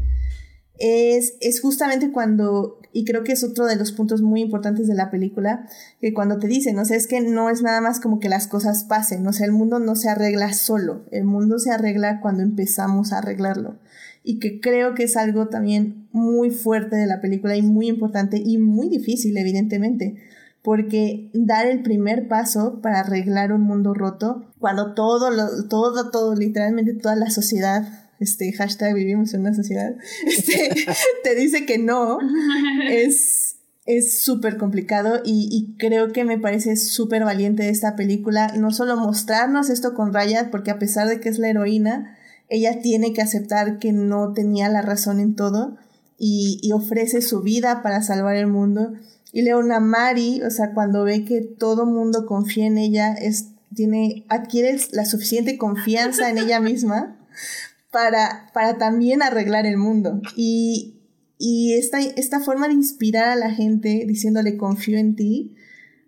es, 0.78 1.32
es 1.40 1.62
justamente 1.62 2.12
cuando 2.12 2.78
y 2.94 3.04
creo 3.04 3.24
que 3.24 3.32
es 3.32 3.42
otro 3.42 3.66
de 3.66 3.74
los 3.74 3.90
puntos 3.90 4.22
muy 4.22 4.40
importantes 4.40 4.86
de 4.86 4.94
la 4.94 5.10
película, 5.10 5.66
que 6.00 6.14
cuando 6.14 6.38
te 6.38 6.46
dicen, 6.46 6.78
o 6.78 6.84
sea, 6.84 6.96
es 6.96 7.08
que 7.08 7.20
no 7.20 7.50
es 7.50 7.60
nada 7.60 7.80
más 7.80 7.98
como 7.98 8.20
que 8.20 8.28
las 8.28 8.46
cosas 8.46 8.84
pasen, 8.84 9.26
o 9.26 9.32
sea, 9.32 9.46
el 9.46 9.52
mundo 9.52 9.80
no 9.80 9.96
se 9.96 10.08
arregla 10.08 10.52
solo, 10.52 11.04
el 11.10 11.24
mundo 11.24 11.58
se 11.58 11.72
arregla 11.72 12.20
cuando 12.20 12.42
empezamos 12.42 13.12
a 13.12 13.18
arreglarlo. 13.18 13.78
Y 14.22 14.38
que 14.38 14.60
creo 14.60 14.94
que 14.94 15.02
es 15.02 15.16
algo 15.16 15.48
también 15.48 16.08
muy 16.12 16.50
fuerte 16.50 16.94
de 16.96 17.06
la 17.06 17.20
película 17.20 17.56
y 17.56 17.62
muy 17.62 17.88
importante 17.88 18.40
y 18.42 18.58
muy 18.58 18.88
difícil, 18.88 19.36
evidentemente, 19.36 20.16
porque 20.62 21.30
dar 21.34 21.66
el 21.66 21.82
primer 21.82 22.28
paso 22.28 22.80
para 22.80 23.00
arreglar 23.00 23.52
un 23.52 23.62
mundo 23.62 23.92
roto, 23.92 24.52
cuando 24.60 24.94
todo, 24.94 25.30
lo, 25.30 25.68
todo, 25.68 26.10
todo, 26.10 26.36
literalmente 26.36 26.94
toda 26.94 27.16
la 27.16 27.30
sociedad, 27.30 28.03
este 28.24 28.52
hashtag 28.52 28.94
vivimos 28.94 29.32
en 29.34 29.42
una 29.42 29.54
sociedad, 29.54 29.94
este, 30.26 30.86
te 31.22 31.34
dice 31.34 31.64
que 31.66 31.78
no, 31.78 32.18
es 32.90 33.56
es 33.86 34.22
súper 34.22 34.56
complicado 34.56 35.20
y, 35.24 35.48
y, 35.52 35.76
creo 35.76 36.10
que 36.12 36.24
me 36.24 36.38
parece 36.38 36.76
súper 36.76 37.22
valiente 37.24 37.68
esta 37.68 37.96
película, 37.96 38.54
no 38.56 38.70
solo 38.70 38.96
mostrarnos 38.96 39.68
esto 39.68 39.92
con 39.92 40.14
Raya, 40.14 40.50
porque 40.50 40.70
a 40.70 40.78
pesar 40.78 41.06
de 41.06 41.20
que 41.20 41.28
es 41.28 41.38
la 41.38 41.50
heroína, 41.50 42.16
ella 42.48 42.80
tiene 42.80 43.12
que 43.12 43.20
aceptar 43.20 43.78
que 43.78 43.92
no 43.92 44.32
tenía 44.32 44.70
la 44.70 44.80
razón 44.80 45.20
en 45.20 45.34
todo 45.34 45.76
y, 46.18 46.60
y 46.62 46.72
ofrece 46.72 47.20
su 47.20 47.42
vida 47.42 47.82
para 47.82 48.02
salvar 48.02 48.36
el 48.36 48.46
mundo. 48.46 48.94
Y 49.32 49.42
Leona 49.42 49.80
Mari, 49.80 50.42
o 50.42 50.50
sea, 50.50 50.72
cuando 50.72 51.04
ve 51.04 51.24
que 51.24 51.40
todo 51.40 51.86
mundo 51.86 52.24
confía 52.24 52.66
en 52.66 52.78
ella, 52.78 53.12
es, 53.14 53.48
tiene, 53.74 54.24
adquiere 54.28 54.78
la 54.92 55.04
suficiente 55.04 55.58
confianza 55.58 56.30
en 56.30 56.38
ella 56.38 56.60
misma 56.60 57.16
para, 57.94 58.50
para 58.52 58.76
también 58.76 59.22
arreglar 59.22 59.64
el 59.64 59.78
mundo. 59.78 60.20
Y, 60.36 61.00
y 61.38 61.78
esta, 61.78 62.00
esta 62.00 62.40
forma 62.40 62.66
de 62.68 62.74
inspirar 62.74 63.28
a 63.28 63.36
la 63.36 63.50
gente 63.50 64.04
diciéndole 64.06 64.56
confío 64.56 64.98
en 64.98 65.16
ti, 65.16 65.54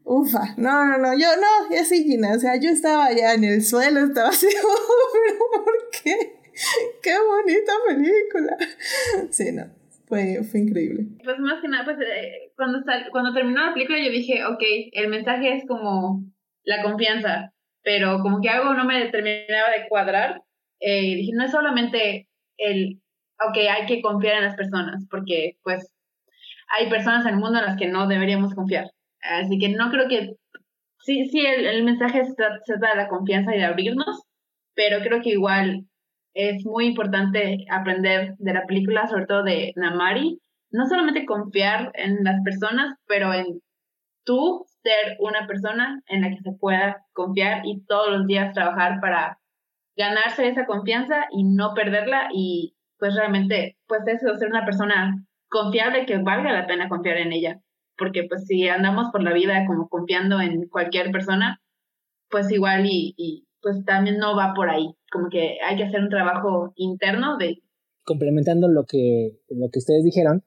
ufa, 0.05 0.55
no, 0.59 0.85
no, 0.85 0.99
no, 0.99 1.13
yo 1.17 1.29
no, 1.37 1.75
ya 1.75 1.85
sí, 1.85 2.05
Gina, 2.05 2.33
o 2.33 2.39
sea, 2.39 2.61
yo 2.61 2.69
estaba 2.69 3.13
ya 3.13 3.35
en 3.35 3.45
el 3.45 3.63
suelo, 3.63 4.01
estaba 4.01 4.31
así, 4.31 4.47
¿por 5.51 6.03
qué? 6.03 6.41
¡Qué 7.03 7.13
bonita 7.19 7.73
película! 7.87 8.57
Sí, 9.31 9.53
no 9.53 9.77
fue, 10.07 10.43
fue 10.45 10.61
increíble. 10.61 11.05
Pues 11.23 11.39
más 11.39 11.61
que 11.61 11.69
nada, 11.69 11.85
pues 11.85 11.99
eh, 12.01 12.53
cuando, 12.57 12.79
cuando 13.11 13.35
terminó 13.35 13.67
la 13.67 13.75
película 13.75 13.99
yo 13.99 14.11
dije, 14.11 14.45
ok, 14.45 14.63
el 14.93 15.09
mensaje 15.09 15.57
es 15.57 15.67
como 15.67 16.25
la 16.65 16.83
confianza, 16.83 17.53
pero 17.83 18.21
como 18.21 18.41
que 18.41 18.49
algo 18.49 18.75
no 18.75 18.85
me 18.85 19.07
terminaba 19.11 19.71
de 19.71 19.89
cuadrar. 19.89 20.43
Eh, 20.81 21.29
no 21.33 21.45
es 21.45 21.51
solamente 21.51 22.29
el, 22.57 23.01
ok, 23.41 23.57
hay 23.71 23.87
que 23.87 24.03
confiar 24.03 24.37
en 24.37 24.45
las 24.45 24.57
personas, 24.57 25.07
porque 25.11 25.57
pues 25.63 25.93
hay 26.69 26.89
personas 26.91 27.25
en 27.27 27.35
el 27.35 27.41
mundo 27.41 27.59
en 27.59 27.67
las 27.67 27.77
que 27.77 27.89
no 27.89 28.07
deberíamos 28.07 28.55
confiar. 28.55 28.91
Así 29.21 29.59
que 29.59 29.69
no 29.71 29.91
creo 29.91 30.09
que, 30.09 30.37
sí, 31.01 31.29
sí, 31.29 31.45
el, 31.45 31.67
el 31.67 31.85
mensaje 31.85 32.25
se 32.25 32.35
trata 32.35 32.91
de 32.91 32.97
la 32.97 33.09
confianza 33.09 33.55
y 33.55 33.59
de 33.59 33.65
abrirnos, 33.65 34.23
pero 34.75 35.01
creo 35.01 35.23
que 35.23 35.31
igual 35.31 35.87
es 36.35 36.65
muy 36.67 36.87
importante 36.87 37.65
aprender 37.71 38.35
de 38.39 38.53
la 38.53 38.67
película, 38.67 39.07
sobre 39.07 39.27
todo 39.27 39.43
de 39.43 39.73
Namari, 39.77 40.39
no 40.71 40.87
solamente 40.87 41.25
confiar 41.25 41.91
en 41.95 42.25
las 42.25 42.43
personas, 42.43 42.97
pero 43.07 43.33
en 43.33 43.63
tú 44.25 44.67
ser 44.83 45.17
una 45.21 45.47
persona 45.47 46.03
en 46.09 46.23
la 46.23 46.31
que 46.31 46.41
se 46.43 46.53
pueda 46.53 47.05
confiar 47.13 47.63
y 47.65 47.81
todos 47.87 48.11
los 48.11 48.27
días 48.27 48.53
trabajar 48.53 49.01
para 49.01 49.39
ganarse 49.97 50.49
esa 50.49 50.67
confianza 50.67 51.27
y 51.31 51.45
no 51.45 51.75
perderla 51.75 52.29
y 52.33 52.77
pues 52.99 53.15
realmente 53.15 53.77
pues 53.87 54.03
eso, 54.07 54.37
ser 54.37 54.49
una 54.49 54.65
persona 54.65 55.27
confiable 55.49 56.07
que 56.07 56.19
valga 56.19 56.53
la 56.53 56.67
pena 56.67 56.89
confiar 56.89 57.19
en 57.19 57.33
ella, 57.33 57.61
porque 57.97 58.25
pues 58.25 58.47
si 58.47 58.69
andamos 58.69 59.09
por 59.13 59.23
la 59.23 59.33
vida 59.33 59.65
como 59.67 59.89
confiando 59.89 60.41
en 60.41 60.69
cualquier 60.69 61.11
persona, 61.13 61.61
pues 62.31 62.51
igual 62.51 62.87
y, 62.87 63.15
y 63.17 63.47
pues 63.63 63.85
también 63.85 64.19
no 64.19 64.37
va 64.37 64.53
por 64.55 64.71
ahí, 64.71 64.95
como 65.11 65.29
que 65.29 65.59
hay 65.67 65.77
que 65.77 65.85
hacer 65.85 66.01
un 66.01 66.11
trabajo 66.11 66.73
interno 66.77 67.37
de... 67.37 67.63
Complementando 68.05 68.69
lo 68.69 68.85
que, 68.85 69.41
lo 69.49 69.69
que 69.73 69.79
ustedes 69.79 70.05
dijeron, 70.05 70.45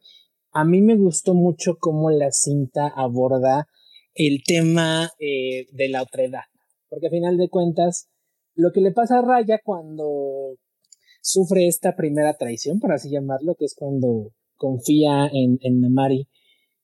a 0.51 0.63
mí 0.63 0.81
me 0.81 0.95
gustó 0.95 1.33
mucho 1.33 1.77
cómo 1.79 2.09
la 2.09 2.31
cinta 2.31 2.87
aborda 2.87 3.67
el 4.15 4.41
tema 4.45 5.09
eh, 5.19 5.67
de 5.71 5.89
la 5.89 6.01
otredad, 6.01 6.43
porque 6.89 7.07
a 7.07 7.11
final 7.11 7.37
de 7.37 7.49
cuentas, 7.49 8.09
lo 8.59 8.71
que 8.73 8.81
le 8.81 8.91
pasa 8.91 9.19
a 9.19 9.21
Raya 9.21 9.61
cuando 9.63 10.57
sufre 11.21 11.67
esta 11.67 11.95
primera 11.95 12.33
traición, 12.33 12.79
por 12.79 12.91
así 12.91 13.09
llamarlo, 13.09 13.55
que 13.55 13.63
es 13.63 13.73
cuando 13.73 14.33
confía 14.57 15.29
en, 15.31 15.57
Namari 15.79 16.27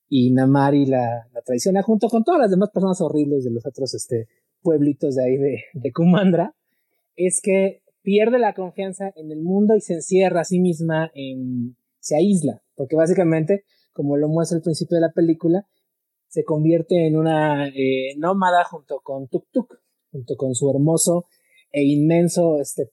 y 0.08 0.30
Namari 0.30 0.86
la, 0.86 1.26
traiciona 1.44 1.82
junto 1.82 2.08
con 2.08 2.24
todas 2.24 2.40
las 2.40 2.50
demás 2.50 2.70
personas 2.72 3.00
horribles 3.02 3.44
de 3.44 3.50
los 3.50 3.66
otros 3.66 3.92
este, 3.92 4.26
pueblitos 4.62 5.16
de 5.16 5.24
ahí 5.24 5.36
de, 5.36 5.64
de 5.74 5.92
Kumandra, 5.92 6.54
es 7.14 7.40
que 7.42 7.82
pierde 8.00 8.38
la 8.38 8.54
confianza 8.54 9.12
en 9.14 9.30
el 9.30 9.42
mundo 9.42 9.74
y 9.76 9.82
se 9.82 9.94
encierra 9.94 10.40
a 10.40 10.44
sí 10.44 10.60
misma 10.60 11.10
en, 11.14 11.76
se 11.98 12.16
aísla, 12.16 12.62
porque 12.74 12.96
básicamente, 12.96 13.64
como 13.92 14.16
lo 14.16 14.28
muestra 14.28 14.56
al 14.56 14.62
principio 14.62 14.94
de 14.94 15.02
la 15.02 15.12
película, 15.12 15.66
se 16.28 16.42
convierte 16.42 17.06
en 17.06 17.16
una 17.16 17.68
eh, 17.68 18.14
nómada 18.16 18.64
junto 18.64 19.00
con 19.02 19.28
Tuk 19.28 19.46
Tuk, 19.52 19.74
junto 20.10 20.36
con 20.36 20.54
su 20.54 20.70
hermoso 20.70 21.26
e 21.76 21.84
inmenso 21.84 22.58
este, 22.58 22.90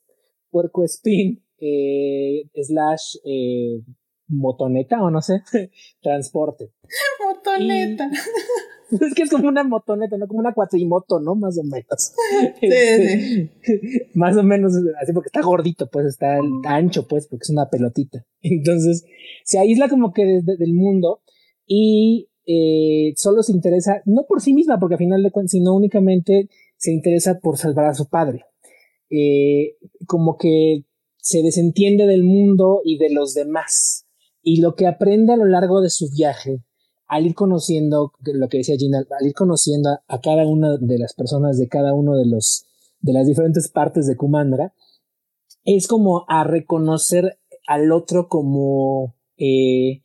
puerco 0.52 0.84
spin, 0.84 1.42
eh, 1.58 2.44
slash 2.62 3.16
eh, 3.24 3.82
motoneta 4.28 5.02
o 5.02 5.10
no 5.10 5.22
sé, 5.22 5.42
transporte. 6.02 6.74
Motoneta. 7.26 8.12
es 8.92 9.14
que 9.14 9.24
es 9.24 9.30
como 9.30 9.48
una 9.48 9.64
motoneta, 9.64 10.18
no 10.18 10.28
como 10.28 10.42
una 10.42 10.54
cuatrimoto, 10.54 11.22
¿no? 11.22 11.34
Más 11.36 11.58
o 11.58 11.64
menos. 11.64 12.14
Sí, 12.60 12.68
sí. 12.68 12.68
Este, 12.68 14.10
más 14.16 14.36
o 14.36 14.44
menos 14.44 14.74
así 15.02 15.14
porque 15.14 15.28
está 15.28 15.42
gordito, 15.42 15.90
pues 15.90 16.06
está 16.06 16.38
ancho, 16.66 17.08
pues, 17.08 17.28
porque 17.28 17.44
es 17.44 17.52
una 17.52 17.70
pelotita. 17.70 18.26
Entonces, 18.42 19.06
se 19.46 19.60
aísla 19.60 19.88
como 19.88 20.12
que 20.12 20.26
desde 20.26 20.58
del 20.58 20.74
mundo 20.74 21.22
y 21.66 22.28
eh, 22.46 23.14
solo 23.16 23.44
se 23.44 23.54
interesa, 23.54 24.02
no 24.06 24.26
por 24.28 24.42
sí 24.42 24.52
misma, 24.52 24.78
porque 24.78 24.96
al 24.96 25.00
final 25.00 25.24
de 25.24 25.32
cuentas, 25.32 25.52
sino 25.52 25.74
únicamente 25.74 26.50
se 26.76 26.92
interesa 26.92 27.40
por 27.40 27.58
salvar 27.58 27.86
a 27.86 27.94
su 27.94 28.10
padre. 28.10 28.44
Eh, 29.16 29.78
como 30.08 30.38
que 30.38 30.86
se 31.18 31.44
desentiende 31.44 32.08
del 32.08 32.24
mundo 32.24 32.82
y 32.84 32.98
de 32.98 33.12
los 33.12 33.36
demás. 33.36 34.08
Y 34.42 34.60
lo 34.60 34.74
que 34.74 34.88
aprende 34.88 35.34
a 35.34 35.38
lo 35.38 35.46
largo 35.46 35.82
de 35.82 35.92
su 35.92 36.10
viaje 36.10 36.64
al 37.06 37.28
ir 37.28 37.36
conociendo, 37.36 38.12
lo 38.24 38.50
que 38.50 38.58
decía 38.58 38.76
Gina, 38.76 39.06
al 39.20 39.28
ir 39.28 39.36
conociendo 39.36 40.00
a, 40.08 40.22
cada 40.22 40.48
una 40.48 40.78
de 40.78 40.98
las 40.98 41.14
personas 41.14 41.60
de 41.60 41.68
cada 41.68 41.94
uno 41.94 42.16
de 42.16 42.26
los, 42.26 42.66
de 43.02 43.14
las 43.14 43.28
diferentes 43.28 43.70
partes 43.70 44.08
de 44.08 44.18
Kumandra, 44.18 44.74
es 45.64 45.88
como 45.88 46.26
a 46.28 46.44
reconocer 46.44 47.38
al 47.68 47.92
otro 47.92 48.28
como, 48.30 49.16
eh, 49.38 50.02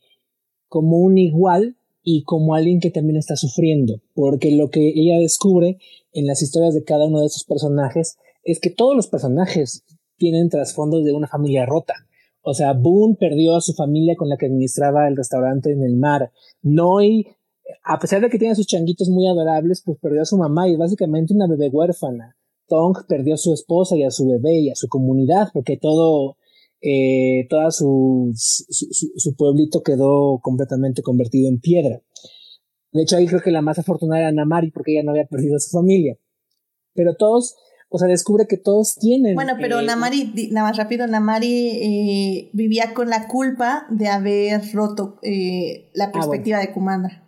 como 0.67 0.97
un 0.97 1.17
igual 1.17 1.77
y 2.03 2.23
como 2.25 2.53
alguien 2.53 2.79
que 2.79 2.91
también 2.91 3.17
está 3.17 3.35
sufriendo, 3.35 4.01
porque 4.13 4.51
lo 4.51 4.69
que 4.69 4.89
ella 4.89 5.17
descubre 5.17 5.79
en 6.13 6.27
las 6.27 6.43
historias 6.43 6.75
de 6.75 6.83
cada 6.83 7.07
uno 7.07 7.21
de 7.21 7.25
esos 7.25 7.43
personajes 7.43 8.19
es 8.51 8.59
que 8.59 8.69
todos 8.69 8.95
los 8.95 9.07
personajes 9.07 9.83
tienen 10.17 10.49
trasfondos 10.49 11.03
de 11.05 11.13
una 11.13 11.27
familia 11.27 11.65
rota. 11.65 11.93
O 12.41 12.53
sea, 12.53 12.73
Boone 12.73 13.15
perdió 13.19 13.55
a 13.55 13.61
su 13.61 13.73
familia 13.73 14.15
con 14.15 14.29
la 14.29 14.37
que 14.37 14.47
administraba 14.47 15.07
el 15.07 15.17
restaurante 15.17 15.71
en 15.71 15.83
el 15.83 15.95
mar. 15.97 16.31
Noi, 16.61 17.27
a 17.83 17.99
pesar 17.99 18.21
de 18.21 18.29
que 18.29 18.39
tiene 18.39 18.55
sus 18.55 18.67
changuitos 18.67 19.09
muy 19.09 19.27
adorables, 19.27 19.81
pues 19.85 19.97
perdió 19.99 20.21
a 20.21 20.25
su 20.25 20.37
mamá 20.37 20.67
y 20.67 20.73
es 20.73 20.79
básicamente 20.79 21.33
una 21.33 21.47
bebé 21.47 21.69
huérfana. 21.69 22.37
Tong 22.67 22.95
perdió 23.07 23.33
a 23.33 23.37
su 23.37 23.53
esposa 23.53 23.97
y 23.97 24.03
a 24.03 24.11
su 24.11 24.27
bebé 24.27 24.59
y 24.59 24.69
a 24.69 24.75
su 24.75 24.87
comunidad 24.87 25.49
porque 25.53 25.77
todo, 25.77 26.37
eh, 26.81 27.47
toda 27.49 27.71
su, 27.71 28.31
su, 28.35 28.87
su, 29.15 29.35
pueblito 29.35 29.81
quedó 29.81 30.39
completamente 30.41 31.01
convertido 31.01 31.49
en 31.49 31.59
piedra. 31.59 32.01
De 32.91 33.01
hecho, 33.01 33.17
ahí 33.17 33.27
creo 33.27 33.41
que 33.41 33.51
la 33.51 33.61
más 33.61 33.79
afortunada 33.79 34.21
era 34.21 34.31
Namari 34.31 34.71
porque 34.71 34.93
ella 34.93 35.03
no 35.03 35.11
había 35.11 35.25
perdido 35.25 35.55
a 35.55 35.59
su 35.59 35.71
familia. 35.71 36.17
Pero 36.93 37.15
todos 37.15 37.55
o 37.89 37.97
sea, 37.97 38.07
descubre 38.07 38.45
que 38.47 38.57
todos 38.57 38.95
tienen. 38.95 39.33
Bueno, 39.33 39.53
pero 39.59 39.79
eh, 39.79 39.85
Namari, 39.85 40.31
nada 40.51 40.67
más 40.67 40.77
rápido, 40.77 41.07
Namari 41.07 41.69
eh, 41.69 42.49
vivía 42.53 42.93
con 42.93 43.09
la 43.09 43.27
culpa 43.27 43.87
de 43.89 44.07
haber 44.07 44.61
roto 44.73 45.17
eh, 45.23 45.89
la 45.95 46.05
ah, 46.05 46.11
perspectiva 46.11 46.59
de 46.59 46.71
Kumandra. 46.71 47.27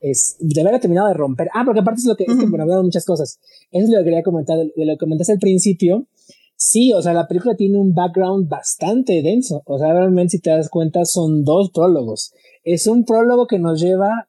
Es, 0.00 0.36
de 0.40 0.60
haber 0.60 0.78
terminado 0.78 1.08
de 1.08 1.14
romper. 1.14 1.48
Ah, 1.54 1.62
porque 1.64 1.80
aparte 1.80 2.00
es 2.00 2.06
lo 2.06 2.16
que, 2.16 2.24
es 2.24 2.36
que 2.36 2.46
bueno, 2.46 2.64
hablado 2.64 2.82
muchas 2.82 3.06
cosas. 3.06 3.40
Eso 3.70 3.84
es 3.84 3.90
lo 3.90 3.98
que 3.98 4.04
quería 4.04 4.22
comentar, 4.22 4.58
de, 4.58 4.72
lo 4.76 4.92
que 4.94 4.98
comentaste 4.98 5.32
al 5.32 5.38
principio. 5.38 6.06
Sí, 6.54 6.92
o 6.92 7.00
sea, 7.00 7.14
la 7.14 7.26
película 7.26 7.56
tiene 7.56 7.78
un 7.78 7.94
background 7.94 8.48
bastante 8.48 9.22
denso. 9.22 9.62
O 9.64 9.78
sea, 9.78 9.92
realmente, 9.94 10.32
si 10.32 10.40
te 10.40 10.50
das 10.50 10.68
cuenta, 10.68 11.06
son 11.06 11.44
dos 11.44 11.70
prólogos. 11.72 12.32
Es 12.62 12.86
un 12.86 13.04
prólogo 13.04 13.46
que 13.46 13.58
nos 13.58 13.80
lleva 13.80 14.28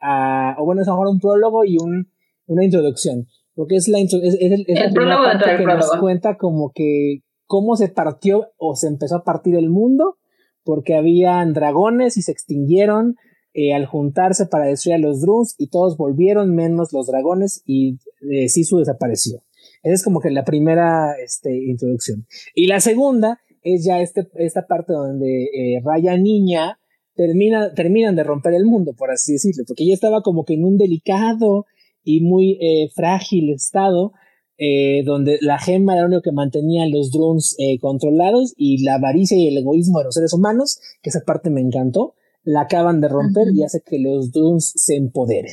a, 0.00 0.56
o 0.58 0.64
bueno, 0.64 0.82
es 0.82 0.88
ahora 0.88 1.10
un 1.10 1.20
prólogo 1.20 1.64
y 1.64 1.78
un, 1.78 2.10
una 2.46 2.64
introducción 2.64 3.28
porque 3.56 3.76
es 3.76 3.88
la, 3.88 3.98
es, 3.98 4.12
es, 4.12 4.36
el, 4.40 4.64
es 4.68 4.80
el 4.80 4.94
parte 4.94 5.56
que 5.56 5.64
nos 5.64 5.90
cuenta 5.98 6.36
como 6.36 6.70
que 6.72 7.22
cómo 7.46 7.76
se 7.76 7.88
partió 7.88 8.48
o 8.58 8.76
se 8.76 8.86
empezó 8.86 9.16
a 9.16 9.24
partir 9.24 9.56
el 9.56 9.70
mundo, 9.70 10.18
porque 10.62 10.94
habían 10.94 11.54
dragones 11.54 12.16
y 12.16 12.22
se 12.22 12.32
extinguieron 12.32 13.16
eh, 13.54 13.72
al 13.72 13.86
juntarse 13.86 14.46
para 14.46 14.66
destruir 14.66 14.96
a 14.96 14.98
los 14.98 15.22
Druns 15.22 15.54
y 15.56 15.68
todos 15.68 15.96
volvieron 15.96 16.54
menos 16.54 16.92
los 16.92 17.06
dragones 17.06 17.62
y 17.64 17.98
eh, 18.30 18.48
Sisu 18.48 18.78
desapareció. 18.78 19.42
Esa 19.82 19.94
es 19.94 20.04
como 20.04 20.20
que 20.20 20.30
la 20.30 20.44
primera 20.44 21.14
este, 21.24 21.56
introducción. 21.56 22.26
Y 22.54 22.66
la 22.66 22.80
segunda 22.80 23.40
es 23.62 23.84
ya 23.84 24.00
este, 24.00 24.28
esta 24.34 24.66
parte 24.66 24.92
donde 24.92 25.44
eh, 25.44 25.80
Raya 25.82 26.16
Niña 26.18 26.78
termina, 27.14 27.72
terminan 27.72 28.14
de 28.14 28.24
romper 28.24 28.52
el 28.52 28.66
mundo, 28.66 28.92
por 28.92 29.10
así 29.10 29.32
decirlo, 29.32 29.64
porque 29.66 29.86
ya 29.86 29.94
estaba 29.94 30.20
como 30.20 30.44
que 30.44 30.54
en 30.54 30.64
un 30.64 30.76
delicado 30.76 31.64
y 32.06 32.20
muy 32.20 32.52
eh, 32.60 32.88
frágil 32.94 33.50
estado, 33.52 34.12
eh, 34.58 35.02
donde 35.04 35.38
la 35.42 35.58
gema 35.58 35.94
era 35.94 36.02
lo 36.02 36.08
único 36.08 36.22
que 36.22 36.32
mantenía 36.32 36.86
los 36.88 37.10
drones 37.10 37.56
eh, 37.58 37.78
controlados 37.78 38.54
y 38.56 38.82
la 38.84 38.94
avaricia 38.94 39.36
y 39.36 39.48
el 39.48 39.58
egoísmo 39.58 39.98
de 39.98 40.04
los 40.04 40.14
seres 40.14 40.32
humanos, 40.32 40.78
que 41.02 41.10
esa 41.10 41.20
parte 41.26 41.50
me 41.50 41.60
encantó, 41.60 42.14
la 42.44 42.62
acaban 42.62 43.00
de 43.00 43.08
romper 43.08 43.48
y 43.52 43.64
hace 43.64 43.82
que 43.84 43.98
los 43.98 44.30
drones 44.30 44.72
se 44.76 44.94
empoderen 44.96 45.52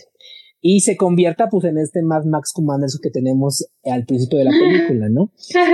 y 0.61 0.79
se 0.79 0.95
convierta 0.95 1.49
pues 1.49 1.65
en 1.65 1.77
este 1.77 2.01
Mad 2.03 2.23
Max 2.23 2.53
Commander 2.53 2.89
que 3.01 3.09
tenemos 3.09 3.67
al 3.83 4.05
principio 4.05 4.37
de 4.39 4.45
la 4.45 4.51
película, 4.51 5.09
¿no? 5.09 5.33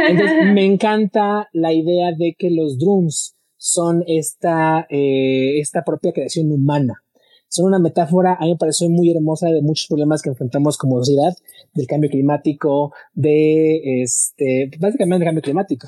Entonces 0.10 0.38
me 0.54 0.66
encanta 0.66 1.48
la 1.54 1.74
idea 1.74 2.08
de 2.18 2.36
que 2.38 2.50
los 2.50 2.80
drones 2.80 3.36
son 3.56 4.04
esta, 4.08 4.88
eh, 4.90 5.60
esta 5.60 5.84
propia 5.84 6.14
creación 6.14 6.52
humana. 6.52 7.04
Son 7.50 7.66
una 7.66 7.80
metáfora, 7.80 8.36
a 8.36 8.46
mí 8.46 8.52
me 8.52 8.58
pareció 8.58 8.90
muy 8.90 9.12
hermosa 9.12 9.50
de 9.50 9.62
muchos 9.62 9.88
problemas 9.88 10.22
que 10.22 10.30
enfrentamos 10.30 10.78
como 10.78 11.00
sociedad, 11.00 11.34
del 11.74 11.88
cambio 11.88 12.10
climático, 12.10 12.94
de 13.14 14.02
este, 14.02 14.70
básicamente 14.80 15.24
del 15.24 15.30
cambio 15.30 15.42
climático, 15.42 15.88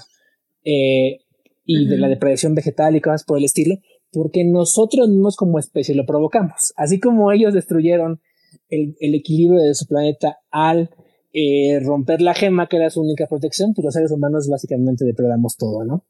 eh, 0.64 1.20
y 1.66 1.88
de 1.88 1.98
la 1.98 2.10
depredación 2.10 2.56
vegetal 2.56 2.96
y 2.96 3.02
cosas 3.02 3.24
por 3.24 3.38
el 3.38 3.46
estilo, 3.46 3.76
porque 4.12 4.44
nosotros 4.44 5.08
mismos 5.08 5.36
como 5.36 5.60
especie 5.60 5.96
lo 5.96 6.06
provocamos. 6.06 6.74
Así 6.76 7.00
como 7.00 7.32
ellos 7.32 7.54
destruyeron 7.54 8.20
el, 8.70 8.96
equilibrio 9.00 9.62
de 9.62 9.76
su 9.76 9.86
planeta 9.86 10.40
al 10.50 10.90
eh, 11.34 11.80
romper 11.82 12.22
la 12.22 12.34
gema, 12.34 12.68
que 12.68 12.78
era 12.78 12.90
su 12.90 13.02
única 13.02 13.28
protección, 13.28 13.74
pues 13.74 13.86
los 13.86 13.94
seres 13.94 14.12
humanos 14.12 14.50
básicamente 14.50 15.06
depredamos 15.06 15.56
todo, 15.58 15.86
¿no? 15.86 16.06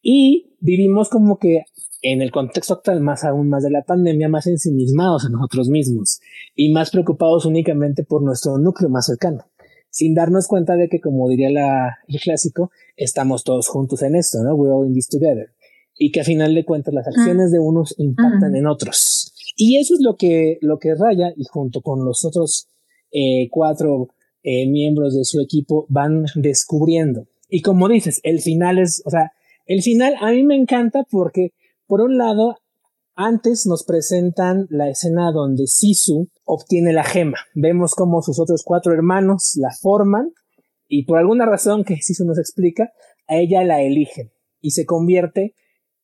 Y 0.00 0.54
vivimos 0.60 1.08
como 1.08 1.38
que 1.38 1.64
en 2.12 2.22
el 2.22 2.30
contexto 2.30 2.74
actual, 2.74 3.00
más 3.00 3.24
aún 3.24 3.48
más 3.48 3.62
de 3.62 3.70
la 3.70 3.82
pandemia, 3.82 4.28
más 4.28 4.46
ensimismados 4.46 5.26
en 5.26 5.32
nosotros 5.32 5.68
mismos 5.68 6.20
y 6.54 6.72
más 6.72 6.90
preocupados 6.90 7.44
únicamente 7.44 8.02
por 8.02 8.22
nuestro 8.22 8.58
núcleo 8.58 8.88
más 8.88 9.06
cercano, 9.06 9.44
sin 9.90 10.14
darnos 10.14 10.48
cuenta 10.48 10.76
de 10.76 10.88
que, 10.88 11.00
como 11.00 11.28
diría 11.28 11.50
la, 11.50 11.98
el 12.06 12.20
clásico, 12.20 12.70
estamos 12.96 13.44
todos 13.44 13.68
juntos 13.68 14.02
en 14.02 14.16
esto, 14.16 14.42
¿no? 14.42 14.54
We're 14.54 14.72
all 14.72 14.86
in 14.86 14.94
this 14.94 15.08
together. 15.08 15.50
Y 15.96 16.10
que 16.12 16.20
a 16.20 16.24
final 16.24 16.54
de 16.54 16.64
cuentas 16.64 16.94
las 16.94 17.08
acciones 17.08 17.50
de 17.50 17.58
unos 17.58 17.94
impactan 17.98 18.54
en 18.54 18.66
otros. 18.66 19.34
Y 19.56 19.78
eso 19.78 19.94
es 19.94 20.00
lo 20.00 20.16
que, 20.16 20.58
lo 20.60 20.78
que 20.78 20.94
Raya, 20.94 21.32
y 21.36 21.44
junto 21.44 21.82
con 21.82 22.04
los 22.04 22.24
otros 22.24 22.68
eh, 23.10 23.48
cuatro 23.50 24.08
eh, 24.44 24.68
miembros 24.70 25.16
de 25.16 25.24
su 25.24 25.40
equipo, 25.40 25.86
van 25.88 26.26
descubriendo. 26.36 27.26
Y 27.50 27.62
como 27.62 27.88
dices, 27.88 28.20
el 28.22 28.40
final 28.40 28.78
es, 28.78 29.02
o 29.04 29.10
sea, 29.10 29.32
el 29.66 29.82
final 29.82 30.14
a 30.20 30.30
mí 30.30 30.44
me 30.44 30.56
encanta 30.56 31.04
porque, 31.10 31.52
por 31.88 32.02
un 32.02 32.18
lado, 32.18 32.56
antes 33.16 33.66
nos 33.66 33.82
presentan 33.82 34.66
la 34.70 34.88
escena 34.88 35.32
donde 35.32 35.66
Sisu 35.66 36.28
obtiene 36.44 36.92
la 36.92 37.02
gema. 37.02 37.38
Vemos 37.54 37.94
cómo 37.94 38.22
sus 38.22 38.38
otros 38.38 38.62
cuatro 38.62 38.92
hermanos 38.92 39.54
la 39.56 39.70
forman 39.72 40.30
y 40.86 41.04
por 41.04 41.18
alguna 41.18 41.46
razón 41.46 41.82
que 41.82 41.96
Sisu 41.96 42.24
nos 42.24 42.38
explica, 42.38 42.92
a 43.26 43.36
ella 43.36 43.64
la 43.64 43.82
eligen 43.82 44.30
y 44.60 44.70
se 44.70 44.86
convierte 44.86 45.54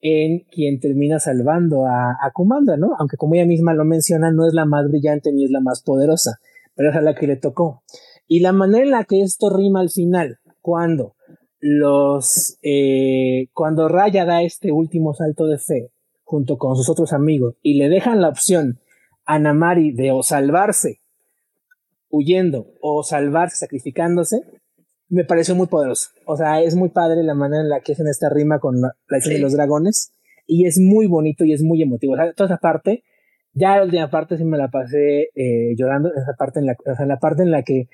en 0.00 0.40
quien 0.50 0.80
termina 0.80 1.18
salvando 1.20 1.86
a, 1.86 2.12
a 2.12 2.30
Kumandra, 2.32 2.76
¿no? 2.76 2.96
Aunque 2.98 3.16
como 3.16 3.34
ella 3.34 3.46
misma 3.46 3.74
lo 3.74 3.84
menciona, 3.84 4.32
no 4.32 4.46
es 4.46 4.54
la 4.54 4.64
más 4.64 4.88
brillante 4.88 5.32
ni 5.32 5.44
es 5.44 5.50
la 5.50 5.60
más 5.60 5.82
poderosa, 5.82 6.38
pero 6.74 6.90
es 6.90 6.96
a 6.96 7.00
la 7.00 7.14
que 7.14 7.26
le 7.26 7.36
tocó. 7.36 7.82
Y 8.26 8.40
la 8.40 8.52
manera 8.52 8.84
en 8.84 8.90
la 8.90 9.04
que 9.04 9.22
esto 9.22 9.50
rima 9.50 9.80
al 9.80 9.90
final, 9.90 10.38
cuando 10.60 11.13
los 11.66 12.58
eh, 12.60 13.48
cuando 13.54 13.88
Raya 13.88 14.26
da 14.26 14.42
este 14.42 14.70
último 14.70 15.14
salto 15.14 15.46
de 15.46 15.56
fe 15.56 15.90
junto 16.22 16.58
con 16.58 16.76
sus 16.76 16.90
otros 16.90 17.14
amigos 17.14 17.56
y 17.62 17.78
le 17.78 17.88
dejan 17.88 18.20
la 18.20 18.28
opción 18.28 18.80
a 19.24 19.38
Namari 19.38 19.90
de 19.92 20.10
o 20.10 20.22
salvarse 20.22 21.00
huyendo 22.10 22.66
o 22.82 23.02
salvarse 23.02 23.56
sacrificándose, 23.56 24.42
me 25.08 25.24
pareció 25.24 25.54
muy 25.54 25.66
poderoso. 25.66 26.10
O 26.26 26.36
sea, 26.36 26.60
es 26.60 26.76
muy 26.76 26.90
padre 26.90 27.22
la 27.22 27.34
manera 27.34 27.62
en 27.62 27.70
la 27.70 27.80
que 27.80 27.92
hacen 27.92 28.08
esta 28.08 28.28
rima 28.28 28.58
con 28.58 28.82
la, 28.82 28.94
la 29.08 29.18
de 29.20 29.38
los 29.38 29.54
dragones 29.54 30.12
y 30.46 30.66
es 30.66 30.78
muy 30.78 31.06
bonito 31.06 31.46
y 31.46 31.54
es 31.54 31.62
muy 31.62 31.80
emotivo. 31.80 32.12
O 32.12 32.16
sea, 32.16 32.34
toda 32.34 32.50
esa 32.50 32.58
parte 32.58 33.04
ya 33.54 33.76
la 33.76 33.84
última 33.84 34.10
parte 34.10 34.36
sí 34.36 34.44
me 34.44 34.58
la 34.58 34.68
pasé 34.68 35.30
eh, 35.34 35.74
llorando, 35.76 36.10
esa 36.14 36.34
parte 36.36 36.58
en 36.58 36.66
la, 36.66 36.72
o 36.72 36.94
sea, 36.96 37.06
la 37.06 37.18
parte 37.18 37.42
en 37.42 37.50
la 37.50 37.62
que 37.62 37.88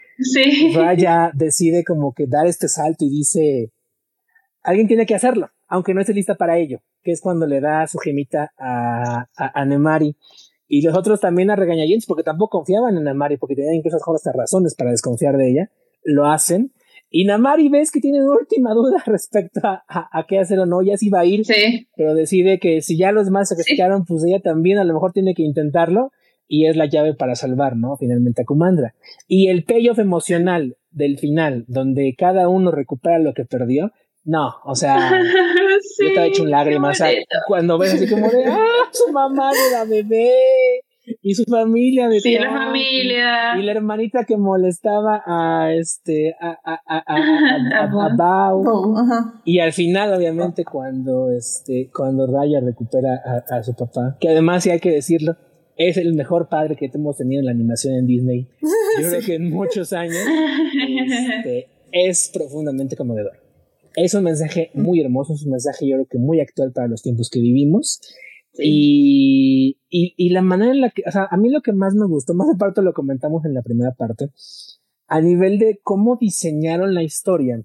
Raya 0.75 1.31
decide 1.35 1.85
como 1.85 2.15
que 2.15 2.27
dar 2.27 2.47
este 2.47 2.69
salto 2.69 3.05
y 3.05 3.11
dice, 3.11 3.71
alguien 4.63 4.89
tiene 4.89 5.07
que 5.07 5.15
hacerlo, 5.15 5.51
aunque 5.69 5.93
no 5.93 6.01
esté 6.01 6.15
lista 6.15 6.35
para 6.35 6.57
ello, 6.57 6.81
que 7.03 7.13
es 7.13 7.21
cuando 7.21 7.47
le 7.47 7.61
da 7.61 7.87
su 7.87 7.99
gemita 7.99 8.53
a, 8.59 9.27
a, 9.37 9.65
Nemari. 9.65 10.17
Y 10.67 10.83
los 10.83 10.97
otros 10.97 11.21
también 11.21 11.51
a 11.51 11.57
regañadientes, 11.57 12.07
porque 12.07 12.23
tampoco 12.23 12.59
confiaban 12.59 12.97
en 12.97 13.05
Nemari, 13.05 13.37
porque 13.37 13.57
tenían 13.57 13.75
incluso 13.75 13.99
hasta 14.15 14.33
razones 14.33 14.75
para 14.75 14.93
desconfiar 14.93 15.37
de 15.37 15.51
ella, 15.51 15.71
lo 16.05 16.27
hacen. 16.27 16.73
Y 17.11 17.25
Namari 17.25 17.69
ves 17.69 17.91
que 17.91 18.01
tiene 18.01 18.23
una 18.23 18.35
última 18.35 18.73
duda 18.73 19.03
respecto 19.07 19.61
a, 19.65 19.83
a, 19.89 20.27
qué 20.27 20.39
hacer 20.39 20.61
o 20.61 20.67
no, 20.67 20.81
ya 20.83 20.97
sí 20.97 21.11
va 21.11 21.21
a 21.21 21.25
ir, 21.27 21.43
pero 21.97 22.15
decide 22.15 22.59
que 22.61 22.81
si 22.83 22.97
ya 22.97 23.13
los 23.13 23.27
demás 23.27 23.49
se 23.49 23.57
sacrificaron, 23.57 24.05
pues 24.05 24.25
ella 24.25 24.41
también 24.41 24.79
a 24.79 24.85
lo 24.85 24.95
mejor 24.95 25.13
tiene 25.13 25.35
que 25.35 25.43
intentarlo 25.43 26.13
y 26.47 26.67
es 26.67 26.77
la 26.77 26.87
llave 26.87 27.15
para 27.15 27.35
salvar, 27.35 27.77
¿no? 27.77 27.97
Finalmente 27.97 28.43
a 28.43 28.45
Kumandra. 28.45 28.95
Y 29.27 29.49
el 29.49 29.65
payoff 29.65 29.99
emocional 29.99 30.77
del 30.91 31.19
final, 31.19 31.65
donde 31.69 32.15
cada 32.17 32.49
uno 32.49 32.71
recupera 32.71 33.19
lo 33.19 33.35
que 33.35 33.45
perdió, 33.45 33.93
no, 34.25 34.57
o 34.65 34.75
sea, 34.75 35.11
yo 36.01 36.09
estaba 36.09 36.27
hecho 36.27 36.43
un 36.43 36.51
lágrima, 36.51 36.91
o 36.91 36.95
sea, 36.95 37.11
cuando 37.47 37.79
ves 37.79 37.95
así 37.95 38.09
como 38.09 38.29
de, 38.29 38.45
ah, 38.47 38.89
su 38.93 39.13
mamá 39.13 39.51
de 39.53 39.71
la 39.73 39.85
bebé, 39.85 40.83
y 41.23 41.35
su 41.35 41.45
familia 41.45 42.09
de 42.09 42.21
sí, 42.21 42.35
la 42.35 42.51
familia. 42.51 43.59
y 43.59 43.63
la 43.63 43.73
hermanita 43.73 44.25
que 44.25 44.37
molestaba 44.37 45.23
a 45.27 45.73
este 45.75 46.35
a 46.41 46.59
a 46.65 46.81
a 46.87 47.03
a, 47.07 48.05
a, 48.05 48.15
Bao 48.17 48.63
y 49.45 49.61
al 49.61 49.73
final 49.73 50.15
obviamente 50.15 50.65
cuando 50.65 51.31
este 51.31 51.91
cuando 51.95 52.27
Raya 52.27 52.61
recupera 52.61 53.21
a, 53.49 53.63
su 53.63 53.75
papá 53.75 54.17
que 54.21 54.29
además 54.29 54.65
sí 54.65 54.71
hay 54.71 54.81
que 54.81 54.91
decirlo 54.91 55.37
es 55.77 55.97
el 55.97 56.15
mejor 56.15 56.49
padre 56.49 56.77
que 56.77 56.91
hemos 56.93 57.17
tenido 57.17 57.41
en 57.41 57.47
la 57.47 57.53
animación 57.53 57.95
en 57.95 58.07
Disney 58.07 58.49
yo 59.01 59.09
creo 59.09 59.23
que 59.25 59.35
en 59.35 59.51
muchos 59.51 59.93
años 59.93 60.17
este, 61.39 61.69
es 61.93 62.31
profundamente 62.33 62.97
conmovedor. 62.97 63.33
Es 63.97 64.15
un 64.15 64.23
mensaje 64.23 64.71
muy 64.75 65.01
hermoso 65.01 65.35
es 65.35 65.43
un 65.45 65.51
mensaje 65.51 65.89
yo 65.89 65.97
creo 65.97 66.07
que 66.07 66.19
muy 66.19 66.41
actual 66.41 66.73
para 66.73 66.89
los 66.89 67.03
tiempos 67.03 67.29
que 67.29 67.41
vivimos 67.41 68.01
y, 68.55 69.79
y, 69.89 70.15
y, 70.17 70.31
la 70.31 70.43
manera 70.43 70.73
en 70.73 70.81
la 70.81 70.91
que, 70.91 71.03
o 71.07 71.11
sea, 71.11 71.29
a 71.31 71.37
mí 71.37 71.51
lo 71.51 71.61
que 71.61 71.73
más 71.73 71.95
me 71.95 72.07
gustó, 72.07 72.35
más 72.35 72.49
aparte 72.55 72.83
lo 72.83 72.93
comentamos 72.93 73.45
en 73.45 73.55
la 73.55 73.63
primera 73.63 73.93
parte, 73.93 74.31
a 75.07 75.21
nivel 75.21 75.59
de 75.59 75.81
cómo 75.83 76.17
diseñaron 76.21 76.95
la 76.95 77.03
historia 77.03 77.63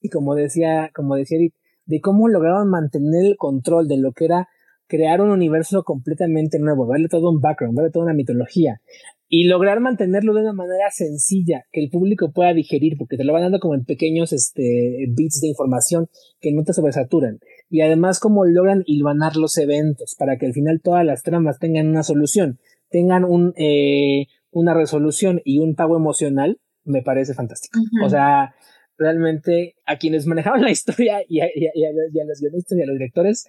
y 0.00 0.08
como 0.08 0.34
decía, 0.34 0.90
como 0.94 1.16
decía 1.16 1.38
Edith, 1.38 1.54
de 1.86 2.00
cómo 2.00 2.28
lograron 2.28 2.68
mantener 2.68 3.24
el 3.24 3.36
control 3.36 3.88
de 3.88 3.98
lo 3.98 4.12
que 4.12 4.26
era 4.26 4.48
crear 4.88 5.20
un 5.20 5.30
universo 5.30 5.84
completamente 5.84 6.58
nuevo, 6.58 6.86
darle 6.86 7.08
todo 7.08 7.30
un 7.30 7.40
background, 7.40 7.76
darle 7.76 7.90
toda 7.90 8.04
una 8.04 8.14
mitología 8.14 8.80
y 9.28 9.44
lograr 9.44 9.80
mantenerlo 9.80 10.34
de 10.34 10.42
una 10.42 10.52
manera 10.52 10.90
sencilla 10.90 11.64
que 11.72 11.80
el 11.80 11.88
público 11.88 12.32
pueda 12.32 12.52
digerir, 12.52 12.98
porque 12.98 13.16
te 13.16 13.24
lo 13.24 13.32
van 13.32 13.42
dando 13.42 13.60
como 13.60 13.74
en 13.74 13.84
pequeños 13.84 14.32
este, 14.32 15.06
bits 15.08 15.40
de 15.40 15.48
información 15.48 16.08
que 16.40 16.52
no 16.52 16.64
te 16.64 16.74
sobresaturan 16.74 17.38
y 17.72 17.80
además 17.80 18.20
cómo 18.20 18.44
logran 18.44 18.82
hilvanar 18.84 19.36
los 19.36 19.56
eventos 19.56 20.14
para 20.18 20.36
que 20.36 20.44
al 20.44 20.52
final 20.52 20.82
todas 20.82 21.06
las 21.06 21.22
tramas 21.22 21.58
tengan 21.58 21.88
una 21.88 22.02
solución, 22.02 22.60
tengan 22.90 23.24
un, 23.24 23.54
eh, 23.56 24.26
una 24.50 24.74
resolución 24.74 25.40
y 25.42 25.58
un 25.58 25.74
pago 25.74 25.96
emocional, 25.96 26.60
me 26.84 27.00
parece 27.00 27.32
fantástico. 27.32 27.80
O 28.04 28.10
sea, 28.10 28.54
realmente 28.98 29.76
a 29.86 29.96
quienes 29.96 30.26
manejaban 30.26 30.60
la 30.60 30.70
historia 30.70 31.22
y 31.26 31.40
a, 31.40 31.46
los 31.46 32.40
guionistas 32.40 32.76
y 32.76 32.82
a 32.82 32.86
los 32.86 32.98
directores, 32.98 33.48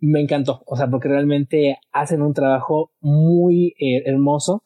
me 0.00 0.22
encantó. 0.22 0.62
O 0.64 0.74
sea, 0.74 0.88
porque 0.88 1.08
realmente 1.08 1.76
hacen 1.92 2.22
un 2.22 2.32
trabajo 2.32 2.90
muy 3.00 3.74
eh, 3.78 4.02
hermoso 4.06 4.62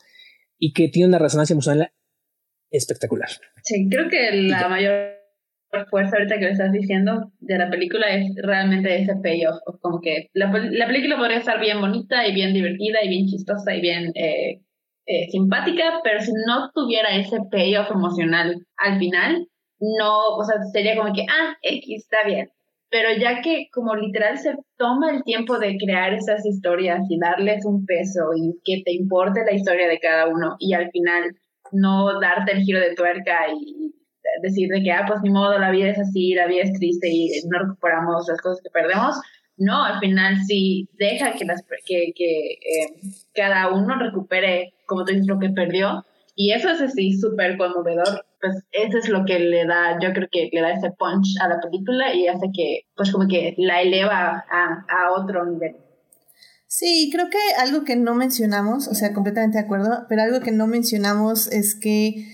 y 0.61 0.73
que 0.73 0.89
tiene 0.89 1.09
una 1.09 1.19
resonancia 1.19 1.55
emocional 1.55 1.91
espectacular. 2.71 3.31
Sí, 3.65 3.89
creo 3.91 4.09
que 4.09 4.31
la 4.31 4.69
mayor 4.69 5.16
fuerza 5.91 6.17
ahorita 6.17 6.39
que 6.39 6.45
lo 6.47 6.53
estás 6.53 6.73
diciendo 6.73 7.33
de 7.41 7.59
la 7.59 7.71
película 7.71 8.07
es 8.09 8.33
realmente 8.43 9.03
ese 9.03 9.15
payoff. 9.23 9.57
Como 9.81 10.01
que 10.01 10.29
la, 10.33 10.51
la, 10.53 10.87
película 10.87 11.17
podría 11.17 11.39
estar 11.39 11.61
bien 11.61 11.81
bonita 11.81 12.27
y 12.27 12.35
bien 12.35 12.55
divertida 12.55 13.03
y 13.03 13.09
bien 13.09 13.27
chistosa 13.27 13.75
y 13.75 13.81
bien 13.81 14.13
eh, 14.15 14.63
eh, 15.07 15.29
simpática, 15.31 16.01
pero 16.03 16.21
si 16.21 16.33
no 16.47 16.71
tuviera 16.75 17.11
ese 17.17 17.39
payoff 17.51 17.91
emocional 17.91 18.67
al 18.77 18.99
final, 18.99 19.47
no, 19.79 20.37
o 20.37 20.45
sea, 20.45 20.57
sería 20.73 20.97
como 20.97 21.13
que, 21.13 21.23
ah, 21.29 21.55
X 21.63 22.03
está 22.03 22.27
bien. 22.27 22.49
Pero 22.89 23.09
ya 23.19 23.41
que 23.43 23.69
como 23.73 23.95
literal 23.95 24.39
se 24.39 24.55
toma 24.77 25.11
el 25.11 25.23
tiempo 25.25 25.59
de 25.59 25.77
crear 25.77 26.15
esas 26.15 26.47
historias 26.47 27.01
y 27.09 27.19
darles 27.19 27.65
un 27.65 27.85
peso 27.85 28.31
y 28.35 28.61
que 28.65 28.83
te 28.85 28.93
importe 28.93 29.45
la 29.45 29.55
historia 29.55 29.89
de 29.89 29.99
cada 29.99 30.29
uno 30.29 30.57
y 30.59 30.73
al 30.73 30.91
final 30.91 31.37
no 31.73 32.21
darte 32.21 32.53
el 32.53 32.63
giro 32.63 32.81
de 32.81 32.95
tuerca 32.95 33.47
y 33.53 33.93
decir 34.43 34.69
de 34.69 34.83
que, 34.83 34.93
ah, 34.93 35.05
pues 35.07 35.21
ni 35.23 35.31
modo, 35.31 35.59
la 35.59 35.71
vida 35.71 35.91
es 35.91 35.99
así, 35.99 36.35
la 36.35 36.47
vida 36.47 36.63
es 36.63 36.73
triste 36.73 37.09
y 37.09 37.29
no 37.49 37.59
recuperamos 37.61 38.27
las 38.29 38.41
cosas 38.41 38.61
que 38.63 38.71
perdemos, 38.71 39.17
no, 39.59 39.85
al 39.85 39.99
final 40.01 40.37
sí 40.47 40.89
deja 40.99 41.33
que, 41.33 41.45
las, 41.45 41.63
que, 41.87 42.13
que 42.15 42.53
eh, 42.53 43.01
cada 43.35 43.73
uno 43.73 43.99
recupere, 43.99 44.75
como 44.87 45.05
tú 45.05 45.13
dices, 45.13 45.27
lo 45.27 45.39
que 45.39 45.49
perdió. 45.49 46.05
Y 46.35 46.53
eso 46.53 46.69
es 46.71 46.81
así 46.83 47.19
súper 47.19 47.57
conmovedor. 47.57 48.27
Pues 48.41 48.63
eso 48.73 48.99
es 48.99 49.09
lo 49.09 49.25
que 49.25 49.39
le 49.39 49.65
da, 49.65 49.99
yo 50.01 50.13
creo 50.13 50.29
que 50.31 50.51
le 50.53 50.61
da 50.61 50.73
ese 50.73 50.91
punch 50.91 51.41
a 51.41 51.49
la 51.49 51.61
película 51.61 52.15
y 52.15 52.27
hace 52.27 52.49
que, 52.55 52.83
pues 52.95 53.11
como 53.11 53.27
que 53.27 53.55
la 53.57 53.81
eleva 53.81 54.45
a, 54.51 54.85
a 54.89 55.13
otro 55.19 55.47
nivel. 55.47 55.77
Sí, 56.67 57.09
creo 57.11 57.31
que 57.31 57.39
algo 57.59 57.85
que 57.85 57.97
no 57.97 58.15
mencionamos, 58.15 58.89
o 58.89 58.95
sea, 58.95 59.15
completamente 59.15 59.57
de 59.57 59.65
acuerdo, 59.65 60.05
pero 60.11 60.21
algo 60.23 60.41
que 60.41 60.53
no 60.53 60.67
mencionamos 60.67 61.51
es 61.51 61.75
que 61.75 62.27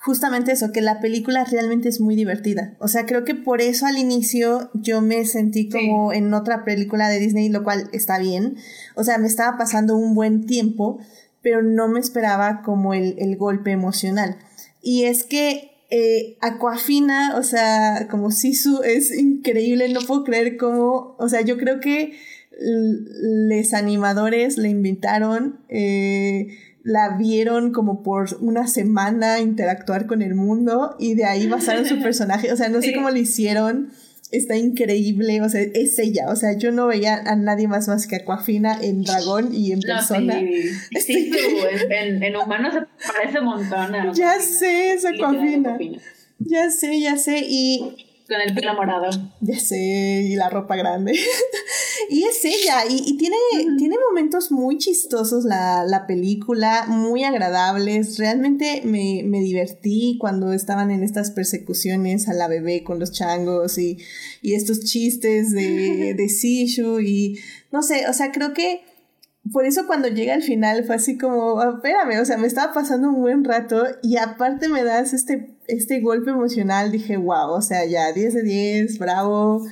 justamente 0.00 0.52
eso, 0.52 0.72
que 0.72 0.80
la 0.80 1.00
película 1.00 1.44
realmente 1.44 1.88
es 1.88 2.00
muy 2.00 2.14
divertida. 2.14 2.76
O 2.78 2.88
sea, 2.88 3.04
creo 3.04 3.24
que 3.24 3.34
por 3.34 3.60
eso 3.60 3.86
al 3.86 3.98
inicio 3.98 4.70
yo 4.72 5.00
me 5.00 5.24
sentí 5.24 5.68
como 5.68 6.12
en 6.12 6.32
otra 6.34 6.64
película 6.64 7.08
de 7.08 7.18
Disney, 7.18 7.48
lo 7.48 7.64
cual 7.64 7.90
está 7.92 8.18
bien. 8.18 8.56
O 8.94 9.04
sea, 9.04 9.18
me 9.18 9.26
estaba 9.26 9.58
pasando 9.58 9.96
un 9.96 10.14
buen 10.14 10.46
tiempo, 10.46 10.98
pero 11.42 11.62
no 11.62 11.88
me 11.88 12.00
esperaba 12.00 12.62
como 12.62 12.94
el, 12.94 13.36
golpe 13.36 13.72
emocional. 13.72 14.38
Y 14.82 15.04
es 15.04 15.24
que 15.24 15.72
eh, 15.90 16.36
Aquafina, 16.40 17.36
o 17.36 17.42
sea, 17.42 18.06
como 18.08 18.30
Sisu, 18.30 18.82
es 18.82 19.10
increíble, 19.10 19.88
no 19.88 20.00
puedo 20.00 20.22
creer 20.22 20.56
cómo, 20.56 21.16
o 21.18 21.28
sea, 21.28 21.40
yo 21.40 21.58
creo 21.58 21.80
que 21.80 22.16
los 22.60 23.74
animadores 23.74 24.58
le 24.58 24.68
invitaron. 24.68 25.60
Eh, 25.68 26.48
la 26.88 27.18
vieron 27.18 27.70
como 27.70 28.02
por 28.02 28.38
una 28.40 28.66
semana 28.66 29.40
interactuar 29.40 30.06
con 30.06 30.22
el 30.22 30.34
mundo 30.34 30.96
y 30.98 31.14
de 31.16 31.26
ahí 31.26 31.46
basaron 31.46 31.84
su 31.84 31.98
personaje. 32.02 32.50
O 32.50 32.56
sea, 32.56 32.70
no 32.70 32.80
sé 32.80 32.94
cómo 32.94 33.10
lo 33.10 33.18
hicieron. 33.18 33.90
Está 34.32 34.56
increíble, 34.56 35.42
o 35.42 35.48
sea, 35.50 35.60
es 35.60 35.98
ella. 35.98 36.30
O 36.30 36.36
sea, 36.36 36.56
yo 36.56 36.72
no 36.72 36.86
veía 36.86 37.16
a 37.26 37.36
nadie 37.36 37.68
más 37.68 37.88
más 37.88 38.06
que 38.06 38.16
Aquafina 38.16 38.78
en 38.80 39.02
dragón 39.02 39.54
y 39.54 39.72
en 39.72 39.80
persona. 39.80 40.40
sí, 40.98 41.30
en, 41.90 42.22
en 42.22 42.36
humano 42.36 42.70
se 42.72 42.80
parece 43.12 43.40
un 43.40 43.44
montón. 43.44 44.14
ya 44.14 44.40
sé, 44.40 44.94
es 44.94 45.04
Aquafina. 45.04 45.76
Ya 46.38 46.70
sé, 46.70 47.00
ya 47.00 47.18
sé. 47.18 47.44
Y 47.46 48.07
con 48.28 48.40
el 48.40 48.54
pelo 48.54 48.74
morado. 48.74 49.08
Ya 49.40 49.58
sé, 49.58 50.22
y 50.28 50.36
la 50.36 50.50
ropa 50.50 50.76
grande. 50.76 51.12
y 52.10 52.24
es 52.24 52.44
ella, 52.44 52.84
y, 52.88 53.16
tiene, 53.16 53.36
tiene 53.78 53.96
momentos 54.08 54.52
muy 54.52 54.76
chistosos 54.76 55.44
la, 55.44 55.84
la 55.86 56.06
película, 56.06 56.84
muy 56.88 57.24
agradables. 57.24 58.18
Realmente 58.18 58.82
me, 58.84 59.22
me, 59.24 59.40
divertí 59.40 60.18
cuando 60.20 60.52
estaban 60.52 60.90
en 60.90 61.02
estas 61.02 61.30
persecuciones 61.30 62.28
a 62.28 62.34
la 62.34 62.48
bebé 62.48 62.84
con 62.84 62.98
los 62.98 63.12
changos 63.12 63.78
y, 63.78 63.98
y 64.42 64.54
estos 64.54 64.80
chistes 64.80 65.50
de, 65.52 66.14
de 66.16 66.28
Sishu 66.28 67.00
y 67.00 67.38
no 67.72 67.82
sé, 67.82 68.08
o 68.08 68.12
sea, 68.12 68.30
creo 68.30 68.52
que 68.52 68.82
por 69.52 69.64
eso 69.64 69.86
cuando 69.86 70.08
llega 70.08 70.34
al 70.34 70.42
final 70.42 70.84
fue 70.84 70.96
así 70.96 71.16
como, 71.16 71.60
ah, 71.60 71.74
espérame, 71.76 72.20
o 72.20 72.24
sea, 72.24 72.36
me 72.36 72.46
estaba 72.46 72.72
pasando 72.74 73.08
un 73.08 73.20
buen 73.20 73.44
rato 73.44 73.84
y 74.02 74.16
aparte 74.16 74.68
me 74.68 74.84
das 74.84 75.14
este, 75.14 75.57
este 75.68 76.00
golpe 76.00 76.30
emocional, 76.30 76.90
dije, 76.90 77.16
wow, 77.16 77.50
o 77.50 77.62
sea, 77.62 77.84
ya 77.84 78.12
10 78.12 78.34
de 78.34 78.42
10, 78.42 78.98
bravo, 78.98 79.64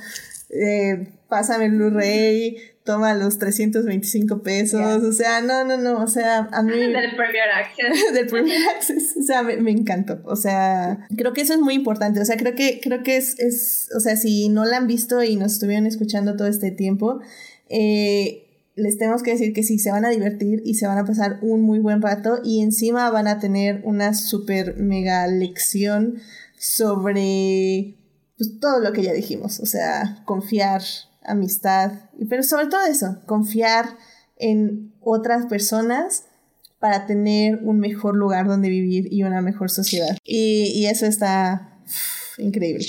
eh, 0.49 1.09
pásame 1.27 1.65
el 1.65 1.71
Blu-ray, 1.73 2.57
toma 2.83 3.13
los 3.15 3.37
325 3.39 4.43
pesos, 4.43 5.03
o 5.03 5.11
sea, 5.11 5.41
no, 5.41 5.65
no, 5.65 5.75
no, 5.75 6.01
o 6.01 6.07
sea, 6.07 6.47
a 6.53 6.63
mí... 6.63 6.71
del 6.77 7.15
Premier 7.15 7.49
Access. 7.49 8.13
del 8.13 8.27
Premier 8.27 8.59
Access, 8.75 9.17
o 9.19 9.23
sea, 9.23 9.43
me, 9.43 9.57
me, 9.57 9.71
encantó, 9.71 10.21
o 10.23 10.35
sea, 10.35 11.07
creo 11.17 11.33
que 11.33 11.41
eso 11.41 11.53
es 11.53 11.59
muy 11.59 11.73
importante, 11.73 12.21
o 12.21 12.25
sea, 12.25 12.37
creo 12.37 12.55
que, 12.55 12.79
creo 12.81 13.03
que 13.03 13.17
es, 13.17 13.37
es, 13.39 13.89
o 13.95 13.99
sea, 13.99 14.15
si 14.15 14.49
no 14.49 14.65
la 14.65 14.77
han 14.77 14.87
visto 14.87 15.23
y 15.23 15.35
nos 15.35 15.53
estuvieron 15.53 15.87
escuchando 15.87 16.37
todo 16.37 16.47
este 16.47 16.71
tiempo, 16.71 17.19
eh, 17.69 18.46
les 18.77 18.97
tenemos 18.97 19.23
que 19.23 19.31
decir 19.31 19.53
que 19.53 19.63
sí, 19.63 19.79
se 19.79 19.91
van 19.91 20.05
a 20.05 20.09
divertir 20.09 20.61
y 20.63 20.75
se 20.75 20.87
van 20.87 20.99
a 20.99 21.05
pasar 21.05 21.39
un 21.41 21.61
muy 21.61 21.79
buen 21.79 22.01
rato 22.01 22.39
y 22.43 22.61
encima 22.61 23.09
van 23.09 23.27
a 23.27 23.39
tener 23.39 23.81
una 23.83 24.13
super 24.13 24.77
mega 24.77 25.25
lección 25.27 26.19
sobre 26.57 27.97
pues, 28.37 28.59
todo 28.59 28.79
lo 28.79 28.93
que 28.93 29.01
ya 29.01 29.13
dijimos, 29.13 29.59
o 29.59 29.65
sea, 29.65 30.21
confiar, 30.25 30.83
amistad, 31.23 31.91
pero 32.29 32.43
sobre 32.43 32.67
todo 32.67 32.85
eso, 32.85 33.19
confiar 33.25 33.97
en 34.37 34.93
otras 35.01 35.47
personas 35.47 36.25
para 36.79 37.07
tener 37.07 37.59
un 37.63 37.79
mejor 37.79 38.15
lugar 38.15 38.47
donde 38.47 38.69
vivir 38.69 39.11
y 39.11 39.23
una 39.23 39.41
mejor 39.41 39.71
sociedad. 39.71 40.15
Y, 40.23 40.71
y 40.75 40.85
eso 40.85 41.07
está 41.07 41.79
increíble. 42.37 42.85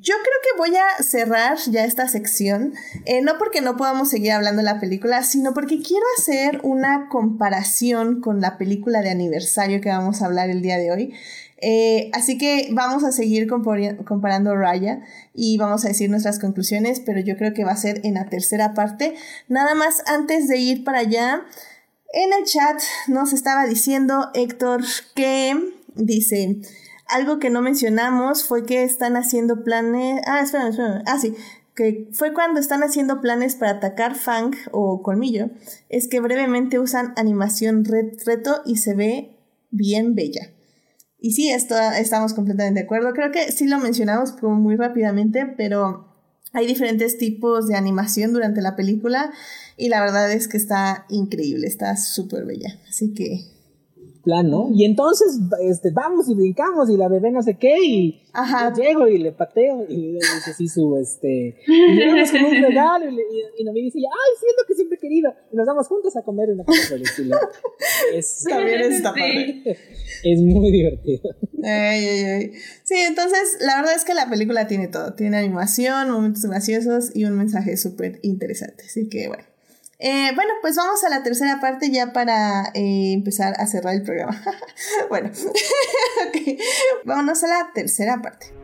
Yo 0.00 0.14
creo 0.14 0.38
que 0.42 0.58
voy 0.58 0.76
a 0.76 1.02
cerrar 1.02 1.58
ya 1.70 1.84
esta 1.84 2.08
sección, 2.08 2.72
eh, 3.04 3.20
no 3.20 3.36
porque 3.38 3.60
no 3.60 3.76
podamos 3.76 4.08
seguir 4.08 4.32
hablando 4.32 4.62
de 4.62 4.66
la 4.66 4.80
película, 4.80 5.22
sino 5.22 5.52
porque 5.52 5.80
quiero 5.80 6.04
hacer 6.16 6.60
una 6.62 7.08
comparación 7.08 8.20
con 8.20 8.40
la 8.40 8.56
película 8.56 9.02
de 9.02 9.10
aniversario 9.10 9.80
que 9.80 9.90
vamos 9.90 10.22
a 10.22 10.26
hablar 10.26 10.50
el 10.50 10.62
día 10.62 10.78
de 10.78 10.90
hoy. 10.90 11.14
Eh, 11.60 12.10
así 12.14 12.38
que 12.38 12.68
vamos 12.72 13.02
a 13.04 13.10
seguir 13.10 13.48
comparando 13.48 14.56
Raya 14.56 15.02
y 15.34 15.58
vamos 15.58 15.84
a 15.84 15.88
decir 15.88 16.08
nuestras 16.08 16.38
conclusiones, 16.38 17.00
pero 17.00 17.20
yo 17.20 17.36
creo 17.36 17.52
que 17.52 17.64
va 17.64 17.72
a 17.72 17.76
ser 17.76 18.00
en 18.04 18.14
la 18.14 18.26
tercera 18.26 18.74
parte. 18.74 19.16
Nada 19.48 19.74
más 19.74 20.02
antes 20.06 20.48
de 20.48 20.58
ir 20.58 20.84
para 20.84 21.00
allá, 21.00 21.42
en 22.12 22.32
el 22.32 22.44
chat 22.44 22.80
nos 23.08 23.32
estaba 23.32 23.66
diciendo 23.66 24.30
Héctor 24.34 24.82
que 25.14 25.54
dice... 25.94 26.56
Algo 27.08 27.38
que 27.38 27.50
no 27.50 27.62
mencionamos 27.62 28.44
fue 28.44 28.64
que 28.64 28.84
están 28.84 29.16
haciendo 29.16 29.64
planes. 29.64 30.20
Ah, 30.26 30.40
espera, 30.40 30.68
espera. 30.68 31.02
Ah, 31.06 31.18
sí. 31.18 31.34
Que 31.74 32.08
fue 32.12 32.32
cuando 32.32 32.60
están 32.60 32.82
haciendo 32.82 33.20
planes 33.20 33.54
para 33.54 33.72
atacar 33.72 34.14
Fang 34.14 34.54
o 34.72 35.02
Colmillo. 35.02 35.50
Es 35.88 36.08
que 36.08 36.20
brevemente 36.20 36.78
usan 36.78 37.12
animación 37.16 37.84
reto 37.84 38.62
y 38.66 38.76
se 38.76 38.94
ve 38.94 39.36
bien 39.70 40.14
bella. 40.14 40.52
Y 41.20 41.32
sí, 41.32 41.50
esto, 41.50 41.74
estamos 41.98 42.34
completamente 42.34 42.80
de 42.80 42.84
acuerdo. 42.84 43.12
Creo 43.12 43.32
que 43.32 43.50
sí 43.52 43.66
lo 43.66 43.78
mencionamos 43.78 44.32
como 44.32 44.54
muy 44.54 44.76
rápidamente, 44.76 45.46
pero 45.56 46.08
hay 46.52 46.66
diferentes 46.66 47.18
tipos 47.18 47.66
de 47.68 47.76
animación 47.76 48.32
durante 48.32 48.62
la 48.62 48.76
película 48.76 49.32
y 49.76 49.88
la 49.88 50.00
verdad 50.00 50.32
es 50.32 50.48
que 50.48 50.56
está 50.56 51.06
increíble, 51.08 51.66
está 51.66 51.96
súper 51.96 52.44
bella. 52.44 52.78
Así 52.88 53.12
que 53.14 53.57
¿no? 54.24 54.70
Y 54.74 54.84
entonces 54.84 55.40
este, 55.62 55.90
vamos 55.90 56.28
y 56.28 56.34
brincamos 56.34 56.90
y 56.90 56.96
la 56.96 57.08
bebé 57.08 57.30
no 57.30 57.42
sé 57.42 57.56
qué 57.56 57.76
y, 57.82 58.22
llego 58.76 59.08
y 59.08 59.18
le 59.18 59.32
pateo 59.32 59.86
y 59.88 60.12
le 60.12 60.18
dice 60.18 60.50
así 60.50 60.68
su, 60.68 60.96
este, 60.96 61.56
y 61.66 61.94
llegamos 61.94 62.30
con 62.30 62.44
un 62.44 62.62
regalo 62.62 63.10
y, 63.10 63.14
y, 63.14 63.62
y, 63.62 63.64
me 63.64 63.72
dice, 63.80 63.98
ay, 63.98 64.36
siento 64.38 64.62
que 64.66 64.74
siempre 64.74 64.96
he 64.96 65.00
querido, 65.00 65.32
y 65.52 65.56
nos 65.56 65.66
vamos 65.66 65.88
juntos 65.88 66.16
a 66.16 66.22
comer 66.22 66.50
una 66.50 66.64
cosa 66.64 66.80
por 66.88 66.96
el 66.98 67.02
estilo. 67.02 67.36
Es, 68.14 68.44
También 68.48 68.80
está 68.80 69.12
padre. 69.12 69.76
Es 70.22 70.40
muy 70.40 70.70
divertido. 70.70 71.30
Sí, 72.84 72.94
entonces 73.06 73.58
la 73.60 73.76
verdad 73.76 73.94
es 73.94 74.04
que 74.04 74.14
la 74.14 74.28
película 74.28 74.66
tiene 74.66 74.88
todo, 74.88 75.14
tiene 75.14 75.38
animación, 75.38 76.10
momentos 76.10 76.44
graciosos 76.44 77.14
y 77.14 77.24
un 77.24 77.36
mensaje 77.36 77.76
súper 77.76 78.20
interesante, 78.22 78.84
así 78.86 79.08
que 79.08 79.28
bueno. 79.28 79.44
Eh, 80.00 80.30
bueno, 80.36 80.52
pues 80.62 80.76
vamos 80.76 81.02
a 81.02 81.08
la 81.08 81.24
tercera 81.24 81.60
parte 81.60 81.90
ya 81.90 82.12
para 82.12 82.66
eh, 82.74 83.12
empezar 83.14 83.54
a 83.58 83.66
cerrar 83.66 83.94
el 83.94 84.02
programa. 84.02 84.40
bueno, 85.08 85.30
okay. 86.28 86.58
vámonos 87.04 87.42
a 87.42 87.48
la 87.48 87.70
tercera 87.74 88.22
parte. 88.22 88.54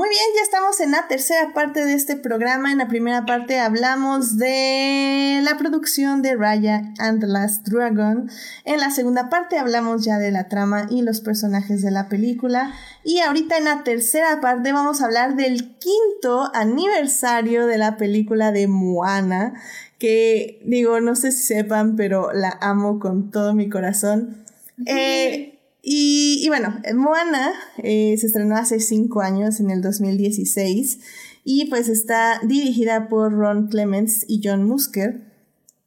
Muy 0.00 0.08
bien, 0.08 0.24
ya 0.34 0.40
estamos 0.40 0.80
en 0.80 0.92
la 0.92 1.08
tercera 1.08 1.52
parte 1.52 1.84
de 1.84 1.92
este 1.92 2.16
programa. 2.16 2.72
En 2.72 2.78
la 2.78 2.88
primera 2.88 3.26
parte 3.26 3.58
hablamos 3.58 4.38
de 4.38 5.40
la 5.42 5.58
producción 5.58 6.22
de 6.22 6.36
Raya 6.36 6.94
and 6.98 7.20
the 7.20 7.26
Last 7.26 7.68
Dragon. 7.68 8.30
En 8.64 8.80
la 8.80 8.90
segunda 8.90 9.28
parte 9.28 9.58
hablamos 9.58 10.02
ya 10.02 10.16
de 10.16 10.30
la 10.30 10.48
trama 10.48 10.86
y 10.88 11.02
los 11.02 11.20
personajes 11.20 11.82
de 11.82 11.90
la 11.90 12.08
película. 12.08 12.72
Y 13.04 13.18
ahorita 13.18 13.58
en 13.58 13.64
la 13.64 13.84
tercera 13.84 14.40
parte 14.40 14.72
vamos 14.72 15.02
a 15.02 15.04
hablar 15.04 15.36
del 15.36 15.76
quinto 15.76 16.50
aniversario 16.54 17.66
de 17.66 17.76
la 17.76 17.98
película 17.98 18.52
de 18.52 18.68
Moana. 18.68 19.52
Que 19.98 20.62
digo, 20.64 21.00
no 21.02 21.14
sé 21.14 21.30
si 21.30 21.42
sepan, 21.42 21.96
pero 21.96 22.32
la 22.32 22.56
amo 22.62 23.00
con 23.00 23.30
todo 23.30 23.52
mi 23.52 23.68
corazón. 23.68 24.46
Eh, 24.86 25.59
y, 25.82 26.46
bueno, 26.48 26.80
Moana 26.94 27.52
eh, 27.78 28.16
se 28.18 28.26
estrenó 28.26 28.56
hace 28.56 28.80
cinco 28.80 29.20
años, 29.20 29.60
en 29.60 29.70
el 29.70 29.80
2016, 29.80 31.00
y 31.44 31.66
pues 31.66 31.88
está 31.88 32.40
dirigida 32.42 33.08
por 33.08 33.32
Ron 33.32 33.68
Clements 33.68 34.24
y 34.28 34.40
John 34.44 34.64
Musker. 34.64 35.30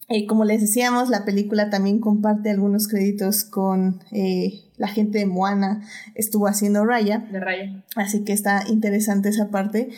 Eh, 0.10 0.26
como 0.28 0.46
les 0.46 0.62
decíamos, 0.62 1.10
la 1.10 1.26
película 1.26 1.70
también 1.70 2.00
comparte 2.00 2.50
algunos 2.50 2.88
créditos 2.88 3.44
con 3.44 4.04
eh, 4.12 4.62
la 4.78 4.88
gente 4.88 5.20
de 5.20 5.26
Moana, 5.26 5.88
estuvo 6.16 6.48
haciendo 6.48 6.86
Raya. 6.86 7.20
De 7.32 7.40
Raya. 7.40 7.84
Así 7.96 8.24
que 8.24 8.34
está 8.34 8.64
interesante 8.68 9.30
esa 9.30 9.50
parte. 9.50 9.90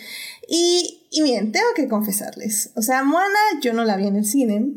Y, 0.48 1.08
y 1.10 1.24
bien, 1.24 1.52
tengo 1.52 1.68
que 1.76 1.88
confesarles, 1.88 2.72
o 2.76 2.82
sea, 2.82 3.04
Moana 3.04 3.40
yo 3.62 3.74
no 3.74 3.84
la 3.86 3.96
vi 3.96 4.08
en 4.08 4.18
el 4.18 4.26
cine, 4.26 4.74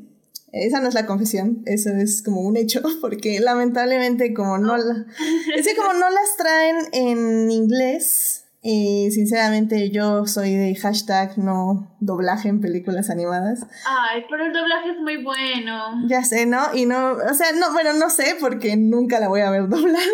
esa 0.52 0.80
no 0.80 0.88
es 0.88 0.94
la 0.94 1.06
confesión, 1.06 1.62
eso 1.66 1.90
es 1.90 2.22
como 2.22 2.40
un 2.40 2.56
hecho, 2.56 2.80
porque 3.00 3.40
lamentablemente 3.40 4.32
como 4.34 4.58
no 4.58 4.76
la, 4.76 5.06
es 5.54 5.66
que 5.66 5.76
como 5.76 5.92
no 5.92 6.10
las 6.10 6.36
traen 6.36 6.76
en 6.92 7.50
inglés, 7.50 8.44
Y 8.60 9.10
sinceramente 9.12 9.90
yo 9.90 10.26
soy 10.26 10.56
de 10.56 10.74
hashtag 10.74 11.38
no 11.38 11.96
doblaje 12.00 12.48
en 12.48 12.60
películas 12.60 13.08
animadas. 13.08 13.60
Ay, 13.86 14.24
pero 14.28 14.46
el 14.46 14.52
doblaje 14.52 14.90
es 14.90 14.98
muy 15.00 15.22
bueno. 15.22 16.08
Ya 16.08 16.24
sé, 16.24 16.44
¿no? 16.44 16.74
Y 16.74 16.84
no, 16.84 17.12
o 17.12 17.34
sea, 17.34 17.52
no, 17.52 17.72
bueno, 17.72 17.92
no 17.92 18.10
sé 18.10 18.36
porque 18.40 18.76
nunca 18.76 19.20
la 19.20 19.28
voy 19.28 19.42
a 19.42 19.50
ver 19.50 19.68
doblada. 19.68 20.04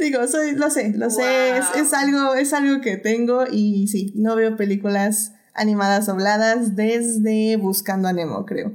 Digo, 0.00 0.26
soy, 0.26 0.56
lo 0.56 0.68
sé, 0.68 0.94
lo 0.96 1.10
sé, 1.10 1.58
es, 1.58 1.66
es, 1.76 1.92
algo, 1.92 2.34
es 2.34 2.52
algo 2.52 2.80
que 2.80 2.96
tengo 2.96 3.44
y 3.50 3.86
sí, 3.86 4.12
no 4.16 4.34
veo 4.34 4.56
películas 4.56 5.32
animadas 5.54 6.06
dobladas 6.06 6.76
desde 6.76 7.56
Buscando 7.56 8.08
a 8.08 8.12
Nemo, 8.12 8.46
creo. 8.46 8.72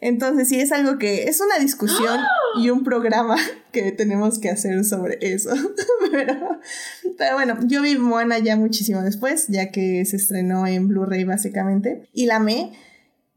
Entonces 0.00 0.48
sí 0.48 0.58
es 0.58 0.72
algo 0.72 0.98
que 0.98 1.24
es 1.24 1.40
una 1.40 1.58
discusión 1.58 2.20
y 2.56 2.70
un 2.70 2.84
programa 2.84 3.36
que 3.72 3.92
tenemos 3.92 4.38
que 4.38 4.48
hacer 4.48 4.84
sobre 4.84 5.18
eso. 5.20 5.50
pero, 6.10 7.34
bueno, 7.34 7.58
yo 7.66 7.82
vi 7.82 7.96
Moana 7.98 8.38
ya 8.38 8.56
muchísimo 8.56 9.02
después, 9.02 9.48
ya 9.48 9.70
que 9.70 10.04
se 10.06 10.16
estrenó 10.16 10.66
en 10.66 10.88
Blu-ray 10.88 11.24
básicamente, 11.24 12.08
y 12.12 12.26
la 12.26 12.36
amé. 12.36 12.72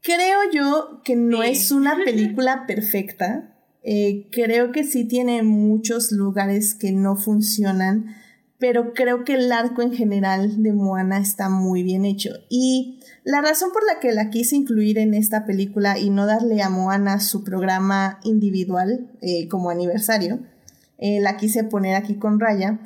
Creo 0.02 0.38
yo 0.52 1.02
que 1.04 1.16
no 1.16 1.42
es 1.42 1.70
una 1.70 1.96
película 2.04 2.66
perfecta. 2.66 3.50
Eh, 3.82 4.28
creo 4.32 4.72
que 4.72 4.84
sí 4.84 5.04
tiene 5.04 5.42
muchos 5.42 6.10
lugares 6.10 6.74
que 6.74 6.92
no 6.92 7.16
funcionan, 7.16 8.16
pero 8.66 8.94
creo 8.94 9.24
que 9.24 9.34
el 9.34 9.52
arco 9.52 9.82
en 9.82 9.92
general 9.92 10.62
de 10.62 10.72
Moana 10.72 11.18
está 11.18 11.50
muy 11.50 11.82
bien 11.82 12.06
hecho. 12.06 12.30
Y 12.48 12.98
la 13.22 13.42
razón 13.42 13.72
por 13.74 13.84
la 13.84 14.00
que 14.00 14.10
la 14.12 14.30
quise 14.30 14.56
incluir 14.56 14.96
en 14.96 15.12
esta 15.12 15.44
película 15.44 15.98
y 15.98 16.08
no 16.08 16.24
darle 16.24 16.62
a 16.62 16.70
Moana 16.70 17.20
su 17.20 17.44
programa 17.44 18.20
individual 18.24 19.10
eh, 19.20 19.48
como 19.48 19.68
aniversario, 19.68 20.38
eh, 20.96 21.20
la 21.20 21.36
quise 21.36 21.64
poner 21.64 21.94
aquí 21.94 22.14
con 22.14 22.40
Raya, 22.40 22.80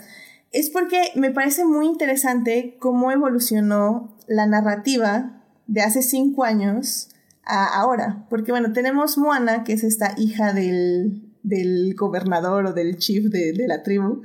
es 0.51 0.69
porque 0.69 1.01
me 1.15 1.31
parece 1.31 1.65
muy 1.65 1.87
interesante 1.87 2.77
cómo 2.81 3.13
evolucionó 3.13 4.17
la 4.27 4.47
narrativa 4.47 5.45
de 5.69 5.83
hace 5.83 6.03
cinco 6.03 6.43
años 6.43 7.11
a 7.45 7.67
ahora. 7.67 8.27
Porque 8.31 8.51
bueno, 8.51 8.73
tenemos 8.73 9.17
Moana, 9.17 9.63
que 9.63 9.75
es 9.75 9.85
esta 9.85 10.17
hija 10.19 10.53
del, 10.53 11.23
del 11.45 11.95
gobernador 11.95 12.67
o 12.67 12.73
del 12.73 12.97
chief 12.97 13.27
de, 13.27 13.53
de 13.53 13.69
la 13.69 13.85
tribu, 13.85 14.23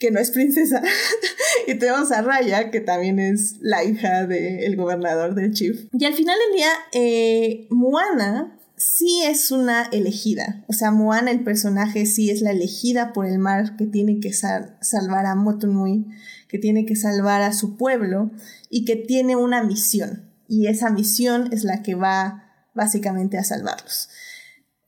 que 0.00 0.10
no 0.10 0.18
es 0.18 0.32
princesa. 0.32 0.82
y 1.68 1.74
tenemos 1.74 2.10
a 2.10 2.22
Raya, 2.22 2.70
que 2.70 2.80
también 2.80 3.20
es 3.20 3.58
la 3.60 3.84
hija 3.84 4.26
del 4.26 4.74
gobernador 4.74 5.34
del 5.36 5.52
chief. 5.52 5.86
Y 5.92 6.04
al 6.06 6.14
final 6.14 6.36
del 6.48 6.56
día, 6.56 6.72
eh, 6.92 7.68
Moana 7.70 8.58
sí 8.76 9.22
es 9.24 9.50
una 9.50 9.82
elegida. 9.92 10.64
O 10.66 10.72
sea, 10.72 10.90
Moana, 10.90 11.30
el 11.30 11.44
personaje, 11.44 12.06
sí 12.06 12.30
es 12.30 12.40
la 12.40 12.50
elegida 12.50 13.12
por 13.12 13.26
el 13.26 13.38
mar 13.38 13.76
que 13.76 13.86
tiene 13.86 14.18
que 14.20 14.32
salvar 14.32 15.26
a 15.26 15.34
Motunui, 15.34 16.06
que 16.48 16.58
tiene 16.58 16.86
que 16.86 16.96
salvar 16.96 17.42
a 17.42 17.52
su 17.52 17.76
pueblo 17.76 18.30
y 18.70 18.84
que 18.84 18.96
tiene 18.96 19.36
una 19.36 19.62
misión. 19.62 20.30
Y 20.48 20.66
esa 20.66 20.90
misión 20.90 21.50
es 21.52 21.62
la 21.62 21.82
que 21.82 21.94
va 21.94 22.50
básicamente 22.74 23.36
a 23.38 23.44
salvarlos. 23.44 24.08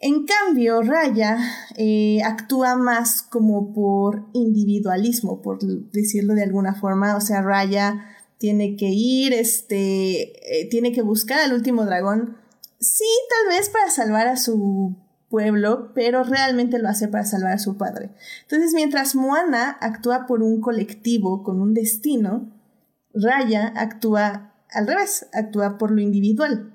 En 0.04 0.26
cambio, 0.26 0.82
Raya 0.82 1.38
eh, 1.76 2.22
actúa 2.24 2.74
más 2.74 3.22
como 3.22 3.72
por 3.72 4.26
individualismo, 4.32 5.40
por 5.42 5.60
decirlo 5.60 6.34
de 6.34 6.42
alguna 6.42 6.74
forma. 6.74 7.16
O 7.16 7.20
sea, 7.20 7.40
Raya 7.40 8.04
tiene 8.36 8.74
que 8.76 8.88
ir, 8.88 9.32
este, 9.32 10.60
eh, 10.60 10.68
tiene 10.68 10.90
que 10.90 11.02
buscar 11.02 11.38
al 11.38 11.52
último 11.52 11.84
dragón. 11.84 12.36
Sí, 12.80 13.04
tal 13.30 13.56
vez 13.56 13.68
para 13.68 13.90
salvar 13.90 14.26
a 14.26 14.36
su 14.36 14.96
pueblo, 15.28 15.92
pero 15.94 16.24
realmente 16.24 16.80
lo 16.80 16.88
hace 16.88 17.06
para 17.06 17.24
salvar 17.24 17.52
a 17.52 17.58
su 17.58 17.76
padre. 17.76 18.10
Entonces, 18.42 18.72
mientras 18.74 19.14
Moana 19.14 19.78
actúa 19.80 20.26
por 20.26 20.42
un 20.42 20.60
colectivo 20.60 21.44
con 21.44 21.60
un 21.60 21.74
destino, 21.74 22.50
Raya 23.14 23.72
actúa 23.76 24.52
al 24.68 24.88
revés, 24.88 25.28
actúa 25.32 25.78
por 25.78 25.92
lo 25.92 26.00
individual. 26.00 26.74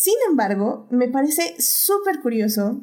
Sin 0.00 0.14
embargo, 0.28 0.86
me 0.92 1.08
parece 1.08 1.56
súper 1.58 2.20
curioso 2.20 2.82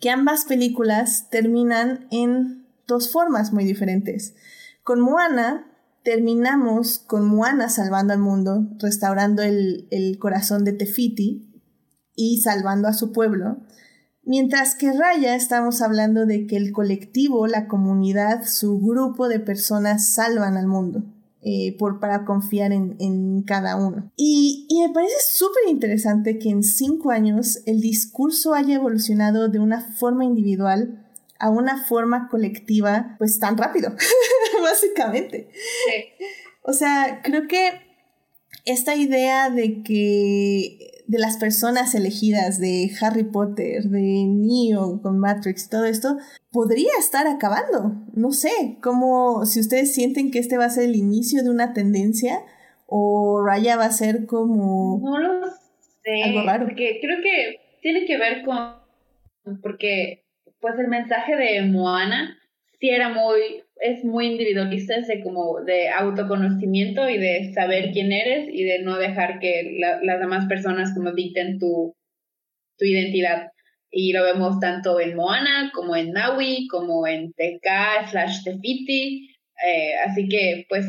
que 0.00 0.10
ambas 0.10 0.44
películas 0.44 1.30
terminan 1.30 2.08
en 2.10 2.66
dos 2.88 3.12
formas 3.12 3.52
muy 3.52 3.62
diferentes. 3.62 4.34
Con 4.82 4.98
Moana 4.98 5.70
terminamos 6.02 6.98
con 6.98 7.28
Moana 7.28 7.68
salvando 7.68 8.12
al 8.12 8.18
mundo, 8.18 8.66
restaurando 8.80 9.42
el, 9.42 9.86
el 9.92 10.18
corazón 10.18 10.64
de 10.64 10.72
Tefiti 10.72 11.48
y 12.16 12.40
salvando 12.40 12.88
a 12.88 12.92
su 12.92 13.12
pueblo. 13.12 13.58
Mientras 14.24 14.74
que 14.74 14.92
Raya 14.92 15.36
estamos 15.36 15.80
hablando 15.80 16.26
de 16.26 16.48
que 16.48 16.56
el 16.56 16.72
colectivo, 16.72 17.46
la 17.46 17.68
comunidad, 17.68 18.42
su 18.46 18.80
grupo 18.80 19.28
de 19.28 19.38
personas 19.38 20.12
salvan 20.12 20.56
al 20.56 20.66
mundo. 20.66 21.04
Eh, 21.44 21.76
por, 21.76 21.98
para 21.98 22.24
confiar 22.24 22.70
en, 22.70 23.42
cada 23.42 23.74
uno. 23.74 24.12
Y, 24.16 24.64
y 24.68 24.80
me 24.80 24.94
parece 24.94 25.16
súper 25.32 25.64
interesante 25.68 26.38
que 26.38 26.50
en 26.50 26.62
cinco 26.62 27.10
años 27.10 27.62
el 27.66 27.80
discurso 27.80 28.54
haya 28.54 28.76
evolucionado 28.76 29.48
de 29.48 29.58
una 29.58 29.80
forma 29.80 30.24
individual 30.24 31.04
a 31.40 31.50
una 31.50 31.84
forma 31.84 32.28
colectiva, 32.28 33.16
pues 33.18 33.40
tan 33.40 33.58
rápido, 33.58 33.90
básicamente. 34.62 35.48
O 36.62 36.72
sea, 36.72 37.20
creo 37.24 37.48
que 37.48 37.72
esta 38.64 38.94
idea 38.94 39.50
de 39.50 39.82
que 39.82 40.91
de 41.06 41.18
las 41.18 41.36
personas 41.36 41.94
elegidas 41.94 42.58
de 42.58 42.90
Harry 43.00 43.24
Potter, 43.24 43.84
de 43.84 44.24
Neo 44.26 45.00
con 45.02 45.18
Matrix, 45.18 45.68
todo 45.68 45.84
esto, 45.84 46.16
podría 46.50 46.92
estar 46.98 47.26
acabando. 47.26 48.04
No 48.14 48.30
sé, 48.32 48.78
como 48.82 49.44
si 49.46 49.60
ustedes 49.60 49.94
sienten 49.94 50.30
que 50.30 50.38
este 50.38 50.58
va 50.58 50.66
a 50.66 50.70
ser 50.70 50.84
el 50.84 50.96
inicio 50.96 51.42
de 51.42 51.50
una 51.50 51.72
tendencia 51.72 52.40
o 52.86 53.42
Raya 53.44 53.76
va 53.76 53.86
a 53.86 53.92
ser 53.92 54.26
como... 54.26 55.00
No 55.02 55.18
lo 55.18 55.46
sé. 56.02 56.22
Algo 56.24 56.42
raro. 56.42 56.66
Porque 56.66 56.98
creo 57.00 57.22
que 57.22 57.60
tiene 57.80 58.04
que 58.06 58.18
ver 58.18 58.44
con... 58.44 58.58
Porque 59.62 60.24
pues 60.60 60.78
el 60.78 60.88
mensaje 60.88 61.34
de 61.36 61.62
Moana 61.62 62.38
sí 62.78 62.88
era 62.90 63.08
muy 63.08 63.64
es 63.82 64.04
muy 64.04 64.26
individualista, 64.26 64.94
es 64.94 65.08
de 65.08 65.22
como 65.22 65.60
de 65.64 65.88
autoconocimiento 65.88 67.08
y 67.10 67.18
de 67.18 67.52
saber 67.52 67.90
quién 67.92 68.12
eres 68.12 68.48
y 68.50 68.62
de 68.62 68.78
no 68.82 68.96
dejar 68.96 69.40
que 69.40 69.76
las 70.02 70.20
demás 70.20 70.46
personas 70.46 70.94
como 70.94 71.12
dicten 71.12 71.58
tu, 71.58 71.94
tu 72.78 72.84
identidad. 72.84 73.48
Y 73.90 74.12
lo 74.12 74.22
vemos 74.22 74.60
tanto 74.60 75.00
en 75.00 75.16
Moana 75.16 75.72
como 75.74 75.96
en 75.96 76.12
Naui, 76.12 76.68
como 76.68 77.06
en 77.08 77.32
TK 77.32 78.08
slash 78.10 78.44
Tefiti. 78.44 79.28
Eh, 79.66 79.94
así 80.06 80.28
que 80.28 80.64
pues 80.68 80.86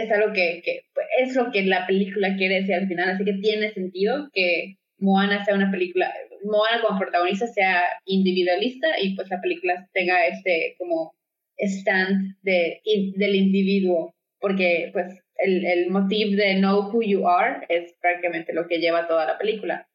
es 0.00 0.12
algo 0.12 0.32
que, 0.34 0.60
que 0.62 0.82
es 1.20 1.34
lo 1.34 1.50
que 1.50 1.62
la 1.62 1.86
película 1.86 2.36
quiere 2.36 2.60
decir 2.60 2.74
al 2.74 2.88
final, 2.88 3.10
así 3.10 3.24
que 3.24 3.34
tiene 3.34 3.72
sentido 3.72 4.28
que 4.32 4.76
Moana 4.98 5.44
sea 5.44 5.54
una 5.54 5.70
película, 5.70 6.12
Moana 6.44 6.80
como 6.82 6.98
protagonista 6.98 7.46
sea 7.46 7.82
individualista 8.06 8.88
y 9.02 9.14
pues 9.14 9.28
la 9.28 9.40
película 9.42 9.88
tenga 9.92 10.26
este 10.26 10.74
como 10.78 11.14
stand 11.58 12.36
de, 12.42 12.80
del 13.16 13.34
individuo, 13.34 14.14
porque 14.40 14.90
pues 14.92 15.20
el, 15.36 15.64
el 15.64 15.90
motivo 15.90 16.36
de 16.36 16.56
Know 16.56 16.90
Who 16.90 17.02
You 17.02 17.28
Are 17.28 17.66
es 17.68 17.94
prácticamente 18.00 18.52
lo 18.52 18.66
que 18.66 18.78
lleva 18.78 19.08
toda 19.08 19.26
la 19.26 19.38
película. 19.38 19.88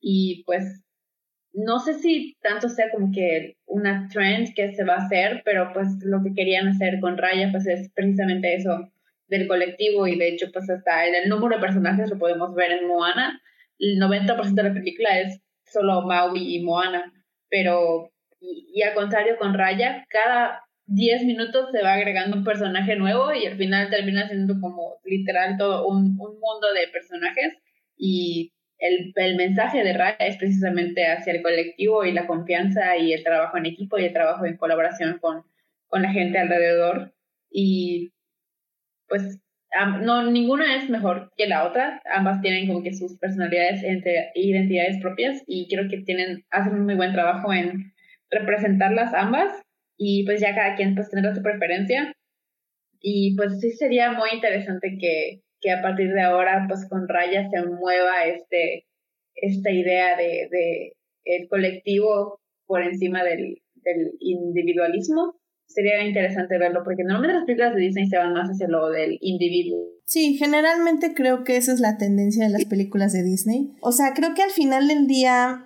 Y 0.00 0.42
pues 0.44 0.84
no 1.54 1.78
sé 1.78 1.94
si 1.94 2.36
tanto 2.42 2.68
sea 2.68 2.90
como 2.90 3.12
que 3.12 3.56
una 3.66 4.08
trend 4.12 4.54
que 4.54 4.74
se 4.74 4.84
va 4.84 4.94
a 4.94 5.06
hacer, 5.06 5.42
pero 5.44 5.72
pues 5.72 5.86
lo 6.02 6.22
que 6.22 6.34
querían 6.34 6.68
hacer 6.68 6.98
con 7.00 7.16
Raya 7.16 7.48
pues 7.52 7.66
es 7.66 7.90
precisamente 7.94 8.54
eso 8.54 8.90
del 9.28 9.46
colectivo 9.46 10.06
y 10.06 10.18
de 10.18 10.28
hecho 10.28 10.50
pues 10.52 10.68
hasta 10.68 11.06
en 11.06 11.14
el 11.14 11.28
número 11.28 11.56
de 11.56 11.62
personajes 11.62 12.10
lo 12.10 12.18
podemos 12.18 12.54
ver 12.54 12.72
en 12.72 12.88
Moana. 12.88 13.40
El 13.78 14.00
90% 14.00 14.54
de 14.54 14.62
la 14.62 14.74
película 14.74 15.20
es 15.20 15.40
solo 15.64 16.02
Maui 16.02 16.56
y 16.56 16.62
Moana, 16.62 17.12
pero 17.48 18.10
y, 18.40 18.72
y 18.74 18.82
al 18.82 18.94
contrario 18.94 19.36
con 19.38 19.54
Raya, 19.54 20.04
cada 20.08 20.63
10 20.86 21.24
minutos 21.24 21.70
se 21.72 21.82
va 21.82 21.94
agregando 21.94 22.36
un 22.36 22.44
personaje 22.44 22.96
nuevo 22.96 23.32
y 23.32 23.46
al 23.46 23.56
final 23.56 23.90
termina 23.90 24.28
siendo 24.28 24.60
como 24.60 24.98
literal 25.04 25.56
todo 25.56 25.86
un, 25.86 26.16
un 26.18 26.40
mundo 26.40 26.72
de 26.74 26.88
personajes 26.92 27.54
y 27.96 28.52
el, 28.78 29.12
el, 29.14 29.36
mensaje 29.36 29.82
de 29.82 29.92
Raya 29.94 30.16
es 30.18 30.36
precisamente 30.36 31.06
hacia 31.06 31.32
el 31.32 31.42
colectivo 31.42 32.04
y 32.04 32.12
la 32.12 32.26
confianza 32.26 32.96
y 32.96 33.12
el 33.12 33.22
trabajo 33.22 33.56
en 33.56 33.66
equipo 33.66 33.98
y 33.98 34.04
el 34.04 34.12
trabajo 34.12 34.44
en 34.44 34.56
colaboración 34.56 35.18
con, 35.20 35.44
con 35.86 36.02
la 36.02 36.10
gente 36.10 36.38
alrededor. 36.38 37.14
Y 37.50 38.12
pues 39.08 39.40
no 40.02 40.30
ninguna 40.30 40.76
es 40.76 40.90
mejor 40.90 41.32
que 41.36 41.46
la 41.46 41.66
otra. 41.66 42.02
Ambas 42.12 42.42
tienen 42.42 42.66
como 42.66 42.82
que 42.82 42.94
sus 42.94 43.16
personalidades 43.18 43.82
e 43.82 44.32
identidades 44.34 45.00
propias 45.00 45.42
y 45.46 45.68
creo 45.68 45.88
que 45.88 46.02
tienen 46.02 46.44
hacen 46.50 46.74
un 46.74 46.84
muy 46.84 46.94
buen 46.94 47.12
trabajo 47.12 47.52
en 47.52 47.94
representarlas 48.30 49.14
ambas 49.14 49.63
y 49.96 50.24
pues 50.24 50.40
ya 50.40 50.54
cada 50.54 50.76
quien 50.76 50.94
pues 50.94 51.10
tendrá 51.10 51.34
su 51.34 51.42
preferencia. 51.42 52.12
Y 53.00 53.36
pues 53.36 53.60
sí 53.60 53.70
sería 53.72 54.12
muy 54.12 54.30
interesante 54.32 54.96
que, 54.98 55.42
que 55.60 55.70
a 55.70 55.82
partir 55.82 56.12
de 56.12 56.22
ahora 56.22 56.64
pues 56.68 56.88
con 56.88 57.08
Raya 57.08 57.48
se 57.50 57.62
mueva 57.66 58.24
este, 58.24 58.86
esta 59.34 59.70
idea 59.70 60.16
de, 60.16 60.48
de 60.50 60.96
el 61.24 61.48
colectivo 61.48 62.40
por 62.66 62.82
encima 62.82 63.22
del, 63.24 63.62
del 63.74 64.12
individualismo 64.20 65.36
sería 65.66 66.06
interesante 66.06 66.58
verlo, 66.58 66.82
porque 66.84 67.02
normalmente 67.04 67.34
las 67.34 67.46
películas 67.46 67.74
de 67.74 67.80
Disney 67.80 68.06
se 68.06 68.18
van 68.18 68.32
más 68.32 68.48
hacia 68.48 68.68
lo 68.68 68.90
del 68.90 69.18
individuo. 69.20 69.88
Sí, 70.04 70.36
generalmente 70.36 71.14
creo 71.14 71.44
que 71.44 71.56
esa 71.56 71.72
es 71.72 71.80
la 71.80 71.96
tendencia 71.96 72.44
de 72.44 72.52
las 72.52 72.64
películas 72.66 73.12
de 73.12 73.22
Disney. 73.22 73.72
O 73.80 73.90
sea, 73.90 74.12
creo 74.14 74.34
que 74.34 74.42
al 74.42 74.50
final 74.50 74.86
del 74.86 75.06
día, 75.06 75.64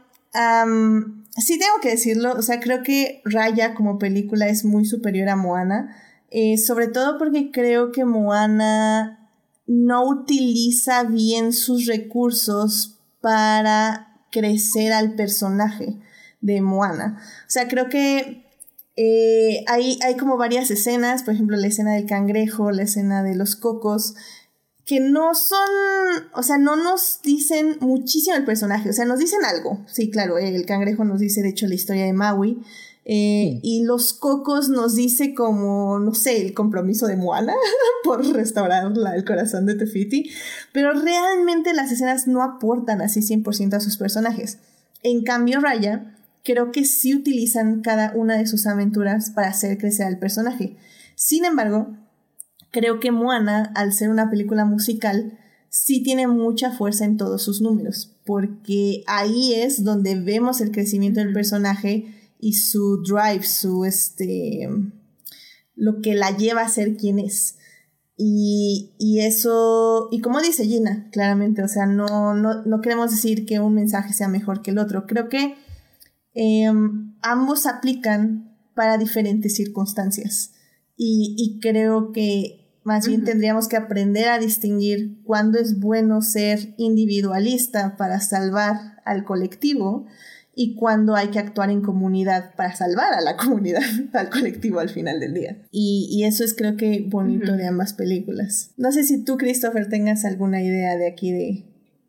sí 1.38 1.58
tengo 1.58 1.74
que 1.80 1.90
decirlo, 1.90 2.34
o 2.34 2.42
sea, 2.42 2.60
creo 2.60 2.82
que 2.82 3.22
Raya 3.24 3.74
como 3.74 3.98
película 3.98 4.48
es 4.48 4.64
muy 4.64 4.84
superior 4.84 5.28
a 5.28 5.36
Moana, 5.36 5.96
eh, 6.30 6.58
sobre 6.58 6.88
todo 6.88 7.18
porque 7.18 7.50
creo 7.50 7.92
que 7.92 8.04
Moana 8.04 9.30
no 9.66 10.06
utiliza 10.06 11.04
bien 11.04 11.52
sus 11.52 11.86
recursos 11.86 12.98
para 13.20 14.22
crecer 14.30 14.92
al 14.92 15.14
personaje 15.14 15.98
de 16.40 16.60
Moana. 16.60 17.18
O 17.46 17.50
sea, 17.50 17.68
creo 17.68 17.88
que 17.88 18.44
eh, 18.96 19.64
hay, 19.68 19.98
hay 20.04 20.16
como 20.16 20.36
varias 20.36 20.70
escenas, 20.70 21.22
por 21.22 21.34
ejemplo, 21.34 21.56
la 21.56 21.66
escena 21.66 21.94
del 21.94 22.06
cangrejo, 22.06 22.72
la 22.72 22.82
escena 22.82 23.22
de 23.22 23.36
los 23.36 23.56
cocos, 23.56 24.14
que 24.88 25.00
no 25.00 25.34
son, 25.34 25.68
o 26.32 26.42
sea, 26.42 26.56
no 26.56 26.74
nos 26.74 27.20
dicen 27.22 27.76
muchísimo 27.80 28.34
el 28.36 28.46
personaje, 28.46 28.88
o 28.88 28.92
sea, 28.94 29.04
nos 29.04 29.18
dicen 29.18 29.40
algo. 29.44 29.84
Sí, 29.86 30.10
claro, 30.10 30.38
eh, 30.38 30.56
el 30.56 30.64
cangrejo 30.64 31.04
nos 31.04 31.20
dice, 31.20 31.42
de 31.42 31.50
hecho, 31.50 31.66
la 31.66 31.74
historia 31.74 32.06
de 32.06 32.14
Maui. 32.14 32.62
Eh, 33.04 33.60
y 33.62 33.84
los 33.84 34.14
cocos 34.14 34.70
nos 34.70 34.94
dice 34.94 35.34
como, 35.34 35.98
no 35.98 36.14
sé, 36.14 36.40
el 36.40 36.54
compromiso 36.54 37.06
de 37.06 37.16
Moana 37.16 37.52
por 38.02 38.24
restaurar 38.32 38.90
el 39.14 39.24
corazón 39.26 39.66
de 39.66 39.74
Tefiti. 39.74 40.30
Pero 40.72 40.94
realmente 40.94 41.74
las 41.74 41.92
escenas 41.92 42.26
no 42.26 42.42
aportan 42.42 43.02
así 43.02 43.20
100% 43.20 43.74
a 43.74 43.80
sus 43.80 43.98
personajes. 43.98 44.56
En 45.02 45.22
cambio, 45.22 45.60
Raya 45.60 46.16
creo 46.44 46.72
que 46.72 46.86
sí 46.86 47.14
utilizan 47.14 47.82
cada 47.82 48.14
una 48.14 48.38
de 48.38 48.46
sus 48.46 48.66
aventuras 48.66 49.32
para 49.32 49.48
hacer 49.48 49.76
crecer 49.76 50.06
al 50.06 50.18
personaje. 50.18 50.78
Sin 51.14 51.44
embargo, 51.44 51.94
creo 52.70 53.00
que 53.00 53.12
Moana, 53.12 53.72
al 53.74 53.92
ser 53.92 54.10
una 54.10 54.30
película 54.30 54.64
musical, 54.64 55.38
sí 55.68 56.02
tiene 56.02 56.26
mucha 56.26 56.70
fuerza 56.72 57.04
en 57.04 57.16
todos 57.16 57.42
sus 57.42 57.60
números, 57.60 58.16
porque 58.24 59.04
ahí 59.06 59.54
es 59.54 59.84
donde 59.84 60.20
vemos 60.20 60.60
el 60.60 60.70
crecimiento 60.70 61.20
del 61.20 61.32
personaje 61.32 62.14
y 62.38 62.54
su 62.54 63.02
drive, 63.02 63.44
su 63.44 63.84
este 63.84 64.68
lo 65.74 66.00
que 66.00 66.14
la 66.14 66.36
lleva 66.36 66.62
a 66.62 66.68
ser 66.68 66.96
quien 66.96 67.18
es. 67.20 67.56
Y, 68.20 69.20
eso, 69.20 70.08
y 70.10 70.20
como 70.20 70.40
dice 70.40 70.64
Gina, 70.64 71.08
claramente, 71.12 71.62
o 71.62 71.68
sea, 71.68 71.86
no, 71.86 72.34
no, 72.34 72.64
no 72.64 72.80
queremos 72.80 73.12
decir 73.12 73.46
que 73.46 73.60
un 73.60 73.74
mensaje 73.74 74.12
sea 74.12 74.26
mejor 74.26 74.60
que 74.60 74.72
el 74.72 74.78
otro. 74.78 75.06
Creo 75.06 75.28
que 75.28 75.54
Em, 76.40 77.16
ambos 77.20 77.66
aplican 77.66 78.56
para 78.74 78.96
diferentes 78.96 79.56
circunstancias. 79.56 80.52
Y, 80.96 81.58
creo 81.60 82.12
que 82.12 82.57
más 82.88 83.06
bien 83.06 83.22
tendríamos 83.22 83.68
que 83.68 83.76
aprender 83.76 84.30
a 84.30 84.38
distinguir 84.38 85.22
cuándo 85.22 85.58
es 85.58 85.78
bueno 85.78 86.22
ser 86.22 86.74
individualista 86.78 87.98
para 87.98 88.18
salvar 88.18 89.02
al 89.04 89.24
colectivo 89.24 90.06
y 90.54 90.74
cuándo 90.74 91.14
hay 91.14 91.28
que 91.28 91.38
actuar 91.38 91.68
en 91.68 91.82
comunidad 91.82 92.54
para 92.56 92.74
salvar 92.74 93.12
a 93.12 93.20
la 93.20 93.36
comunidad, 93.36 93.82
al 94.14 94.30
colectivo 94.30 94.80
al 94.80 94.88
final 94.88 95.20
del 95.20 95.34
día. 95.34 95.58
Y, 95.70 96.22
eso 96.24 96.44
es 96.44 96.54
creo 96.54 96.78
que 96.78 97.04
bonito 97.06 97.58
de 97.58 97.66
ambas 97.66 97.92
películas. 97.92 98.72
No 98.78 98.90
sé 98.90 99.04
si 99.04 99.22
tú, 99.22 99.36
Christopher, 99.36 99.90
tengas 99.90 100.24
alguna 100.24 100.62
idea 100.62 100.96
de 100.96 101.08
aquí 101.08 101.30
de 101.30 101.64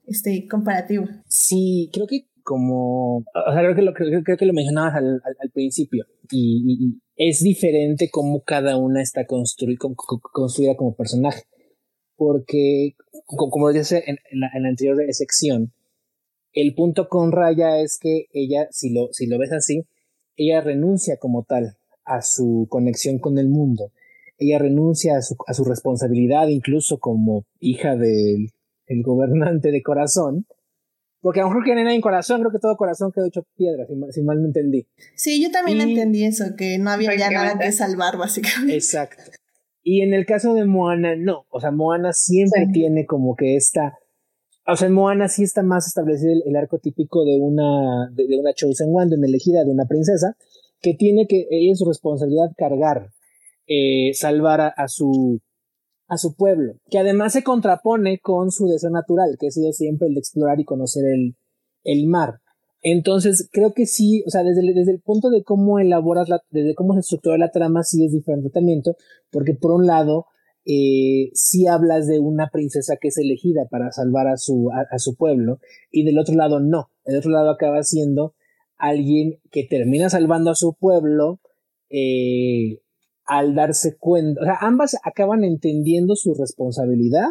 este 0.07 0.47
comparativo. 0.47 1.09
Sí, 1.27 1.89
creo 1.91 2.07
que 2.07 2.29
como, 2.41 3.17
o 3.17 3.51
sea, 3.51 3.61
creo 3.63 3.75
que 3.75 3.81
lo, 3.81 3.93
creo, 3.93 4.37
que 4.37 4.45
lo 4.45 4.53
mencionabas 4.53 4.95
al, 4.95 5.21
al, 5.25 5.49
principio 5.51 6.05
y, 6.31 7.01
es 7.19 7.43
diferente 7.43 8.09
cómo 8.09 8.43
cada 8.43 8.77
una 8.77 9.01
está 9.01 9.27
construida 9.27 10.75
como 10.77 10.95
personaje. 10.95 11.43
Porque, 12.15 12.95
como 13.27 13.71
decía 13.71 13.99
en, 13.99 14.17
en, 14.31 14.39
la, 14.39 14.49
en 14.53 14.63
la 14.63 14.69
anterior 14.69 14.97
sección, 15.11 15.73
el 16.53 16.73
punto 16.73 17.09
con 17.09 17.31
Raya 17.33 17.79
es 17.81 17.99
que 17.99 18.27
ella, 18.31 18.67
si 18.71 18.93
lo, 18.93 19.09
si 19.11 19.27
lo 19.27 19.37
ves 19.37 19.51
así, 19.51 19.85
ella 20.37 20.61
renuncia 20.61 21.17
como 21.17 21.43
tal 21.43 21.77
a 22.05 22.21
su 22.21 22.67
conexión 22.69 23.19
con 23.19 23.37
el 23.37 23.49
mundo. 23.49 23.91
Ella 24.37 24.57
renuncia 24.57 25.17
a 25.17 25.21
su, 25.21 25.35
a 25.45 25.53
su 25.53 25.65
responsabilidad, 25.65 26.47
incluso 26.47 26.99
como 26.99 27.45
hija 27.59 27.97
del 27.97 28.51
el 28.87 29.03
gobernante 29.03 29.71
de 29.71 29.83
corazón, 29.83 30.47
porque 31.21 31.41
a 31.41 31.43
lo 31.43 31.49
mejor 31.49 31.65
que 31.65 31.75
nena 31.75 31.93
en 31.93 32.01
corazón, 32.01 32.39
creo 32.39 32.51
que 32.51 32.59
todo 32.59 32.77
corazón 32.77 33.11
quedó 33.11 33.25
hecho 33.25 33.45
piedra, 33.55 33.85
si 34.11 34.21
mal, 34.21 34.41
no 34.41 34.47
entendí. 34.47 34.87
Sí, 35.15 35.41
yo 35.41 35.51
también 35.51 35.81
entendí 35.81 36.23
eso, 36.23 36.45
que 36.57 36.77
no 36.77 36.91
había 36.91 37.15
ya 37.17 37.29
nada 37.29 37.59
que 37.59 37.71
salvar, 37.71 38.17
básicamente. 38.17 38.75
Exacto. 38.75 39.23
Y 39.83 40.01
en 40.01 40.13
el 40.13 40.25
caso 40.25 40.53
de 40.53 40.65
Moana, 40.65 41.15
no. 41.15 41.45
O 41.49 41.59
sea, 41.59 41.71
Moana 41.71 42.13
siempre 42.13 42.67
tiene 42.71 43.05
como 43.05 43.35
que 43.35 43.55
esta. 43.55 43.97
O 44.67 44.75
sea, 44.75 44.87
en 44.87 44.93
Moana 44.93 45.27
sí 45.27 45.43
está 45.43 45.63
más 45.63 45.87
establecido 45.87 46.31
el, 46.45 46.55
arco 46.55 46.77
típico 46.77 47.25
de 47.25 47.39
una, 47.41 48.09
de, 48.11 48.25
una 48.37 48.53
Chosen 48.53 48.89
One, 48.93 49.09
de 49.09 49.15
una 49.17 49.27
elegida, 49.27 49.63
de 49.63 49.71
una 49.71 49.85
princesa, 49.85 50.37
que 50.79 50.93
tiene 50.93 51.25
que, 51.27 51.47
ella 51.49 51.71
es 51.71 51.79
su 51.79 51.85
responsabilidad 51.85 52.51
cargar, 52.55 53.09
eh, 53.67 54.13
salvar 54.13 54.61
a, 54.61 54.87
su 54.87 55.41
a 56.09 56.17
su 56.17 56.35
pueblo, 56.35 56.73
que 56.89 56.97
además 56.97 57.33
se 57.33 57.43
contrapone 57.43 58.19
con 58.19 58.51
su 58.51 58.67
deseo 58.67 58.89
natural, 58.89 59.37
que 59.39 59.47
ha 59.47 59.51
sido 59.51 59.71
siempre 59.71 60.07
el 60.07 60.15
de 60.15 60.19
explorar 60.19 60.59
y 60.59 60.65
conocer 60.65 61.05
el, 61.05 61.35
el 61.83 62.07
mar. 62.07 62.39
Entonces, 62.81 63.47
creo 63.51 63.73
que 63.73 63.85
sí, 63.85 64.23
o 64.25 64.29
sea, 64.29 64.43
desde, 64.43 64.61
desde 64.73 64.91
el 64.91 65.01
punto 65.01 65.29
de 65.29 65.43
cómo 65.43 65.79
elaboras 65.79 66.27
la, 66.27 66.41
desde 66.49 66.73
cómo 66.75 66.93
se 66.93 67.01
estructura 67.01 67.37
la 67.37 67.51
trama, 67.51 67.83
sí 67.83 68.03
es 68.03 68.11
diferente 68.11 68.49
tratamiento, 68.49 68.95
porque 69.31 69.53
por 69.53 69.71
un 69.71 69.85
lado, 69.85 70.25
eh, 70.65 71.29
sí 71.33 71.67
hablas 71.67 72.07
de 72.07 72.19
una 72.19 72.49
princesa 72.51 72.95
que 72.99 73.09
es 73.09 73.17
elegida 73.17 73.67
para 73.69 73.91
salvar 73.91 74.27
a 74.27 74.37
su, 74.37 74.71
a, 74.71 74.97
su 74.97 75.15
pueblo, 75.15 75.59
y 75.91 76.05
del 76.05 76.17
otro 76.17 76.35
lado 76.35 76.59
no. 76.59 76.89
El 77.03 77.17
otro 77.17 77.29
lado 77.31 77.51
acaba 77.51 77.83
siendo 77.83 78.33
alguien 78.77 79.39
que 79.51 79.63
termina 79.63 80.09
salvando 80.09 80.49
a 80.49 80.55
su 80.55 80.73
pueblo, 80.73 81.39
eh, 81.89 82.79
al 83.29 83.53
darse 83.53 83.95
cuenta, 83.95 84.41
o 84.41 84.43
sea, 84.43 84.57
ambas 84.61 84.97
acaban 85.03 85.43
entendiendo 85.43 86.15
su 86.15 86.33
responsabilidad 86.33 87.27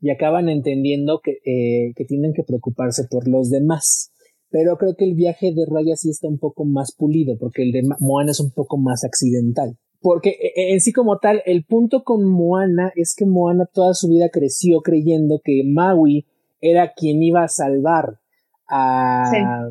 y 0.00 0.10
acaban 0.10 0.48
entendiendo 0.48 1.20
que, 1.22 1.38
eh, 1.44 1.92
que 1.94 2.06
tienen 2.06 2.32
que 2.32 2.42
preocuparse 2.42 3.04
por 3.08 3.28
los 3.28 3.50
demás. 3.50 4.12
Pero 4.50 4.78
creo 4.78 4.96
que 4.96 5.04
el 5.04 5.14
viaje 5.14 5.52
de 5.52 5.66
Raya 5.70 5.94
sí 5.94 6.08
está 6.08 6.26
un 6.26 6.38
poco 6.38 6.64
más 6.64 6.94
pulido, 6.96 7.36
porque 7.38 7.62
el 7.62 7.72
de 7.72 7.82
Moana 8.00 8.30
es 8.30 8.40
un 8.40 8.50
poco 8.50 8.78
más 8.78 9.04
accidental. 9.04 9.76
Porque 10.00 10.30
e, 10.30 10.52
e, 10.56 10.72
en 10.72 10.80
sí 10.80 10.90
como 10.92 11.18
tal, 11.18 11.42
el 11.44 11.64
punto 11.64 12.02
con 12.02 12.24
Moana 12.24 12.90
es 12.96 13.14
que 13.14 13.26
Moana 13.26 13.66
toda 13.66 13.92
su 13.92 14.08
vida 14.08 14.30
creció 14.30 14.80
creyendo 14.80 15.40
que 15.44 15.62
Maui 15.66 16.26
era 16.62 16.94
quien 16.94 17.22
iba 17.22 17.44
a 17.44 17.48
salvar 17.48 18.18
a... 18.68 19.70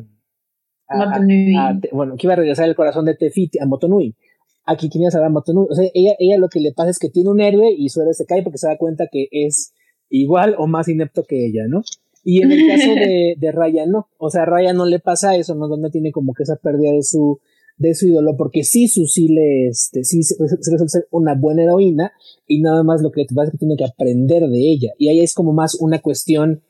Motonui. 0.94 1.54
bueno, 1.90 2.16
que 2.16 2.26
iba 2.26 2.34
a 2.34 2.36
regresar 2.36 2.68
el 2.68 2.76
corazón 2.76 3.04
de 3.06 3.16
Tefiti 3.16 3.58
a 3.58 3.66
Motonui 3.66 4.14
aquí 4.64 4.88
quien 4.88 5.04
a 5.06 5.28
Motonui. 5.28 5.66
O 5.70 5.74
sea, 5.74 5.88
ella, 5.94 6.14
ella 6.18 6.38
lo 6.38 6.48
que 6.48 6.60
le 6.60 6.72
pasa 6.72 6.90
es 6.90 6.98
que 6.98 7.08
tiene 7.08 7.30
un 7.30 7.40
héroe 7.40 7.74
y 7.76 7.88
su 7.88 8.00
héroe 8.00 8.14
se 8.14 8.26
cae 8.26 8.42
porque 8.42 8.58
se 8.58 8.68
da 8.68 8.76
cuenta 8.76 9.08
que 9.10 9.28
es 9.30 9.72
igual 10.08 10.54
o 10.58 10.66
más 10.66 10.88
inepto 10.88 11.24
que 11.24 11.46
ella, 11.46 11.66
¿no? 11.68 11.82
Y 12.24 12.42
en 12.42 12.52
el 12.52 12.66
caso 12.68 12.94
de, 12.94 13.34
de 13.38 13.52
Raya 13.52 13.86
no, 13.86 14.08
o 14.18 14.30
sea, 14.30 14.42
a 14.42 14.46
Raya 14.46 14.72
no 14.72 14.86
le 14.86 15.00
pasa 15.00 15.36
eso, 15.36 15.54
¿no? 15.54 15.68
Donde 15.68 15.90
tiene 15.90 16.12
como 16.12 16.34
que 16.34 16.44
esa 16.44 16.56
pérdida 16.56 16.92
de 16.92 17.02
su, 17.02 17.40
de 17.78 17.94
su 17.94 18.06
ídolo, 18.06 18.36
porque 18.36 18.62
sí, 18.64 18.88
su 18.88 19.06
sí 19.06 19.28
le, 19.28 19.68
este, 19.68 20.04
sí 20.04 20.22
se, 20.22 20.36
ser 20.86 21.08
una 21.10 21.34
buena 21.34 21.64
heroína 21.64 22.12
y 22.46 22.60
nada 22.60 22.82
más 22.82 23.02
lo 23.02 23.10
que 23.10 23.24
pasa 23.34 23.46
es 23.46 23.50
que 23.52 23.58
tiene 23.58 23.76
que 23.76 23.84
aprender 23.84 24.48
de 24.48 24.58
ella. 24.58 24.92
Y 24.98 25.08
ahí 25.08 25.20
es 25.20 25.34
como 25.34 25.52
más 25.52 25.74
una 25.74 26.00
cuestión 26.00 26.62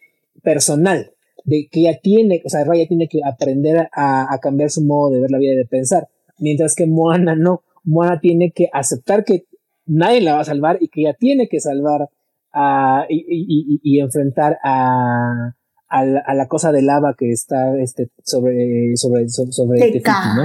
personal, 0.42 1.12
de 1.44 1.68
que 1.70 1.80
ella 1.80 1.98
tiene, 2.00 2.40
o 2.44 2.48
sea, 2.48 2.64
Raya 2.64 2.86
tiene 2.86 3.08
que 3.08 3.20
aprender 3.24 3.88
a, 3.92 4.32
a 4.32 4.38
cambiar 4.38 4.70
su 4.70 4.82
modo 4.82 5.10
de 5.10 5.20
ver 5.20 5.30
la 5.30 5.38
vida 5.38 5.54
y 5.54 5.56
de 5.56 5.66
pensar, 5.66 6.08
mientras 6.38 6.74
que 6.74 6.86
Moana 6.86 7.34
no. 7.34 7.62
Moana 7.84 8.20
tiene 8.20 8.52
que 8.54 8.68
aceptar 8.72 9.24
que 9.24 9.44
nadie 9.86 10.20
la 10.20 10.34
va 10.34 10.40
a 10.40 10.44
salvar 10.44 10.78
y 10.80 10.88
que 10.88 11.02
ella 11.02 11.14
tiene 11.18 11.48
que 11.48 11.60
salvar 11.60 12.08
a, 12.52 13.06
y, 13.08 14.00
enfrentar 14.00 14.58
a, 14.62 15.54
a, 15.88 16.04
la, 16.04 16.48
cosa 16.48 16.72
de 16.72 16.82
lava 16.82 17.14
que 17.18 17.30
está 17.30 17.76
este, 17.78 18.10
sobre, 18.24 18.96
sobre, 18.96 19.28
sobre, 19.28 19.90
Teca. 19.90 20.34
¿no? 20.34 20.42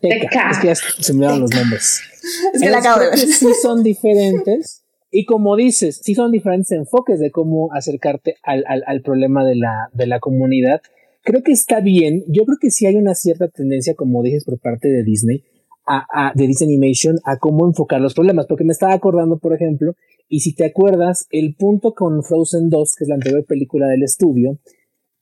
Teca. 0.00 0.50
Es 0.50 0.58
que 0.58 0.66
ya 0.68 0.74
se 0.74 1.12
me 1.14 1.26
dan 1.26 1.40
los 1.40 1.54
nombres. 1.54 2.00
es 2.54 2.62
que 2.62 2.70
la 2.70 2.78
acabo 2.78 3.00
de 3.00 3.10
ver. 3.10 3.18
Sí 3.18 3.48
son 3.62 3.82
diferentes. 3.82 4.84
Y 5.10 5.24
como 5.24 5.56
dices, 5.56 6.00
sí 6.02 6.14
son 6.14 6.32
diferentes 6.32 6.70
enfoques 6.72 7.18
de 7.18 7.30
cómo 7.30 7.70
acercarte 7.72 8.36
al, 8.42 8.64
al, 8.66 8.84
al 8.86 9.00
problema 9.00 9.42
de 9.44 9.56
la, 9.56 9.88
de 9.92 10.06
la 10.06 10.20
comunidad. 10.20 10.82
Creo 11.22 11.42
que 11.42 11.52
está 11.52 11.80
bien. 11.80 12.24
Yo 12.28 12.44
creo 12.44 12.58
que 12.60 12.70
sí 12.70 12.84
hay 12.86 12.96
una 12.96 13.14
cierta 13.14 13.48
tendencia, 13.48 13.94
como 13.94 14.22
dices, 14.22 14.44
por 14.44 14.58
parte 14.58 14.88
de 14.88 15.02
Disney, 15.02 15.44
a, 15.88 16.32
de 16.34 16.46
Disney 16.46 16.74
Animation 16.74 17.16
a 17.24 17.38
cómo 17.38 17.66
enfocar 17.66 18.00
los 18.00 18.14
problemas, 18.14 18.46
porque 18.46 18.64
me 18.64 18.72
estaba 18.72 18.92
acordando, 18.92 19.38
por 19.38 19.54
ejemplo, 19.54 19.94
y 20.28 20.40
si 20.40 20.54
te 20.54 20.66
acuerdas, 20.66 21.26
el 21.30 21.54
punto 21.56 21.94
con 21.94 22.22
Frozen 22.22 22.68
2, 22.68 22.94
que 22.96 23.04
es 23.04 23.08
la 23.08 23.14
anterior 23.14 23.44
película 23.46 23.86
del 23.88 24.02
estudio, 24.02 24.58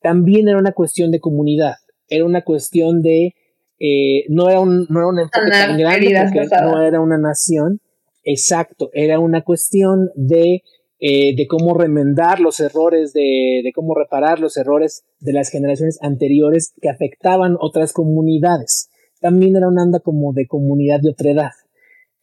también 0.01 0.49
era 0.49 0.59
una 0.59 0.73
cuestión 0.73 1.11
de 1.11 1.21
comunidad, 1.21 1.75
era 2.09 2.25
una 2.25 2.43
cuestión 2.43 3.03
de 3.03 3.35
eh, 3.79 4.25
no, 4.29 4.49
era 4.49 4.61
un, 4.61 4.87
no 4.89 5.01
era 5.01 5.09
un 5.09 5.19
enfoque 5.19 5.51
tan 5.51 5.79
grande 5.79 6.15
porque 6.33 6.57
no 6.63 6.83
era 6.83 7.01
una 7.01 7.19
nación. 7.19 7.81
Exacto, 8.25 8.91
era 8.93 9.21
una 9.21 9.43
cuestión 9.43 10.11
de, 10.17 10.63
eh, 10.99 11.37
de 11.37 11.47
cómo 11.47 11.75
remendar 11.75 12.41
los 12.41 12.59
errores, 12.59 13.13
de, 13.13 13.61
de, 13.63 13.73
cómo 13.73 13.95
reparar 13.95 14.41
los 14.41 14.57
errores 14.57 15.05
de 15.21 15.33
las 15.33 15.51
generaciones 15.51 15.99
anteriores 16.03 16.75
que 16.81 16.89
afectaban 16.89 17.57
otras 17.61 17.93
comunidades. 17.93 18.89
También 19.21 19.57
era 19.57 19.69
una 19.69 19.83
anda 19.83 20.01
como 20.01 20.33
de 20.33 20.47
comunidad 20.47 21.01
de 21.01 21.11
otra 21.11 21.31
edad. 21.31 21.51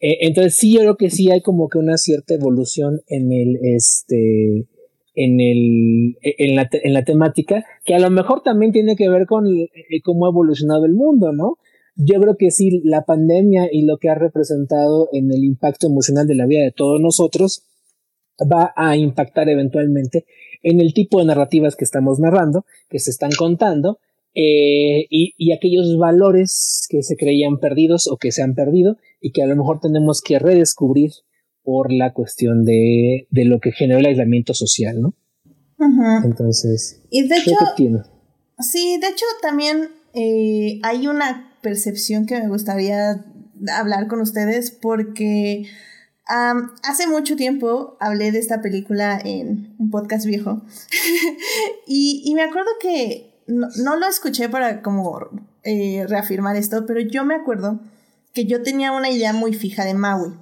Eh, 0.00 0.18
entonces 0.26 0.56
sí, 0.56 0.74
yo 0.74 0.80
creo 0.80 0.96
que 0.96 1.10
sí 1.10 1.30
hay 1.30 1.40
como 1.40 1.68
que 1.68 1.78
una 1.78 1.96
cierta 1.96 2.34
evolución 2.34 3.00
en 3.06 3.32
el, 3.32 3.58
este, 3.62 4.66
en, 5.14 5.40
el, 5.40 6.16
en, 6.22 6.56
la, 6.56 6.68
en 6.70 6.92
la 6.92 7.04
temática, 7.04 7.64
que 7.84 7.94
a 7.94 7.98
lo 7.98 8.10
mejor 8.10 8.42
también 8.42 8.72
tiene 8.72 8.96
que 8.96 9.08
ver 9.08 9.26
con 9.26 9.46
eh, 9.46 9.68
cómo 10.02 10.26
ha 10.26 10.30
evolucionado 10.30 10.84
el 10.84 10.92
mundo, 10.92 11.32
¿no? 11.32 11.58
Yo 11.96 12.20
creo 12.20 12.36
que 12.36 12.50
sí, 12.50 12.80
la 12.84 13.04
pandemia 13.04 13.68
y 13.70 13.86
lo 13.86 13.98
que 13.98 14.08
ha 14.08 14.16
representado 14.16 15.08
en 15.12 15.32
el 15.32 15.44
impacto 15.44 15.86
emocional 15.86 16.26
de 16.26 16.34
la 16.34 16.46
vida 16.46 16.62
de 16.62 16.72
todos 16.72 17.00
nosotros 17.00 17.64
va 18.40 18.72
a 18.76 18.96
impactar 18.96 19.48
eventualmente 19.48 20.26
en 20.62 20.80
el 20.80 20.92
tipo 20.92 21.20
de 21.20 21.26
narrativas 21.26 21.76
que 21.76 21.84
estamos 21.84 22.18
narrando, 22.18 22.64
que 22.88 22.98
se 22.98 23.10
están 23.10 23.30
contando, 23.38 24.00
eh, 24.34 25.06
y, 25.10 25.34
y, 25.36 25.52
aquellos 25.52 25.96
valores 25.96 26.86
que 26.88 27.02
se 27.02 27.16
creían 27.16 27.58
perdidos 27.58 28.08
o 28.08 28.16
que 28.16 28.32
se 28.32 28.42
han 28.42 28.54
perdido 28.54 28.96
y 29.20 29.30
que 29.30 29.42
a 29.42 29.46
lo 29.46 29.54
mejor 29.54 29.80
tenemos 29.80 30.20
que 30.22 30.40
redescubrir 30.40 31.12
por 31.62 31.92
la 31.92 32.12
cuestión 32.12 32.64
de, 32.64 33.26
de 33.30 33.44
lo 33.44 33.60
que 33.60 33.72
generó 33.72 34.00
el 34.00 34.06
aislamiento 34.06 34.52
social, 34.52 35.00
¿no? 35.00 35.14
Entonces, 36.24 37.02
y 37.10 37.28
de 37.28 37.36
hecho, 37.36 37.56
sí, 38.58 38.98
de 39.00 39.08
hecho 39.08 39.26
también 39.42 39.88
eh, 40.14 40.80
hay 40.82 41.06
una 41.06 41.58
percepción 41.62 42.26
que 42.26 42.40
me 42.40 42.48
gustaría 42.48 43.24
hablar 43.70 44.06
con 44.06 44.20
ustedes 44.20 44.70
porque 44.70 45.66
hace 46.26 47.06
mucho 47.06 47.36
tiempo 47.36 47.96
hablé 48.00 48.32
de 48.32 48.38
esta 48.38 48.62
película 48.62 49.20
en 49.22 49.74
un 49.78 49.90
podcast 49.90 50.26
viejo. 50.26 50.62
Y, 51.86 52.22
y, 52.24 52.34
me 52.34 52.42
acuerdo 52.42 52.70
que 52.80 53.33
no, 53.46 53.68
no, 53.82 53.96
lo 53.96 54.06
escuché 54.06 54.48
para 54.48 54.82
como 54.82 55.28
eh, 55.62 56.06
reafirmar 56.08 56.56
esto, 56.56 56.86
pero 56.86 57.00
yo 57.00 57.24
me 57.24 57.34
acuerdo 57.34 57.80
que 58.32 58.46
yo 58.46 58.62
tenía 58.62 58.92
una 58.92 59.10
idea 59.10 59.32
muy 59.32 59.54
fija 59.54 59.84
de 59.84 59.94
Maui. 59.94 60.34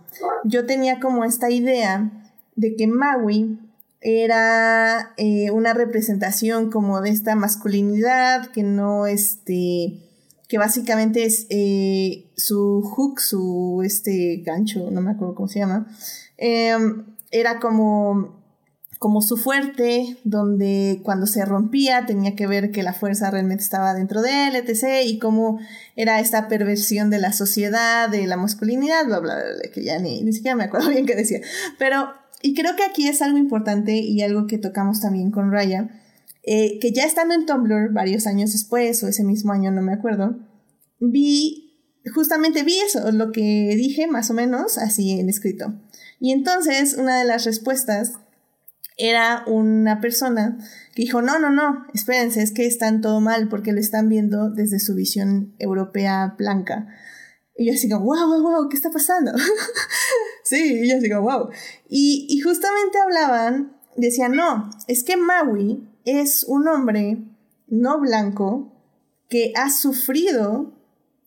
Yo 0.44 0.66
tenía 0.66 0.98
como 0.98 1.24
esta 1.24 1.50
idea 1.50 2.10
de 2.56 2.74
que 2.76 2.86
Maui 2.86 3.58
era 4.02 5.14
eh, 5.16 5.50
una 5.52 5.74
representación 5.74 6.70
como 6.70 7.00
de 7.00 7.10
esta 7.10 7.36
masculinidad 7.36 8.50
que 8.50 8.64
no 8.64 9.06
este 9.06 10.00
que 10.48 10.58
básicamente 10.58 11.24
es 11.24 11.46
eh, 11.50 12.26
su 12.36 12.82
hook 12.82 13.20
su 13.20 13.80
este 13.84 14.42
gancho 14.44 14.90
no 14.90 15.00
me 15.00 15.12
acuerdo 15.12 15.36
cómo 15.36 15.48
se 15.48 15.60
llama 15.60 15.86
em, 16.36 17.04
era 17.30 17.60
como 17.60 18.41
como 19.02 19.20
su 19.20 19.36
fuerte, 19.36 20.16
donde 20.22 21.00
cuando 21.02 21.26
se 21.26 21.44
rompía 21.44 22.06
tenía 22.06 22.36
que 22.36 22.46
ver 22.46 22.70
que 22.70 22.84
la 22.84 22.92
fuerza 22.92 23.32
realmente 23.32 23.64
estaba 23.64 23.94
dentro 23.94 24.22
de 24.22 24.46
él, 24.46 24.54
etc. 24.54 25.04
Y 25.04 25.18
cómo 25.18 25.58
era 25.96 26.20
esta 26.20 26.46
perversión 26.46 27.10
de 27.10 27.18
la 27.18 27.32
sociedad, 27.32 28.08
de 28.08 28.28
la 28.28 28.36
masculinidad, 28.36 29.04
bla, 29.04 29.18
bla, 29.18 29.34
bla, 29.34 29.70
que 29.74 29.82
ya 29.82 29.98
ni, 29.98 30.22
ni 30.22 30.32
siquiera 30.32 30.54
me 30.54 30.62
acuerdo 30.62 30.88
bien 30.90 31.04
qué 31.04 31.16
decía. 31.16 31.40
Pero, 31.80 32.12
y 32.42 32.54
creo 32.54 32.76
que 32.76 32.84
aquí 32.84 33.08
es 33.08 33.22
algo 33.22 33.38
importante 33.38 33.96
y 33.96 34.22
algo 34.22 34.46
que 34.46 34.56
tocamos 34.56 35.00
también 35.00 35.32
con 35.32 35.50
Raya, 35.50 35.90
eh, 36.44 36.78
que 36.78 36.92
ya 36.92 37.02
estando 37.02 37.34
en 37.34 37.44
Tumblr 37.44 37.92
varios 37.92 38.28
años 38.28 38.52
después, 38.52 39.02
o 39.02 39.08
ese 39.08 39.24
mismo 39.24 39.52
año, 39.52 39.72
no 39.72 39.82
me 39.82 39.94
acuerdo, 39.94 40.38
vi, 41.00 41.76
justamente 42.14 42.62
vi 42.62 42.78
eso, 42.78 43.10
lo 43.10 43.32
que 43.32 43.74
dije 43.74 44.06
más 44.06 44.30
o 44.30 44.34
menos 44.34 44.78
así 44.78 45.18
en 45.18 45.28
escrito. 45.28 45.74
Y 46.20 46.30
entonces 46.30 46.94
una 46.96 47.18
de 47.18 47.24
las 47.24 47.44
respuestas 47.44 48.12
era 48.96 49.44
una 49.46 50.00
persona 50.00 50.58
que 50.94 51.02
dijo, 51.02 51.22
no, 51.22 51.38
no, 51.38 51.50
no, 51.50 51.86
espérense, 51.94 52.42
es 52.42 52.52
que 52.52 52.66
están 52.66 53.00
todo 53.00 53.20
mal 53.20 53.48
porque 53.48 53.72
lo 53.72 53.80
están 53.80 54.08
viendo 54.08 54.50
desde 54.50 54.78
su 54.78 54.94
visión 54.94 55.54
europea 55.58 56.34
blanca. 56.38 56.88
Y 57.56 57.66
yo 57.66 57.74
así 57.74 57.88
como, 57.88 58.04
wow, 58.04 58.26
wow, 58.26 58.42
wow, 58.42 58.68
¿qué 58.68 58.76
está 58.76 58.90
pasando? 58.90 59.32
sí, 60.44 60.80
y 60.82 60.90
yo 60.90 60.96
así 60.96 61.10
como, 61.10 61.22
wow. 61.22 61.48
Y, 61.88 62.26
y 62.28 62.40
justamente 62.40 62.98
hablaban, 62.98 63.76
decían, 63.96 64.32
no, 64.32 64.70
es 64.88 65.04
que 65.04 65.16
Maui 65.16 65.88
es 66.04 66.44
un 66.44 66.68
hombre 66.68 67.18
no 67.68 68.00
blanco 68.00 68.72
que 69.28 69.52
ha 69.56 69.70
sufrido 69.70 70.74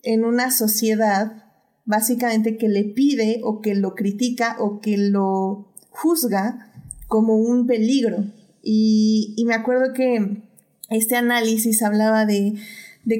en 0.04 0.26
una 0.26 0.52
sociedad 0.52 1.44
básicamente 1.86 2.58
que 2.58 2.70
le 2.70 2.84
pide 2.84 3.42
o 3.44 3.62
que 3.62 3.76
lo 3.76 3.96
critica 3.96 4.58
o 4.60 4.80
que 4.80 4.98
lo 4.98 5.74
juzga 5.90 6.72
como 7.08 7.36
un 7.36 7.68
peligro. 7.68 8.26
Y, 8.64 9.44
me 9.46 9.54
acuerdo 9.54 9.94
que 9.94 10.42
este 10.90 11.16
análisis 11.16 11.84
hablaba 11.84 12.26
de, 12.26 12.56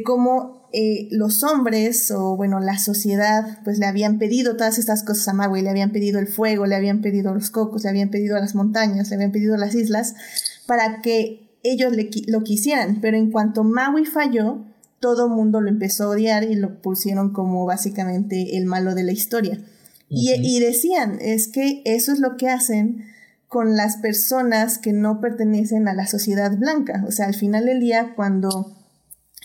cómo 0.04 0.68
eh, 0.74 1.08
los 1.12 1.44
hombres 1.44 2.10
o 2.12 2.36
bueno, 2.36 2.60
la 2.60 2.80
sociedad 2.80 3.60
pues 3.64 3.78
le 3.78 3.86
habían 3.86 4.18
pedido 4.18 4.58
todas 4.58 4.78
estas 4.78 5.04
cosas 5.04 5.28
a 5.30 5.34
Maui, 5.34 5.62
le 5.62 5.70
habían 5.70 5.92
pedido 5.92 6.20
el 6.20 6.28
fuego, 6.28 6.66
le 6.66 6.76
habían 6.76 7.02
pedido 7.02 7.34
los 7.34 7.52
cocos, 7.52 7.84
le 7.84 7.90
habían 7.90 8.10
pedido 8.10 8.38
las 8.40 8.56
montañas, 8.56 9.10
le 9.10 9.16
habían 9.16 9.32
pedido 9.32 9.56
las 9.56 9.76
islas 9.76 10.16
para 10.66 11.02
que 11.02 11.48
ellos 11.64 11.96
le, 11.96 12.10
lo 12.28 12.44
quisieran, 12.44 13.00
pero 13.00 13.16
en 13.16 13.32
cuanto 13.32 13.64
Maui 13.64 14.06
falló, 14.06 14.66
todo 15.00 15.30
mundo 15.30 15.62
lo 15.62 15.70
empezó 15.70 16.06
a 16.06 16.10
odiar 16.10 16.44
y 16.44 16.56
lo 16.56 16.82
pusieron 16.82 17.32
como 17.32 17.66
básicamente 17.66 18.58
el 18.58 18.66
malo 18.66 18.96
de 18.96 19.04
la 19.04 19.12
historia. 19.12 19.60
y, 20.10 20.34
y 20.34 20.60
decían, 20.60 21.20
es 21.22 21.48
que 21.48 21.82
eso 21.86 22.12
es 22.12 22.20
lo 22.20 22.38
que 22.38 22.50
hacen 22.50 23.15
con 23.48 23.76
las 23.76 23.98
personas 23.98 24.78
que 24.78 24.94
no 24.94 25.22
pertenecen 25.22 25.88
a 25.88 25.94
la 25.94 26.08
sociedad 26.08 26.58
blanca. 26.58 27.04
O 27.08 27.12
sea, 27.12 27.28
al 27.28 27.36
final 27.36 27.66
del 27.66 27.80
día, 27.80 28.14
cuando 28.16 28.76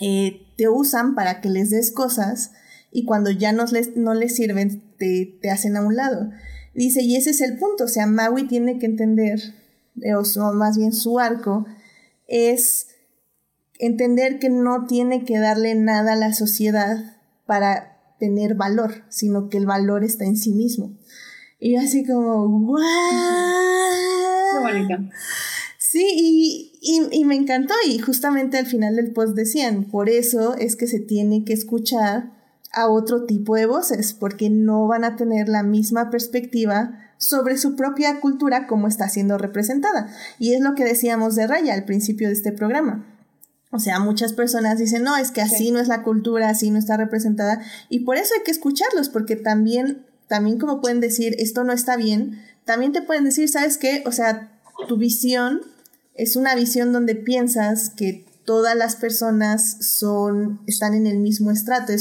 eh, 0.01 0.47
te 0.57 0.67
usan 0.67 1.15
para 1.15 1.41
que 1.41 1.49
les 1.49 1.69
des 1.69 1.91
cosas 1.91 2.51
y 2.91 3.05
cuando 3.05 3.31
ya 3.31 3.53
no 3.53 3.65
les, 3.65 3.95
no 3.95 4.13
les 4.13 4.35
sirven, 4.35 4.81
te, 4.97 5.39
hacen 5.49 5.77
a 5.77 5.81
un 5.81 5.95
lado. 5.95 6.29
Dice, 6.73 7.01
y 7.01 7.15
ese 7.15 7.31
es 7.31 7.41
el 7.41 7.57
punto. 7.57 7.85
O 7.85 7.87
sea, 7.87 8.05
Maui 8.05 8.47
tiene 8.47 8.79
que 8.79 8.85
entender, 8.85 9.39
eh, 10.01 10.15
o 10.15 10.53
más 10.53 10.77
bien 10.77 10.93
su 10.93 11.19
arco, 11.19 11.65
es 12.27 12.87
entender 13.79 14.39
que 14.39 14.49
no 14.49 14.85
tiene 14.85 15.25
que 15.25 15.37
darle 15.37 15.75
nada 15.75 16.13
a 16.13 16.17
la 16.17 16.33
sociedad 16.33 17.17
para 17.45 17.97
tener 18.19 18.55
valor, 18.55 19.03
sino 19.09 19.49
que 19.49 19.57
el 19.57 19.65
valor 19.65 20.03
está 20.03 20.25
en 20.25 20.37
sí 20.37 20.53
mismo. 20.53 20.97
Y 21.63 21.75
así 21.75 22.03
como, 22.03 22.49
¡wow! 22.49 22.79
Sí, 25.77 26.71
y, 26.81 27.07
y, 27.11 27.23
me 27.23 27.35
encantó. 27.35 27.75
Y 27.85 27.99
justamente 27.99 28.57
al 28.57 28.65
final 28.65 28.95
del 28.95 29.13
post 29.13 29.35
decían, 29.35 29.83
por 29.83 30.09
eso 30.09 30.55
es 30.55 30.75
que 30.75 30.87
se 30.87 30.99
tiene 30.99 31.45
que 31.45 31.53
escuchar 31.53 32.31
a 32.73 32.87
otro 32.89 33.25
tipo 33.25 33.55
de 33.55 33.67
voces, 33.67 34.13
porque 34.13 34.49
no 34.49 34.87
van 34.87 35.03
a 35.03 35.15
tener 35.15 35.49
la 35.49 35.61
misma 35.61 36.09
perspectiva 36.09 36.97
sobre 37.17 37.57
su 37.57 37.75
propia 37.75 38.19
cultura 38.19 38.65
como 38.65 38.87
está 38.87 39.07
siendo 39.07 39.37
representada. 39.37 40.07
Y 40.39 40.55
es 40.55 40.61
lo 40.61 40.73
que 40.73 40.83
decíamos 40.83 41.35
de 41.35 41.45
Raya 41.45 41.75
al 41.75 41.85
principio 41.85 42.29
de 42.29 42.33
este 42.33 42.51
programa. 42.51 43.05
O 43.69 43.77
sea, 43.77 43.99
muchas 43.99 44.33
personas 44.33 44.79
dicen, 44.79 45.03
no, 45.03 45.15
es 45.15 45.29
que 45.29 45.41
así 45.41 45.69
no 45.69 45.79
es 45.79 45.87
la 45.87 46.01
cultura, 46.01 46.49
así 46.49 46.71
no 46.71 46.79
está 46.79 46.97
representada. 46.97 47.61
Y 47.87 47.99
por 47.99 48.17
eso 48.17 48.33
hay 48.35 48.43
que 48.43 48.51
escucharlos, 48.51 49.09
porque 49.09 49.35
también 49.35 50.07
también 50.31 50.59
como 50.59 50.79
pueden 50.79 51.01
decir, 51.01 51.35
esto 51.39 51.65
no 51.65 51.73
está 51.73 51.97
bien, 51.97 52.41
también 52.63 52.93
te 52.93 53.01
pueden 53.01 53.25
decir, 53.25 53.49
¿sabes 53.49 53.77
qué? 53.77 54.01
O 54.05 54.13
sea, 54.13 54.49
tu 54.87 54.95
visión 54.95 55.59
es 56.15 56.37
una 56.37 56.55
visión 56.55 56.93
donde 56.93 57.15
piensas 57.15 57.89
que 57.89 58.23
todas 58.45 58.77
las 58.77 58.95
personas 58.95 59.85
son, 59.85 60.61
están 60.67 60.93
en 60.93 61.05
el 61.05 61.17
mismo 61.17 61.51
estrato, 61.51 61.91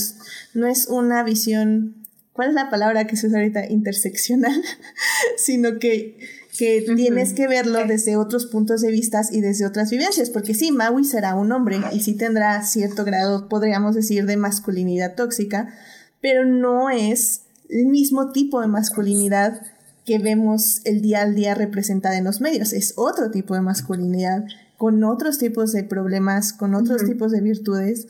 no 0.55 0.69
es 0.69 0.87
una 0.87 1.25
visión, 1.25 2.07
¿cuál 2.33 2.51
es 2.51 2.55
la 2.55 2.71
palabra 2.71 3.09
que 3.09 3.17
se 3.17 3.27
usa 3.27 3.41
ahorita? 3.41 3.67
Interseccional, 3.67 4.63
sino 5.37 5.81
que, 5.81 6.17
que 6.57 6.87
tienes 6.95 7.33
que 7.33 7.49
verlo 7.49 7.85
desde 7.85 8.17
otros 8.17 8.47
puntos 8.47 8.81
de 8.81 8.93
vista 8.93 9.23
y 9.33 9.41
desde 9.41 9.67
otras 9.67 9.91
vivencias, 9.91 10.31
porque 10.31 10.55
sí, 10.55 10.71
Maui 10.71 11.05
será 11.05 11.35
un 11.35 11.51
hombre 11.51 11.81
y 11.91 11.99
sí 11.99 12.15
tendrá 12.15 12.63
cierto 12.63 13.05
grado, 13.05 13.49
podríamos 13.49 13.97
decir, 13.97 14.25
de 14.25 14.37
masculinidad 14.37 15.17
tóxica, 15.17 15.75
pero 16.21 16.45
no 16.45 16.91
es 16.91 17.41
el 17.71 17.87
mismo 17.87 18.33
tipo 18.33 18.61
de 18.61 18.67
masculinidad 18.67 19.63
que 20.05 20.19
vemos 20.19 20.81
el 20.85 21.03
día 21.03 21.23
al 21.23 21.35
día 21.35 21.55
representada 21.55 22.17
en 22.17 22.25
los 22.25 22.41
medios. 22.41 22.73
Es 22.73 22.95
otro 22.97 23.31
tipo 23.31 23.55
de 23.55 23.61
masculinidad, 23.61 24.45
con 24.77 25.05
otros 25.05 25.39
tipos 25.39 25.73
de 25.73 25.85
problemas, 25.85 26.53
con 26.53 26.75
otros 26.75 27.05
tipos 27.05 27.33
de 27.33 27.41
virtudes, 27.41 28.09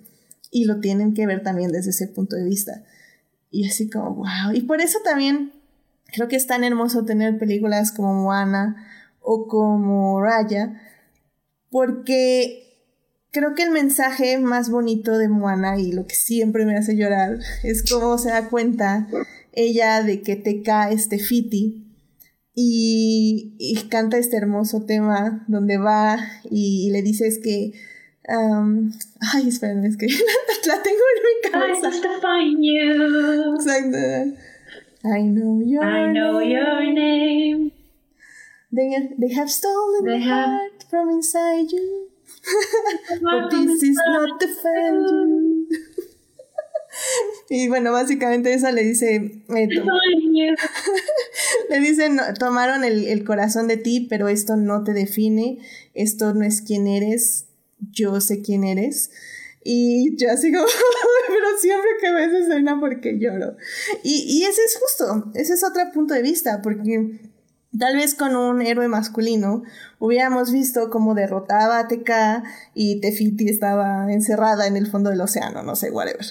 y 0.50 0.64
lo 0.64 0.80
tienen 0.80 1.14
que 1.14 1.26
ver 1.26 1.42
también 1.42 1.72
desde 1.72 1.90
ese 1.90 2.06
punto 2.08 2.36
de 2.36 2.44
vista. 2.44 2.82
Y 3.50 3.68
así 3.68 3.90
como, 3.90 4.14
wow. 4.14 4.52
Y 4.54 4.62
por 4.62 4.80
eso 4.80 4.98
también 5.04 5.52
creo 6.12 6.28
que 6.28 6.36
es 6.36 6.46
tan 6.46 6.64
hermoso 6.64 7.04
tener 7.04 7.38
películas 7.38 7.92
como 7.92 8.14
Moana 8.14 8.86
o 9.20 9.46
como 9.46 10.22
Raya, 10.22 10.80
porque 11.70 12.70
creo 13.30 13.54
que 13.54 13.62
el 13.62 13.70
mensaje 13.70 14.38
más 14.38 14.70
bonito 14.70 15.18
de 15.18 15.28
Moana 15.28 15.78
y 15.78 15.92
lo 15.92 16.06
que 16.06 16.14
siempre 16.14 16.64
me 16.64 16.76
hace 16.76 16.96
llorar 16.96 17.38
es 17.62 17.84
cómo 17.88 18.18
se 18.18 18.30
da 18.30 18.48
cuenta 18.48 19.06
ella 19.52 20.02
de 20.02 20.22
que 20.22 20.36
te 20.36 20.62
cae 20.62 20.94
este 20.94 21.18
fiti 21.18 21.84
y, 22.54 23.54
y, 23.58 23.74
canta 23.88 24.18
este 24.18 24.36
hermoso 24.36 24.84
tema 24.84 25.44
donde 25.48 25.78
va 25.78 26.18
y, 26.50 26.90
le 26.90 27.02
dices 27.02 27.38
que 27.42 27.72
um, 28.28 28.92
ay 29.32 29.48
espérenme 29.48 29.88
es 29.88 29.96
que 29.96 30.06
la, 30.66 30.82
tengo 30.82 31.02
en 31.16 31.22
mi 31.22 31.50
cabeza 31.50 31.88
Exacto. 33.56 33.98
I 35.02 35.22
know 35.22 35.62
your 35.62 35.82
I 35.82 36.12
know 36.12 36.40
name. 36.40 36.50
your 36.50 36.92
name. 36.92 37.72
They, 38.70 38.90
they 39.18 39.34
have 39.34 39.50
stolen 39.50 40.04
they 40.04 40.18
my 40.18 40.24
have... 40.26 40.48
heart 40.48 40.84
from 40.90 41.08
inside 41.08 41.72
you. 41.72 42.08
But 43.22 43.50
this 43.50 43.82
is 43.82 43.98
not 44.06 44.38
the 44.38 44.48
fan 44.48 45.49
Y 47.52 47.68
bueno, 47.68 47.90
básicamente 47.90 48.52
esa 48.54 48.70
le 48.70 48.84
dice, 48.84 49.16
eh, 49.16 49.42
le 51.68 51.80
dicen, 51.80 52.20
tomaron 52.38 52.84
el, 52.84 53.08
el, 53.08 53.24
corazón 53.24 53.66
de 53.66 53.76
ti, 53.76 54.06
pero 54.08 54.28
esto 54.28 54.56
no 54.56 54.84
te 54.84 54.92
define, 54.92 55.58
esto 55.94 56.32
no 56.32 56.44
es 56.44 56.62
quién 56.62 56.86
eres, 56.86 57.46
yo 57.90 58.20
sé 58.20 58.40
quién 58.40 58.62
eres. 58.62 59.10
Y 59.64 60.16
yo 60.16 60.30
así 60.30 60.52
como, 60.52 60.64
pero 61.26 61.58
siempre 61.60 61.90
que 62.00 62.12
ves 62.12 62.28
esa 62.28 62.38
escena 62.54 62.78
porque 62.78 63.18
lloro. 63.18 63.56
Y, 64.04 64.24
y 64.28 64.44
ese 64.44 64.62
es 64.62 64.78
justo, 64.78 65.30
ese 65.34 65.54
es 65.54 65.64
otro 65.64 65.82
punto 65.92 66.14
de 66.14 66.22
vista, 66.22 66.62
porque 66.62 67.18
Tal 67.78 67.94
vez 67.94 68.16
con 68.16 68.34
un 68.34 68.62
héroe 68.62 68.88
masculino 68.88 69.62
hubiéramos 70.00 70.50
visto 70.50 70.90
cómo 70.90 71.14
derrotaba 71.14 71.78
a 71.78 71.86
TK 71.86 72.42
y 72.74 73.00
Tefiti 73.00 73.48
estaba 73.48 74.12
encerrada 74.12 74.66
en 74.66 74.76
el 74.76 74.88
fondo 74.88 75.10
del 75.10 75.20
océano, 75.20 75.62
no 75.62 75.76
sé, 75.76 75.92
whatever. 75.92 76.26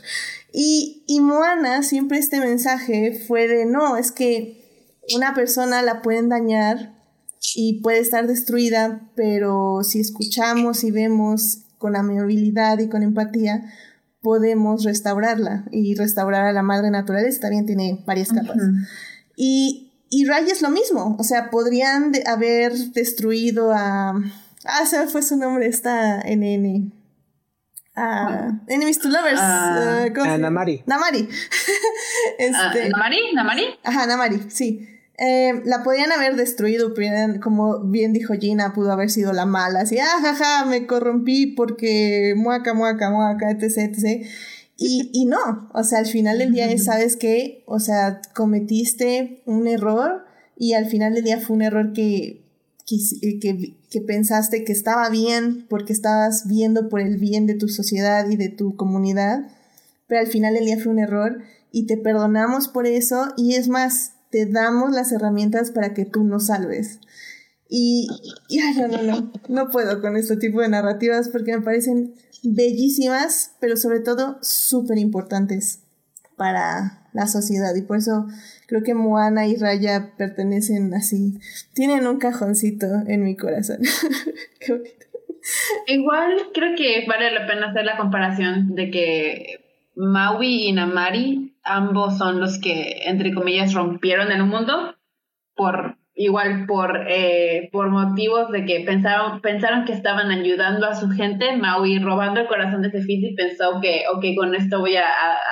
Y, 0.54 1.04
y 1.08 1.20
Moana 1.20 1.84
siempre 1.84 2.18
este 2.18 2.40
mensaje 2.40 3.24
fue 3.28 3.48
de 3.48 3.66
no, 3.66 3.98
es 3.98 4.12
que 4.12 4.96
una 5.16 5.34
persona 5.34 5.82
la 5.82 6.02
pueden 6.02 6.30
dañar 6.30 6.96
y 7.56 7.82
puede 7.82 8.00
estar 8.00 8.28
destruida, 8.28 9.10
pero 9.16 9.84
si 9.84 10.00
escuchamos 10.00 10.84
y 10.84 10.92
vemos 10.92 11.66
con 11.78 11.96
amabilidad 11.96 12.80
y 12.80 12.90
con 12.90 13.04
empatía, 13.04 13.72
podemos 14.22 14.84
restaurarla 14.84 15.66
y 15.72 15.96
restaurar 15.96 16.46
a 16.46 16.52
la 16.52 16.64
madre 16.64 16.92
naturaleza. 16.92 17.42
También 17.42 17.66
tiene 17.66 18.04
varias 18.06 18.30
capas. 18.30 18.58
Y 19.36 19.90
y 20.10 20.26
Ray 20.26 20.50
es 20.50 20.62
lo 20.62 20.72
mismo, 20.72 21.16
o 21.20 21.24
sea, 21.24 21.52
podrían 21.52 22.14
haber 22.26 22.74
destruido 22.94 23.72
a... 23.72 24.20
Ah, 24.66 24.86
se 24.86 25.06
fue 25.08 25.22
su 25.22 25.38
nombre, 25.38 25.68
esta 25.68 26.22
NN. 26.22 26.92
Ah, 28.02 28.52
Enemies 28.68 29.00
to 29.00 29.10
Lovers. 29.10 29.40
Ah, 29.42 30.06
uh, 30.08 30.38
Namari. 30.38 30.84
Namari. 30.86 31.28
este, 32.40 32.90
¿Namari? 32.90 33.34
¿Namari? 33.34 33.64
Ajá, 33.84 34.06
Namari, 34.06 34.40
sí. 34.50 34.88
Eh, 35.18 35.62
la 35.66 35.84
podían 35.84 36.14
haber 36.14 36.38
destruido, 36.38 36.94
como 37.44 37.80
bien 37.82 38.14
dijo 38.14 38.36
Gina, 38.36 38.74
pudo 38.74 38.94
haber 38.94 39.10
sido 39.10 39.34
la 39.34 39.46
mala, 39.46 39.82
así, 39.82 40.00
ah, 40.00 40.22
jaja, 40.22 40.64
me 40.64 40.88
corrompí 40.88 41.48
porque 41.48 42.36
muaca, 42.38 42.74
muaca, 42.74 43.10
muaca, 43.10 43.52
etc, 43.52 43.80
etc. 43.80 44.26
Y, 44.78 45.12
y 45.12 45.26
no, 45.26 45.70
o 45.74 45.84
sea, 45.84 46.00
al 46.00 46.06
final 46.06 46.38
del 46.40 46.54
día 46.54 46.70
sabes 46.78 47.18
que, 47.18 47.64
o 47.66 47.80
sea, 47.82 48.22
cometiste 48.34 49.42
un 49.46 49.68
error 49.68 50.26
y 50.56 50.72
al 50.72 50.86
final 50.86 51.16
del 51.16 51.26
día 51.26 51.42
fue 51.42 51.58
un 51.58 51.64
error 51.64 51.92
que, 51.92 52.49
que, 53.90 54.02
pensaste 54.02 54.64
que 54.64 54.72
estaba 54.72 55.10
bien 55.10 55.66
porque 55.70 55.94
estabas 55.94 56.48
viendo 56.48 56.90
por 56.90 57.02
el 57.02 57.18
bien 57.18 57.46
de 57.46 57.56
tu 57.56 57.68
sociedad 57.68 58.30
y 58.30 58.36
de 58.36 58.50
tu 58.50 58.76
comunidad, 58.76 59.48
pero 60.08 60.22
al 60.22 60.28
final 60.28 60.54
del 60.54 60.66
día 60.66 60.80
fue 60.80 60.92
un 60.92 61.00
error 61.00 61.42
y 61.72 61.86
te 61.86 61.98
perdonamos 61.98 62.68
por 62.68 62.88
eso 62.88 63.34
y 63.38 63.56
es 63.56 63.68
más, 63.68 64.14
te 64.32 64.46
damos 64.46 64.92
las 64.92 65.12
herramientas 65.12 65.72
para 65.72 65.94
que 65.94 66.06
tú 66.06 66.24
nos 66.24 66.48
salves. 66.48 67.00
Y, 67.68 68.08
y 68.48 68.58
no, 68.58 68.88
no, 68.88 69.04
no, 69.04 69.32
no 69.48 69.70
puedo 69.70 70.02
con 70.02 70.18
este 70.18 70.38
tipo 70.38 70.62
de 70.62 70.70
narrativas 70.70 71.30
porque 71.30 71.56
me 71.56 71.62
parecen 71.62 72.16
bellísimas, 72.44 73.52
pero 73.60 73.78
sobre 73.78 74.00
todo 74.00 74.40
súper 74.42 74.98
importantes 74.98 75.82
para 76.36 76.99
la 77.14 77.28
sociedad. 77.28 77.76
Y 77.76 77.82
por 77.82 77.98
eso 77.98 78.28
creo 78.68 78.84
que 78.84 78.94
Moana 78.94 79.48
y 79.48 79.56
Raya 79.56 80.12
pertenecen 80.18 80.94
así. 80.94 81.40
Tienen 81.74 82.08
un 82.08 82.20
cajoncito 82.20 82.86
en 83.08 83.24
mi 83.24 83.36
corazón. 83.36 83.80
Igual 85.88 86.36
creo 86.54 86.76
que 86.76 87.06
vale 87.08 87.32
la 87.32 87.48
pena 87.48 87.70
hacer 87.70 87.86
la 87.86 87.98
comparación 87.98 88.76
de 88.76 88.92
que 88.92 89.90
Maui 89.96 90.68
y 90.68 90.74
Namari 90.74 91.56
ambos 91.64 92.18
son 92.18 92.40
los 92.40 92.60
que, 92.60 93.04
entre 93.06 93.34
comillas, 93.34 93.74
rompieron 93.74 94.32
el 94.32 94.44
mundo 94.44 94.96
por 95.56 95.99
igual 96.20 96.66
por, 96.68 97.06
eh, 97.08 97.70
por 97.72 97.90
motivos 97.90 98.52
de 98.52 98.66
que 98.66 98.82
pensaron, 98.82 99.40
pensaron 99.40 99.86
que 99.86 99.94
estaban 99.94 100.30
ayudando 100.32 100.86
a 100.86 100.94
su 100.94 101.10
gente, 101.10 101.56
Maui 101.56 101.98
robando 102.00 102.42
el 102.42 102.48
corazón 102.48 102.82
de 102.82 102.90
Tefiti 102.90 103.36
pensó 103.36 103.80
que, 103.82 104.04
ok, 104.14 104.26
con 104.36 104.54
esto 104.54 104.82
voy 104.82 104.98
a, 104.98 105.06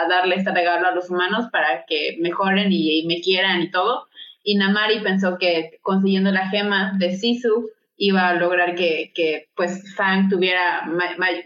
darle 0.10 0.36
este 0.36 0.52
regalo 0.52 0.88
a 0.88 0.92
los 0.92 1.10
humanos 1.10 1.46
para 1.54 1.86
que 1.88 2.18
mejoren 2.20 2.68
y, 2.70 3.06
me 3.08 3.22
quieran 3.22 3.62
y 3.62 3.72
todo. 3.72 4.08
Y 4.44 4.58
Namari 4.58 5.00
pensó 5.00 5.38
que 5.38 5.80
consiguiendo 5.82 6.32
la 6.32 6.50
gema 6.50 6.92
de 6.98 7.16
Sisu 7.16 7.70
iba 7.96 8.28
a 8.28 8.34
lograr 8.34 8.76
que, 8.76 9.14
que 9.16 9.48
pues 9.56 9.96
Fang 9.96 10.28
tuviera 10.28 10.86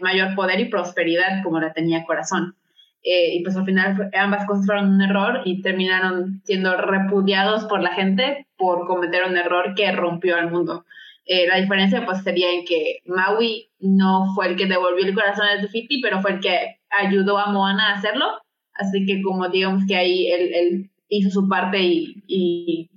mayor 0.00 0.34
poder 0.34 0.58
y 0.58 0.68
prosperidad 0.68 1.44
como 1.44 1.60
la 1.60 1.72
tenía 1.72 2.04
Corazón. 2.04 2.56
Eh, 3.04 3.34
y 3.34 3.42
pues 3.42 3.56
al 3.56 3.64
final 3.64 4.10
ambas 4.14 4.46
cosas 4.46 4.64
fueron 4.64 4.94
un 4.94 5.02
error 5.02 5.40
y 5.44 5.60
terminaron 5.60 6.40
siendo 6.44 6.76
repudiados 6.76 7.64
por 7.64 7.82
la 7.82 7.94
gente 7.94 8.46
por 8.56 8.86
cometer 8.86 9.24
un 9.28 9.36
error 9.36 9.74
que 9.74 9.90
rompió 9.90 10.36
al 10.36 10.50
mundo. 10.50 10.84
Eh, 11.24 11.46
la 11.48 11.56
diferencia 11.56 12.04
pues 12.04 12.22
sería 12.22 12.52
en 12.52 12.64
que 12.64 12.98
Maui 13.06 13.70
no 13.80 14.32
fue 14.34 14.48
el 14.48 14.56
que 14.56 14.66
devolvió 14.66 15.04
el 15.04 15.14
corazón 15.14 15.46
de 15.56 15.66
Tufiti, 15.66 16.00
pero 16.00 16.20
fue 16.20 16.32
el 16.32 16.40
que 16.40 16.80
ayudó 16.90 17.38
a 17.38 17.50
Moana 17.50 17.90
a 17.90 17.98
hacerlo. 17.98 18.26
Así 18.74 19.04
que 19.04 19.20
como 19.22 19.48
digamos 19.48 19.84
que 19.86 19.96
ahí 19.96 20.28
él, 20.28 20.90
hizo 21.08 21.30
su 21.30 21.48
parte 21.48 21.78
y, 21.78 22.22
y 22.26 22.90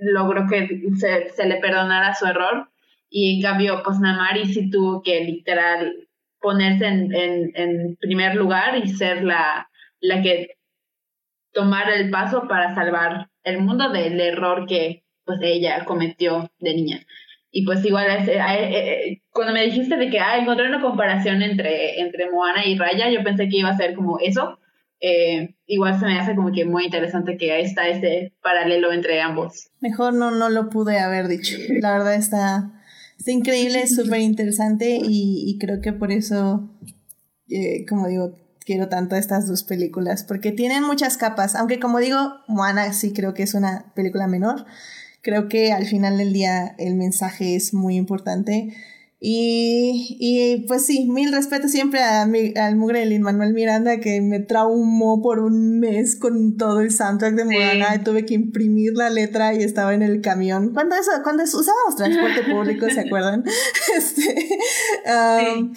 logró 0.00 0.46
que 0.48 0.80
se, 0.96 1.28
se, 1.28 1.46
le 1.46 1.56
perdonara 1.56 2.14
su 2.14 2.26
error. 2.26 2.70
Y 3.10 3.36
en 3.36 3.42
cambio, 3.42 3.82
pues 3.84 3.98
Namari 3.98 4.46
sí 4.46 4.70
tuvo 4.70 5.02
que 5.02 5.24
literal 5.24 6.08
ponerse 6.40 6.86
en, 6.86 7.14
en, 7.14 7.52
en 7.54 7.96
primer 7.96 8.34
lugar 8.34 8.76
y 8.76 8.88
ser 8.88 9.22
la, 9.22 9.68
la 10.00 10.22
que 10.22 10.56
tomara 11.52 11.94
el 11.94 12.10
paso 12.10 12.46
para 12.48 12.74
salvar 12.74 13.28
el 13.44 13.60
mundo 13.60 13.90
del 13.90 14.20
error 14.20 14.66
que 14.66 15.04
pues 15.24 15.40
ella 15.42 15.84
cometió 15.84 16.50
de 16.58 16.74
niña. 16.74 17.06
Y 17.52 17.64
pues 17.64 17.84
igual, 17.84 18.06
eh, 18.06 18.24
eh, 18.28 18.38
eh, 18.38 19.22
cuando 19.30 19.52
me 19.52 19.64
dijiste 19.64 19.96
de 19.96 20.08
que 20.08 20.20
ah, 20.20 20.38
encontré 20.38 20.68
una 20.68 20.80
comparación 20.80 21.42
entre, 21.42 22.00
entre 22.00 22.30
Moana 22.30 22.64
y 22.64 22.78
Raya, 22.78 23.10
yo 23.10 23.24
pensé 23.24 23.48
que 23.48 23.58
iba 23.58 23.70
a 23.70 23.76
ser 23.76 23.94
como 23.94 24.18
eso. 24.20 24.58
igual 25.66 25.98
se 25.98 26.06
me 26.06 26.18
hace 26.18 26.36
como 26.36 26.52
que 26.52 26.64
muy 26.64 26.84
interesante 26.84 27.36
que 27.36 27.52
ahí 27.52 27.62
está 27.62 27.88
este 27.88 28.32
paralelo 28.42 28.92
entre 28.92 29.20
ambos. 29.20 29.70
Mejor 29.80 30.14
no, 30.14 30.30
no 30.30 30.48
lo 30.48 30.68
pude 30.68 30.98
haber 31.00 31.26
dicho. 31.26 31.56
La 31.80 31.92
verdad 31.92 32.14
está 32.14 32.79
Está 33.20 33.32
increíble, 33.32 33.86
súper 33.86 34.22
interesante 34.22 34.96
y, 34.96 35.44
y, 35.46 35.58
creo 35.58 35.82
que 35.82 35.92
por 35.92 36.10
eso, 36.10 36.70
eh, 37.50 37.84
como 37.86 38.08
digo, 38.08 38.34
quiero 38.64 38.88
tanto 38.88 39.14
estas 39.14 39.46
dos 39.46 39.62
películas, 39.62 40.24
porque 40.24 40.52
tienen 40.52 40.84
muchas 40.84 41.18
capas, 41.18 41.54
aunque 41.54 41.78
como 41.78 41.98
digo, 41.98 42.16
Moana 42.48 42.94
sí 42.94 43.12
creo 43.12 43.34
que 43.34 43.42
es 43.42 43.52
una 43.52 43.92
película 43.94 44.26
menor, 44.26 44.64
creo 45.20 45.50
que 45.50 45.70
al 45.70 45.84
final 45.84 46.16
del 46.16 46.32
día 46.32 46.74
el 46.78 46.94
mensaje 46.94 47.56
es 47.56 47.74
muy 47.74 47.96
importante 47.96 48.74
y, 49.22 50.16
y 50.18 50.64
pues 50.66 50.86
sí, 50.86 51.06
mil 51.10 51.30
respetos 51.30 51.70
siempre 51.70 52.00
a 52.00 52.22
al 52.22 52.76
mugre 52.76 53.06
de 53.06 53.18
Manuel 53.18 53.52
Miranda 53.52 54.00
que 54.00 54.22
me 54.22 54.40
traumó 54.40 55.20
por 55.20 55.40
un 55.40 55.78
mes 55.78 56.16
con 56.16 56.56
todo 56.56 56.80
el 56.80 56.90
soundtrack 56.90 57.34
de 57.34 57.44
Moana 57.44 57.96
y 57.96 57.98
tuve 58.02 58.24
que 58.24 58.32
imprimir 58.32 58.94
la 58.94 59.10
letra 59.10 59.52
y 59.52 59.62
estaba 59.62 59.92
en 59.92 60.00
el 60.00 60.22
camión. 60.22 60.72
Cuando 60.72 60.96
eso, 60.96 61.10
cuando 61.22 61.42
usábamos 61.42 61.96
transporte 61.96 62.50
público, 62.50 62.88
¿se 62.88 63.00
acuerdan? 63.06 63.44
Este, 63.94 64.48
um, 65.06 65.74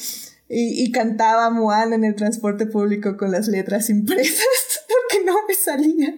y, 0.48 0.84
y, 0.84 0.91
cantaba 0.91 1.49
Moana 1.49 1.95
en 1.95 2.06
el 2.06 2.15
transporte 2.15 2.65
público 2.65 3.18
con 3.18 3.32
las 3.32 3.48
letras 3.48 3.90
impresas 3.90 4.45
porque 4.88 5.26
no 5.26 5.36
me 5.48 5.53
salía. 5.53 6.15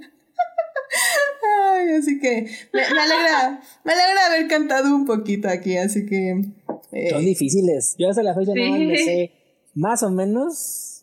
Ay, 1.72 1.90
así 1.90 2.20
que 2.20 2.52
me, 2.72 2.82
me, 2.82 3.00
alegra, 3.00 3.62
me 3.84 3.94
alegra 3.94 4.26
haber 4.28 4.48
cantado 4.48 4.94
un 4.96 5.06
poquito 5.06 5.50
aquí, 5.50 5.78
así 5.78 6.06
que 6.06 6.44
eh, 6.92 7.10
Son 7.10 7.24
difíciles. 7.24 7.96
Yo 7.98 8.10
hasta 8.10 8.24
la 8.24 8.34
fecha 8.34 8.54
no 8.56 8.78
me 8.78 8.98
sé 8.98 9.32
más 9.76 10.04
o 10.04 10.10
menos 10.10 11.00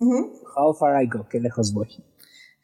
how 0.57 0.75
far 0.75 1.03
I 1.03 1.07
go, 1.07 1.27
qué 1.29 1.41
lejos 1.41 1.73
voy. 1.73 1.89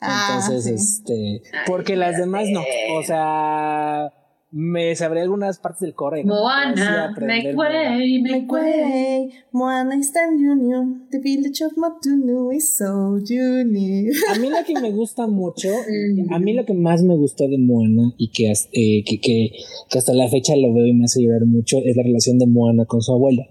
Ah, 0.00 0.38
Entonces, 0.40 0.66
este, 0.66 1.42
porque 1.66 1.96
las 1.96 2.16
demás 2.16 2.44
no. 2.50 2.62
O 2.96 3.02
sea, 3.02 4.12
me 4.50 4.96
sabré 4.96 5.20
algunas 5.20 5.58
partes 5.58 5.80
del 5.82 5.94
coro. 5.94 6.16
Moana, 6.24 7.14
make 7.20 7.54
way, 7.54 8.22
make 8.22 8.50
way. 8.50 9.30
Moana 9.52 9.96
is 9.96 10.10
union. 10.14 11.06
The 11.10 11.18
village 11.20 11.62
of 11.62 11.72
Matunu 11.76 12.54
is 12.54 12.78
so 12.78 13.18
unique. 13.18 14.16
A 14.34 14.38
mí 14.38 14.48
lo 14.48 14.64
que 14.64 14.80
me 14.80 14.90
gusta 14.90 15.26
mucho, 15.26 15.68
a 16.30 16.38
mí 16.38 16.54
lo 16.54 16.64
que 16.64 16.72
más 16.72 17.02
me 17.02 17.14
gustó 17.16 17.46
de 17.46 17.58
Moana 17.58 18.14
y 18.16 18.30
que, 18.30 18.50
eh, 18.50 19.04
que, 19.04 19.20
que, 19.20 19.52
que, 19.90 19.98
hasta 19.98 20.14
la 20.14 20.28
fecha 20.28 20.56
lo 20.56 20.72
veo 20.72 20.86
y 20.86 20.94
me 20.94 21.04
hace 21.04 21.22
llorar 21.22 21.44
mucho 21.44 21.78
es 21.84 21.96
la 21.96 22.02
relación 22.02 22.38
de 22.38 22.46
Moana 22.46 22.86
con 22.86 23.02
su 23.02 23.12
abuela. 23.12 23.46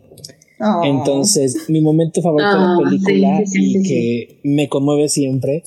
Oh. 0.59 0.81
Entonces, 0.83 1.69
mi 1.69 1.81
momento 1.81 2.23
favorito 2.23 2.53
de 2.53 2.59
la 2.59 2.77
oh, 2.77 2.83
película 2.83 3.43
y 3.53 3.83
que 3.83 4.39
me 4.43 4.67
conmueve 4.67 5.09
siempre 5.09 5.61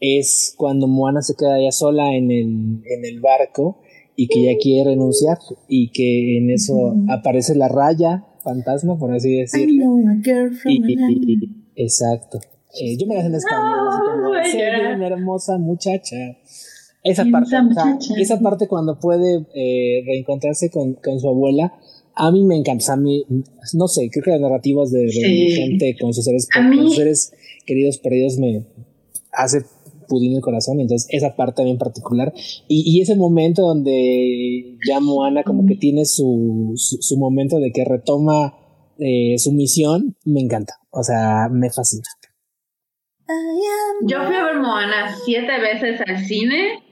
es 0.00 0.54
cuando 0.58 0.86
Moana 0.86 1.22
se 1.22 1.34
queda 1.34 1.58
ya 1.58 1.72
sola 1.72 2.14
en 2.14 2.30
el, 2.30 2.82
en 2.84 3.04
el 3.06 3.20
barco 3.20 3.80
y 4.16 4.28
que 4.28 4.42
ya 4.42 4.56
quiere 4.60 4.90
renunciar 4.90 5.38
y 5.68 5.90
que 5.90 6.38
en 6.38 6.50
eso 6.50 6.94
aparece 7.08 7.54
la 7.54 7.68
raya 7.68 8.24
fantasma, 8.42 8.98
por 8.98 9.12
así 9.12 9.34
decirlo. 9.34 9.96
exacto. 11.74 12.38
Eh, 12.80 12.96
yo 12.96 13.06
me 13.06 13.14
la 13.14 13.22
sé 13.22 13.28
en 13.28 13.34
español. 13.34 14.96
una 14.96 15.06
hermosa 15.06 15.58
muchacha. 15.58 16.16
Esa 17.02 17.24
parte, 17.30 17.54
esa 18.18 18.40
parte 18.40 18.66
cuando 18.66 18.98
puede 18.98 19.44
eh, 19.54 20.02
reencontrarse 20.06 20.70
con, 20.70 20.94
con, 20.94 21.20
su 21.20 21.28
abuela, 21.28 21.74
a 22.14 22.32
mí 22.32 22.44
me 22.44 22.56
encanta. 22.56 22.94
A 22.94 22.96
mí, 22.96 23.24
no 23.74 23.88
sé, 23.88 24.08
creo 24.10 24.24
que 24.24 24.30
las 24.30 24.40
narrativas 24.40 24.90
de, 24.90 25.10
gente 25.10 25.96
con 26.00 26.14
sus 26.14 26.24
seres, 26.24 26.48
con 26.48 26.72
sus 26.78 26.96
seres 26.96 27.32
queridos 27.66 27.98
perdidos 27.98 28.38
me 28.38 28.64
hace 29.32 29.64
pudín 30.06 30.36
el 30.36 30.42
corazón, 30.42 30.80
entonces 30.80 31.08
esa 31.10 31.36
parte 31.36 31.56
también 31.56 31.78
particular. 31.78 32.32
Y, 32.68 33.00
ese 33.00 33.16
momento 33.16 33.62
donde 33.62 34.76
ya 34.88 35.00
Moana 35.00 35.42
como 35.42 35.66
que 35.66 35.76
tiene 35.76 36.04
su, 36.04 36.72
su, 36.76 37.18
momento 37.18 37.58
de 37.58 37.70
que 37.72 37.84
retoma 37.84 38.54
eh, 38.98 39.36
su 39.38 39.52
misión, 39.52 40.16
me 40.24 40.40
encanta, 40.40 40.74
o 40.90 41.02
sea, 41.02 41.48
me 41.50 41.70
fascina. 41.70 42.04
Yo 44.06 44.22
fui 44.26 44.34
a 44.34 44.44
ver 44.44 44.60
Moana 44.60 45.16
siete 45.24 45.58
veces 45.60 46.00
al 46.06 46.18
cine 46.24 46.82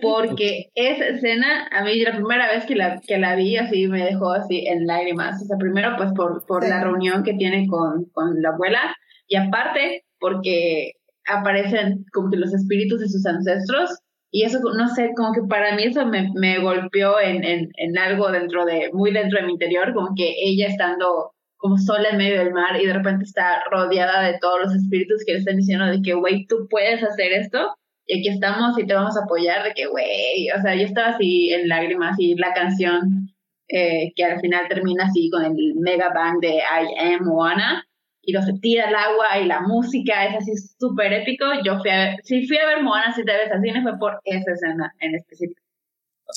porque 0.00 0.70
esa 0.74 1.06
escena, 1.06 1.68
a 1.70 1.84
mí 1.84 2.00
la 2.00 2.16
primera 2.16 2.50
vez 2.50 2.64
que 2.64 2.74
la, 2.74 3.00
que 3.00 3.18
la 3.18 3.36
vi 3.36 3.56
así 3.56 3.88
me 3.88 4.04
dejó 4.04 4.32
así 4.32 4.66
en 4.66 4.86
lágrimas. 4.86 5.42
O 5.42 5.44
sea, 5.44 5.56
primero 5.58 5.96
pues 5.96 6.12
por, 6.14 6.46
por 6.46 6.66
la 6.66 6.82
reunión 6.82 7.22
que 7.22 7.34
tiene 7.34 7.66
con, 7.66 8.06
con 8.12 8.40
la 8.40 8.50
abuela 8.50 8.94
y 9.28 9.36
aparte 9.36 10.04
porque 10.18 10.92
aparecen 11.26 12.04
como 12.12 12.30
que 12.30 12.36
los 12.36 12.52
espíritus 12.52 13.00
de 13.00 13.08
sus 13.08 13.24
ancestros 13.26 13.90
y 14.34 14.44
eso, 14.44 14.60
no 14.60 14.88
sé, 14.88 15.10
como 15.14 15.32
que 15.34 15.42
para 15.42 15.76
mí 15.76 15.84
eso 15.84 16.06
me, 16.06 16.30
me 16.34 16.58
golpeó 16.58 17.20
en, 17.20 17.44
en, 17.44 17.68
en, 17.76 17.98
algo 17.98 18.32
dentro 18.32 18.64
de, 18.64 18.90
muy 18.94 19.12
dentro 19.12 19.38
de 19.38 19.46
mi 19.46 19.52
interior, 19.52 19.92
como 19.92 20.14
que 20.16 20.34
ella 20.42 20.68
estando 20.68 21.32
como 21.58 21.76
sola 21.76 22.08
en 22.10 22.16
medio 22.16 22.38
del 22.38 22.52
mar 22.52 22.80
y 22.80 22.86
de 22.86 22.94
repente 22.94 23.24
está 23.24 23.62
rodeada 23.70 24.22
de 24.22 24.38
todos 24.40 24.60
los 24.62 24.74
espíritus 24.74 25.22
que 25.26 25.34
le 25.34 25.38
están 25.40 25.58
diciendo 25.58 25.84
de 25.84 26.00
que, 26.02 26.14
güey, 26.14 26.46
tú 26.46 26.66
puedes 26.70 27.02
hacer 27.02 27.32
esto 27.32 27.76
y 28.06 28.18
aquí 28.18 28.28
estamos 28.30 28.76
y 28.78 28.86
te 28.86 28.94
vamos 28.94 29.16
a 29.16 29.24
apoyar, 29.24 29.64
de 29.64 29.74
que, 29.74 29.86
güey, 29.86 30.50
o 30.56 30.60
sea, 30.62 30.74
yo 30.74 30.86
estaba 30.86 31.08
así 31.08 31.50
en 31.50 31.68
lágrimas 31.68 32.16
y 32.18 32.34
la 32.34 32.54
canción 32.54 33.28
eh, 33.68 34.12
que 34.16 34.24
al 34.24 34.40
final 34.40 34.66
termina 34.68 35.04
así 35.04 35.30
con 35.30 35.44
el 35.44 35.74
mega 35.76 36.10
bang 36.12 36.40
de 36.40 36.56
I 36.56 37.14
Am 37.14 37.24
Moana, 37.26 37.84
y 38.22 38.32
los 38.32 38.44
tira 38.60 38.88
al 38.88 38.94
agua 38.94 39.40
y 39.42 39.46
la 39.46 39.60
música 39.60 40.26
es 40.26 40.36
así 40.36 40.52
súper 40.78 41.12
épico. 41.12 41.44
Yo 41.64 41.78
fui 41.80 41.90
a 41.90 41.96
ver, 41.96 42.20
si 42.22 42.46
fui 42.46 42.56
a 42.56 42.66
ver 42.66 42.82
Moana 42.82 43.12
siete 43.14 43.32
veces 43.32 43.52
al 43.52 43.62
cine 43.62 43.82
fue 43.82 43.98
por 43.98 44.20
esa 44.24 44.52
escena 44.52 44.94
en 45.00 45.16
específico. 45.16 45.60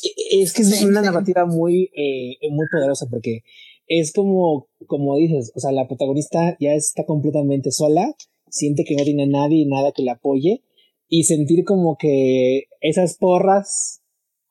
E, 0.03 0.41
es 0.41 0.53
que 0.53 0.63
es 0.63 0.83
una 0.83 1.01
narrativa 1.01 1.45
muy, 1.45 1.91
eh, 1.95 2.37
muy 2.49 2.65
poderosa 2.71 3.05
porque 3.09 3.43
es 3.87 4.11
como, 4.11 4.67
como 4.87 5.15
dices, 5.17 5.51
o 5.55 5.59
sea, 5.59 5.71
la 5.71 5.87
protagonista 5.87 6.57
ya 6.59 6.73
está 6.73 7.05
completamente 7.05 7.71
sola, 7.71 8.13
siente 8.49 8.83
que 8.83 8.95
no 8.95 9.03
tiene 9.03 9.27
nadie 9.27 9.59
y 9.59 9.65
nada 9.65 9.91
que 9.95 10.03
la 10.03 10.13
apoye 10.13 10.63
y 11.07 11.23
sentir 11.23 11.63
como 11.65 11.97
que 11.97 12.63
esas 12.81 13.17
porras, 13.17 14.01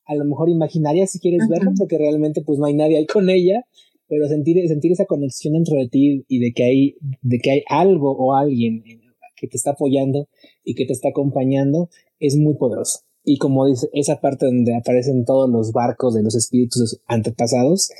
a 0.07 0.15
lo 0.15 0.25
mejor 0.25 0.49
imaginarias 0.49 1.11
si 1.11 1.19
quieres 1.19 1.49
verlo, 1.49 1.73
porque 1.77 1.99
realmente 1.99 2.43
pues 2.43 2.59
no 2.59 2.67
hay 2.67 2.75
nadie 2.75 2.99
ahí 2.99 3.07
con 3.07 3.29
ella, 3.29 3.67
pero 4.15 4.29
sentir, 4.29 4.57
sentir 4.69 4.93
esa 4.93 5.07
conexión 5.07 5.55
dentro 5.55 5.77
de 5.77 5.89
ti 5.89 6.25
y 6.29 6.39
de 6.39 6.53
que 6.53 6.63
hay, 6.63 6.97
de 7.21 7.39
que 7.39 7.51
hay 7.51 7.63
algo 7.69 8.13
o 8.13 8.33
alguien 8.33 8.85
que 9.37 9.49
te 9.49 9.57
está 9.57 9.73
apoyando 9.73 10.29
y 10.63 10.77
que 10.77 10.87
te 10.87 10.93
está 10.93 11.09
acompañando 11.09 11.89
es 12.21 12.37
muy 12.37 12.55
poderoso. 12.55 13.01
Y 13.25 13.39
como 13.39 13.67
dice, 13.67 13.89
esa 13.93 14.21
parte 14.21 14.47
donde 14.47 14.77
aparecen 14.77 15.25
todos 15.25 15.51
los 15.51 15.73
barcos 15.73 16.15
de 16.15 16.23
los 16.23 16.37
espíritus 16.37 17.01
antepasados 17.09 17.91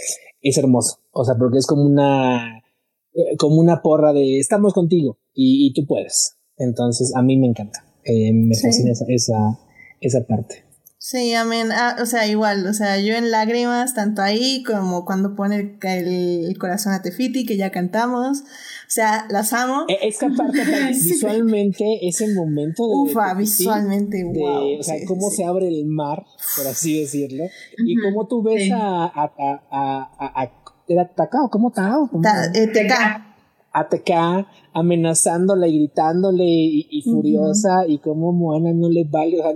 es 0.41 0.57
hermoso. 0.57 0.99
O 1.11 1.25
sea, 1.25 1.35
porque 1.37 1.59
es 1.59 1.67
como 1.67 1.83
una, 1.83 2.63
eh, 3.13 3.37
como 3.37 3.57
una 3.57 3.83
porra 3.83 4.13
de 4.13 4.39
estamos 4.39 4.73
contigo 4.73 5.19
y, 5.35 5.73
tú 5.75 5.85
puedes. 5.85 6.37
Entonces, 6.59 7.13
a 7.17 7.23
mí 7.23 7.37
me 7.37 7.49
encanta. 7.49 7.85
Eh, 8.05 8.33
me 8.33 8.55
fascina 8.55 8.93
esa, 8.93 9.07
esa, 9.09 9.59
esa 10.01 10.25
parte. 10.25 10.63
Sí, 11.07 11.35
amén. 11.35 11.69
Ah, 11.71 11.97
o 12.01 12.07
sea, 12.07 12.27
igual, 12.27 12.67
o 12.67 12.73
sea, 12.73 12.99
yo 12.99 13.15
en 13.15 13.31
lágrimas, 13.31 13.93
tanto 13.93 14.23
ahí 14.23 14.63
como 14.63 15.05
cuando 15.05 15.37
pone 15.37 15.77
el, 15.83 16.57
corazón 16.59 16.95
a 16.95 17.03
Tefiti, 17.03 17.45
que 17.45 17.59
ya 17.59 17.71
cantamos. 17.71 18.41
O 18.41 18.89
sea, 18.89 19.27
las 19.29 19.53
amo. 19.53 19.85
E, 19.87 20.09
esta 20.09 20.31
parte 20.31 20.63
visualmente, 20.89 21.85
ese 22.09 22.33
momento 22.33 22.89
de. 22.89 22.95
Ufa, 22.95 23.35
visualmente, 23.35 24.25
wow. 24.25 24.81
o 24.81 24.83
sea, 24.83 24.95
cómo 25.07 25.29
se 25.29 25.45
abre 25.45 25.69
el 25.69 25.85
mar, 25.85 26.25
por 26.57 26.69
así 26.69 26.99
decirlo. 26.99 27.45
Y 27.77 27.97
cómo 28.01 28.27
tú 28.27 28.43
ves 28.43 28.73
a, 28.73 29.05
a, 29.05 29.31
a, 29.39 30.11
a, 30.19 30.43
a, 30.43 30.53
¿Era 30.89 31.07
Takao? 31.07 31.51
¿Cómo 31.51 31.71
Takao? 31.71 32.09
Eh, 32.55 32.67
Teka. 32.69 33.37
A 33.73 33.89
Teka 33.91 34.47
amenazándola 34.73 35.69
y 35.69 35.79
gritándole 35.79 36.45
y, 36.45 37.03
furiosa, 37.03 37.87
y 37.87 37.99
cómo 37.99 38.33
Moana 38.33 38.73
no 38.73 38.89
le 38.89 39.05
vale. 39.05 39.39
O 39.39 39.43
sea, 39.43 39.53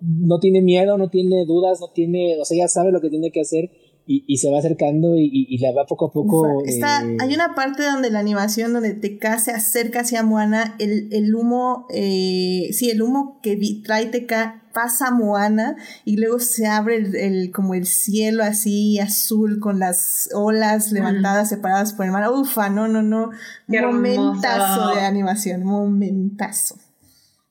no 0.00 0.38
tiene 0.38 0.62
miedo, 0.62 0.98
no 0.98 1.08
tiene 1.08 1.44
dudas, 1.44 1.80
no 1.80 1.88
tiene, 1.88 2.40
o 2.40 2.44
sea, 2.44 2.56
ya 2.56 2.68
sabe 2.68 2.92
lo 2.92 3.00
que 3.00 3.10
tiene 3.10 3.30
que 3.30 3.40
hacer 3.40 3.70
y, 4.06 4.24
y 4.26 4.38
se 4.38 4.50
va 4.50 4.58
acercando 4.58 5.14
y, 5.16 5.46
y, 5.48 5.58
la 5.58 5.72
va 5.72 5.86
poco 5.86 6.06
a 6.06 6.12
poco. 6.12 6.64
Está, 6.64 7.04
eh, 7.04 7.16
hay 7.20 7.32
una 7.32 7.54
parte 7.54 7.84
donde 7.84 8.10
la 8.10 8.18
animación, 8.18 8.72
donde 8.72 8.94
te 8.94 9.18
se 9.38 9.52
acerca 9.52 10.00
hacia 10.00 10.24
Moana, 10.24 10.74
el, 10.80 11.08
el 11.12 11.32
humo, 11.32 11.86
eh, 11.94 12.70
sí, 12.72 12.90
el 12.90 13.02
humo 13.02 13.38
que 13.40 13.56
trae 13.84 14.06
Teca 14.06 14.64
pasa 14.72 15.08
a 15.08 15.10
Moana 15.12 15.76
y 16.04 16.16
luego 16.16 16.40
se 16.40 16.66
abre 16.66 16.96
el, 16.96 17.52
como 17.52 17.74
el 17.74 17.86
cielo 17.86 18.42
así 18.42 18.98
azul 18.98 19.60
con 19.60 19.78
las 19.78 20.28
olas 20.34 20.90
levantadas 20.90 21.48
separadas 21.48 21.92
por 21.92 22.04
el 22.04 22.10
mar. 22.10 22.28
Ufa, 22.32 22.68
no, 22.68 22.88
no, 22.88 23.02
no. 23.02 23.30
momentazo 23.68 24.92
de 24.92 25.02
animación, 25.02 25.62
momentazo. 25.62 26.79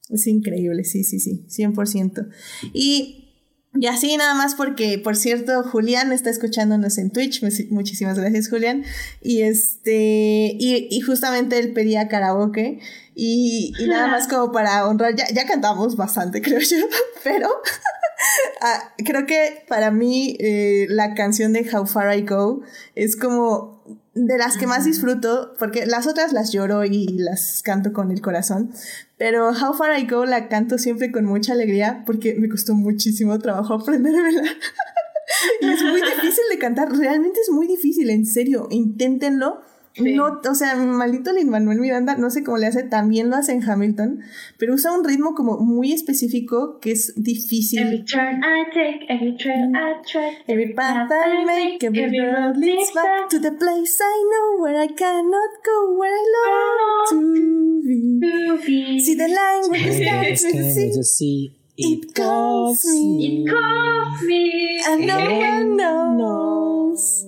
Es 0.10 0.28
increíble, 0.28 0.84
sí, 0.84 1.04
sí, 1.04 1.20
sí, 1.20 1.46
100%. 1.48 2.28
Y 2.74 3.30
y 3.76 3.86
así 3.86 4.18
nada 4.18 4.34
más 4.34 4.56
porque, 4.56 4.98
por 4.98 5.16
cierto, 5.16 5.62
Julián 5.64 6.12
está 6.12 6.32
escuchándonos 6.32 6.98
en 6.98 7.12
Twitch. 7.12 7.44
Muchísimas 7.70 8.18
gracias, 8.18 8.50
Julián. 8.50 8.84
Y 9.22 9.42
este, 9.42 10.58
y, 10.60 11.00
justamente 11.02 11.60
él 11.60 11.74
pedía 11.74 12.08
karaoke. 12.08 12.80
Y, 13.14 13.74
y 13.78 13.88
nada 13.88 14.08
más 14.08 14.28
como 14.28 14.52
para 14.52 14.88
honrar, 14.88 15.16
ya, 15.16 15.26
ya 15.32 15.46
cantamos 15.46 15.96
bastante, 15.98 16.42
creo 16.42 16.60
yo, 16.60 16.78
pero 17.24 17.50
ah, 18.62 18.94
creo 19.06 19.26
que 19.26 19.64
para 19.68 19.92
mí 19.92 20.36
eh, 20.40 20.88
la 20.90 21.14
canción 21.14 21.54
de 21.54 21.70
How 21.72 21.86
Far 21.86 22.18
I 22.18 22.22
Go 22.22 22.62
es 22.96 23.16
como 23.16 23.84
de 24.26 24.38
las 24.38 24.58
que 24.58 24.68
más 24.68 24.86
disfruto, 24.86 25.54
porque 25.58 25.86
las 25.86 26.08
otras 26.08 26.34
las 26.34 26.52
lloro 26.52 26.84
y 26.84 27.08
las 27.08 27.62
canto 27.64 27.94
con 27.94 28.12
el 28.12 28.22
corazón, 28.22 28.72
pero 29.18 29.50
How 29.50 29.74
Far 29.74 29.98
I 30.00 30.08
Go 30.08 30.26
la 30.26 30.48
canto 30.48 30.78
siempre 30.78 31.12
con 31.12 31.26
mucha 31.26 31.54
alegría 31.54 32.04
porque 32.06 32.36
me 32.36 32.50
costó 32.50 32.76
muchísimo 32.76 33.40
trabajo 33.40 33.76
aprendérmela. 33.76 34.44
y 35.62 35.70
es 35.70 35.84
muy 35.84 36.02
difícil 36.02 36.44
de 36.50 36.58
cantar, 36.60 36.92
realmente 36.92 37.40
es 37.40 37.50
muy 37.50 37.68
difícil, 37.68 38.10
en 38.10 38.26
serio, 38.26 38.68
inténtenlo 38.72 39.62
no, 40.00 40.40
o 40.50 40.56
sea, 40.56 40.76
maldito 40.76 41.32
Lin 41.32 41.50
Manuel 41.50 41.80
Miranda, 41.80 42.16
no 42.18 42.30
sé 42.30 42.44
cómo 42.44 42.58
le 42.58 42.68
hace, 42.68 42.84
también 42.84 43.30
lo 43.30 43.36
hace 43.36 43.52
en 43.52 43.64
Hamilton, 43.64 44.22
pero 44.58 44.74
usa 44.74 44.92
un 44.92 45.04
ritmo 45.04 45.36
como 45.36 45.58
muy 45.58 45.94
específico 45.94 46.80
que 46.80 46.92
es 46.92 47.14
difícil. 47.16 47.80
Every 47.80 48.04
turn 48.06 48.44
I 48.44 48.66
take, 48.74 49.06
every 49.10 49.38
turn 49.38 49.76
I 49.76 50.02
try, 50.06 50.38
every 50.48 50.74
path 50.74 51.10
I 51.12 51.46
make, 51.46 51.84
every 51.84 52.20
road 52.20 52.58
leads 52.58 52.92
back 52.94 53.30
to 53.30 53.40
the 53.40 53.52
place 53.52 54.00
I 54.02 54.24
know 54.30 54.64
where 54.64 54.82
I 54.82 54.88
cannot 54.88 55.52
go, 55.64 55.98
where 55.98 56.14
I 56.14 56.26
long 56.36 57.06
to 57.10 58.58
be. 58.66 59.00
See 59.00 59.16
the 59.16 59.28
line 59.28 59.70
where 59.70 59.84
the 59.84 60.36
stars 60.36 60.96
the 60.96 61.04
sea. 61.04 61.59
It 61.82 62.14
calls 62.14 62.84
me. 62.84 63.26
It 63.26 63.48
calls 63.50 64.22
me. 64.24 64.82
And 64.86 65.08
no 65.08 65.16
one 65.16 65.78
knows 65.78 67.26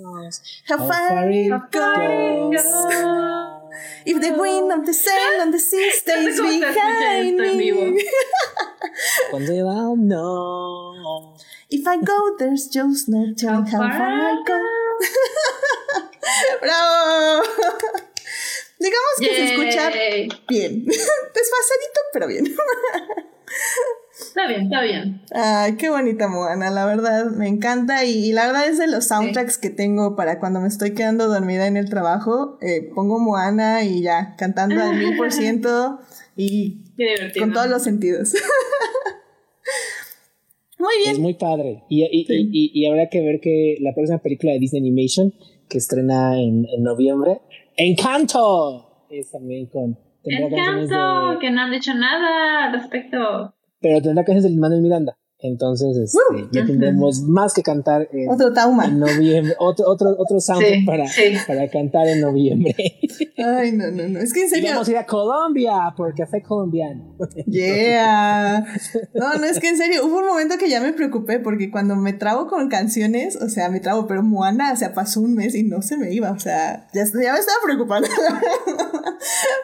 how 0.67 0.77
far 0.77 1.29
it 1.29 1.49
goes. 1.71 2.65
If 4.05 4.21
the 4.21 4.33
wind 4.37 4.71
of 4.73 4.85
the 4.85 4.93
sand 4.93 5.41
on 5.41 5.51
the 5.51 5.59
sea 5.59 5.89
stays 5.91 6.37
behind 6.39 7.37
me. 7.37 7.71
Cuando 9.29 9.53
yo 9.53 9.95
no. 9.95 11.33
If 11.69 11.87
I 11.87 12.01
go, 12.01 12.35
there's 12.37 12.67
just 12.67 13.07
no 13.07 13.33
telling 13.33 13.67
how 13.67 13.79
far 13.79 13.89
I 13.89 14.43
go. 14.45 14.59
¡Bravo! 16.61 17.41
Digamos 18.79 19.19
que 19.19 19.27
se 19.27 19.43
escucha 19.53 19.89
bien. 20.49 20.85
Desfasadito, 20.87 22.01
pero 22.11 22.27
bien. 22.27 22.53
Está 24.21 24.47
bien, 24.47 24.63
está 24.63 24.81
bien. 24.81 25.21
Ay, 25.33 25.75
qué 25.77 25.89
bonita 25.89 26.27
Moana, 26.27 26.69
la 26.69 26.85
verdad, 26.85 27.31
me 27.31 27.47
encanta 27.47 28.05
y, 28.05 28.31
la 28.31 28.47
verdad 28.47 28.67
es 28.67 28.77
de 28.77 28.87
los 28.87 29.07
soundtracks 29.07 29.57
que 29.57 29.69
tengo 29.69 30.15
para 30.15 30.39
cuando 30.39 30.61
me 30.61 30.67
estoy 30.67 30.93
quedando 30.93 31.27
dormida 31.27 31.67
en 31.67 31.75
el 31.75 31.89
trabajo, 31.89 32.57
eh, 32.61 32.89
pongo 32.93 33.19
Moana 33.19 33.83
y 33.83 34.01
ya, 34.01 34.35
cantando 34.37 34.81
al 34.81 34.95
mil 34.95 35.17
por 35.17 35.31
ciento 35.31 35.99
y 36.37 36.83
con 37.37 37.51
todos 37.51 37.67
los 37.67 37.83
sentidos. 37.83 38.33
muy 40.77 40.93
bien. 41.03 41.13
Es 41.13 41.19
muy 41.19 41.33
padre. 41.33 41.83
Y, 41.89 42.03
y, 42.03 42.71
y, 42.73 42.85
habrá 42.85 43.09
que 43.09 43.21
ver 43.21 43.39
que 43.41 43.77
la 43.81 43.93
próxima 43.93 44.19
película 44.19 44.53
de 44.53 44.59
Disney 44.59 44.81
Animation 44.81 45.33
que 45.67 45.77
estrena 45.77 46.39
en, 46.39 46.65
en 46.65 46.83
noviembre, 46.83 47.39
Encanto, 47.77 49.05
es 49.09 49.31
también 49.31 49.67
con... 49.67 49.97
Encanto, 50.23 51.39
que 51.39 51.49
no 51.49 51.61
han 51.61 51.71
dicho 51.71 51.93
nada 51.95 52.65
al 52.65 52.73
respecto 52.73 53.55
pero 53.81 54.01
tendrá 54.01 54.23
canciones 54.23 54.43
de 54.43 54.49
Lin 54.51 54.81
Miranda. 54.81 55.17
Entonces, 55.43 55.97
este, 55.97 56.47
ya 56.51 56.65
tendremos 56.65 57.21
más 57.23 57.55
que 57.55 57.63
cantar 57.63 58.07
en, 58.11 58.29
otro 58.29 58.53
tauma. 58.53 58.85
en 58.85 58.99
noviembre, 58.99 59.55
otro, 59.57 59.87
otro, 59.87 60.15
otro 60.19 60.39
soundtrack 60.39 60.85
para, 60.85 61.05
para 61.47 61.67
cantar 61.67 62.07
en 62.07 62.21
noviembre. 62.21 62.75
Ay, 63.37 63.71
no, 63.71 63.89
no, 63.89 64.07
no. 64.07 64.19
Es 64.19 64.33
que 64.33 64.43
en 64.43 64.49
serio. 64.49 64.69
Y 64.69 64.71
vamos 64.71 64.87
a 64.87 64.91
ir 64.91 64.97
a 64.97 65.05
Colombia 65.07 65.93
por 65.97 66.13
café 66.13 66.43
colombiano. 66.43 67.17
Yeah. 67.47 68.65
No, 69.15 69.33
no, 69.33 69.45
es 69.45 69.59
que 69.59 69.69
en 69.69 69.77
serio, 69.77 70.05
hubo 70.05 70.19
un 70.19 70.27
momento 70.27 70.57
que 70.59 70.69
ya 70.69 70.79
me 70.79 70.93
preocupé 70.93 71.39
porque 71.39 71.71
cuando 71.71 71.95
me 71.95 72.13
trabo 72.13 72.45
con 72.47 72.69
canciones, 72.69 73.35
o 73.35 73.49
sea, 73.49 73.69
me 73.69 73.79
trabo, 73.79 74.05
pero 74.05 74.21
Moana, 74.21 74.71
o 74.73 74.75
sea, 74.75 74.93
pasó 74.93 75.21
un 75.21 75.33
mes 75.33 75.55
y 75.55 75.63
no 75.63 75.81
se 75.81 75.97
me 75.97 76.13
iba, 76.13 76.31
o 76.31 76.39
sea, 76.39 76.87
ya, 76.93 77.03
ya 77.03 77.33
me 77.33 77.39
estaba 77.39 77.57
preocupando. 77.63 78.07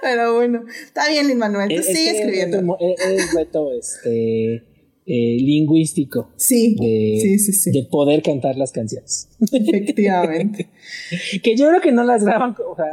pero 0.02 0.36
bueno, 0.36 0.64
está 0.84 1.08
bien, 1.08 1.28
Lin 1.28 1.38
Manuel, 1.38 1.70
tú 1.70 1.84
sigue 1.84 2.18
escribiendo. 2.18 2.78
Es 2.80 3.34
reto, 3.34 3.72
este 3.74 4.64
eh, 5.10 5.38
lingüístico. 5.40 6.30
Sí, 6.36 6.76
de, 6.76 7.20
sí, 7.22 7.40
sí, 7.40 7.54
sí. 7.54 7.72
De 7.72 7.88
poder 7.90 8.22
cantar 8.22 8.58
las 8.58 8.74
canciones. 8.74 9.30
Efectivamente. 9.40 10.70
que 11.44 11.56
yo 11.56 11.70
creo 11.70 11.80
que 11.80 11.94
no 11.94 12.04
las 12.04 12.26
graban, 12.26 12.56
o 12.70 12.76
sea, 12.76 12.86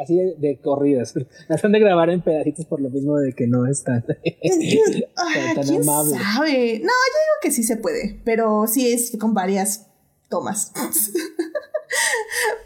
así 0.00 0.16
de, 0.16 0.60
corridas. 0.62 1.12
Las 1.48 1.64
han 1.64 1.72
de 1.72 1.80
grabar 1.80 2.10
en 2.10 2.22
pedacitos 2.22 2.66
por 2.66 2.80
lo 2.80 2.88
mismo 2.88 3.18
de 3.18 3.32
que 3.32 3.48
no 3.48 3.66
están 3.66 4.04
tan, 4.06 4.16
¿quién 4.22 5.84
Sabe? 5.84 6.78
No, 6.78 6.88
yo 6.88 7.18
digo 7.18 7.36
que 7.42 7.50
sí 7.50 7.64
se 7.64 7.76
puede, 7.76 8.20
pero 8.24 8.66
sí 8.66 8.92
es 8.92 9.16
con 9.18 9.34
varias 9.34 9.88
tomas. 10.28 10.72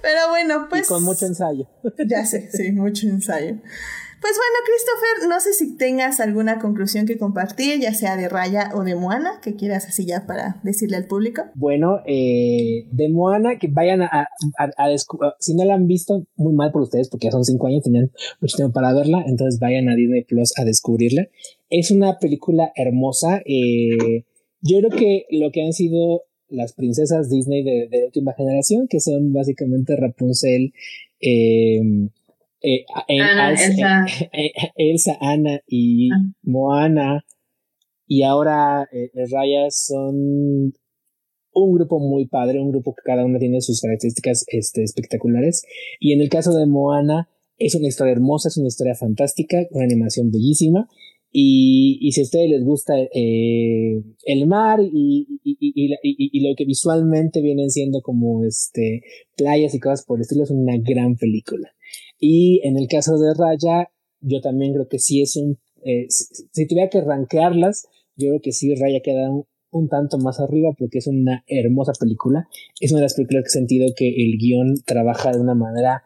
pero 0.02 0.28
bueno, 0.28 0.66
pues. 0.69 0.85
Y 0.85 0.89
con 0.89 1.02
mucho 1.02 1.24
ensayo. 1.24 1.66
ya 2.06 2.27
sé, 2.27 2.51
sí, 2.52 2.70
mucho 2.73 3.09
ensayo. 3.09 3.56
Pues 4.24 4.38
bueno, 4.38 4.59
Christopher, 4.64 5.28
no 5.28 5.38
sé 5.38 5.52
si 5.52 5.76
tengas 5.76 6.18
alguna 6.18 6.59
conclusión 6.59 7.05
que 7.05 7.18
compartir, 7.18 7.78
ya 7.78 7.92
sea 7.92 8.16
de 8.16 8.30
Raya 8.30 8.70
o 8.74 8.82
de 8.82 8.94
Moana, 8.94 9.38
que 9.42 9.55
quieras 9.55 9.84
así 9.84 10.06
ya 10.06 10.24
para 10.26 10.62
decirle 10.64 10.96
al 10.96 11.06
público. 11.06 11.42
Bueno, 11.55 12.01
eh, 12.06 12.86
de 12.90 13.10
Moana, 13.10 13.59
que 13.59 13.68
vayan 13.68 14.01
a, 14.01 14.26
a, 14.56 14.96
si 15.38 15.55
no 15.55 15.66
la 15.66 15.74
han 15.74 15.86
visto, 15.86 16.26
muy 16.36 16.55
mal 16.55 16.72
por 16.72 16.80
ustedes, 16.80 17.10
porque 17.10 17.26
ya 17.26 17.32
son 17.32 17.44
cinco 17.44 17.66
años, 17.66 17.82
tenían 17.82 18.12
mucho 18.40 18.56
tiempo 18.56 18.72
para 18.72 18.94
verla, 18.94 19.22
entonces 19.26 19.60
vayan 19.60 19.90
a 19.90 19.94
Disney 19.94 20.24
Plus 20.24 20.55
a 20.56 20.64
descubrirla. 20.64 21.28
Es 21.68 21.90
una 21.90 22.18
película 22.18 22.72
hermosa. 22.76 23.42
Eh, 23.44 24.24
yo 24.62 24.78
creo 24.78 24.90
que 24.90 25.26
lo 25.32 25.51
que 25.52 25.66
han 25.66 25.74
sido 25.74 26.22
las 26.48 26.72
princesas 26.72 27.28
Disney 27.28 27.62
de, 27.62 27.88
de 27.90 28.06
última 28.06 28.32
generación, 28.32 28.88
que 28.88 29.01
son 29.01 29.34
básicamente 29.34 29.96
Rapunzel, 29.96 30.72
eh, 31.20 32.09
eh, 32.64 32.84
Elsa. 34.76 35.18
Ana 35.20 35.60
y 35.66 36.10
ah. 36.10 36.16
Moana 36.42 37.24
y 38.06 38.22
ahora 38.22 38.88
eh, 38.92 39.10
Raya 39.30 39.70
son 39.70 40.72
un 41.56 41.72
grupo 41.72 42.00
muy 42.00 42.26
padre, 42.26 42.60
un 42.60 42.70
grupo 42.70 42.94
que 42.94 43.02
cada 43.04 43.24
uno 43.24 43.38
tiene 43.38 43.60
sus 43.60 43.80
características 43.80 44.44
este, 44.48 44.82
espectaculares. 44.82 45.64
Y 46.00 46.12
en 46.12 46.20
el 46.20 46.28
caso 46.28 46.52
de 46.52 46.66
Moana, 46.66 47.28
es 47.58 47.74
una 47.74 47.88
historia 47.88 48.12
hermosa, 48.12 48.48
es 48.48 48.56
una 48.56 48.68
historia 48.68 48.94
fantástica, 48.94 49.58
una 49.70 49.84
animación 49.84 50.30
bellísima. 50.30 50.88
Y, 51.30 51.98
y 52.00 52.12
si 52.12 52.20
a 52.20 52.24
ustedes 52.24 52.50
les 52.50 52.64
gusta 52.64 52.94
eh, 52.96 54.02
el 54.24 54.46
mar 54.46 54.78
y, 54.80 55.40
y, 55.42 55.56
y, 55.58 56.48
lo 56.48 56.54
que 56.54 56.64
visualmente 56.64 57.40
vienen 57.40 57.70
siendo 57.70 58.02
como 58.02 58.44
este, 58.44 59.02
playas 59.36 59.74
y 59.74 59.80
cosas 59.80 60.04
por 60.06 60.18
el 60.18 60.22
estilo, 60.22 60.44
es 60.44 60.50
una 60.50 60.76
gran 60.78 61.16
película. 61.16 61.74
Y 62.26 62.66
en 62.66 62.78
el 62.78 62.88
caso 62.88 63.18
de 63.18 63.34
Raya, 63.34 63.90
yo 64.22 64.40
también 64.40 64.72
creo 64.72 64.88
que 64.88 64.98
sí 64.98 65.20
es 65.20 65.36
un, 65.36 65.59
eh, 65.84 66.06
si, 66.09 66.66
tuviera 66.66 66.88
que 66.88 67.02
rankearlas, 67.02 67.86
yo 68.16 68.28
creo 68.28 68.40
que 68.40 68.52
sí 68.52 68.74
Raya 68.74 69.01
queda 69.05 69.30
un, 69.30 69.88
tanto 69.90 70.16
más 70.16 70.40
arriba 70.40 70.70
porque 70.78 71.01
es 71.01 71.06
una 71.06 71.44
hermosa 71.46 71.92
película. 72.01 72.48
Es 72.80 72.92
una 72.92 73.01
de 73.01 73.05
las 73.05 73.14
películas 73.14 73.42
que 73.42 73.48
he 73.48 73.60
sentido 73.60 73.88
que 73.94 74.09
el 74.09 74.38
guion 74.38 74.76
trabaja 74.86 75.32
de 75.32 75.40
una 75.40 75.55
manera, 75.55 76.02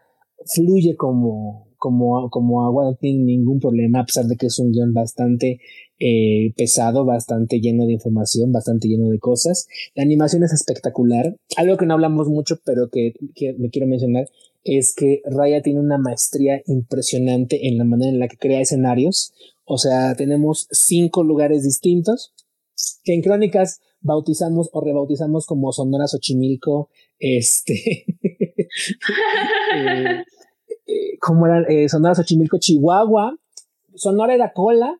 fluye 0.53 0.97
como, 0.97 1.69
como, 1.77 2.28
como 2.31 2.66
agua, 2.66 2.86
no 2.86 2.97
tiene 2.97 3.23
ningún 3.23 3.61
problema, 3.61 4.01
a 4.01 4.05
pesar 4.05 4.24
de 4.24 4.35
que 4.35 4.47
es 4.47 4.59
un 4.59 4.73
guion 4.73 4.93
bastante 4.93 5.61
eh, 6.01 6.53
pesado, 6.57 7.05
bastante 7.05 7.61
lleno 7.61 7.86
de 7.86 7.93
información, 7.93 8.51
bastante 8.51 8.89
lleno 8.89 9.09
de 9.09 9.20
cosas. 9.20 9.69
La 9.95 10.03
animación 10.03 10.43
es 10.43 10.53
espectacular. 10.53 11.36
Algo 11.57 11.77
que 11.77 11.86
no 11.86 11.95
hablamos 11.95 12.28
mucho, 12.28 12.59
pero 12.65 12.89
que, 12.90 13.12
que 13.36 13.55
me 13.57 13.70
quiero 13.70 13.86
mencionar, 13.86 14.27
es 14.77 14.95
que 14.95 15.23
Raya 15.24 15.62
tiene 15.62 15.81
una 15.81 15.97
maestría 15.97 16.61
impresionante 16.66 17.69
en 17.69 17.78
la 17.78 17.85
manera 17.85 18.11
en 18.11 18.19
la 18.19 18.28
que 18.28 18.36
crea 18.36 18.61
escenarios. 18.61 19.32
O 19.65 19.78
sea, 19.78 20.15
tenemos 20.15 20.66
cinco 20.70 21.23
lugares 21.24 21.62
distintos 21.62 22.35
que 23.05 23.15
en 23.15 23.23
crónicas 23.23 23.81
bautizamos 24.01 24.69
o 24.73 24.81
rebautizamos 24.81 25.47
como 25.47 25.73
Sonora 25.73 26.07
Xochimilco, 26.07 26.90
este, 27.19 28.05
eh, 29.74 30.24
eh, 30.86 31.19
¿cómo 31.20 31.47
era? 31.47 31.62
Eh, 31.69 31.89
Sonora 31.89 32.15
Xochimilco, 32.15 32.59
Chihuahua, 32.59 33.36
Sonora 33.95 34.35
era 34.35 34.53
cola, 34.53 34.97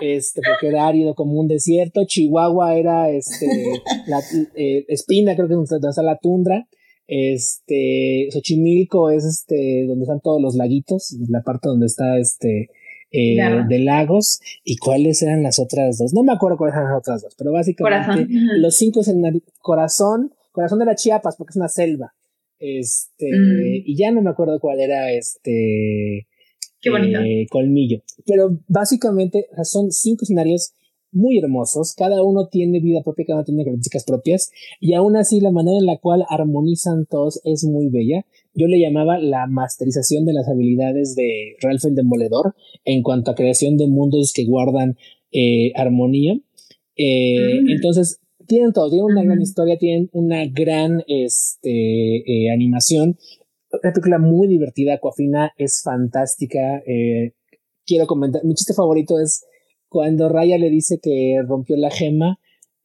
este, 0.00 0.40
porque 0.46 0.68
era 0.68 0.86
árido 0.86 1.14
como 1.14 1.38
un 1.38 1.48
desierto, 1.48 2.06
Chihuahua 2.06 2.76
era, 2.76 3.10
este, 3.10 3.46
la, 4.06 4.20
espina, 4.88 5.34
creo 5.34 5.48
que 5.48 5.54
es 5.54 5.68
donde 5.68 5.88
está 5.88 6.02
la 6.02 6.18
tundra, 6.18 6.66
este, 7.08 8.28
Xochimilco 8.30 9.10
es 9.10 9.24
este, 9.24 9.86
donde 9.86 10.04
están 10.04 10.20
todos 10.20 10.40
los 10.42 10.54
laguitos, 10.54 11.16
la 11.28 11.42
parte 11.42 11.68
donde 11.68 11.86
está 11.86 12.18
este, 12.18 12.68
eh, 13.10 13.36
de 13.66 13.78
lagos. 13.78 14.40
¿Y 14.62 14.76
cuáles 14.76 15.22
eran 15.22 15.42
las 15.42 15.58
otras 15.58 15.96
dos? 15.96 16.12
No 16.12 16.22
me 16.22 16.32
acuerdo 16.32 16.58
cuáles 16.58 16.76
eran 16.76 16.90
las 16.90 16.98
otras 16.98 17.22
dos, 17.22 17.34
pero 17.36 17.50
básicamente 17.50 18.26
los 18.58 18.76
cinco 18.76 19.00
es 19.00 19.08
el 19.08 19.42
corazón, 19.60 20.34
corazón 20.52 20.78
de 20.78 20.84
la 20.84 20.94
Chiapas, 20.94 21.36
porque 21.36 21.52
es 21.52 21.56
una 21.56 21.68
selva. 21.68 22.14
Este, 22.58 23.26
mm. 23.26 23.82
y 23.86 23.96
ya 23.96 24.10
no 24.10 24.20
me 24.20 24.30
acuerdo 24.30 24.60
cuál 24.60 24.80
era 24.80 25.10
este. 25.10 26.26
Qué 26.80 26.90
bonito. 26.90 27.20
Eh, 27.20 27.46
colmillo. 27.48 28.02
Pero 28.26 28.60
básicamente 28.68 29.46
son 29.64 29.90
cinco 29.90 30.24
escenarios 30.24 30.74
muy 31.12 31.38
hermosos, 31.38 31.94
cada 31.94 32.22
uno 32.22 32.48
tiene 32.48 32.80
vida 32.80 33.02
propia, 33.02 33.26
cada 33.26 33.38
uno 33.38 33.44
tiene 33.44 33.64
características 33.64 34.04
propias, 34.04 34.50
y 34.80 34.94
aún 34.94 35.16
así 35.16 35.40
la 35.40 35.50
manera 35.50 35.78
en 35.78 35.86
la 35.86 35.98
cual 35.98 36.24
armonizan 36.28 37.06
todos 37.06 37.40
es 37.44 37.64
muy 37.64 37.88
bella. 37.88 38.26
Yo 38.54 38.66
le 38.66 38.80
llamaba 38.80 39.18
la 39.18 39.46
masterización 39.46 40.24
de 40.24 40.32
las 40.32 40.48
habilidades 40.48 41.14
de 41.14 41.56
Ralph 41.62 41.84
el 41.84 41.94
Demoledor 41.94 42.54
en 42.84 43.02
cuanto 43.02 43.30
a 43.30 43.34
creación 43.34 43.76
de 43.76 43.86
mundos 43.86 44.32
que 44.34 44.44
guardan 44.44 44.96
eh, 45.30 45.72
armonía. 45.76 46.38
Eh, 46.96 47.60
mm. 47.62 47.70
Entonces, 47.70 48.20
tienen 48.46 48.72
todo, 48.72 48.90
tienen 48.90 49.04
una 49.04 49.22
gran 49.22 49.40
historia, 49.40 49.78
tienen 49.78 50.08
una 50.12 50.46
gran 50.46 51.02
este, 51.06 52.16
eh, 52.16 52.50
animación, 52.50 53.18
una 53.70 53.92
película 53.92 54.18
muy 54.18 54.48
divertida, 54.48 54.94
Aquafina 54.94 55.52
es 55.56 55.82
fantástica. 55.84 56.82
quiero 57.86 58.06
comentar, 58.06 58.42
mi 58.44 58.54
chiste 58.54 58.72
favorito 58.74 59.20
es 59.20 59.44
cuando 59.88 60.28
Raya 60.28 60.58
le 60.58 60.70
dice 60.70 60.98
que 61.02 61.36
rompió 61.46 61.76
la 61.76 61.90
gema, 61.90 62.38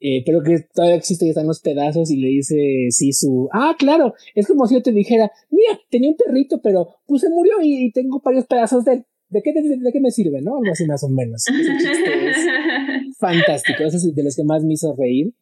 eh, 0.05 0.21
pero 0.25 0.43
que 0.43 0.59
todavía 0.73 0.97
existe 0.97 1.25
y 1.25 1.29
están 1.29 1.47
los 1.47 1.61
pedazos 1.61 2.11
y 2.11 2.17
le 2.17 2.27
dice 2.27 2.57
sí 2.89 3.13
su 3.13 3.47
ah 3.53 3.73
claro 3.79 4.13
es 4.35 4.47
como 4.47 4.67
si 4.67 4.75
yo 4.75 4.81
te 4.81 4.91
dijera 4.91 5.31
mira 5.49 5.79
tenía 5.89 6.09
un 6.09 6.17
perrito 6.17 6.59
pero 6.61 6.89
pues 7.05 7.21
se 7.21 7.29
murió 7.29 7.53
y, 7.63 7.89
tengo 7.93 8.21
varios 8.21 8.45
pedazos 8.45 8.83
de 8.83 8.93
él 8.95 9.05
¿De 9.29 9.41
qué, 9.41 9.51
de, 9.51 9.91
qué 9.91 9.99
me 9.99 10.11
sirve, 10.11 10.43
no? 10.43 10.57
Algo 10.57 10.71
así 10.71 10.85
más 10.85 11.03
o 11.03 11.09
menos. 11.09 11.43
es 11.47 13.17
fantástico. 13.17 13.83
Ese 13.83 13.97
es 13.97 14.13
de 14.13 14.23
los 14.23 14.35
que 14.35 14.43
más 14.43 14.63
me 14.63 14.73
hizo 14.73 14.93
reír. 14.95 15.33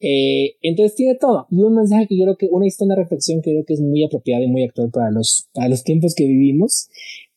Eh, 0.00 0.56
entonces 0.62 0.96
tiene 0.96 1.14
todo. 1.14 1.46
Y 1.50 1.62
un 1.62 1.76
mensaje 1.76 2.08
que 2.08 2.18
yo 2.18 2.24
creo 2.24 2.36
que, 2.36 2.48
una 2.50 2.66
historia, 2.66 2.94
una 2.94 3.02
reflexión 3.04 3.40
que 3.42 3.52
creo 3.52 3.64
que 3.64 3.74
es 3.74 3.80
muy 3.80 4.02
apropiada 4.04 4.42
y 4.42 4.48
muy 4.48 4.64
actual 4.64 4.90
para 4.90 5.12
los, 5.12 5.48
para 5.54 5.68
los 5.68 5.84
tiempos 5.84 6.16
que 6.16 6.24
vivimos. 6.26 6.88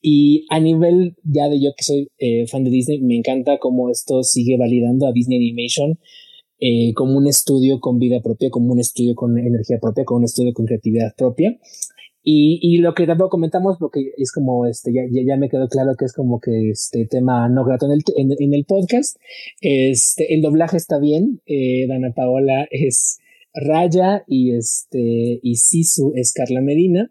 Y 0.02 0.46
a 0.50 0.60
nivel 0.60 1.16
ya 1.24 1.50
de 1.50 1.62
yo 1.62 1.72
que 1.78 1.84
soy 1.84 2.08
eh, 2.20 2.48
fan 2.48 2.64
de 2.64 2.70
Disney, 2.70 3.02
me 3.02 3.18
encanta 3.18 3.58
cómo 3.60 3.90
esto 3.90 4.24
sigue 4.24 4.58
validando 4.58 5.08
a 5.08 5.12
Disney 5.12 5.38
Animation. 5.38 6.00
eh, 6.60 6.94
como 6.94 7.18
un 7.18 7.28
estudio 7.28 7.80
con 7.80 8.00
vida 8.00 8.22
propia, 8.22 8.50
como 8.50 8.74
un 8.74 8.80
estudio 8.80 9.16
con 9.16 9.38
energía 9.38 9.80
propia, 9.82 10.04
como 10.06 10.20
un 10.20 10.26
estudio 10.26 10.54
con 10.54 10.66
creatividad 10.66 11.16
propia. 11.18 11.58
Y, 12.22 12.60
y 12.62 12.80
lo 12.80 12.94
que 12.94 13.08
tampoco 13.08 13.30
comentamos, 13.30 13.78
porque 13.80 14.12
es 14.18 14.32
como, 14.34 14.66
este, 14.66 14.92
ya, 14.94 15.02
ya, 15.10 15.38
me 15.38 15.50
quedó 15.50 15.70
claro 15.70 15.96
que 15.98 16.06
es 16.06 16.14
como 16.14 16.40
que 16.42 16.72
este 16.72 17.06
tema 17.06 17.48
no 17.48 17.64
grato 17.64 17.86
en 17.86 17.94
el, 17.94 18.04
en, 18.38 18.54
el 18.54 18.66
podcast, 18.66 19.18
este, 19.62 20.34
el 20.34 20.42
doblaje 20.42 20.76
está 20.76 21.00
bien, 21.00 21.42
eh, 21.46 21.88
Dana 21.88 22.12
Paola 22.14 22.68
es 22.72 23.20
Raya 23.54 24.26
y 24.28 24.54
este, 24.54 25.40
y 25.42 25.56
Sisu 25.56 26.12
es 26.16 26.34
Carla 26.34 26.62
Medina, 26.62 27.10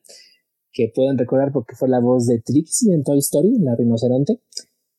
que 0.72 0.90
pueden 0.94 1.18
recordar 1.18 1.52
porque 1.52 1.74
fue 1.74 1.88
la 1.88 2.00
voz 2.00 2.26
de 2.26 2.40
Trixie 2.40 2.94
en 2.94 3.02
Toy 3.02 3.18
Story, 3.18 3.58
la 3.60 3.74
rinoceronte. 3.76 4.40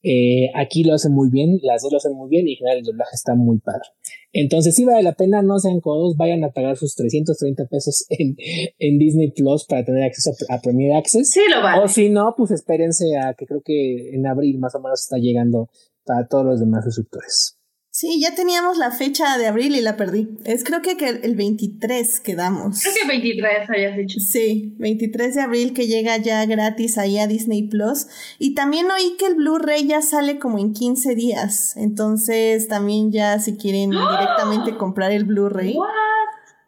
Eh, 0.01 0.49
aquí 0.55 0.85
lo 0.85 0.93
hacen 0.93 1.11
muy 1.11 1.29
bien, 1.29 1.59
las 1.61 1.81
dos 1.81 1.91
lo 1.91 1.97
hacen 1.97 2.13
muy 2.13 2.29
bien 2.29 2.47
y 2.47 2.53
en 2.53 2.57
general 2.57 2.77
el 2.79 2.85
doblaje 2.85 3.15
está 3.15 3.35
muy 3.35 3.59
padre. 3.59 3.89
Entonces, 4.31 4.75
si 4.75 4.85
vale 4.85 5.03
la 5.03 5.13
pena, 5.13 5.41
no 5.41 5.59
sean 5.59 5.81
codos, 5.81 6.15
vayan 6.15 6.43
a 6.43 6.51
pagar 6.51 6.77
sus 6.77 6.95
330 6.95 7.65
pesos 7.65 8.05
en, 8.09 8.37
en 8.77 8.97
Disney 8.97 9.31
Plus 9.31 9.65
para 9.65 9.83
tener 9.83 10.03
acceso 10.03 10.31
a, 10.49 10.61
Premier 10.61 10.95
Access. 10.95 11.29
Sí, 11.29 11.41
lo 11.53 11.61
vale. 11.61 11.83
O 11.83 11.87
si 11.87 12.09
no, 12.09 12.33
pues 12.37 12.51
espérense 12.51 13.17
a 13.17 13.33
que 13.33 13.45
creo 13.45 13.61
que 13.61 14.11
en 14.13 14.25
abril 14.25 14.57
más 14.59 14.73
o 14.75 14.79
menos 14.79 15.01
está 15.01 15.17
llegando 15.17 15.69
para 16.05 16.27
todos 16.27 16.45
los 16.45 16.59
demás 16.59 16.85
suscriptores. 16.85 17.58
Sí, 17.91 18.21
ya 18.21 18.35
teníamos 18.35 18.77
la 18.77 18.91
fecha 18.91 19.37
de 19.39 19.47
abril 19.47 19.75
y 19.75 19.81
la 19.81 19.97
perdí. 19.97 20.29
Es 20.45 20.63
creo 20.63 20.81
que, 20.81 20.95
que 20.95 21.09
el 21.09 21.35
23 21.35 22.19
quedamos. 22.19 22.81
Creo 22.83 22.93
que 23.01 23.07
23 23.07 23.69
hayas 23.69 23.97
dicho. 23.97 24.19
Sí, 24.19 24.75
23 24.77 25.33
de 25.33 25.41
abril 25.41 25.73
que 25.73 25.87
llega 25.87 26.15
ya 26.17 26.45
gratis 26.45 26.99
ahí 26.99 27.17
a 27.17 27.25
Disney 27.25 27.67
Plus. 27.67 28.05
Y 28.37 28.53
también 28.53 28.91
oí 28.91 29.15
que 29.17 29.25
el 29.25 29.35
Blu-ray 29.35 29.87
ya 29.87 30.03
sale 30.03 30.37
como 30.37 30.59
en 30.59 30.73
15 30.73 31.15
días. 31.15 31.75
Entonces 31.77 32.67
también 32.67 33.11
ya 33.11 33.39
si 33.39 33.57
quieren 33.57 33.91
¡Ah! 33.95 34.19
directamente 34.19 34.77
comprar 34.77 35.11
el 35.11 35.25
Blu-ray. 35.25 35.75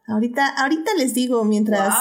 Ahorita, 0.07 0.48
ahorita 0.57 0.91
les 0.98 1.14
digo 1.14 1.44
mientras 1.45 1.94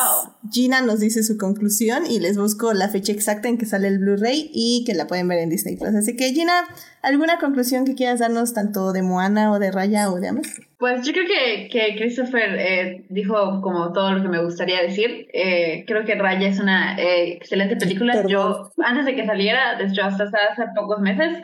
Gina 0.51 0.81
nos 0.81 1.01
dice 1.01 1.22
su 1.22 1.36
conclusión 1.36 2.06
y 2.09 2.18
les 2.18 2.39
busco 2.39 2.72
la 2.72 2.89
fecha 2.89 3.12
exacta 3.12 3.48
en 3.48 3.59
que 3.59 3.66
sale 3.66 3.89
el 3.89 3.98
Blu-ray 3.98 4.51
y 4.52 4.85
que 4.86 4.94
la 4.94 5.06
pueden 5.06 5.28
ver 5.28 5.39
en 5.39 5.51
Disney 5.51 5.77
Plus. 5.77 5.94
Así 5.94 6.16
que 6.16 6.32
Gina, 6.32 6.64
¿alguna 7.02 7.39
conclusión 7.39 7.85
que 7.85 7.94
quieras 7.94 8.20
darnos 8.20 8.55
tanto 8.55 8.93
de 8.93 9.02
Moana 9.02 9.52
o 9.52 9.59
de 9.59 9.70
Raya 9.70 10.10
o 10.10 10.18
de 10.18 10.28
Amas? 10.28 10.60
Pues 10.78 11.06
yo 11.06 11.12
creo 11.12 11.27
que, 11.27 11.68
que 11.68 11.94
Christopher 11.97 12.56
eh, 12.59 13.05
dijo 13.10 13.60
como 13.60 13.93
todo 13.93 14.12
lo 14.12 14.22
que 14.22 14.28
me 14.31 14.43
gustaría 14.43 14.81
decir. 14.81 15.28
Eh, 15.35 15.85
creo 15.86 16.06
que 16.06 16.14
Raya 16.14 16.48
es 16.48 16.59
una 16.59 16.98
eh, 16.98 17.32
excelente 17.35 17.77
película. 17.77 18.27
Yo, 18.27 18.72
antes 18.82 19.05
de 19.05 19.14
que 19.14 19.27
saliera, 19.27 19.77
desde 19.77 20.01
hasta 20.01 20.24
hace 20.24 20.62
pocos 20.74 21.01
meses, 21.01 21.36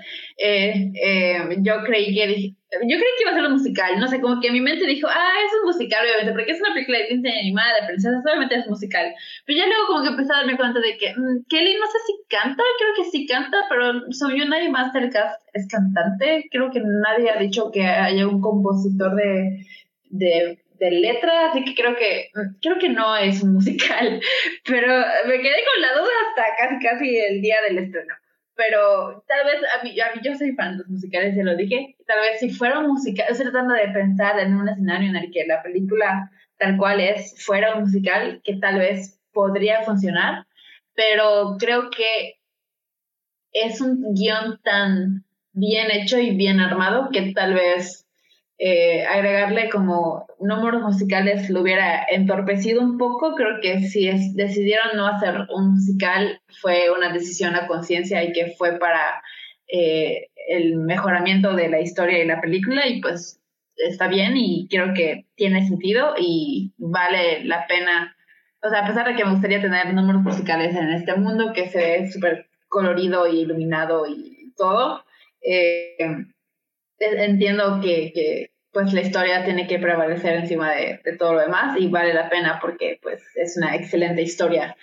yo 1.58 1.74
creí 1.84 2.14
que 2.14 2.54
yo 2.82 2.96
creí 2.96 3.12
que 3.16 3.22
iba 3.22 3.30
a 3.30 3.34
ser 3.34 3.44
un 3.44 3.52
musical, 3.52 3.98
no 3.98 4.08
sé, 4.08 4.20
como 4.20 4.40
que 4.40 4.50
mi 4.50 4.60
mente 4.60 4.86
dijo, 4.86 5.08
ah, 5.10 5.32
es 5.44 5.52
un 5.60 5.66
musical, 5.66 6.04
obviamente, 6.04 6.32
porque 6.32 6.52
es 6.52 6.60
una 6.60 6.74
película 6.74 6.98
de 6.98 7.08
Disney 7.08 7.40
animada 7.40 7.80
de 7.80 7.86
princesas, 7.86 8.22
obviamente 8.24 8.56
es 8.56 8.66
musical. 8.66 9.14
Pero 9.44 9.58
ya 9.58 9.66
luego 9.66 9.86
como 9.86 10.02
que 10.02 10.08
empecé 10.08 10.32
a 10.32 10.36
darme 10.38 10.56
cuenta 10.56 10.80
de 10.80 10.96
que 10.98 11.14
mm, 11.16 11.44
Kelly 11.48 11.74
no 11.74 11.86
sé 11.86 11.98
si 12.06 12.12
canta, 12.28 12.62
creo 12.78 12.94
que 12.96 13.10
sí 13.10 13.26
canta, 13.26 13.58
pero 13.68 13.92
yo 14.36 14.44
nadie 14.46 14.70
más 14.70 14.92
del 14.92 15.10
cast 15.10 15.40
es 15.54 15.66
cantante. 15.68 16.48
Creo 16.50 16.70
que 16.70 16.80
nadie 16.80 17.30
ha 17.30 17.38
dicho 17.38 17.70
que 17.72 17.84
haya 17.84 18.26
un 18.26 18.40
compositor 18.40 19.14
de, 19.14 19.64
de, 20.10 20.58
de 20.78 20.90
letra, 20.90 21.50
así 21.50 21.64
que 21.64 21.74
creo 21.74 21.96
que 21.96 22.30
mm, 22.34 22.60
creo 22.60 22.78
que 22.78 22.88
no 22.88 23.16
es 23.16 23.42
un 23.42 23.54
musical. 23.54 24.20
Pero 24.64 24.88
me 25.26 25.40
quedé 25.40 25.64
con 25.72 25.82
la 25.82 25.92
duda 25.94 26.12
hasta 26.28 26.56
casi 26.56 26.84
casi 26.84 27.18
el 27.18 27.40
día 27.40 27.56
del 27.68 27.78
estreno 27.78 28.14
pero 28.56 29.22
tal 29.28 29.44
vez 29.44 29.62
a 29.78 29.84
mí, 29.84 30.00
a 30.00 30.14
mí 30.14 30.20
yo 30.24 30.34
soy 30.34 30.52
fan 30.52 30.72
de 30.72 30.78
los 30.78 30.88
musicales, 30.88 31.36
ya 31.36 31.44
lo 31.44 31.56
dije, 31.56 31.96
tal 32.06 32.20
vez 32.20 32.40
si 32.40 32.50
fuera 32.50 32.78
un 32.78 32.88
musical, 32.88 33.26
estoy 33.28 33.46
tratando 33.46 33.74
de 33.74 33.88
pensar 33.88 34.38
en 34.40 34.54
un 34.54 34.68
escenario 34.68 35.10
en 35.10 35.16
el 35.16 35.30
que 35.30 35.46
la 35.46 35.62
película 35.62 36.30
tal 36.58 36.78
cual 36.78 37.00
es 37.00 37.34
fuera 37.44 37.74
un 37.74 37.82
musical, 37.82 38.40
que 38.42 38.56
tal 38.56 38.78
vez 38.78 39.20
podría 39.32 39.82
funcionar, 39.82 40.46
pero 40.94 41.56
creo 41.58 41.90
que 41.90 42.38
es 43.52 43.80
un 43.82 44.14
guion 44.14 44.58
tan 44.62 45.24
bien 45.52 45.90
hecho 45.90 46.18
y 46.18 46.34
bien 46.34 46.60
armado 46.60 47.10
que 47.12 47.32
tal 47.32 47.54
vez 47.54 48.05
eh, 48.58 49.04
agregarle 49.04 49.68
como 49.68 50.26
números 50.40 50.80
musicales 50.80 51.50
lo 51.50 51.60
hubiera 51.60 52.04
entorpecido 52.10 52.80
un 52.80 52.96
poco. 52.96 53.34
Creo 53.34 53.60
que 53.60 53.80
si 53.80 54.10
decidieron 54.34 54.96
no 54.96 55.06
hacer 55.06 55.46
un 55.54 55.74
musical 55.74 56.40
fue 56.60 56.90
una 56.90 57.12
decisión 57.12 57.54
a 57.54 57.66
conciencia 57.66 58.24
y 58.24 58.32
que 58.32 58.54
fue 58.58 58.78
para 58.78 59.22
eh, 59.68 60.28
el 60.48 60.76
mejoramiento 60.76 61.54
de 61.54 61.68
la 61.68 61.80
historia 61.80 62.22
y 62.22 62.26
la 62.26 62.40
película 62.40 62.86
y 62.86 63.00
pues 63.00 63.40
está 63.76 64.08
bien 64.08 64.36
y 64.36 64.68
creo 64.70 64.94
que 64.94 65.26
tiene 65.34 65.66
sentido 65.66 66.14
y 66.18 66.72
vale 66.78 67.44
la 67.44 67.66
pena. 67.66 68.16
O 68.62 68.70
sea, 68.70 68.84
a 68.84 68.86
pesar 68.86 69.06
de 69.06 69.16
que 69.16 69.24
me 69.24 69.32
gustaría 69.32 69.60
tener 69.60 69.92
números 69.92 70.22
musicales 70.22 70.74
en 70.74 70.90
este 70.92 71.14
mundo 71.14 71.52
que 71.52 71.68
se 71.68 71.78
ve 71.78 72.10
súper 72.10 72.48
colorido 72.68 73.26
y 73.26 73.40
iluminado 73.40 74.06
y 74.06 74.52
todo, 74.56 75.04
eh, 75.42 76.26
entiendo 76.98 77.80
que, 77.80 78.12
que, 78.12 78.50
pues 78.72 78.92
la 78.92 79.00
historia 79.00 79.44
tiene 79.44 79.66
que 79.66 79.78
prevalecer 79.78 80.34
encima 80.34 80.72
de, 80.72 81.00
de, 81.02 81.16
todo 81.16 81.34
lo 81.34 81.40
demás 81.40 81.78
y 81.78 81.88
vale 81.88 82.12
la 82.12 82.28
pena 82.28 82.58
porque 82.60 82.98
pues 83.02 83.22
es 83.36 83.56
una 83.56 83.74
excelente 83.74 84.22
historia. 84.22 84.76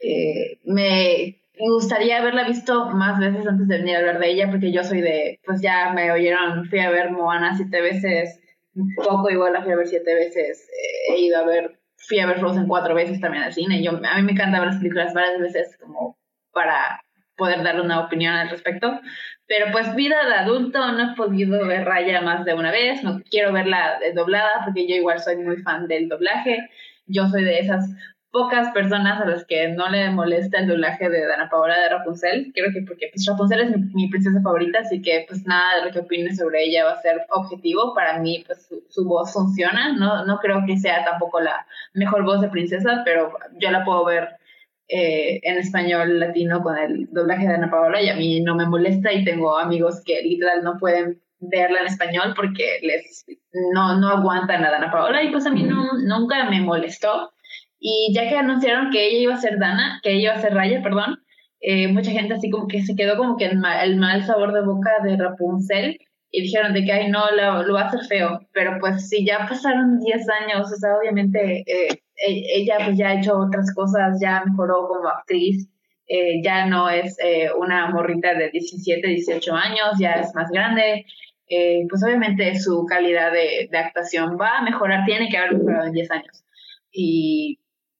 Eh, 0.00 0.58
me 0.64 1.38
gustaría 1.58 2.18
haberla 2.18 2.44
visto 2.44 2.86
más 2.90 3.18
veces 3.18 3.46
antes 3.46 3.66
de 3.66 3.78
venir 3.78 3.96
a 3.96 3.98
hablar 4.00 4.18
de 4.18 4.30
ella 4.30 4.50
porque 4.50 4.70
yo 4.70 4.84
soy 4.84 5.00
de, 5.00 5.40
pues 5.44 5.60
ya 5.60 5.92
me 5.92 6.12
oyeron, 6.12 6.66
fui 6.66 6.78
a 6.80 6.90
ver 6.90 7.10
Moana 7.10 7.56
siete 7.56 7.80
veces, 7.80 8.40
poco 8.96 9.30
igual 9.30 9.54
la 9.54 9.62
fui 9.62 9.72
a 9.72 9.76
ver 9.76 9.88
siete 9.88 10.14
veces, 10.14 10.68
eh, 10.68 11.14
he 11.14 11.20
ido 11.20 11.38
a 11.38 11.44
ver, 11.44 11.80
fui 11.96 12.20
a 12.20 12.26
ver 12.26 12.38
Frozen 12.38 12.68
cuatro 12.68 12.94
veces 12.94 13.20
también 13.20 13.44
al 13.44 13.52
cine, 13.52 13.82
yo, 13.82 13.90
a 13.90 14.16
mí 14.16 14.22
me 14.22 14.32
encanta 14.32 14.60
ver 14.60 14.68
las 14.68 14.78
películas 14.78 15.14
varias 15.14 15.40
veces 15.40 15.76
como 15.80 16.16
para 16.52 17.02
poder 17.36 17.62
darle 17.62 17.82
una 17.82 18.00
opinión 18.00 18.34
al 18.34 18.50
respecto. 18.50 19.00
Pero 19.48 19.72
pues 19.72 19.94
vida 19.94 20.16
de 20.26 20.34
adulto 20.34 20.92
no 20.92 21.12
he 21.12 21.16
podido 21.16 21.66
ver 21.66 21.86
Raya 21.86 22.20
más 22.20 22.44
de 22.44 22.52
una 22.52 22.70
vez, 22.70 23.02
no 23.02 23.22
quiero 23.30 23.52
verla 23.52 23.98
doblada 24.14 24.62
porque 24.64 24.86
yo 24.86 24.94
igual 24.94 25.20
soy 25.20 25.36
muy 25.38 25.56
fan 25.62 25.88
del 25.88 26.08
doblaje. 26.08 26.68
Yo 27.06 27.26
soy 27.28 27.44
de 27.44 27.58
esas 27.58 27.88
pocas 28.30 28.68
personas 28.72 29.22
a 29.22 29.24
las 29.24 29.46
que 29.46 29.68
no 29.68 29.88
le 29.88 30.10
molesta 30.10 30.58
el 30.58 30.68
doblaje 30.68 31.08
de 31.08 31.26
Dana 31.26 31.48
Paola 31.48 31.78
de 31.78 31.88
Rapunzel. 31.88 32.52
Creo 32.54 32.70
que 32.74 32.82
porque 32.82 33.08
pues, 33.10 33.26
Rapunzel 33.26 33.60
es 33.60 33.94
mi, 33.94 34.08
princesa 34.10 34.38
favorita, 34.42 34.80
así 34.80 35.00
que 35.00 35.24
pues 35.26 35.46
nada 35.46 35.76
de 35.76 35.86
lo 35.86 35.92
que 35.92 36.00
opine 36.00 36.34
sobre 36.36 36.64
ella 36.64 36.84
va 36.84 36.92
a 36.92 37.02
ser 37.02 37.24
objetivo. 37.30 37.94
Para 37.94 38.18
mí 38.18 38.44
pues 38.46 38.66
su, 38.66 38.84
su, 38.90 39.06
voz 39.06 39.32
funciona. 39.32 39.94
No, 39.94 40.26
no 40.26 40.38
creo 40.40 40.62
que 40.66 40.76
sea 40.76 41.06
tampoco 41.06 41.40
la 41.40 41.66
mejor 41.94 42.22
voz 42.24 42.42
de 42.42 42.48
princesa, 42.48 43.00
pero 43.02 43.32
yo 43.58 43.70
la 43.70 43.82
puedo 43.82 44.04
ver 44.04 44.28
eh, 44.88 45.40
en 45.42 45.58
español 45.58 46.18
latino 46.18 46.62
con 46.62 46.76
el 46.78 47.08
doblaje 47.12 47.46
de 47.46 47.54
Ana 47.54 47.70
Paola 47.70 48.00
y 48.00 48.08
a 48.08 48.16
mí 48.16 48.40
no 48.40 48.54
me 48.54 48.66
molesta 48.66 49.12
y 49.12 49.24
tengo 49.24 49.58
amigos 49.58 50.02
que 50.04 50.22
literal 50.22 50.62
no 50.64 50.78
pueden 50.78 51.20
verla 51.40 51.80
en 51.80 51.86
español 51.86 52.32
porque 52.34 52.78
les 52.82 53.24
no, 53.74 53.98
no 54.00 54.08
aguantan 54.08 54.64
a 54.64 54.70
Dana 54.70 54.90
Paola 54.90 55.22
y 55.22 55.30
pues 55.30 55.46
a 55.46 55.50
mí 55.50 55.62
no, 55.62 55.92
nunca 56.04 56.48
me 56.48 56.60
molestó. 56.60 57.32
Y 57.78 58.12
ya 58.12 58.28
que 58.28 58.36
anunciaron 58.36 58.90
que 58.90 59.06
ella 59.06 59.18
iba 59.18 59.34
a 59.34 59.40
ser 59.40 59.58
Dana, 59.58 60.00
que 60.02 60.12
ella 60.12 60.22
iba 60.22 60.32
a 60.32 60.40
ser 60.40 60.54
Raya, 60.54 60.82
perdón, 60.82 61.18
eh, 61.60 61.88
mucha 61.88 62.10
gente 62.10 62.34
así 62.34 62.50
como 62.50 62.66
que 62.66 62.82
se 62.82 62.96
quedó 62.96 63.16
como 63.16 63.36
que 63.36 63.46
el 63.46 63.58
mal, 63.58 63.88
el 63.88 63.96
mal 63.96 64.24
sabor 64.24 64.52
de 64.52 64.62
boca 64.62 64.90
de 65.04 65.16
Rapunzel 65.16 65.98
y 66.30 66.42
dijeron 66.42 66.72
de 66.74 66.84
que, 66.84 66.92
ay, 66.92 67.10
no, 67.10 67.30
lo, 67.30 67.62
lo 67.62 67.74
va 67.74 67.82
a 67.82 67.86
hacer 67.86 68.00
feo. 68.06 68.40
Pero 68.52 68.78
pues 68.80 69.08
si 69.08 69.24
ya 69.24 69.46
pasaron 69.48 70.00
10 70.00 70.26
años, 70.28 70.72
o 70.72 70.76
sea, 70.76 70.96
obviamente 70.98 71.64
eh, 71.66 72.02
ella 72.26 72.76
pues 72.84 72.98
ya 72.98 73.10
ha 73.10 73.20
hecho 73.20 73.38
otras 73.38 73.72
cosas, 73.74 74.18
ya 74.20 74.42
mejoró 74.44 74.88
como 74.88 75.08
actriz, 75.08 75.68
eh, 76.06 76.40
ya 76.42 76.66
no 76.66 76.88
es 76.88 77.16
eh, 77.22 77.48
una 77.58 77.90
morrita 77.90 78.34
de 78.34 78.50
17, 78.50 79.06
18 79.06 79.54
años, 79.54 79.88
ya 79.98 80.12
es 80.14 80.34
más 80.34 80.50
grande, 80.50 81.04
eh, 81.48 81.82
pues 81.88 82.02
obviamente 82.02 82.58
su 82.58 82.86
calidad 82.86 83.30
de, 83.32 83.68
de, 83.70 83.78
actuación 83.78 84.38
va 84.40 84.58
a 84.58 84.62
mejorar, 84.62 85.04
tiene 85.04 85.28
que 85.28 85.36
haber 85.36 85.58
mejorado 85.58 85.86
en 85.86 85.92
10 85.92 86.10
años. 86.10 86.44
Y 86.90 87.58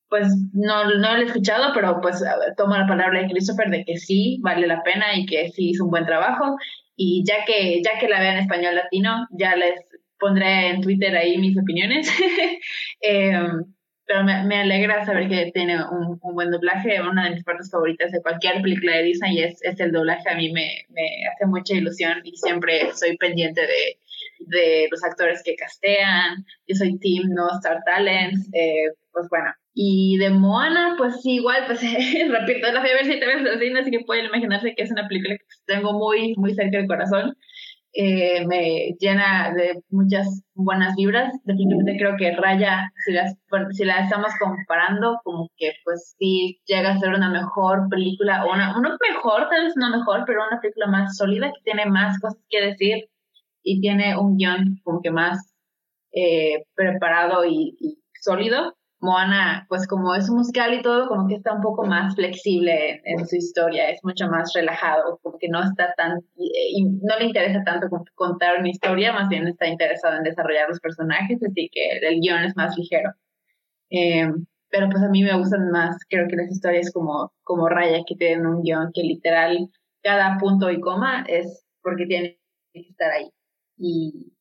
pues 0.09 0.29
no, 0.55 0.85
no 0.85 1.17
lo 1.17 1.23
he 1.23 1.27
escuchado, 1.27 1.73
pero 1.75 2.01
pues 2.01 2.25
tomo 2.57 2.77
la 2.77 2.87
palabra 2.87 3.21
de 3.21 3.29
Christopher 3.29 3.69
de 3.71 3.85
que 3.85 3.99
sí 3.99 4.39
vale 4.43 4.67
la 4.67 4.83
pena 4.83 5.15
y 5.15 5.27
que 5.27 5.51
sí 5.51 5.71
hizo 5.71 5.85
un 5.85 5.91
buen 5.91 6.07
trabajo. 6.07 6.57
Y 6.97 7.25
ya 7.27 7.45
que, 7.45 7.83
ya 7.83 7.99
que 8.01 8.09
la 8.09 8.21
vea 8.21 8.33
en 8.33 8.39
español 8.39 8.75
latino, 8.75 9.27
ya 9.33 9.55
les 9.55 9.81
pondré 10.19 10.71
en 10.71 10.81
Twitter 10.81 11.15
ahí 11.15 11.37
mis 11.39 11.59
opiniones. 11.59 12.11
pero 14.09 14.25
me, 14.25 14.43
me, 14.45 14.61
alegra 14.61 15.05
saber 15.05 15.29
que 15.29 15.51
tiene 15.53 15.77
un, 15.85 16.19
un, 16.21 16.35
buen 16.35 16.51
doblaje. 16.51 17.01
Una 17.03 17.25
de 17.25 17.35
mis 17.35 17.45
partes 17.45 17.71
favoritas 17.71 18.11
de 18.11 18.23
cualquier 18.23 18.63
película 18.63 18.97
de 18.97 19.03
Disney 19.03 19.39
es, 19.41 19.63
es 19.63 19.79
el 19.79 19.93
doblaje. 19.93 20.31
A 20.31 20.35
mí 20.35 20.51
me, 20.51 20.87
me, 20.89 21.27
hace 21.33 21.47
mucha 21.47 21.75
ilusión 21.75 22.21
y 22.25 22.35
siempre 22.37 22.91
soy 22.95 23.19
pendiente 23.19 23.61
de, 23.61 23.99
de 24.41 24.89
los 24.91 25.05
actores 25.05 25.43
que 25.45 25.55
castean. 25.55 26.47
Yo 26.67 26.75
soy 26.75 26.99
Team 26.99 27.29
No 27.35 27.49
Star 27.59 27.83
Talents. 27.85 28.49
Eh, 28.55 28.95
pues 29.13 29.29
bueno. 29.29 29.53
Y 29.75 30.17
de 30.19 30.31
Moana, 30.31 30.95
pues 30.97 31.15
igual, 31.25 31.65
pues 31.67 31.81
repito, 32.29 32.73
la 32.73 32.81
fui 32.81 32.91
a 32.91 32.95
ver 32.95 33.05
siete 33.05 33.27
veces 33.27 33.47
al 33.47 33.77
así 33.77 33.91
que 33.91 34.01
pueden 34.01 34.25
imaginarse 34.25 34.75
que 34.75 34.83
es 34.83 34.91
una 34.91 35.07
película 35.07 35.37
que 35.37 35.45
tengo 35.67 35.93
muy, 35.93 36.35
muy 36.37 36.55
cerca 36.55 36.79
del 36.79 36.89
corazón. 36.89 37.37
Eh, 37.93 38.47
me 38.47 38.95
llena 38.99 39.53
de 39.55 39.83
muchas 39.91 40.43
buenas 40.55 40.95
vibras. 40.97 41.35
Definitivamente 41.45 41.99
creo 41.99 42.17
que 42.17 42.37
Raya, 42.37 42.93
si, 43.05 43.13
las, 43.13 43.37
si 43.73 43.85
la 43.85 44.01
estamos 44.01 44.33
comparando, 44.39 45.21
como 45.25 45.49
que 45.57 45.73
pues 45.85 46.15
sí 46.19 46.61
llega 46.67 46.93
a 46.93 46.99
ser 46.99 47.11
una 47.11 47.31
mejor 47.31 47.89
película, 47.89 48.45
o 48.45 48.53
una, 48.53 48.77
una 48.79 48.97
mejor, 49.09 49.49
tal 49.49 49.65
vez 49.65 49.75
no 49.77 49.91
mejor, 49.91 50.25
pero 50.27 50.47
una 50.47 50.61
película 50.61 50.87
más 50.87 51.17
sólida, 51.17 51.49
que 51.49 51.63
tiene 51.65 51.87
más 51.87 52.19
cosas 52.21 52.41
que 52.49 52.61
decir 52.61 53.09
y 53.63 53.81
tiene 53.81 54.17
un 54.17 54.37
guion 54.37 54.81
como 54.85 55.03
que 55.03 55.11
más 55.11 55.55
eh, 56.13 56.65
preparado 56.75 57.45
y, 57.45 57.77
sólido. 58.21 58.78
Moana, 59.01 59.65
pues 59.69 59.87
como 59.87 60.15
es 60.15 60.29
musical 60.29 60.75
y 60.75 60.83
todo, 60.83 61.09
como 61.09 61.29
que 61.29 61.37
está 61.37 61.53
un 61.53 61.63
poco 61.63 61.87
más 61.87 62.17
flexible 62.17 63.01
en, 63.05 63.27
su 63.27 63.37
historia, 63.37 63.91
es 63.91 64.03
mucho 64.03 64.27
más 64.29 64.53
relajado, 64.55 65.19
como 65.23 65.39
que 65.39 65.49
no 65.49 65.63
está 65.63 65.95
tan, 65.97 66.15
no 66.17 67.19
le 67.19 67.27
interesa 67.27 67.63
tanto 67.65 67.89
contar 68.15 68.59
una 68.59 68.71
historia, 68.71 69.13
más 69.13 69.29
bien 69.29 69.47
está 69.47 69.69
interesado 69.69 70.17
en 70.17 70.25
desarrollar 70.25 70.69
los 70.69 70.81
personajes, 70.81 71.41
así 71.43 71.71
que 71.73 71.99
el 72.03 72.21
guion 72.21 72.43
es 72.43 72.57
más 72.57 72.77
ligero. 72.77 73.13
Eh, 73.91 74.29
pero 74.71 74.89
pues 74.91 75.03
a 75.03 75.09
mí 75.09 75.23
me 75.23 75.37
gustan 75.37 75.71
más, 75.71 75.97
creo 76.09 76.27
que 76.29 76.37
las 76.37 76.51
historias 76.51 76.93
como, 76.93 77.33
como 77.43 77.69
Raya, 77.69 78.03
que 78.07 78.17
tienen 78.17 78.47
un 78.47 78.63
guion 78.63 78.91
que 78.93 79.03
literal 79.03 79.71
cada 80.03 80.39
punto 80.39 80.71
y 80.71 80.81
coma 80.81 81.25
es 81.29 81.65
porque 81.83 82.07
tiene 82.07 82.39
que 82.73 82.81
estar 82.81 83.11
ahí. 83.13 83.31
Y, 83.77 84.33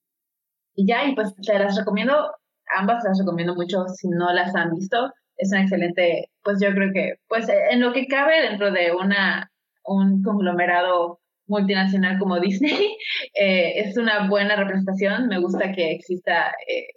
y 0.75 0.88
ya, 0.88 1.05
y 1.05 1.15
pues 1.15 1.34
te 1.35 1.57
las 1.57 1.77
recomiendo, 1.77 2.31
ambas 2.76 3.03
las 3.03 3.19
recomiendo 3.19 3.56
mucho 3.56 3.88
si 3.88 4.07
no 4.10 4.31
las 4.34 4.56
han 4.56 4.73
visto. 4.73 5.11
Es 5.38 5.52
una 5.52 5.61
excelente, 5.61 6.30
pues 6.44 6.60
yo 6.61 6.73
creo 6.73 6.91
que, 6.94 7.15
pues 7.27 7.48
en 7.49 7.80
lo 7.80 7.94
que 7.94 8.07
cabe 8.07 8.41
dentro 8.41 8.72
de 8.72 8.91
una, 8.91 9.52
un 9.85 10.23
conglomerado 10.23 11.19
multinacional 11.48 12.19
como 12.19 12.39
Disney, 12.39 12.98
eh, 13.34 13.80
es 13.80 13.98
una 13.98 14.27
buena 14.27 14.56
representación. 14.56 15.27
Me 15.27 15.39
gusta 15.39 15.72
que 15.72 15.91
exista 15.91 16.52
eh, 16.68 16.88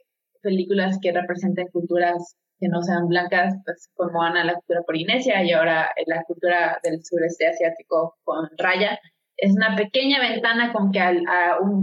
películas 0.43 0.99
que 1.03 1.13
representen 1.13 1.69
culturas 1.69 2.37
que 2.59 2.69
no 2.69 2.83
sean 2.83 3.09
blancas, 3.09 3.55
pues 3.65 3.89
como 3.95 4.23
Ana, 4.23 4.45
la 4.45 4.55
cultura 4.55 4.83
polinesia 4.83 5.43
y 5.43 5.53
ahora 5.53 5.91
la 6.07 6.23
cultura 6.25 6.79
del 6.83 7.03
sureste 7.03 7.47
asiático 7.47 8.17
con 8.23 8.49
Raya 8.59 8.99
es 9.41 9.53
una 9.53 9.75
pequeña 9.75 10.21
ventana 10.21 10.71
como 10.73 10.93
que 10.93 11.01
a, 11.01 11.15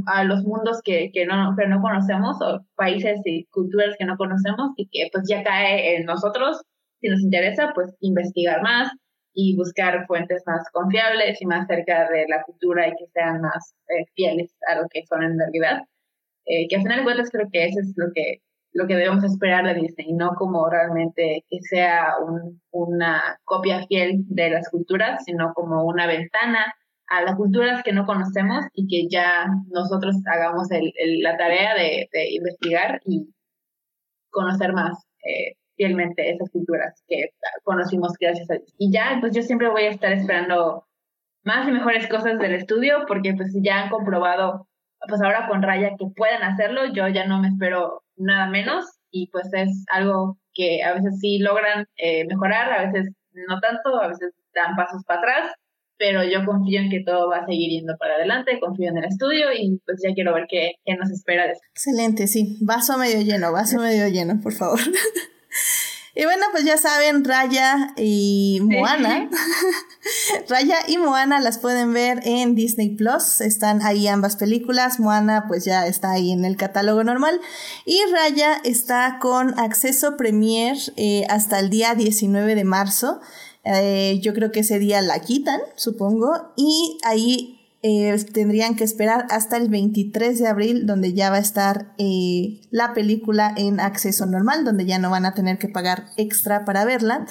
a, 0.05 0.23
los 0.23 0.43
mundos 0.43 0.79
que, 0.83 1.09
que, 1.11 1.25
no, 1.25 1.55
que 1.57 1.67
no 1.67 1.81
conocemos 1.81 2.37
o 2.41 2.63
países 2.75 3.19
y 3.25 3.45
culturas 3.45 3.95
que 3.97 4.05
no 4.05 4.15
conocemos 4.15 4.73
y 4.77 4.87
que 4.89 5.09
pues 5.11 5.25
ya 5.27 5.43
cae 5.43 5.95
en 5.95 6.05
nosotros, 6.05 6.61
si 7.01 7.09
nos 7.09 7.19
interesa, 7.21 7.71
pues 7.73 7.95
investigar 7.99 8.61
más 8.61 8.91
y 9.33 9.55
buscar 9.55 10.05
fuentes 10.05 10.43
más 10.45 10.69
confiables 10.71 11.41
y 11.41 11.45
más 11.47 11.67
cerca 11.67 12.07
de 12.09 12.25
la 12.27 12.43
cultura 12.43 12.87
y 12.87 12.91
que 12.91 13.07
sean 13.13 13.41
más 13.41 13.73
eh, 13.89 14.05
fieles 14.13 14.55
a 14.67 14.75
lo 14.75 14.87
que 14.89 15.03
son 15.07 15.23
en 15.23 15.39
realidad. 15.39 15.81
Eh, 16.45 16.67
que 16.69 16.75
al 16.75 16.83
final 16.83 16.99
de 16.99 17.03
cuentas 17.05 17.29
creo 17.31 17.47
que 17.51 17.65
eso 17.65 17.79
es 17.79 17.93
lo 17.97 18.07
que, 18.13 18.41
lo 18.73 18.85
que 18.85 18.95
debemos 18.95 19.23
esperar 19.23 19.65
de 19.65 19.81
Disney, 19.81 20.13
no 20.13 20.35
como 20.37 20.69
realmente 20.69 21.43
que 21.49 21.57
sea 21.61 22.13
un, 22.23 22.61
una 22.71 23.39
copia 23.43 23.85
fiel 23.87 24.25
de 24.27 24.51
las 24.51 24.69
culturas, 24.69 25.23
sino 25.25 25.53
como 25.55 25.83
una 25.85 26.05
ventana 26.05 26.73
a 27.07 27.21
las 27.21 27.35
culturas 27.35 27.83
que 27.83 27.93
no 27.93 28.05
conocemos 28.05 28.65
y 28.73 28.87
que 28.87 29.07
ya 29.09 29.47
nosotros 29.69 30.15
hagamos 30.25 30.69
el, 30.71 30.91
la 31.21 31.37
tarea 31.37 31.73
de, 31.75 32.07
investigar 32.31 33.01
y 33.05 33.33
conocer 34.29 34.73
más 34.73 35.05
eh, 35.23 35.53
fielmente 35.75 36.29
esas 36.29 36.49
culturas 36.51 37.01
que 37.07 37.29
conocimos 37.63 38.13
gracias 38.19 38.49
a 38.51 38.55
Dios. 38.55 38.73
Y 38.77 38.91
ya, 38.91 39.17
pues 39.21 39.33
yo 39.33 39.41
siempre 39.41 39.69
voy 39.69 39.83
a 39.83 39.91
estar 39.91 40.11
esperando 40.11 40.85
más 41.43 41.67
y 41.67 41.71
mejores 41.71 42.07
cosas 42.07 42.39
del 42.39 42.55
estudio 42.55 43.05
porque 43.07 43.33
pues 43.33 43.53
ya 43.61 43.83
han 43.83 43.89
comprobado, 43.89 44.67
pues 45.07 45.21
ahora 45.21 45.47
con 45.47 45.61
Raya 45.61 45.91
que 45.97 46.07
pueden 46.15 46.43
hacerlo, 46.43 46.85
yo 46.93 47.07
ya 47.07 47.25
no 47.25 47.39
me 47.39 47.47
espero 47.47 48.03
nada 48.17 48.47
menos 48.47 48.85
y 49.11 49.29
pues 49.31 49.47
es 49.53 49.85
algo 49.91 50.37
que 50.53 50.83
a 50.83 50.93
veces 50.93 51.19
sí 51.21 51.39
logran 51.39 51.85
eh, 51.97 52.25
mejorar, 52.25 52.73
a 52.73 52.91
veces 52.91 53.13
no 53.31 53.59
tanto, 53.61 54.01
a 54.01 54.07
veces 54.07 54.33
dan 54.53 54.75
pasos 54.75 55.03
para 55.05 55.19
atrás 55.19 55.53
pero 55.97 56.23
yo 56.23 56.45
confío 56.45 56.81
en 56.81 56.89
que 56.89 57.03
todo 57.03 57.29
va 57.29 57.37
a 57.37 57.45
seguir 57.45 57.69
yendo 57.69 57.95
para 57.97 58.15
adelante, 58.15 58.59
confío 58.59 58.89
en 58.89 58.97
el 58.97 59.05
estudio 59.05 59.47
y 59.53 59.79
pues 59.85 59.99
ya 60.03 60.13
quiero 60.13 60.33
ver 60.33 60.45
qué, 60.49 60.75
qué 60.85 60.95
nos 60.95 61.09
espera. 61.11 61.47
De 61.47 61.53
Excelente, 61.71 62.27
sí, 62.27 62.57
vaso 62.61 62.97
medio 62.97 63.21
lleno, 63.21 63.51
vaso 63.51 63.79
medio 63.79 64.07
lleno, 64.07 64.39
por 64.41 64.53
favor. 64.53 64.79
Y 66.19 66.25
bueno, 66.25 66.47
pues 66.51 66.65
ya 66.65 66.77
saben, 66.77 67.23
Raya 67.23 67.93
y 67.95 68.59
Moana. 68.63 69.29
Raya 70.49 70.77
y 70.87 70.97
Moana 70.97 71.39
las 71.39 71.59
pueden 71.59 71.93
ver 71.93 72.21
en 72.23 72.55
Disney 72.55 72.95
Plus. 72.95 73.39
Están 73.39 73.83
ahí 73.83 74.07
ambas 74.07 74.35
películas. 74.35 74.99
Moana 74.99 75.45
pues 75.47 75.63
ya 75.63 75.85
está 75.85 76.09
ahí 76.13 76.31
en 76.31 76.43
el 76.43 76.57
catálogo 76.57 77.03
normal. 77.03 77.39
Y 77.85 77.99
Raya 78.11 78.59
está 78.63 79.19
con 79.21 79.59
acceso 79.59 80.17
premier 80.17 80.75
eh, 80.95 81.27
hasta 81.29 81.59
el 81.59 81.69
día 81.69 81.93
19 81.93 82.55
de 82.55 82.63
marzo. 82.63 83.21
Eh, 83.75 84.19
yo 84.21 84.33
creo 84.33 84.51
que 84.51 84.61
ese 84.61 84.79
día 84.79 85.01
la 85.01 85.19
quitan, 85.19 85.59
supongo, 85.75 86.53
y 86.55 86.97
ahí 87.03 87.57
eh, 87.83 88.17
tendrían 88.33 88.75
que 88.75 88.83
esperar 88.83 89.27
hasta 89.29 89.55
el 89.55 89.69
23 89.69 90.39
de 90.39 90.47
abril, 90.47 90.87
donde 90.87 91.13
ya 91.13 91.29
va 91.29 91.35
a 91.35 91.41
estar 91.41 91.93
eh, 91.99 92.59
la 92.71 92.93
película 92.93 93.53
en 93.55 93.79
acceso 93.79 94.25
normal, 94.25 94.65
donde 94.65 94.85
ya 94.85 94.97
no 94.97 95.11
van 95.11 95.25
a 95.25 95.35
tener 95.35 95.59
que 95.59 95.69
pagar 95.69 96.07
extra 96.17 96.65
para 96.65 96.85
verla. 96.85 97.27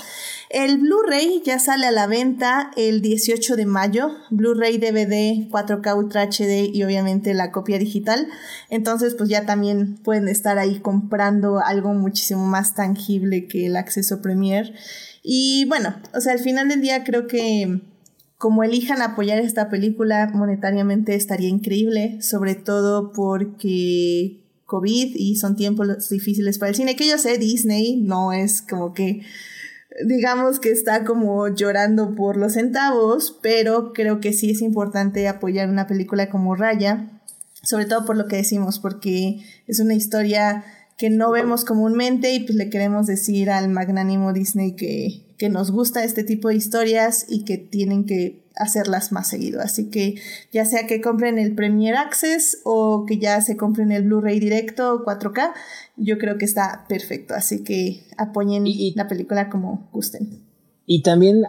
El 0.49 0.79
Blu-ray 0.79 1.43
ya 1.45 1.59
sale 1.59 1.87
a 1.87 1.91
la 1.91 2.07
venta 2.07 2.71
el 2.77 3.03
18 3.03 3.57
de 3.57 3.67
mayo, 3.67 4.13
Blu-ray, 4.31 4.79
DVD, 4.79 5.51
4K 5.51 5.97
Ultra 5.97 6.23
HD 6.23 6.71
y 6.73 6.85
obviamente 6.85 7.35
la 7.35 7.51
copia 7.51 7.79
digital. 7.81 8.29
Entonces, 8.71 9.15
pues 9.15 9.29
ya 9.29 9.47
también 9.47 9.97
pueden 9.97 10.29
estar 10.29 10.59
ahí 10.59 10.79
comprando 10.79 11.59
algo 11.59 11.93
muchísimo 11.93 12.47
más 12.47 12.75
tangible 12.75 13.49
que 13.49 13.67
el 13.67 13.77
acceso 13.77 14.23
Premier. 14.23 14.75
Y 15.29 15.65
bueno, 15.65 15.97
o 16.15 16.21
sea, 16.21 16.35
al 16.35 16.39
final 16.39 16.69
del 16.69 16.81
día 16.81 17.03
creo 17.03 17.27
que 17.27 17.81
como 18.39 18.63
elijan 18.63 19.03
apoyar 19.03 19.41
esta 19.41 19.69
película 19.69 20.31
monetariamente 20.33 21.17
estaría 21.17 21.49
increíble, 21.49 22.23
sobre 22.23 22.55
todo 22.55 23.11
porque 23.11 24.41
COVID 24.67 25.17
y 25.17 25.35
son 25.35 25.57
tiempos 25.57 26.09
difíciles 26.11 26.59
para 26.59 26.71
el 26.71 26.77
cine, 26.77 26.95
que 26.95 27.09
yo 27.09 27.19
sé, 27.19 27.39
Disney 27.39 27.97
no 27.97 28.33
es 28.33 28.63
como 28.63 28.95
que 28.95 29.23
digamos 30.05 30.61
que 30.61 30.71
está 30.71 31.05
como 31.05 31.49
llorando 31.49 32.15
por 32.15 32.37
los 32.37 32.53
centavos, 32.53 33.37
pero 33.43 33.93
creo 33.93 34.21
que 34.21 34.33
sí 34.33 34.53
es 34.53 34.63
importante 34.63 35.27
apoyar 35.27 35.69
una 35.69 35.89
película 35.89 36.31
como 36.31 36.55
Raya, 36.55 37.21
sobre 37.65 37.87
todo 37.87 38.07
por 38.07 38.17
lo 38.17 38.29
que 38.29 38.37
decimos, 38.37 38.79
porque 38.79 39.41
es 39.67 39.81
una 39.81 39.95
historia 39.95 40.63
que 40.97 41.11
no 41.11 41.31
vemos 41.31 41.65
comúnmente 41.65 42.33
y 42.33 42.41
pues 42.41 42.55
le 42.57 42.71
queremos 42.71 43.07
decir 43.07 43.51
al 43.51 43.69
magnánimo 43.69 44.33
Disney 44.33 44.73
que, 44.77 45.35
que 45.37 45.49
nos 45.49 45.71
gusta 45.71 46.05
este 46.05 46.25
tipo 46.25 46.49
de 46.49 46.57
historias 46.57 47.27
y 47.29 47.45
que 47.45 47.59
tienen 47.59 48.07
que 48.07 48.47
hacerlas 48.57 49.13
más 49.13 49.29
seguido. 49.29 49.61
Así 49.61 49.91
que 49.91 50.15
ya 50.53 50.65
sea 50.65 50.87
que 50.87 51.03
compren 51.03 51.39
el 51.39 51.55
Premier 51.55 51.97
Access 51.97 52.63
o 52.65 53.05
que 53.07 53.19
ya 53.19 53.41
se 53.43 53.57
compren 53.57 53.93
el 53.93 54.05
Blu-ray 54.05 54.41
directo 54.41 55.05
4K, 55.05 55.53
yo 55.97 56.17
creo 56.17 56.39
que 56.39 56.47
está 56.47 56.87
perfecto. 56.89 57.35
Así 57.35 57.63
que 57.63 58.03
apoyen 58.17 58.65
la 58.95 59.07
película 59.07 59.51
como 59.51 59.91
gusten. 59.93 60.47
Y 60.87 61.03
también 61.03 61.43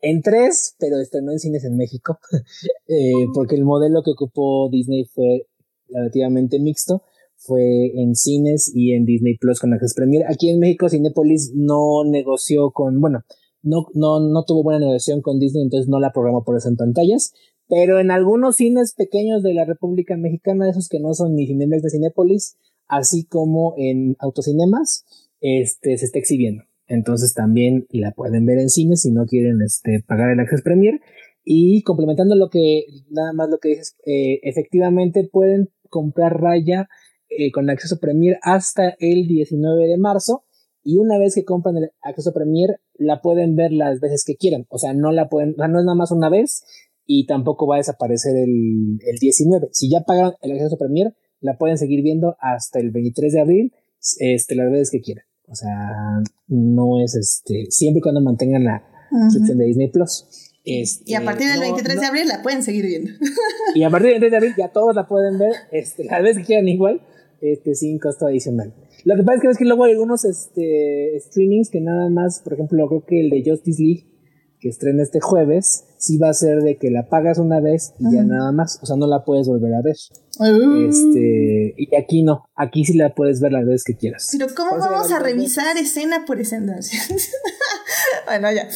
en 0.00 0.22
tres, 0.22 0.76
pero 0.78 1.00
este 1.00 1.22
no 1.22 1.32
en 1.32 1.40
cines 1.40 1.64
en 1.64 1.76
México, 1.76 2.20
eh, 2.86 3.26
porque 3.34 3.56
el 3.56 3.64
modelo 3.64 4.02
que 4.04 4.12
ocupó 4.12 4.68
Disney 4.70 5.06
fue 5.12 5.48
relativamente 5.88 6.60
mixto 6.60 7.02
fue 7.36 7.92
en 7.94 8.14
cines 8.14 8.70
y 8.74 8.94
en 8.94 9.04
Disney 9.04 9.36
Plus 9.36 9.60
con 9.60 9.72
Access 9.72 9.94
Premier. 9.94 10.24
Aquí 10.28 10.50
en 10.50 10.58
México 10.58 10.88
Cinepolis 10.88 11.52
no 11.54 12.04
negoció 12.04 12.70
con, 12.70 13.00
bueno, 13.00 13.20
no, 13.62 13.86
no, 13.94 14.20
no 14.20 14.44
tuvo 14.44 14.62
buena 14.62 14.80
negociación 14.80 15.22
con 15.22 15.38
Disney, 15.38 15.64
entonces 15.64 15.88
no 15.88 16.00
la 16.00 16.12
programó 16.12 16.44
por 16.44 16.56
eso 16.56 16.68
en 16.68 16.76
pantallas. 16.76 17.32
Pero 17.68 17.98
en 17.98 18.10
algunos 18.10 18.56
cines 18.56 18.94
pequeños 18.94 19.42
de 19.42 19.54
la 19.54 19.64
República 19.64 20.16
Mexicana, 20.16 20.70
esos 20.70 20.88
que 20.88 21.00
no 21.00 21.14
son 21.14 21.34
ni 21.34 21.46
Cinemex 21.46 21.82
de 21.82 21.90
Cinépolis, 21.90 22.56
así 22.86 23.24
como 23.24 23.74
en 23.76 24.16
autocinemas, 24.20 25.04
este, 25.40 25.98
se 25.98 26.06
está 26.06 26.18
exhibiendo. 26.18 26.62
Entonces 26.86 27.34
también 27.34 27.86
la 27.90 28.12
pueden 28.12 28.46
ver 28.46 28.58
en 28.58 28.68
cines 28.68 29.02
si 29.02 29.10
no 29.10 29.26
quieren 29.26 29.60
este, 29.62 30.02
pagar 30.06 30.30
el 30.30 30.40
Access 30.40 30.62
Premier. 30.62 31.00
Y 31.44 31.82
complementando 31.82 32.34
lo 32.34 32.50
que, 32.50 32.84
nada 33.10 33.32
más 33.32 33.48
lo 33.48 33.58
que 33.58 33.70
dices, 33.70 33.96
eh, 34.04 34.40
efectivamente 34.42 35.28
pueden 35.30 35.68
comprar 35.88 36.40
raya 36.40 36.88
eh, 37.28 37.50
con 37.52 37.68
acceso 37.70 37.98
Premier 37.98 38.38
hasta 38.42 38.96
el 38.98 39.26
19 39.26 39.86
de 39.86 39.98
marzo. 39.98 40.44
Y 40.82 40.98
una 40.98 41.18
vez 41.18 41.34
que 41.34 41.44
compran 41.44 41.76
el 41.76 41.90
acceso 42.02 42.32
Premier, 42.32 42.80
la 42.94 43.20
pueden 43.20 43.56
ver 43.56 43.72
las 43.72 44.00
veces 44.00 44.24
que 44.24 44.36
quieran. 44.36 44.66
O 44.68 44.78
sea, 44.78 44.94
no 44.94 45.10
la 45.10 45.28
pueden, 45.28 45.54
no 45.56 45.64
es 45.64 45.84
nada 45.84 45.96
más 45.96 46.12
una 46.12 46.28
vez 46.28 46.64
y 47.04 47.26
tampoco 47.26 47.66
va 47.66 47.76
a 47.76 47.78
desaparecer 47.78 48.36
el, 48.36 48.98
el 49.04 49.18
19. 49.20 49.68
Si 49.72 49.90
ya 49.90 50.02
pagan 50.02 50.34
el 50.42 50.52
acceso 50.52 50.76
Premier, 50.78 51.14
la 51.40 51.58
pueden 51.58 51.78
seguir 51.78 52.02
viendo 52.02 52.36
hasta 52.40 52.78
el 52.78 52.90
23 52.90 53.32
de 53.32 53.40
abril, 53.40 53.72
este, 54.18 54.54
las 54.54 54.70
veces 54.70 54.90
que 54.90 55.00
quieran. 55.00 55.24
O 55.48 55.54
sea, 55.54 55.72
no 56.48 57.02
es 57.02 57.14
este, 57.14 57.66
siempre 57.70 57.98
y 57.98 58.02
cuando 58.02 58.20
mantengan 58.20 58.64
la 58.64 58.84
suscripción 59.28 59.58
de 59.58 59.64
Disney 59.66 59.90
Plus. 59.90 60.52
y 60.64 61.14
a 61.14 61.24
partir 61.24 61.48
del 61.48 61.60
23 61.60 61.94
este, 61.94 62.00
de 62.00 62.06
abril 62.06 62.28
la 62.28 62.42
pueden 62.42 62.62
seguir 62.62 62.86
viendo. 62.86 63.12
Y 63.74 63.84
a 63.84 63.90
partir 63.90 64.10
del 64.10 64.20
23 64.20 64.30
de 64.30 64.36
abril 64.36 64.54
ya 64.58 64.72
todos 64.72 64.94
la 64.94 65.06
pueden 65.06 65.38
ver, 65.38 65.52
este, 65.70 66.04
las 66.04 66.22
veces 66.22 66.38
que 66.38 66.44
quieran 66.44 66.68
igual, 66.68 67.00
este, 67.40 67.74
sin 67.74 67.98
costo 67.98 68.26
adicional. 68.26 68.74
Lo 69.04 69.16
que 69.16 69.22
pasa 69.22 69.36
es 69.36 69.42
que, 69.42 69.48
es 69.48 69.58
que 69.58 69.64
luego 69.64 69.84
hay 69.84 69.92
algunos 69.92 70.24
este, 70.24 71.18
streamings 71.20 71.70
que 71.70 71.80
nada 71.80 72.08
más, 72.10 72.40
por 72.40 72.54
ejemplo, 72.54 72.88
creo 72.88 73.04
que 73.04 73.20
el 73.20 73.30
de 73.30 73.42
Justice 73.48 73.82
League, 73.82 74.06
que 74.58 74.68
estrena 74.68 75.02
este 75.02 75.20
jueves, 75.20 75.84
sí 75.98 76.18
va 76.18 76.30
a 76.30 76.34
ser 76.34 76.62
de 76.62 76.76
que 76.76 76.90
la 76.90 77.08
pagas 77.08 77.38
una 77.38 77.60
vez 77.60 77.94
y 77.98 78.14
ya 78.14 78.24
nada 78.24 78.52
más, 78.52 78.78
o 78.82 78.86
sea, 78.86 78.96
no 78.96 79.06
la 79.06 79.24
puedes 79.24 79.48
volver 79.48 79.74
a 79.74 79.82
ver. 79.82 79.96
Este, 80.88 81.74
y 81.76 81.94
aquí 81.94 82.22
no, 82.22 82.44
aquí 82.54 82.84
sí 82.84 82.94
la 82.94 83.14
puedes 83.14 83.40
ver 83.40 83.52
las 83.52 83.64
veces 83.64 83.84
que 83.84 83.96
quieras. 83.96 84.28
Pero 84.32 84.46
¿cómo 84.54 84.78
vamos 84.78 85.10
a 85.10 85.18
revisar 85.18 85.76
escena 85.76 86.24
por 86.26 86.40
escena? 86.40 86.78
bueno, 88.26 88.52
ya. 88.52 88.68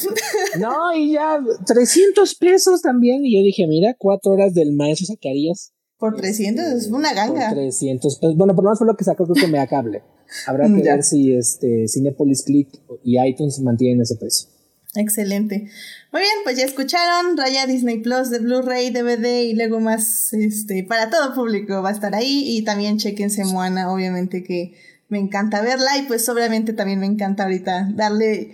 no, 0.59 0.95
y 0.95 1.13
ya 1.13 1.39
300 1.65 2.35
pesos 2.35 2.81
también, 2.81 3.25
y 3.25 3.37
yo 3.37 3.43
dije, 3.43 3.67
mira, 3.67 3.95
cuatro 3.97 4.31
horas 4.31 4.53
del 4.53 4.73
maestro 4.73 5.07
Zacarías. 5.07 5.73
Por 6.01 6.15
300 6.15 6.65
es 6.65 6.87
una 6.87 7.13
ganga. 7.13 7.49
Por 7.49 7.59
300 7.59 8.17
pesos. 8.17 8.35
Bueno, 8.35 8.55
por 8.55 8.63
lo 8.63 8.69
menos 8.69 8.79
fue 8.79 8.87
lo 8.87 8.97
que 8.97 9.03
sacó 9.03 9.25
creo 9.25 9.35
que 9.35 9.51
me 9.51 9.59
da 9.59 9.67
cable. 9.67 10.01
Habrá 10.47 10.65
que 10.65 10.81
ver 10.81 11.03
si 11.03 11.31
este 11.31 11.87
Cinepolis 11.87 12.41
Click 12.41 12.69
y 13.03 13.23
iTunes 13.23 13.59
mantienen 13.59 14.01
ese 14.01 14.15
precio. 14.15 14.49
Excelente. 14.95 15.69
Muy 16.11 16.21
bien, 16.21 16.33
pues 16.43 16.57
ya 16.57 16.65
escucharon, 16.65 17.37
Raya 17.37 17.67
Disney 17.67 17.99
Plus 17.99 18.31
de 18.31 18.39
Blu-ray, 18.39 18.89
DVD 18.89 19.43
y 19.43 19.53
luego 19.53 19.79
más 19.79 20.33
este 20.33 20.83
para 20.83 21.11
todo 21.11 21.35
público 21.35 21.83
va 21.83 21.89
a 21.89 21.93
estar 21.93 22.15
ahí 22.15 22.57
y 22.57 22.63
también 22.63 22.97
chequense 22.97 23.45
Moana, 23.45 23.93
obviamente 23.93 24.43
que 24.43 24.73
me 25.07 25.19
encanta 25.19 25.61
verla 25.61 25.99
y 25.99 26.07
pues 26.07 26.27
obviamente 26.29 26.73
también 26.73 26.99
me 26.99 27.05
encanta 27.05 27.43
ahorita 27.43 27.91
darle 27.93 28.53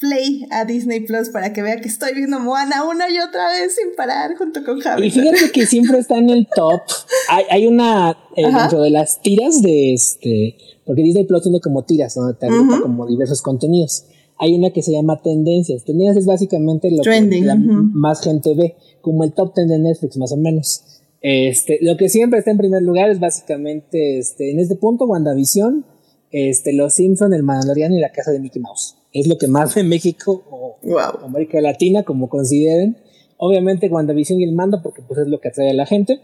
play 0.00 0.46
a 0.50 0.64
Disney 0.64 1.00
Plus 1.00 1.28
para 1.28 1.52
que 1.52 1.62
vea 1.62 1.80
que 1.80 1.88
estoy 1.88 2.14
viendo 2.14 2.40
Moana 2.40 2.84
una 2.88 3.08
y 3.10 3.18
otra 3.18 3.48
vez 3.48 3.76
sin 3.76 3.94
parar 3.94 4.34
junto 4.36 4.64
con 4.64 4.80
Javi. 4.80 5.06
Y 5.06 5.10
fíjate 5.10 5.52
que 5.52 5.66
siempre 5.66 5.98
está 5.98 6.16
en 6.16 6.30
el 6.30 6.48
top. 6.54 6.80
Hay, 7.28 7.44
hay 7.50 7.66
una 7.66 8.16
eh, 8.34 8.46
dentro 8.46 8.80
de 8.80 8.90
las 8.90 9.20
tiras 9.20 9.62
de 9.62 9.92
este, 9.92 10.56
porque 10.84 11.02
Disney 11.02 11.24
Plus 11.26 11.42
tiene 11.42 11.60
como 11.60 11.84
tiras, 11.84 12.16
¿no? 12.16 12.34
Te 12.34 12.48
como 12.82 13.06
diversos 13.06 13.42
contenidos 13.42 14.06
hay 14.40 14.54
una 14.54 14.70
que 14.70 14.82
se 14.82 14.92
llama 14.92 15.20
Tendencias. 15.20 15.84
Tendencias 15.84 16.16
es 16.16 16.26
básicamente 16.26 16.90
lo 16.90 17.02
que 17.02 17.54
más 17.92 18.22
gente 18.22 18.54
ve, 18.54 18.74
como 19.02 19.22
el 19.22 19.34
top 19.34 19.54
10 19.54 19.68
de 19.68 19.78
Netflix, 19.78 20.16
más 20.16 20.32
o 20.32 20.38
menos. 20.38 20.82
Este, 21.20 21.78
lo 21.82 21.98
que 21.98 22.08
siempre 22.08 22.38
está 22.38 22.50
en 22.50 22.56
primer 22.56 22.82
lugar 22.82 23.10
es 23.10 23.20
básicamente, 23.20 24.18
este, 24.18 24.50
en 24.50 24.58
este 24.58 24.76
punto, 24.76 25.04
WandaVision, 25.04 25.84
este, 26.30 26.72
Los 26.72 26.94
Simpson, 26.94 27.34
El 27.34 27.42
Mandalorian 27.42 27.92
y 27.92 28.00
La 28.00 28.12
Casa 28.12 28.30
de 28.30 28.40
Mickey 28.40 28.62
Mouse. 28.62 28.96
Es 29.12 29.26
lo 29.26 29.38
que 29.38 29.48
más 29.48 29.74
ve 29.74 29.82
México 29.82 30.44
o 30.50 30.78
América 31.24 31.60
Latina, 31.60 32.02
como 32.02 32.28
consideren. 32.28 32.96
Obviamente 33.36 33.88
WandaVision 33.88 34.40
y 34.40 34.44
el 34.44 34.52
mando, 34.52 34.82
porque 34.82 35.02
pues 35.02 35.20
es 35.20 35.28
lo 35.28 35.40
que 35.40 35.48
atrae 35.48 35.70
a 35.70 35.74
la 35.74 35.86
gente. 35.86 36.20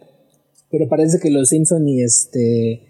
Pero 0.70 0.88
parece 0.88 1.18
que 1.20 1.30
Los 1.30 1.48
Simpson 1.48 1.88
y 1.88 2.02
este 2.02 2.82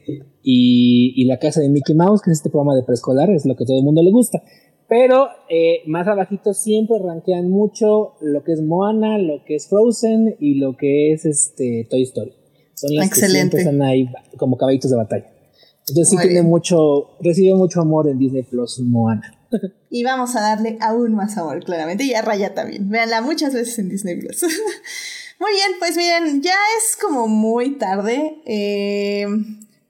y, 0.43 1.13
y 1.17 1.25
La 1.27 1.39
Casa 1.39 1.61
de 1.61 1.69
Mickey 1.69 1.95
Mouse, 1.95 2.23
que 2.23 2.31
es 2.31 2.39
este 2.39 2.51
programa 2.51 2.75
de 2.75 2.83
preescolar, 2.83 3.31
es 3.31 3.45
lo 3.45 3.57
que 3.57 3.65
todo 3.65 3.79
el 3.79 3.85
mundo 3.85 4.03
le 4.03 4.11
gusta. 4.11 4.43
Pero 4.89 5.29
eh, 5.49 5.81
más 5.87 6.07
abajito 6.07 6.55
siempre 6.55 6.99
rankean 6.99 7.51
mucho 7.51 8.15
lo 8.21 8.45
que 8.45 8.53
es 8.53 8.63
Moana, 8.63 9.19
lo 9.19 9.45
que 9.45 9.57
es 9.57 9.69
Frozen 9.69 10.37
y 10.39 10.55
lo 10.55 10.77
que 10.77 11.13
es 11.13 11.25
este 11.25 11.87
Toy 11.91 12.03
Story. 12.03 12.33
Son 12.75 12.95
las 12.95 13.11
que 13.11 13.27
siempre 13.27 13.61
están 13.61 13.83
ahí 13.83 14.09
como 14.37 14.57
caballitos 14.57 14.91
de 14.91 14.97
batalla. 14.97 15.27
Entonces 15.89 16.09
sí 16.09 16.17
tiene 16.21 16.43
mucho, 16.43 17.11
recibe 17.21 17.55
mucho 17.55 17.81
amor 17.81 18.09
en 18.09 18.19
Disney 18.19 18.43
Plus 18.43 18.81
Moana. 18.81 19.36
Y 19.91 20.05
vamos 20.05 20.37
a 20.37 20.41
darle 20.41 20.79
aún 20.81 21.15
más 21.15 21.37
amor, 21.39 21.65
claramente, 21.65 22.05
y 22.05 22.15
a 22.15 22.23
Raya 22.23 22.55
también. 22.55 22.89
Véanla 22.89 23.21
muchas 23.21 23.55
veces 23.55 23.79
en 23.79 23.89
Disney 23.89 24.17
Plus. 24.21 24.43
Muy 25.39 25.53
bien, 25.53 25.73
pues 25.79 25.97
miren, 25.97 26.43
ya 26.43 26.57
es 26.79 26.97
como 26.97 27.29
muy 27.29 27.77
tarde. 27.77 28.41
Eh, 28.47 29.27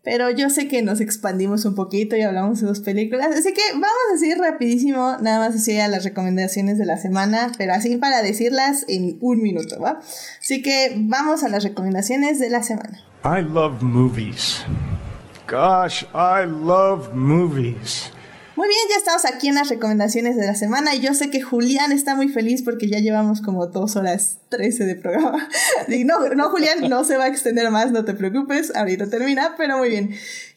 pero 0.06 0.30
yo 0.30 0.50
sé 0.50 0.68
que 0.68 0.82
nos 0.82 1.00
expandimos 1.00 1.64
un 1.64 1.74
poquito 1.74 2.14
y 2.14 2.22
hablamos 2.22 2.60
de 2.60 2.68
dos 2.68 2.78
películas. 2.78 3.26
Así 3.36 3.52
que 3.52 3.62
vamos 3.72 3.90
a 4.08 4.12
decir 4.12 4.38
rapidísimo, 4.38 5.16
nada 5.20 5.40
más 5.40 5.56
así 5.56 5.76
a 5.80 5.88
las 5.88 6.04
recomendaciones 6.04 6.78
de 6.78 6.86
la 6.86 6.96
semana, 6.96 7.50
pero 7.58 7.72
así 7.72 7.96
para 7.96 8.22
decirlas 8.22 8.84
en 8.86 9.18
un 9.20 9.42
minuto, 9.42 9.80
¿va? 9.80 9.98
Así 10.40 10.62
que 10.62 10.94
vamos 10.96 11.42
a 11.42 11.48
las 11.48 11.64
recomendaciones 11.64 12.38
de 12.38 12.50
la 12.50 12.62
semana. 12.62 13.02
I 13.24 13.42
love 13.42 13.82
movies. 13.82 14.64
Gosh, 15.48 16.04
I 16.14 16.46
love 16.46 17.12
movies. 17.12 18.12
Muy 18.56 18.68
bien, 18.68 18.80
ya 18.90 18.96
estamos 18.96 19.26
aquí 19.26 19.48
en 19.48 19.56
las 19.56 19.68
recomendaciones 19.68 20.36
de 20.36 20.46
la 20.46 20.54
semana 20.54 20.94
y 20.94 21.00
yo 21.00 21.12
sé 21.12 21.28
que 21.28 21.42
Julián 21.42 21.92
está 21.92 22.16
muy 22.16 22.28
feliz 22.28 22.62
porque 22.62 22.88
ya 22.88 23.00
llevamos 23.00 23.42
como 23.42 23.66
dos 23.66 23.96
horas 23.96 24.38
trece 24.48 24.84
de 24.84 24.96
programa. 24.96 25.48
Y 25.88 26.04
no, 26.04 26.26
no, 26.34 26.48
Julián, 26.48 26.88
no 26.88 27.04
se 27.04 27.18
va 27.18 27.24
a 27.24 27.28
extender 27.28 27.70
más, 27.70 27.92
no 27.92 28.04
te 28.04 28.14
preocupes, 28.14 28.74
ahorita 28.74 29.10
termina, 29.10 29.54
pero 29.58 29.78
muy 29.78 29.90
bien. 29.90 30.10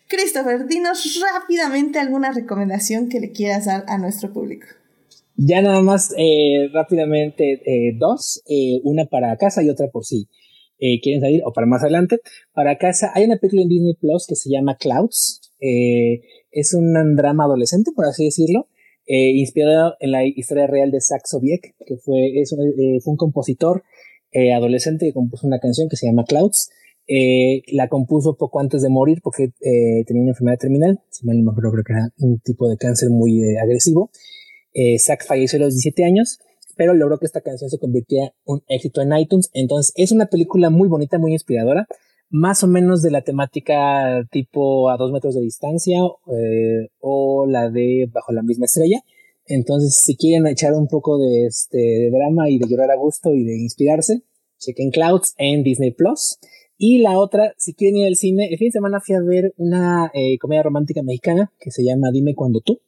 Christopher, 0.07 0.65
dinos 0.65 1.19
rápidamente 1.21 1.99
alguna 1.99 2.31
recomendación 2.31 3.09
que 3.09 3.19
le 3.19 3.31
quieras 3.31 3.65
dar 3.65 3.83
a 3.87 3.97
nuestro 3.97 4.31
público. 4.31 4.65
Ya 5.35 5.61
nada 5.61 5.81
más 5.81 6.13
eh, 6.17 6.69
rápidamente 6.73 7.61
eh, 7.65 7.95
dos, 7.97 8.41
eh, 8.49 8.79
una 8.83 9.05
para 9.05 9.37
casa 9.37 9.61
y 9.61 9.69
otra 9.69 9.87
por 9.87 10.05
si 10.05 10.27
quieren 11.03 11.19
salir 11.19 11.41
o 11.43 11.51
para 11.51 11.67
más 11.67 11.81
adelante. 11.81 12.19
Para 12.53 12.77
casa 12.77 13.11
hay 13.13 13.25
una 13.25 13.35
película 13.35 13.63
en 13.63 13.67
Disney 13.67 13.95
Plus 13.95 14.25
que 14.25 14.35
se 14.35 14.49
llama 14.49 14.77
Clouds. 14.77 15.51
Es 16.51 16.73
un 16.73 17.15
drama 17.15 17.45
adolescente, 17.45 17.91
por 17.95 18.05
así 18.05 18.25
decirlo, 18.25 18.67
eh, 19.11 19.31
inspirado 19.31 19.95
en 19.99 20.11
la 20.11 20.23
historia 20.23 20.67
real 20.67 20.91
de 20.91 21.01
Zach 21.01 21.23
Sobiek, 21.25 21.75
que 21.83 21.97
fue, 21.97 22.39
es, 22.39 22.53
eh, 22.53 22.99
fue 23.03 23.11
un 23.11 23.17
compositor 23.17 23.83
eh, 24.31 24.53
adolescente 24.53 25.07
que 25.07 25.13
compuso 25.13 25.47
una 25.47 25.57
canción 25.57 25.89
que 25.89 25.95
se 25.95 26.05
llama 26.05 26.25
Clouds. 26.25 26.69
la 27.71 27.87
compuso 27.89 28.37
poco 28.37 28.59
antes 28.59 28.83
de 28.83 28.89
morir 28.89 29.19
porque 29.23 29.51
tenía 30.05 30.21
una 30.21 30.31
enfermedad 30.33 30.59
terminal, 30.59 30.99
si 31.09 31.25
mal 31.25 31.37
no 31.39 31.45
me 31.45 31.51
acuerdo, 31.51 31.71
creo 31.71 31.83
que 31.83 31.93
era 31.93 32.13
un 32.19 32.39
tipo 32.39 32.69
de 32.69 32.77
cáncer 32.77 33.09
muy 33.09 33.57
agresivo. 33.57 34.11
Zach 34.99 35.25
falleció 35.25 35.57
a 35.57 35.63
los 35.63 35.73
17 35.73 36.03
años, 36.05 36.37
pero 36.77 36.93
logró 36.93 37.17
que 37.17 37.25
esta 37.25 37.41
canción 37.41 37.71
se 37.71 37.79
convirtiera 37.79 38.31
un 38.45 38.61
éxito 38.67 39.01
en 39.01 39.17
iTunes. 39.17 39.49
Entonces, 39.53 39.91
es 39.95 40.11
una 40.11 40.27
película 40.27 40.69
muy 40.69 40.87
bonita, 40.87 41.17
muy 41.17 41.33
inspiradora 41.33 41.87
más 42.29 42.63
o 42.63 42.67
menos 42.67 43.01
de 43.01 43.11
la 43.11 43.21
temática 43.21 44.25
tipo 44.31 44.89
a 44.89 44.97
dos 44.97 45.11
metros 45.11 45.35
de 45.35 45.41
distancia 45.41 45.99
eh, 46.27 46.89
o 46.99 47.45
la 47.47 47.69
de 47.69 48.09
bajo 48.11 48.31
la 48.31 48.43
misma 48.43 48.65
estrella. 48.65 49.01
Entonces, 49.45 49.95
si 49.95 50.15
quieren 50.15 50.45
echar 50.45 50.73
un 50.73 50.87
poco 50.87 51.17
de, 51.17 51.47
este, 51.47 52.11
drama 52.11 52.49
y 52.49 52.59
de 52.59 52.67
llorar 52.67 52.91
a 52.91 52.97
gusto 52.97 53.33
y 53.33 53.43
de 53.43 53.57
inspirarse, 53.57 54.21
chequen 54.59 54.91
Clouds 54.91 55.33
en 55.37 55.63
Disney 55.63 55.91
Plus. 55.91 56.37
Y 56.77 56.99
la 56.99 57.17
otra, 57.17 57.53
si 57.57 57.73
quieren 57.73 57.97
ir 57.97 58.07
al 58.07 58.15
cine, 58.15 58.47
el 58.49 58.57
fin 58.57 58.67
de 58.67 58.73
semana 58.73 59.01
fui 59.01 59.15
a 59.15 59.21
ver 59.21 59.53
una 59.57 60.11
eh, 60.13 60.37
comedia 60.37 60.63
romántica 60.63 61.01
mexicana 61.01 61.51
que 61.59 61.71
se 61.71 61.83
llama 61.83 62.11
Dime 62.11 62.35
cuando 62.35 62.61
tú. 62.61 62.79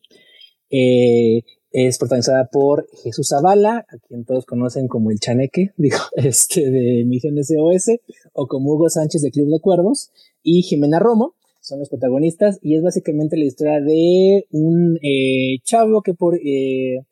Eh, 0.70 1.44
es 1.72 1.98
protagonizada 1.98 2.50
por 2.52 2.88
Jesús 3.04 3.30
Zavala, 3.30 3.86
a 3.88 3.98
quien 4.08 4.26
todos 4.26 4.46
conocen 4.46 4.88
como 4.88 5.10
el 5.10 5.20
Chaneque, 5.20 5.72
digo, 5.78 5.98
este 6.16 6.70
de 6.70 7.06
Misiones 7.06 7.48
SOS, 7.48 7.98
o 8.34 8.48
como 8.48 8.74
Hugo 8.74 8.90
Sánchez 8.90 9.22
de 9.22 9.32
Club 9.32 9.50
de 9.50 9.60
Cuervos, 9.62 10.12
y 10.44 10.64
Jimena 10.64 11.00
Romo, 11.00 11.36
son 11.62 11.80
los 11.80 11.90
protagonistas, 11.90 12.60
y 12.62 12.76
es 12.76 12.84
básicamente 12.84 13.38
la 13.38 13.46
historia 13.46 13.80
de 13.80 14.46
un 14.52 14.98
eh, 15.02 15.60
chavo 15.64 16.02
que 16.02 16.14
por 16.14 16.36
eh, 16.36 17.06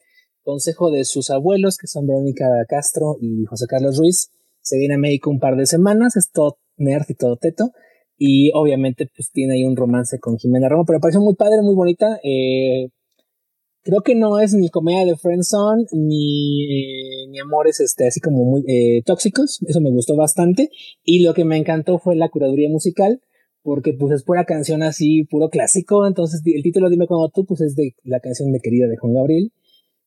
consejo 0.44 0.91
de 0.91 1.06
sus 1.06 1.30
abuelos, 1.30 1.77
que 1.77 1.88
son 1.88 2.07
Verónica 2.07 2.45
Castro 2.68 3.18
y 3.22 3.45
José 3.45 3.65
Carlos 3.68 3.98
Ruiz, 3.98 4.30
se 4.61 4.77
viene 4.77 4.95
a 4.95 4.98
México 4.98 5.30
un 5.30 5.40
par 5.40 5.56
de 5.56 5.65
semanas, 5.65 6.18
es 6.18 6.31
todo 6.31 6.57
nerd 6.77 7.06
y 7.07 7.14
todo 7.14 7.38
teto, 7.38 7.72
y 8.18 8.52
obviamente 8.53 9.07
pues 9.15 9.31
tiene 9.31 9.53
ahí 9.53 9.64
un 9.64 9.77
romance 9.77 10.19
con 10.19 10.38
Jimena 10.38 10.68
Romo, 10.68 10.84
pero 10.86 10.99
parece 10.99 11.19
muy 11.19 11.36
padre, 11.36 11.61
muy 11.61 11.76
bonita, 11.76 12.19
eh, 12.23 12.90
creo 13.89 14.01
que 14.01 14.15
no 14.15 14.39
es 14.39 14.53
ni 14.53 14.69
comedia 14.69 15.05
de 15.05 15.17
friendzone 15.17 15.85
ni, 15.91 16.63
eh, 16.63 17.27
ni 17.29 17.39
amores 17.39 17.79
este, 17.79 18.07
así 18.07 18.19
como 18.19 18.45
muy 18.45 18.63
eh, 18.67 19.01
tóxicos. 19.05 19.59
Eso 19.67 19.81
me 19.81 19.91
gustó 19.91 20.15
bastante. 20.15 20.69
Y 21.03 21.23
lo 21.23 21.33
que 21.33 21.45
me 21.45 21.57
encantó 21.57 21.99
fue 21.99 22.15
la 22.15 22.29
curaduría 22.29 22.69
musical, 22.69 23.21
porque 23.61 23.93
pues 23.93 24.13
es 24.13 24.23
pura 24.23 24.45
canción 24.45 24.83
así, 24.83 25.23
puro 25.23 25.49
clásico. 25.49 26.07
Entonces 26.07 26.41
el 26.45 26.63
título 26.63 26.89
Dime 26.89 27.07
cuando 27.07 27.29
tú, 27.29 27.45
pues 27.45 27.61
es 27.61 27.75
de 27.75 27.95
la 28.03 28.19
canción 28.19 28.51
de 28.51 28.59
Querida 28.59 28.87
de 28.87 28.97
Juan 28.97 29.13
Gabriel. 29.13 29.51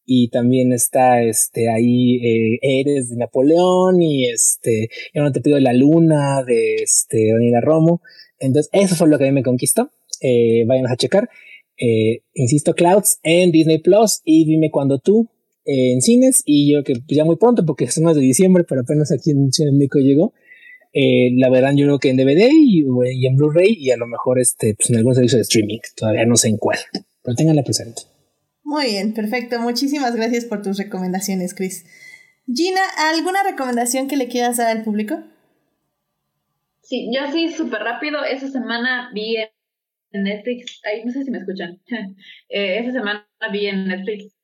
Y 0.05 0.31
también 0.31 0.73
está 0.73 1.23
este 1.23 1.71
ahí 1.71 2.17
eh, 2.17 2.59
Eres 2.61 3.09
de 3.11 3.17
Napoleón 3.17 4.03
y 4.03 4.29
este 4.29 4.89
Yo 5.15 5.23
no 5.23 5.31
te 5.31 5.41
pido 5.41 5.61
la 5.61 5.73
luna 5.73 6.43
de 6.45 6.77
este 6.77 7.31
Daniela 7.33 7.61
Romo. 7.61 8.01
Entonces 8.39 8.69
eso 8.73 8.97
fue 8.97 9.09
lo 9.09 9.19
que 9.19 9.25
a 9.25 9.27
mí 9.29 9.33
me 9.33 9.45
conquistó. 9.45 9.91
Eh, 10.21 10.65
vayan 10.67 10.87
a 10.87 10.97
checar. 10.97 11.29
Eh, 11.85 12.23
insisto, 12.35 12.75
Clouds 12.75 13.19
en 13.25 13.51
Disney 13.51 13.79
Plus 13.79 14.21
y 14.25 14.45
dime 14.45 14.71
cuando 14.71 15.01
tú 15.01 15.29
eh, 15.65 15.95
en 15.95 16.01
cines 16.01 16.45
y 16.47 16.73
yo 16.73 16.85
que 16.85 16.95
ya 17.09 17.25
muy 17.25 17.35
pronto 17.35 17.67
porque 17.67 17.87
es 17.87 18.01
más 18.01 18.15
de 18.15 18.23
diciembre, 18.23 18.63
pero 18.63 18.83
apenas 18.83 19.11
aquí 19.11 19.33
en 19.33 19.53
Ciudad 19.53 19.73
de 19.73 19.79
México 19.79 19.99
llegó. 19.99 20.33
Eh, 20.93 21.31
la 21.37 21.51
verán 21.51 21.77
yo 21.77 21.87
creo 21.87 21.99
que 21.99 22.11
en 22.11 22.19
DVD 22.19 22.51
y, 22.53 22.85
en 23.27 23.37
Blu-ray 23.37 23.75
y 23.77 23.91
a 23.91 23.97
lo 23.97 24.07
mejor 24.07 24.39
este, 24.39 24.75
pues 24.77 24.91
en 24.91 24.97
algún 24.97 25.15
servicio 25.15 25.39
de 25.39 25.43
streaming, 25.43 25.79
todavía 25.97 26.25
no 26.25 26.37
sé 26.37 26.51
en 26.51 26.59
cuál, 26.59 26.79
pero 27.23 27.35
tenganla 27.35 27.65
presente. 27.65 28.03
Muy 28.63 28.87
bien, 28.87 29.13
perfecto. 29.13 29.59
Muchísimas 29.59 30.15
gracias 30.15 30.45
por 30.45 30.63
tus 30.63 30.79
recomendaciones, 30.79 31.53
Chris. 31.53 31.85
Gina, 32.47 32.81
¿alguna 33.13 33.43
recomendación 33.43 34.07
que 34.07 34.17
le 34.17 34.29
quieras 34.29 34.59
dar 34.59 34.69
al 34.69 34.85
público? 34.85 35.19
Sí, 36.83 37.11
yo 37.13 37.33
sí, 37.33 37.53
súper 37.53 37.81
rápido. 37.81 38.23
Esa 38.25 38.49
semana 38.49 39.11
vi 39.13 39.37
en 39.37 39.49
Netflix, 40.13 40.81
ay, 40.85 41.05
no 41.05 41.11
sé 41.11 41.25
si 41.25 41.31
me 41.31 41.39
escuchan. 41.39 41.81
eh, 42.49 42.91
semana 42.93 43.27
vi 43.53 43.67
en 43.67 43.89
Netflix 43.89 44.35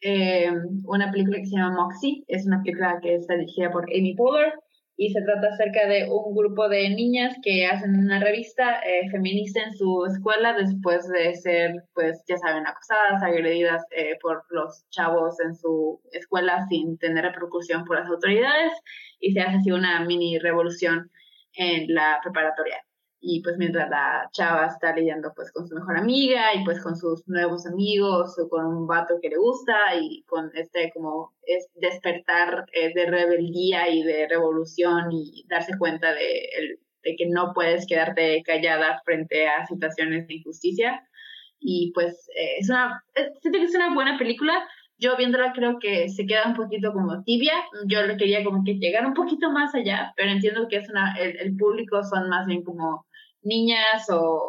eh, 0.00 0.50
una 0.84 1.10
película 1.10 1.38
que 1.38 1.46
se 1.46 1.56
llama 1.56 1.82
Moxie. 1.82 2.24
Es 2.28 2.46
una 2.46 2.62
película 2.62 2.98
que 3.02 3.14
está 3.14 3.34
dirigida 3.34 3.70
por 3.70 3.84
Amy 3.84 4.14
Poehler 4.14 4.52
y 4.96 5.10
se 5.10 5.20
trata 5.22 5.48
acerca 5.48 5.86
de 5.86 6.08
un 6.10 6.34
grupo 6.34 6.68
de 6.68 6.88
niñas 6.88 7.36
que 7.42 7.66
hacen 7.66 7.98
una 7.98 8.18
revista 8.18 8.80
eh, 8.80 9.10
feminista 9.10 9.62
en 9.62 9.74
su 9.76 10.06
escuela 10.06 10.54
después 10.54 11.06
de 11.08 11.34
ser, 11.34 11.74
pues 11.94 12.22
ya 12.26 12.38
saben, 12.38 12.66
acosadas, 12.66 13.22
agredidas 13.22 13.82
eh, 13.90 14.16
por 14.22 14.44
los 14.50 14.88
chavos 14.90 15.38
en 15.40 15.54
su 15.54 16.00
escuela 16.12 16.66
sin 16.68 16.96
tener 16.98 17.24
repercusión 17.24 17.84
por 17.84 17.98
las 17.98 18.08
autoridades 18.08 18.72
y 19.20 19.32
se 19.32 19.40
hace 19.40 19.56
así 19.58 19.70
una 19.70 20.00
mini 20.06 20.38
revolución 20.38 21.10
en 21.54 21.92
la 21.94 22.18
preparatoria 22.22 22.85
y 23.28 23.42
pues 23.42 23.56
mientras 23.58 23.90
la 23.90 24.28
chava 24.30 24.66
está 24.66 24.94
lidiando 24.94 25.32
pues 25.34 25.50
con 25.50 25.66
su 25.66 25.74
mejor 25.74 25.96
amiga 25.98 26.54
y 26.54 26.64
pues 26.64 26.80
con 26.80 26.96
sus 26.96 27.26
nuevos 27.26 27.66
amigos 27.66 28.38
o 28.38 28.48
con 28.48 28.64
un 28.64 28.86
vato 28.86 29.18
que 29.20 29.30
le 29.30 29.36
gusta 29.36 29.74
y 30.00 30.22
con 30.28 30.52
este 30.54 30.92
como 30.94 31.34
es 31.42 31.68
despertar 31.74 32.66
eh, 32.72 32.94
de 32.94 33.06
rebeldía 33.06 33.90
y 33.90 34.04
de 34.04 34.28
revolución 34.28 35.10
y 35.10 35.44
darse 35.48 35.76
cuenta 35.76 36.14
de, 36.14 36.78
de 37.02 37.16
que 37.16 37.26
no 37.26 37.52
puedes 37.52 37.84
quedarte 37.88 38.44
callada 38.44 39.02
frente 39.04 39.48
a 39.48 39.66
situaciones 39.66 40.28
de 40.28 40.34
injusticia 40.34 41.02
y 41.58 41.90
pues 41.94 42.28
eh, 42.36 42.58
es 42.60 42.70
una 42.70 43.02
eh, 43.16 43.32
siento 43.40 43.58
que 43.58 43.64
es 43.64 43.74
una 43.74 43.92
buena 43.92 44.16
película 44.18 44.64
yo 44.98 45.16
viéndola 45.16 45.52
creo 45.52 45.78
que 45.80 46.08
se 46.08 46.26
queda 46.26 46.46
un 46.46 46.54
poquito 46.54 46.90
como 46.92 47.22
tibia. 47.22 47.52
Yo 47.86 48.02
le 48.04 48.16
quería 48.16 48.42
como 48.42 48.64
que 48.64 48.78
llegar 48.78 49.04
un 49.04 49.12
poquito 49.12 49.50
más 49.50 49.74
allá, 49.74 50.14
pero 50.16 50.30
entiendo 50.30 50.68
que 50.68 50.76
es 50.76 50.88
una, 50.88 51.14
el, 51.18 51.36
el 51.38 51.54
público 51.54 52.02
son 52.02 52.30
más 52.30 52.46
bien 52.46 52.62
como 52.62 53.05
niñas 53.46 54.08
o 54.10 54.42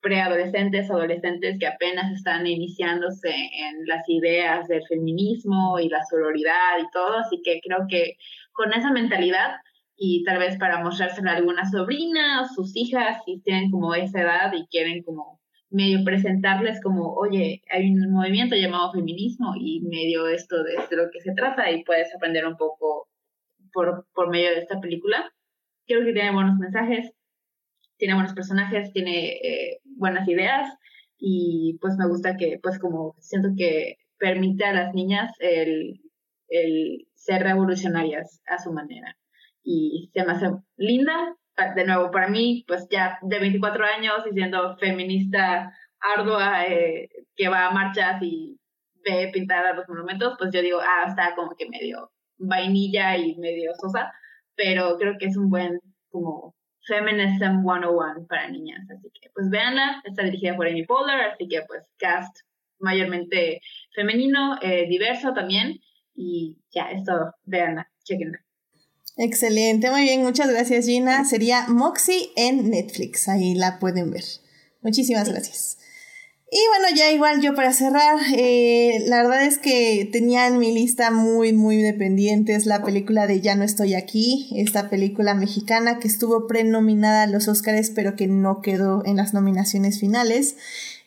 preadolescentes, 0.00 0.90
adolescentes 0.90 1.58
que 1.58 1.66
apenas 1.66 2.12
están 2.12 2.46
iniciándose 2.46 3.30
en 3.30 3.86
las 3.86 4.08
ideas 4.08 4.68
del 4.68 4.86
feminismo 4.86 5.80
y 5.80 5.88
la 5.88 6.04
sororidad 6.04 6.78
y 6.80 6.90
todo, 6.92 7.18
así 7.18 7.40
que 7.44 7.60
creo 7.60 7.86
que 7.88 8.16
con 8.52 8.72
esa 8.72 8.92
mentalidad 8.92 9.56
y 9.96 10.22
tal 10.24 10.38
vez 10.38 10.58
para 10.58 10.82
mostrárselo 10.82 11.30
a 11.30 11.34
alguna 11.34 11.68
sobrina 11.70 12.42
o 12.42 12.54
sus 12.54 12.76
hijas 12.76 13.22
si 13.24 13.40
tienen 13.40 13.70
como 13.70 13.94
esa 13.94 14.20
edad 14.20 14.52
y 14.52 14.66
quieren 14.66 15.02
como 15.02 15.40
medio 15.70 16.04
presentarles 16.04 16.80
como, 16.82 17.14
oye, 17.14 17.62
hay 17.70 17.90
un 17.90 18.12
movimiento 18.12 18.54
llamado 18.54 18.92
feminismo 18.92 19.54
y 19.58 19.80
medio 19.80 20.28
esto 20.28 20.62
de, 20.62 20.74
lo 20.96 21.10
que 21.10 21.20
se 21.20 21.32
trata 21.34 21.70
y 21.70 21.84
puedes 21.84 22.14
aprender 22.14 22.46
un 22.46 22.56
poco 22.56 23.08
por, 23.72 24.06
por 24.14 24.30
medio 24.30 24.50
de 24.50 24.60
esta 24.60 24.80
película. 24.80 25.32
Creo 25.86 26.04
que 26.04 26.12
tiene 26.12 26.32
buenos 26.32 26.58
mensajes, 26.58 27.12
tiene 27.98 28.14
buenos 28.14 28.34
personajes, 28.34 28.92
tiene 28.92 29.36
eh, 29.36 29.80
buenas 29.84 30.28
ideas 30.28 30.72
y 31.18 31.78
pues 31.80 31.96
me 31.96 32.08
gusta 32.08 32.36
que 32.36 32.58
pues 32.62 32.78
como 32.78 33.14
siento 33.18 33.50
que 33.56 33.96
permite 34.18 34.64
a 34.64 34.72
las 34.72 34.94
niñas 34.94 35.32
el, 35.40 36.00
el 36.48 37.08
ser 37.14 37.42
revolucionarias 37.42 38.42
a 38.46 38.58
su 38.58 38.72
manera. 38.72 39.16
Y 39.62 40.10
se 40.14 40.24
me 40.24 40.32
hace 40.32 40.50
linda 40.76 41.36
de 41.74 41.84
nuevo, 41.86 42.10
para 42.10 42.28
mí, 42.28 42.64
pues 42.68 42.86
ya 42.90 43.18
de 43.22 43.38
24 43.38 43.84
años 43.84 44.18
y 44.30 44.34
siendo 44.34 44.76
feminista 44.76 45.72
ardua, 46.00 46.66
eh, 46.66 47.08
que 47.34 47.48
va 47.48 47.66
a 47.66 47.70
marchas 47.70 48.22
y 48.22 48.58
ve 49.04 49.30
pintar 49.32 49.74
los 49.74 49.88
monumentos, 49.88 50.34
pues 50.38 50.50
yo 50.52 50.60
digo, 50.60 50.78
ah, 50.80 51.08
está 51.08 51.34
como 51.34 51.54
que 51.56 51.68
medio 51.68 52.10
vainilla 52.38 53.16
y 53.16 53.36
medio 53.36 53.72
sosa, 53.80 54.12
pero 54.54 54.96
creo 54.98 55.14
que 55.18 55.26
es 55.26 55.36
un 55.36 55.48
buen 55.48 55.80
como 56.10 56.54
Feminism 56.86 57.62
101 57.62 58.26
para 58.28 58.48
niñas, 58.48 58.80
así 58.90 59.10
que 59.20 59.30
pues 59.34 59.50
véanla, 59.50 60.02
está 60.04 60.22
dirigida 60.22 60.56
por 60.56 60.66
Amy 60.66 60.84
Poehler, 60.84 61.20
así 61.32 61.48
que 61.48 61.62
pues 61.62 61.82
cast 61.98 62.38
mayormente 62.78 63.60
femenino, 63.94 64.58
eh, 64.62 64.86
diverso 64.88 65.32
también, 65.32 65.80
y 66.14 66.56
ya, 66.70 66.90
es 66.90 67.04
todo, 67.04 67.34
véanla, 67.44 67.90
chequenla. 68.04 68.38
Excelente, 69.18 69.90
muy 69.90 70.02
bien, 70.02 70.22
muchas 70.22 70.50
gracias 70.50 70.86
Gina. 70.86 71.24
Sería 71.24 71.66
Moxie 71.68 72.30
en 72.36 72.70
Netflix, 72.70 73.28
ahí 73.28 73.54
la 73.54 73.78
pueden 73.78 74.10
ver. 74.10 74.24
Muchísimas 74.82 75.28
gracias. 75.28 75.78
Y 76.48 76.58
bueno, 76.68 76.96
ya 76.96 77.10
igual 77.10 77.40
yo 77.40 77.56
para 77.56 77.72
cerrar, 77.72 78.18
eh, 78.36 79.02
la 79.06 79.24
verdad 79.24 79.44
es 79.44 79.58
que 79.58 80.08
tenía 80.12 80.46
en 80.46 80.58
mi 80.58 80.72
lista 80.72 81.10
muy, 81.10 81.52
muy 81.52 81.82
dependientes 81.82 82.66
la 82.66 82.84
película 82.84 83.26
de 83.26 83.40
Ya 83.40 83.56
no 83.56 83.64
estoy 83.64 83.94
aquí, 83.94 84.52
esta 84.54 84.88
película 84.88 85.34
mexicana 85.34 85.98
que 85.98 86.06
estuvo 86.06 86.46
prenominada 86.46 87.24
a 87.24 87.26
los 87.26 87.48
Oscars, 87.48 87.90
pero 87.90 88.14
que 88.14 88.28
no 88.28 88.62
quedó 88.62 89.04
en 89.04 89.16
las 89.16 89.34
nominaciones 89.34 89.98
finales. 89.98 90.56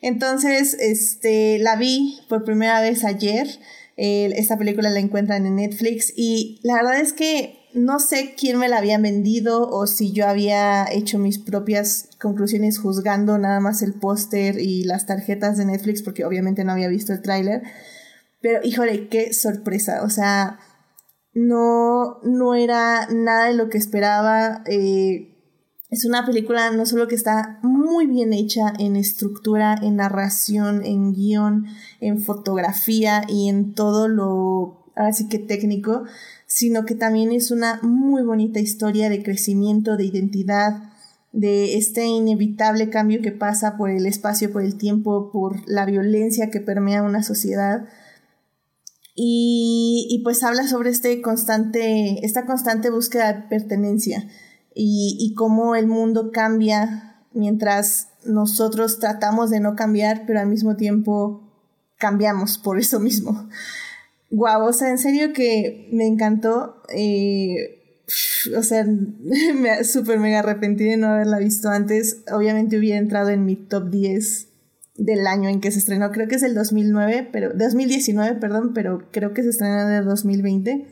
Entonces, 0.02 0.76
este, 0.78 1.58
la 1.58 1.76
vi 1.76 2.20
por 2.28 2.44
primera 2.44 2.82
vez 2.82 3.04
ayer. 3.04 3.48
Eh, 3.96 4.30
esta 4.36 4.58
película 4.58 4.90
la 4.90 5.00
encuentran 5.00 5.46
en 5.46 5.56
Netflix 5.56 6.12
y 6.14 6.60
la 6.62 6.74
verdad 6.74 7.00
es 7.00 7.14
que 7.14 7.59
no 7.74 8.00
sé 8.00 8.34
quién 8.36 8.58
me 8.58 8.68
la 8.68 8.78
había 8.78 8.98
vendido 8.98 9.68
o 9.68 9.86
si 9.86 10.12
yo 10.12 10.26
había 10.26 10.86
hecho 10.90 11.18
mis 11.18 11.38
propias 11.38 12.08
conclusiones 12.20 12.78
juzgando 12.78 13.38
nada 13.38 13.60
más 13.60 13.82
el 13.82 13.94
póster 13.94 14.58
y 14.58 14.84
las 14.84 15.06
tarjetas 15.06 15.56
de 15.56 15.66
Netflix 15.66 16.02
porque 16.02 16.24
obviamente 16.24 16.64
no 16.64 16.72
había 16.72 16.88
visto 16.88 17.12
el 17.12 17.22
tráiler. 17.22 17.62
Pero 18.40 18.60
híjole, 18.64 19.08
qué 19.08 19.32
sorpresa. 19.32 20.02
O 20.02 20.10
sea, 20.10 20.58
no, 21.34 22.20
no 22.22 22.54
era 22.54 23.06
nada 23.10 23.46
de 23.46 23.54
lo 23.54 23.68
que 23.68 23.78
esperaba. 23.78 24.62
Eh, 24.66 25.30
es 25.90 26.04
una 26.04 26.24
película 26.24 26.70
no 26.70 26.86
solo 26.86 27.08
que 27.08 27.16
está 27.16 27.58
muy 27.62 28.06
bien 28.06 28.32
hecha 28.32 28.72
en 28.78 28.96
estructura, 28.96 29.76
en 29.82 29.96
narración, 29.96 30.84
en 30.84 31.12
guion, 31.12 31.66
en 32.00 32.22
fotografía 32.22 33.22
y 33.28 33.48
en 33.48 33.74
todo 33.74 34.06
lo, 34.06 34.92
así 34.94 35.28
que 35.28 35.38
técnico, 35.38 36.04
sino 36.50 36.84
que 36.84 36.96
también 36.96 37.30
es 37.30 37.52
una 37.52 37.78
muy 37.82 38.22
bonita 38.24 38.58
historia 38.58 39.08
de 39.08 39.22
crecimiento, 39.22 39.96
de 39.96 40.06
identidad, 40.06 40.82
de 41.30 41.76
este 41.76 42.06
inevitable 42.06 42.90
cambio 42.90 43.22
que 43.22 43.30
pasa 43.30 43.76
por 43.76 43.88
el 43.88 44.04
espacio, 44.04 44.52
por 44.52 44.64
el 44.64 44.76
tiempo, 44.76 45.30
por 45.30 45.62
la 45.68 45.86
violencia 45.86 46.50
que 46.50 46.60
permea 46.60 47.04
una 47.04 47.22
sociedad. 47.22 47.84
Y, 49.14 50.20
pues 50.24 50.42
habla 50.42 50.66
sobre 50.66 50.90
este 50.90 51.22
constante, 51.22 52.26
esta 52.26 52.46
constante 52.46 52.90
búsqueda 52.90 53.32
de 53.32 53.42
pertenencia 53.42 54.26
y, 54.74 55.16
y 55.20 55.34
cómo 55.34 55.76
el 55.76 55.86
mundo 55.86 56.32
cambia 56.32 57.22
mientras 57.32 58.08
nosotros 58.24 58.98
tratamos 58.98 59.50
de 59.50 59.60
no 59.60 59.76
cambiar, 59.76 60.24
pero 60.26 60.40
al 60.40 60.48
mismo 60.48 60.74
tiempo 60.74 61.44
cambiamos 61.96 62.58
por 62.58 62.80
eso 62.80 62.98
mismo. 62.98 63.48
Guau, 64.30 64.64
o 64.64 64.72
sea, 64.72 64.90
en 64.90 64.98
serio 64.98 65.32
que 65.32 65.88
me 65.92 66.06
encantó. 66.06 66.82
Eh, 66.94 68.04
o 68.56 68.62
sea, 68.62 68.84
me 69.54 69.84
súper 69.84 70.18
mega 70.18 70.40
arrepentí 70.40 70.84
de 70.84 70.96
no 70.96 71.08
haberla 71.08 71.38
visto 71.38 71.68
antes. 71.68 72.22
Obviamente 72.32 72.78
hubiera 72.78 72.98
entrado 72.98 73.30
en 73.30 73.44
mi 73.44 73.56
top 73.56 73.90
10 73.90 74.48
del 74.96 75.26
año 75.26 75.48
en 75.48 75.60
que 75.60 75.70
se 75.70 75.78
estrenó. 75.78 76.12
Creo 76.12 76.28
que 76.28 76.36
es 76.36 76.42
el 76.42 76.54
2009, 76.54 77.28
pero 77.32 77.50
2019, 77.54 78.36
perdón, 78.36 78.72
pero 78.74 79.08
creo 79.10 79.32
que 79.32 79.42
se 79.42 79.50
estrenó 79.50 79.80
en 79.80 79.94
el 79.94 80.04
2020. 80.04 80.86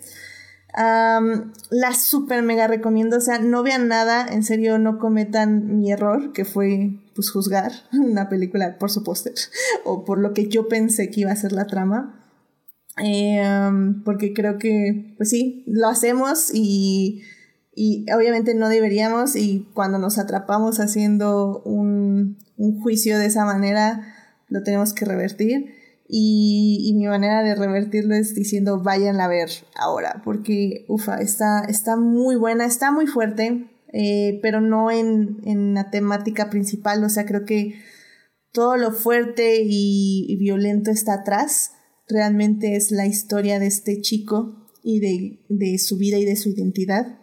la 0.75 1.95
súper 1.95 2.43
mega 2.43 2.67
recomiendo, 2.67 3.19
o 3.19 3.21
sea, 3.21 3.39
no 3.39 3.63
vean 3.63 3.89
nada, 3.89 4.27
en 4.27 4.43
serio 4.43 4.79
no 4.79 4.99
cometan 4.99 5.79
mi 5.79 5.93
error, 5.93 6.33
que 6.33 6.45
fue 6.45 6.91
pues 7.15 7.31
juzgar 7.31 7.73
una 7.93 8.29
película 8.29 8.79
por 8.79 8.91
su 8.91 9.05
póster 9.05 9.35
o 9.85 10.05
por 10.05 10.19
lo 10.19 10.33
que 10.33 10.49
yo 10.49 10.69
pensé 10.69 11.11
que 11.11 11.21
iba 11.21 11.33
a 11.33 11.37
ser 11.37 11.53
la 11.53 11.67
trama. 11.67 12.15
Eh, 13.05 13.43
porque 14.05 14.33
creo 14.33 14.59
que, 14.59 15.15
pues 15.17 15.31
sí, 15.31 15.65
lo 15.67 15.89
hacemos 15.89 16.51
y, 16.53 17.23
y, 17.75 18.07
obviamente 18.13 18.55
no 18.55 18.69
deberíamos 18.69 19.37
y 19.37 19.69
cuando 19.75 19.99
nos 19.99 20.19
atrapamos 20.19 20.81
haciendo 20.81 21.63
un, 21.65 22.39
un 22.57 22.81
juicio 22.81 23.19
de 23.19 23.27
esa 23.27 23.45
manera, 23.45 24.15
lo 24.49 24.63
tenemos 24.63 24.93
que 24.93 25.05
revertir. 25.05 25.75
Y, 26.09 26.87
y, 26.89 26.95
mi 26.95 27.07
manera 27.07 27.43
de 27.43 27.55
revertirlo 27.55 28.15
es 28.15 28.35
diciendo 28.35 28.83
vayan 28.83 29.21
a 29.21 29.29
ver 29.29 29.51
ahora, 29.77 30.23
porque 30.25 30.87
ufa, 30.89 31.21
está, 31.21 31.65
está 31.69 31.97
muy 31.97 32.35
buena, 32.35 32.65
está 32.65 32.91
muy 32.91 33.07
fuerte, 33.07 33.69
eh, 33.93 34.39
pero 34.43 34.63
no 34.63 34.91
en, 34.91 35.39
en, 35.45 35.75
la 35.75 35.91
temática 35.91 36.49
principal, 36.49 37.05
o 37.05 37.11
sea, 37.11 37.27
creo 37.27 37.45
que 37.45 37.75
todo 38.53 38.79
lo 38.79 38.93
fuerte 38.93 39.61
y, 39.63 40.25
y 40.31 40.37
violento 40.37 40.91
está 40.91 41.13
atrás 41.13 41.73
realmente 42.09 42.77
es 42.77 42.91
la 42.91 43.07
historia 43.07 43.59
de 43.59 43.67
este 43.67 44.01
chico 44.01 44.67
y 44.83 45.01
de, 45.49 45.79
su 45.79 45.99
vida 45.99 46.19
y 46.19 46.25
de 46.25 46.37
su 46.37 46.49
identidad. 46.49 47.19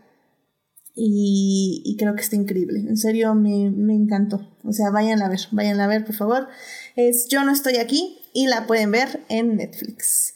Y, 0.94 1.95
creo 1.99 2.16
que 2.16 2.22
está 2.22 2.36
increíble. 2.36 2.80
En 2.80 2.95
serio, 2.95 3.34
me, 3.34 3.66
encantó. 3.94 4.56
O 4.64 4.72
sea, 4.72 4.91
vayan 4.91 5.22
a 5.22 5.30
ver, 5.30 5.40
vayan 5.52 5.80
a 5.80 5.88
ver, 5.88 6.06
por 6.06 6.16
favor. 6.16 6.48
Es 6.95 7.28
Yo 7.28 7.44
no 7.44 7.52
estoy 7.52 7.78
aquí 7.78 8.20
y 8.34 8.48
la 8.48 8.68
pueden 8.68 8.91
ver 8.91 9.22
en 9.28 9.57
Netflix. 9.57 10.35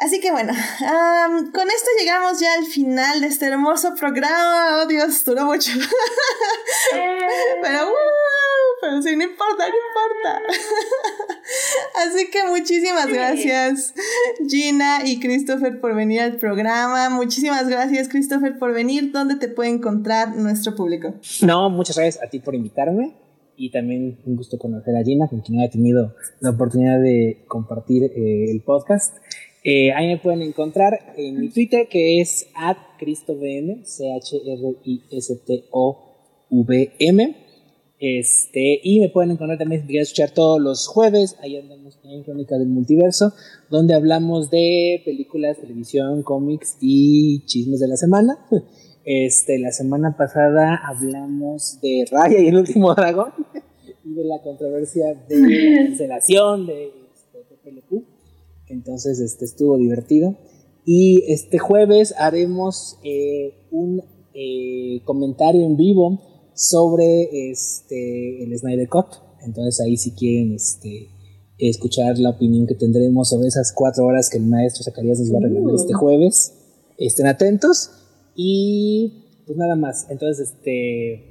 Así 0.00 0.18
que 0.18 0.30
bueno, 0.32 0.52
con 1.52 1.68
esto 1.68 1.90
llegamos 1.98 2.40
ya 2.40 2.54
al 2.54 2.64
final 2.64 3.20
de 3.20 3.26
este 3.26 3.46
hermoso 3.46 3.94
programa. 3.94 4.82
Oh 4.82 4.86
Dios, 4.86 5.22
duró 5.26 5.44
mucho. 5.44 5.72
pero, 7.62 7.92
pero 8.80 9.02
sí, 9.02 9.14
no 9.14 9.24
importa, 9.24 9.64
no 9.68 9.74
importa. 9.88 10.42
Así 12.06 12.30
que 12.30 12.44
muchísimas 12.44 13.08
gracias 13.08 13.92
Gina 14.48 15.00
y 15.04 15.20
Christopher 15.20 15.78
por 15.80 15.94
venir 15.94 16.22
al 16.22 16.38
programa. 16.38 17.10
Muchísimas 17.10 17.68
gracias 17.68 18.08
Christopher 18.08 18.58
por 18.58 18.72
venir. 18.72 19.12
¿Dónde 19.12 19.36
te 19.36 19.48
puede 19.48 19.68
encontrar 19.68 20.34
nuestro 20.34 20.74
público? 20.74 21.14
No, 21.42 21.68
muchas 21.68 21.96
gracias 21.96 22.24
a 22.24 22.30
ti 22.30 22.40
por 22.40 22.54
invitarme 22.54 23.14
y 23.60 23.70
también 23.70 24.18
un 24.24 24.36
gusto 24.36 24.58
conocer 24.58 24.96
a 24.96 25.04
Gina, 25.04 25.28
con 25.28 25.42
quien 25.42 25.58
no 25.58 25.64
he 25.64 25.68
tenido 25.68 26.14
la 26.40 26.50
oportunidad 26.50 26.98
de 26.98 27.44
compartir 27.46 28.04
eh, 28.04 28.50
el 28.50 28.62
podcast. 28.62 29.18
Eh, 29.62 29.92
ahí 29.92 30.06
me 30.08 30.16
pueden 30.18 30.40
encontrar 30.42 31.14
en 31.16 31.38
mi 31.38 31.50
Twitter, 31.50 31.86
que 31.88 32.20
es 32.20 32.48
at 32.54 32.76
ChristoVM, 32.98 33.84
C-H-R-I-S-T-O-V-M. 33.84 34.56
Este, 37.98 38.80
y 38.82 39.00
me 39.00 39.10
pueden 39.10 39.32
encontrar 39.32 39.58
también 39.58 39.82
si 39.82 39.88
quieren 39.88 40.04
escuchar 40.04 40.30
todos 40.30 40.58
los 40.58 40.88
jueves. 40.88 41.36
Ahí 41.40 41.58
andamos 41.58 41.98
en 42.02 42.22
Crónica 42.22 42.56
del 42.56 42.68
Multiverso, 42.68 43.34
donde 43.68 43.92
hablamos 43.92 44.48
de 44.50 45.02
películas, 45.04 45.58
televisión, 45.58 46.22
cómics 46.22 46.78
y 46.80 47.44
chismes 47.44 47.80
de 47.80 47.88
la 47.88 47.96
semana. 47.96 48.38
Este, 49.04 49.58
la 49.58 49.72
semana 49.72 50.16
pasada 50.16 50.80
hablamos 50.86 51.80
de 51.82 52.06
Raya 52.10 52.38
y 52.38 52.48
el 52.48 52.56
último 52.56 52.94
dragón 52.96 53.32
y 54.04 54.14
de 54.14 54.24
la 54.24 54.40
controversia 54.42 55.14
de 55.28 55.40
la 55.40 55.86
cancelación 55.86 56.66
de 56.66 56.92
este, 57.14 57.38
entonces, 58.70 59.20
este 59.20 59.44
estuvo 59.44 59.76
divertido. 59.76 60.36
Y 60.84 61.24
este 61.28 61.58
jueves 61.58 62.14
haremos 62.16 62.98
eh, 63.04 63.66
un 63.70 64.02
eh, 64.34 65.02
comentario 65.04 65.64
en 65.64 65.76
vivo 65.76 66.20
sobre 66.54 67.50
este, 67.50 68.42
el 68.44 68.56
Snyder 68.58 68.88
Cut. 68.88 69.06
Entonces 69.44 69.80
ahí 69.80 69.96
si 69.96 70.12
quieren 70.12 70.54
este, 70.54 71.08
escuchar 71.58 72.18
la 72.18 72.30
opinión 72.30 72.66
que 72.66 72.74
tendremos 72.74 73.28
sobre 73.28 73.48
esas 73.48 73.72
cuatro 73.72 74.04
horas 74.04 74.30
que 74.30 74.38
el 74.38 74.46
maestro 74.46 74.82
Zacarías 74.82 75.20
nos 75.20 75.32
va 75.32 75.38
a 75.38 75.48
regalar 75.48 75.74
este 75.74 75.94
uh. 75.94 75.98
jueves, 75.98 76.54
estén 76.98 77.26
atentos. 77.26 77.90
Y 78.34 79.42
pues 79.46 79.58
nada 79.58 79.76
más. 79.76 80.06
Entonces, 80.10 80.50
este... 80.50 81.26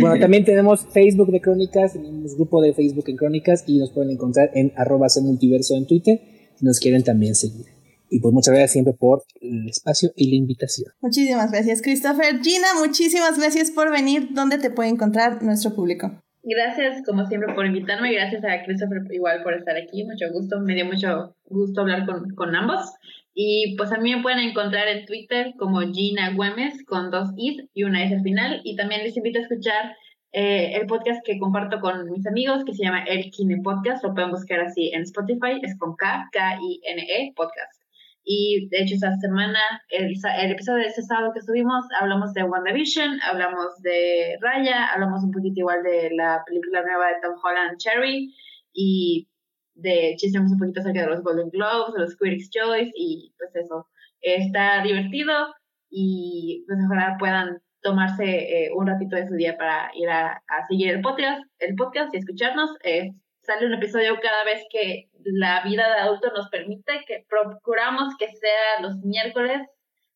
Bueno, 0.00 0.20
también 0.20 0.44
tenemos 0.44 0.86
Facebook 0.92 1.32
de 1.32 1.40
Crónicas, 1.40 1.94
tenemos 1.94 2.36
grupo 2.36 2.62
de 2.62 2.72
Facebook 2.72 3.04
en 3.08 3.16
Crónicas 3.16 3.64
y 3.66 3.78
nos 3.78 3.90
pueden 3.90 4.12
encontrar 4.12 4.52
en 4.54 4.72
arroba 4.76 5.08
multiverso 5.20 5.74
en 5.74 5.86
Twitter 5.86 6.20
nos 6.60 6.80
quieren 6.80 7.04
también 7.04 7.34
seguir. 7.34 7.66
Y 8.08 8.20
pues 8.20 8.32
muchas 8.32 8.52
gracias 8.52 8.72
siempre 8.72 8.94
por 8.94 9.24
el 9.40 9.68
espacio 9.68 10.12
y 10.16 10.30
la 10.30 10.36
invitación. 10.36 10.92
Muchísimas 11.00 11.50
gracias, 11.50 11.82
Christopher. 11.82 12.40
Gina, 12.40 12.68
muchísimas 12.78 13.38
gracias 13.38 13.70
por 13.70 13.90
venir. 13.90 14.28
¿Dónde 14.30 14.58
te 14.58 14.70
puede 14.70 14.90
encontrar 14.90 15.42
nuestro 15.42 15.74
público? 15.74 16.22
Gracias, 16.44 17.02
como 17.04 17.26
siempre, 17.26 17.52
por 17.54 17.66
invitarme. 17.66 18.12
Gracias 18.12 18.44
a 18.44 18.64
Christopher 18.64 19.02
igual 19.10 19.42
por 19.42 19.54
estar 19.54 19.76
aquí. 19.76 20.04
Mucho 20.04 20.32
gusto. 20.32 20.60
Me 20.60 20.74
dio 20.74 20.84
mucho 20.84 21.34
gusto 21.46 21.80
hablar 21.80 22.06
con, 22.06 22.30
con 22.36 22.54
ambos. 22.54 22.94
Y 23.34 23.74
pues 23.76 23.90
a 23.90 23.98
mí 23.98 24.14
me 24.14 24.22
pueden 24.22 24.38
encontrar 24.38 24.86
en 24.86 25.04
Twitter 25.04 25.54
como 25.58 25.80
Gina 25.80 26.32
Güemes 26.34 26.84
con 26.86 27.10
dos 27.10 27.30
is 27.36 27.64
y 27.74 27.82
una 27.82 28.04
s 28.04 28.14
al 28.14 28.22
final. 28.22 28.60
Y 28.62 28.76
también 28.76 29.02
les 29.02 29.16
invito 29.16 29.40
a 29.40 29.42
escuchar 29.42 29.96
eh, 30.38 30.76
el 30.76 30.86
podcast 30.86 31.24
que 31.24 31.38
comparto 31.38 31.80
con 31.80 32.10
mis 32.10 32.26
amigos, 32.26 32.62
que 32.66 32.74
se 32.74 32.84
llama 32.84 33.04
El 33.04 33.30
Kine 33.30 33.62
Podcast, 33.62 34.04
lo 34.04 34.12
pueden 34.12 34.30
buscar 34.30 34.60
así 34.60 34.90
en 34.92 35.00
Spotify, 35.00 35.58
es 35.62 35.78
con 35.78 35.96
K, 35.96 36.28
K-I-N-E, 36.30 37.32
podcast. 37.34 37.82
Y 38.22 38.68
de 38.68 38.82
hecho, 38.82 38.96
esta 38.96 39.16
semana, 39.16 39.58
el, 39.88 40.12
el, 40.12 40.50
episodio 40.50 40.82
de 40.82 40.88
este 40.88 41.00
sábado 41.00 41.32
que 41.32 41.38
estuvimos, 41.38 41.86
hablamos 41.98 42.34
de 42.34 42.42
WandaVision, 42.42 43.18
hablamos 43.22 43.80
de 43.80 44.36
Raya, 44.42 44.92
hablamos 44.92 45.24
un 45.24 45.30
poquito 45.30 45.60
igual 45.60 45.82
de 45.82 46.10
la 46.14 46.42
película 46.46 46.82
nueva 46.82 47.06
de 47.06 47.20
Tom 47.22 47.36
Holland, 47.42 47.78
Cherry, 47.78 48.34
y 48.74 49.30
de 49.74 50.16
chismeamos 50.18 50.52
un 50.52 50.58
poquito 50.58 50.80
acerca 50.80 51.00
de 51.00 51.06
los 51.06 51.22
Golden 51.22 51.48
Globes, 51.48 51.94
de 51.94 52.00
los 52.00 52.14
Critics' 52.14 52.50
Choice, 52.50 52.92
y 52.94 53.32
pues 53.38 53.56
eso, 53.56 53.88
está 54.20 54.82
divertido, 54.82 55.54
y 55.88 56.62
pues 56.66 56.78
ojalá 56.84 57.16
puedan 57.18 57.62
tomarse 57.86 58.24
eh, 58.24 58.70
un 58.74 58.88
ratito 58.88 59.14
de 59.14 59.28
su 59.28 59.34
día 59.36 59.56
para 59.56 59.92
ir 59.94 60.10
a, 60.10 60.42
seguir 60.68 60.90
el 60.90 61.00
podcast, 61.00 61.40
el 61.60 61.76
podcast 61.76 62.12
y 62.12 62.18
escucharnos. 62.18 62.70
Eh, 62.82 63.12
sale 63.42 63.66
un 63.66 63.74
episodio 63.74 64.18
cada 64.20 64.42
vez 64.42 64.64
que 64.70 65.08
la 65.22 65.62
vida 65.62 65.86
de 65.88 66.00
adulto 66.00 66.32
nos 66.34 66.48
permite, 66.48 67.04
que 67.06 67.24
procuramos 67.28 68.16
que 68.18 68.26
sea 68.26 68.82
los 68.82 68.96
miércoles 69.04 69.62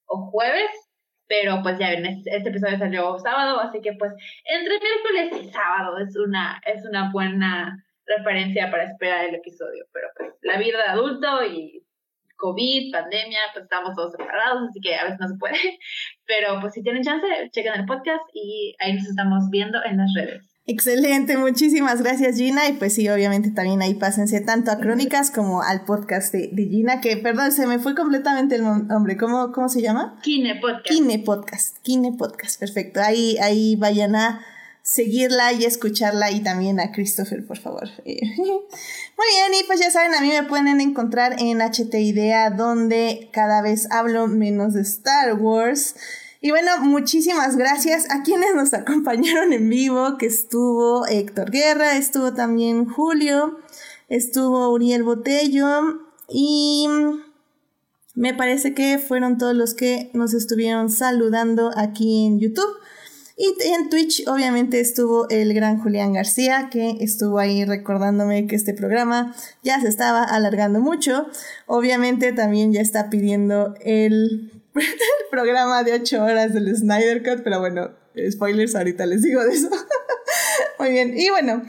o 0.06 0.30
jueves, 0.32 0.70
pero 1.28 1.62
pues 1.62 1.78
ya 1.78 1.90
ven, 1.90 2.06
este, 2.06 2.34
este 2.34 2.48
episodio 2.48 2.76
salió 2.76 3.16
sábado, 3.20 3.60
así 3.60 3.80
que 3.80 3.92
pues 3.92 4.12
entre 4.44 4.74
miércoles 4.80 5.46
y 5.46 5.52
sábado 5.52 5.98
es 5.98 6.16
una, 6.16 6.60
es 6.66 6.84
una 6.84 7.12
buena 7.12 7.76
referencia 8.04 8.68
para 8.68 8.90
esperar 8.90 9.26
el 9.26 9.36
episodio, 9.36 9.84
pero 9.92 10.08
pues 10.16 10.34
la 10.42 10.58
vida 10.58 10.78
de 10.78 10.90
adulto 10.90 11.44
y 11.46 11.84
COVID, 12.40 12.92
pandemia, 12.92 13.38
pues 13.52 13.64
estamos 13.64 13.94
todos 13.94 14.12
separados, 14.12 14.68
así 14.68 14.80
que 14.80 14.96
a 14.96 15.04
veces 15.04 15.20
no 15.20 15.28
se 15.28 15.36
puede. 15.36 15.54
Pero 16.26 16.60
pues 16.60 16.72
si 16.74 16.82
tienen 16.82 17.02
chance, 17.02 17.26
chequen 17.52 17.74
el 17.74 17.86
podcast 17.86 18.22
y 18.32 18.74
ahí 18.80 18.94
nos 18.94 19.06
estamos 19.06 19.50
viendo 19.50 19.78
en 19.84 19.98
las 19.98 20.12
redes. 20.14 20.50
Excelente, 20.66 21.36
muchísimas 21.36 22.00
gracias 22.00 22.36
Gina 22.36 22.68
y 22.68 22.74
pues 22.74 22.94
sí, 22.94 23.08
obviamente 23.08 23.50
también 23.50 23.82
ahí 23.82 23.94
pásense 23.94 24.40
tanto 24.40 24.70
a 24.70 24.78
Crónicas 24.78 25.32
como 25.32 25.62
al 25.62 25.84
podcast 25.84 26.32
de, 26.32 26.50
Gina, 26.54 27.00
que 27.00 27.16
perdón, 27.16 27.50
se 27.50 27.66
me 27.66 27.80
fue 27.80 27.96
completamente 27.96 28.54
el 28.54 28.62
nombre, 28.62 29.16
¿cómo, 29.16 29.50
cómo 29.50 29.68
se 29.68 29.82
llama? 29.82 30.18
Kine 30.22 30.60
Podcast. 30.60 30.86
Kine 30.86 31.18
Podcast, 31.18 31.78
Kine 31.82 32.12
Podcast, 32.16 32.60
perfecto, 32.60 33.00
ahí, 33.00 33.36
ahí 33.38 33.74
vayan 33.76 34.14
a 34.14 34.44
seguirla 34.90 35.52
y 35.52 35.64
escucharla 35.64 36.32
y 36.32 36.40
también 36.40 36.80
a 36.80 36.90
Christopher, 36.90 37.46
por 37.46 37.58
favor. 37.58 37.88
Muy 38.04 38.16
bien, 38.16 39.54
y 39.60 39.64
pues 39.64 39.78
ya 39.78 39.88
saben, 39.88 40.14
a 40.14 40.20
mí 40.20 40.30
me 40.30 40.42
pueden 40.42 40.80
encontrar 40.80 41.36
en 41.38 41.60
HT 41.60 41.94
Idea, 41.94 42.50
donde 42.50 43.28
cada 43.32 43.62
vez 43.62 43.88
hablo 43.92 44.26
menos 44.26 44.74
de 44.74 44.80
Star 44.80 45.34
Wars. 45.34 45.94
Y 46.40 46.50
bueno, 46.50 46.72
muchísimas 46.80 47.56
gracias 47.56 48.10
a 48.10 48.24
quienes 48.24 48.52
nos 48.56 48.74
acompañaron 48.74 49.52
en 49.52 49.68
vivo, 49.68 50.18
que 50.18 50.26
estuvo 50.26 51.06
Héctor 51.06 51.52
Guerra, 51.52 51.96
estuvo 51.96 52.34
también 52.34 52.84
Julio, 52.86 53.60
estuvo 54.08 54.72
Uriel 54.72 55.04
Botello 55.04 56.00
y 56.28 56.88
me 58.16 58.34
parece 58.34 58.74
que 58.74 58.98
fueron 58.98 59.38
todos 59.38 59.54
los 59.54 59.74
que 59.74 60.10
nos 60.14 60.34
estuvieron 60.34 60.90
saludando 60.90 61.70
aquí 61.76 62.26
en 62.26 62.40
YouTube. 62.40 62.76
Y 63.42 63.56
en 63.72 63.88
Twitch 63.88 64.28
obviamente 64.28 64.80
estuvo 64.80 65.26
el 65.30 65.54
gran 65.54 65.80
Julián 65.80 66.12
García, 66.12 66.68
que 66.70 66.98
estuvo 67.00 67.38
ahí 67.38 67.64
recordándome 67.64 68.46
que 68.46 68.54
este 68.54 68.74
programa 68.74 69.34
ya 69.62 69.80
se 69.80 69.88
estaba 69.88 70.24
alargando 70.24 70.80
mucho. 70.80 71.26
Obviamente 71.64 72.34
también 72.34 72.70
ya 72.74 72.82
está 72.82 73.08
pidiendo 73.08 73.74
el, 73.80 74.52
programa 75.30 75.82
de 75.84 75.94
8 75.94 76.22
horas 76.22 76.52
del 76.52 76.76
Snyder 76.76 77.22
Cut, 77.22 77.42
pero 77.42 77.60
bueno, 77.60 77.92
spoilers, 78.30 78.74
ahorita 78.74 79.06
les 79.06 79.22
digo 79.22 79.42
de 79.42 79.54
eso. 79.54 79.70
Muy 80.78 80.90
bien, 80.90 81.18
y 81.18 81.30
bueno, 81.30 81.62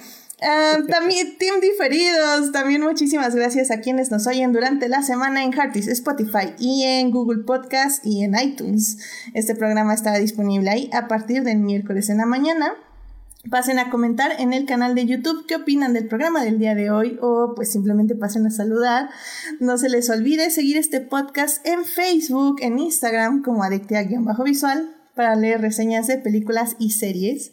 Ah, 0.43 0.79
también 0.87 1.37
Team 1.37 1.61
Diferidos, 1.61 2.51
también 2.51 2.81
muchísimas 2.81 3.35
gracias 3.35 3.69
a 3.69 3.79
quienes 3.79 4.09
nos 4.09 4.25
oyen 4.25 4.51
durante 4.51 4.89
la 4.89 5.03
semana 5.03 5.43
en 5.43 5.53
Heartis, 5.53 5.87
Spotify 5.87 6.55
y 6.57 6.83
en 6.83 7.11
Google 7.11 7.43
Podcast 7.43 8.03
y 8.03 8.23
en 8.23 8.33
iTunes. 8.33 8.97
Este 9.35 9.53
programa 9.53 9.93
estará 9.93 10.17
disponible 10.17 10.71
ahí 10.71 10.89
a 10.93 11.07
partir 11.07 11.43
del 11.43 11.59
miércoles 11.59 12.09
en 12.09 12.17
la 12.17 12.25
mañana. 12.25 12.73
Pasen 13.51 13.77
a 13.77 13.91
comentar 13.91 14.31
en 14.39 14.53
el 14.53 14.65
canal 14.65 14.95
de 14.95 15.05
YouTube 15.05 15.45
qué 15.47 15.57
opinan 15.57 15.93
del 15.93 16.07
programa 16.07 16.43
del 16.43 16.57
día 16.57 16.73
de 16.73 16.89
hoy 16.89 17.19
o 17.21 17.53
pues 17.55 17.71
simplemente 17.71 18.15
pasen 18.15 18.47
a 18.47 18.51
saludar. 18.51 19.09
No 19.59 19.77
se 19.77 19.89
les 19.89 20.09
olvide 20.09 20.49
seguir 20.49 20.77
este 20.77 21.01
podcast 21.01 21.63
en 21.67 21.85
Facebook, 21.85 22.57
en 22.61 22.79
Instagram 22.79 23.43
como 23.43 23.63
adictia-visual 23.63 24.89
para 25.13 25.35
leer 25.35 25.61
reseñas 25.61 26.07
de 26.07 26.17
películas 26.17 26.75
y 26.79 26.91
series 26.91 27.51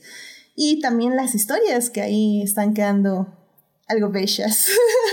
y 0.61 0.81
también 0.81 1.15
las 1.15 1.37
historias 1.37 1.89
que 1.89 2.03
ahí 2.03 2.43
están 2.43 2.75
quedando 2.75 3.33
algo 3.87 4.11
bellas. 4.11 4.67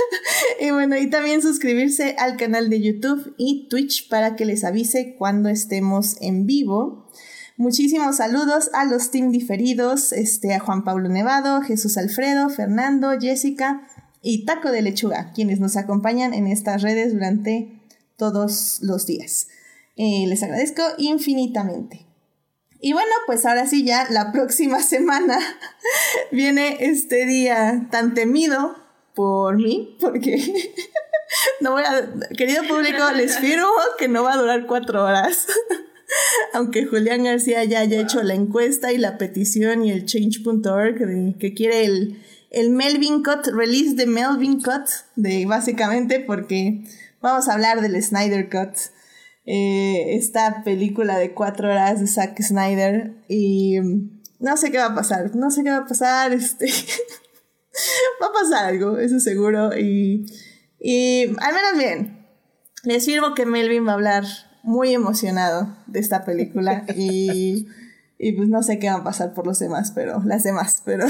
y 0.60 0.72
bueno, 0.72 0.98
y 0.98 1.08
también 1.08 1.44
suscribirse 1.44 2.16
al 2.18 2.36
canal 2.36 2.68
de 2.72 2.82
YouTube 2.82 3.36
y 3.38 3.68
Twitch 3.70 4.10
para 4.10 4.36
que 4.36 4.46
les 4.46 4.64
avise 4.64 5.16
cuando 5.20 5.48
estemos 5.50 6.18
en 6.20 6.48
vivo. 6.48 7.12
Muchísimos 7.58 8.16
saludos 8.16 8.72
a 8.74 8.86
los 8.86 9.12
team 9.12 9.30
diferidos, 9.30 10.14
este, 10.14 10.56
a 10.56 10.60
Juan 10.60 10.84
Pablo 10.84 11.10
Nevado, 11.10 11.62
Jesús 11.62 11.96
Alfredo, 12.00 12.50
Fernando, 12.50 13.12
Jessica 13.22 13.88
y 14.24 14.46
Taco 14.46 14.72
de 14.72 14.82
Lechuga, 14.82 15.32
quienes 15.32 15.60
nos 15.60 15.78
acompañan 15.78 16.34
en 16.34 16.48
estas 16.48 16.82
redes 16.82 17.14
durante 17.14 17.84
todos 18.18 18.80
los 18.82 19.06
días. 19.06 19.48
Eh, 19.96 20.26
les 20.28 20.42
agradezco 20.42 20.82
infinitamente. 20.98 22.05
Y 22.80 22.94
bueno, 22.94 23.12
pues 23.26 23.46
ahora 23.46 23.68
sí 23.68 23.86
ya 23.86 24.08
la 24.10 24.32
próxima 24.34 24.82
semana 24.82 25.40
viene 26.32 26.78
este 26.80 27.26
día 27.26 27.88
tan 27.92 28.14
temido 28.14 28.76
por 29.14 29.56
mí, 29.58 29.98
porque 30.00 30.38
no 31.62 31.72
voy 31.72 31.84
a, 31.84 32.10
querido 32.38 32.64
público, 32.68 33.00
les 33.16 33.38
firmo 33.40 33.68
que 33.98 34.08
no 34.08 34.24
va 34.24 34.34
a 34.34 34.38
durar 34.38 34.68
cuatro 34.68 35.04
horas. 35.04 35.48
Aunque 36.54 36.86
Julián 36.86 37.24
García 37.24 37.64
ya 37.64 37.80
haya 37.80 38.00
hecho 38.00 38.22
la 38.22 38.36
encuesta 38.36 38.92
y 38.92 38.98
la 38.98 39.18
petición 39.18 39.84
y 39.84 39.92
el 39.92 40.06
change.org 40.06 41.38
que 41.40 41.54
quiere 41.54 41.84
el, 41.86 42.22
el 42.52 42.70
Melvin 42.70 43.24
Cut, 43.24 43.48
release 43.48 43.96
de 43.96 44.06
Melvin 44.06 44.62
Cut, 44.62 44.88
de 45.16 45.46
básicamente 45.46 46.20
porque 46.20 46.84
vamos 47.22 47.48
a 47.48 47.54
hablar 47.54 47.82
del 47.82 48.02
Snyder 48.02 48.50
Cut. 48.50 48.78
Eh, 49.48 50.16
esta 50.16 50.64
película 50.64 51.20
de 51.20 51.36
cuatro 51.36 51.68
horas 51.70 52.00
de 52.00 52.08
Zack 52.08 52.42
Snyder 52.42 53.14
y 53.28 53.78
no 54.40 54.58
sé 54.58 54.72
qué 54.72 54.80
va 54.80 54.88
a 54.88 54.96
pasar, 54.96 55.36
no 55.36 55.52
sé 55.52 55.64
qué 55.64 55.70
va 55.70 55.78
a 55.78 55.86
pasar, 55.86 56.34
este 56.34 56.66
va 58.22 58.28
a 58.28 58.32
pasar 58.32 58.66
algo, 58.66 58.98
eso 58.98 59.20
seguro 59.20 59.78
y, 59.78 60.26
y 60.80 61.26
al 61.40 61.54
menos 61.54 61.78
bien, 61.78 62.26
les 62.84 63.06
firmo 63.06 63.36
que 63.36 63.46
Melvin 63.46 63.86
va 63.86 63.92
a 63.92 63.96
hablar 63.96 64.26
muy 64.64 64.94
emocionado 64.96 65.78
de 65.86 66.00
esta 66.00 66.26
película 66.26 66.84
y, 66.96 67.68
y 68.18 68.32
pues 68.32 68.50
no 68.50 68.64
sé 68.64 68.80
qué 68.80 68.90
va 68.90 68.96
a 68.96 69.04
pasar 69.04 69.36
por 69.36 69.46
los 69.46 69.60
demás, 69.60 69.92
pero 69.94 70.24
las 70.26 70.42
demás, 70.42 70.82
pero 70.84 71.06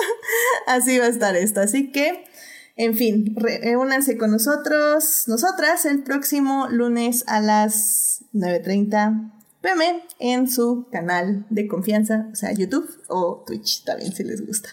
así 0.66 0.98
va 0.98 1.04
a 1.04 1.08
estar 1.08 1.36
esto, 1.36 1.60
así 1.60 1.92
que 1.92 2.24
en 2.76 2.94
fin, 2.94 3.34
reúnanse 3.36 4.18
con 4.18 4.30
nosotros, 4.30 5.24
nosotras, 5.26 5.86
el 5.86 6.02
próximo 6.02 6.68
lunes 6.68 7.24
a 7.26 7.40
las 7.40 8.24
9.30 8.34 9.32
pm 9.62 10.02
en 10.18 10.50
su 10.50 10.86
canal 10.92 11.46
de 11.48 11.66
confianza, 11.66 12.28
o 12.30 12.36
sea, 12.36 12.52
YouTube 12.52 12.88
o 13.08 13.44
Twitch, 13.46 13.82
también 13.84 14.12
si 14.12 14.24
les 14.24 14.46
gusta. 14.46 14.68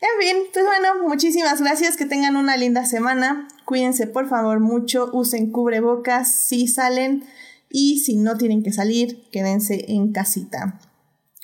En 0.00 0.26
fin, 0.26 0.36
pues 0.52 0.64
bueno, 0.64 1.08
muchísimas 1.08 1.60
gracias, 1.60 1.96
que 1.96 2.04
tengan 2.04 2.34
una 2.34 2.56
linda 2.56 2.84
semana, 2.84 3.46
cuídense 3.64 4.08
por 4.08 4.28
favor 4.28 4.58
mucho, 4.58 5.08
usen 5.12 5.52
cubrebocas 5.52 6.34
si 6.34 6.66
salen 6.66 7.24
y 7.68 8.00
si 8.00 8.16
no 8.16 8.36
tienen 8.38 8.64
que 8.64 8.72
salir, 8.72 9.28
quédense 9.30 9.84
en 9.88 10.10
casita. 10.12 10.80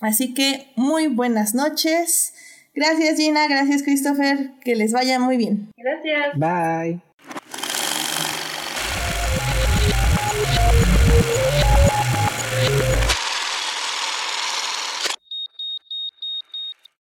Así 0.01 0.35
que 0.35 0.73
muy 0.77 1.07
buenas 1.07 1.55
noches. 1.55 2.33
Gracias 2.77 3.17
Gina, 3.17 3.49
gracias 3.49 3.83
Christopher, 3.83 4.51
que 4.63 4.77
les 4.77 4.93
vaya 4.93 5.19
muy 5.19 5.39
bien. 5.39 5.73
Gracias. 5.79 6.39
Bye. 6.39 7.01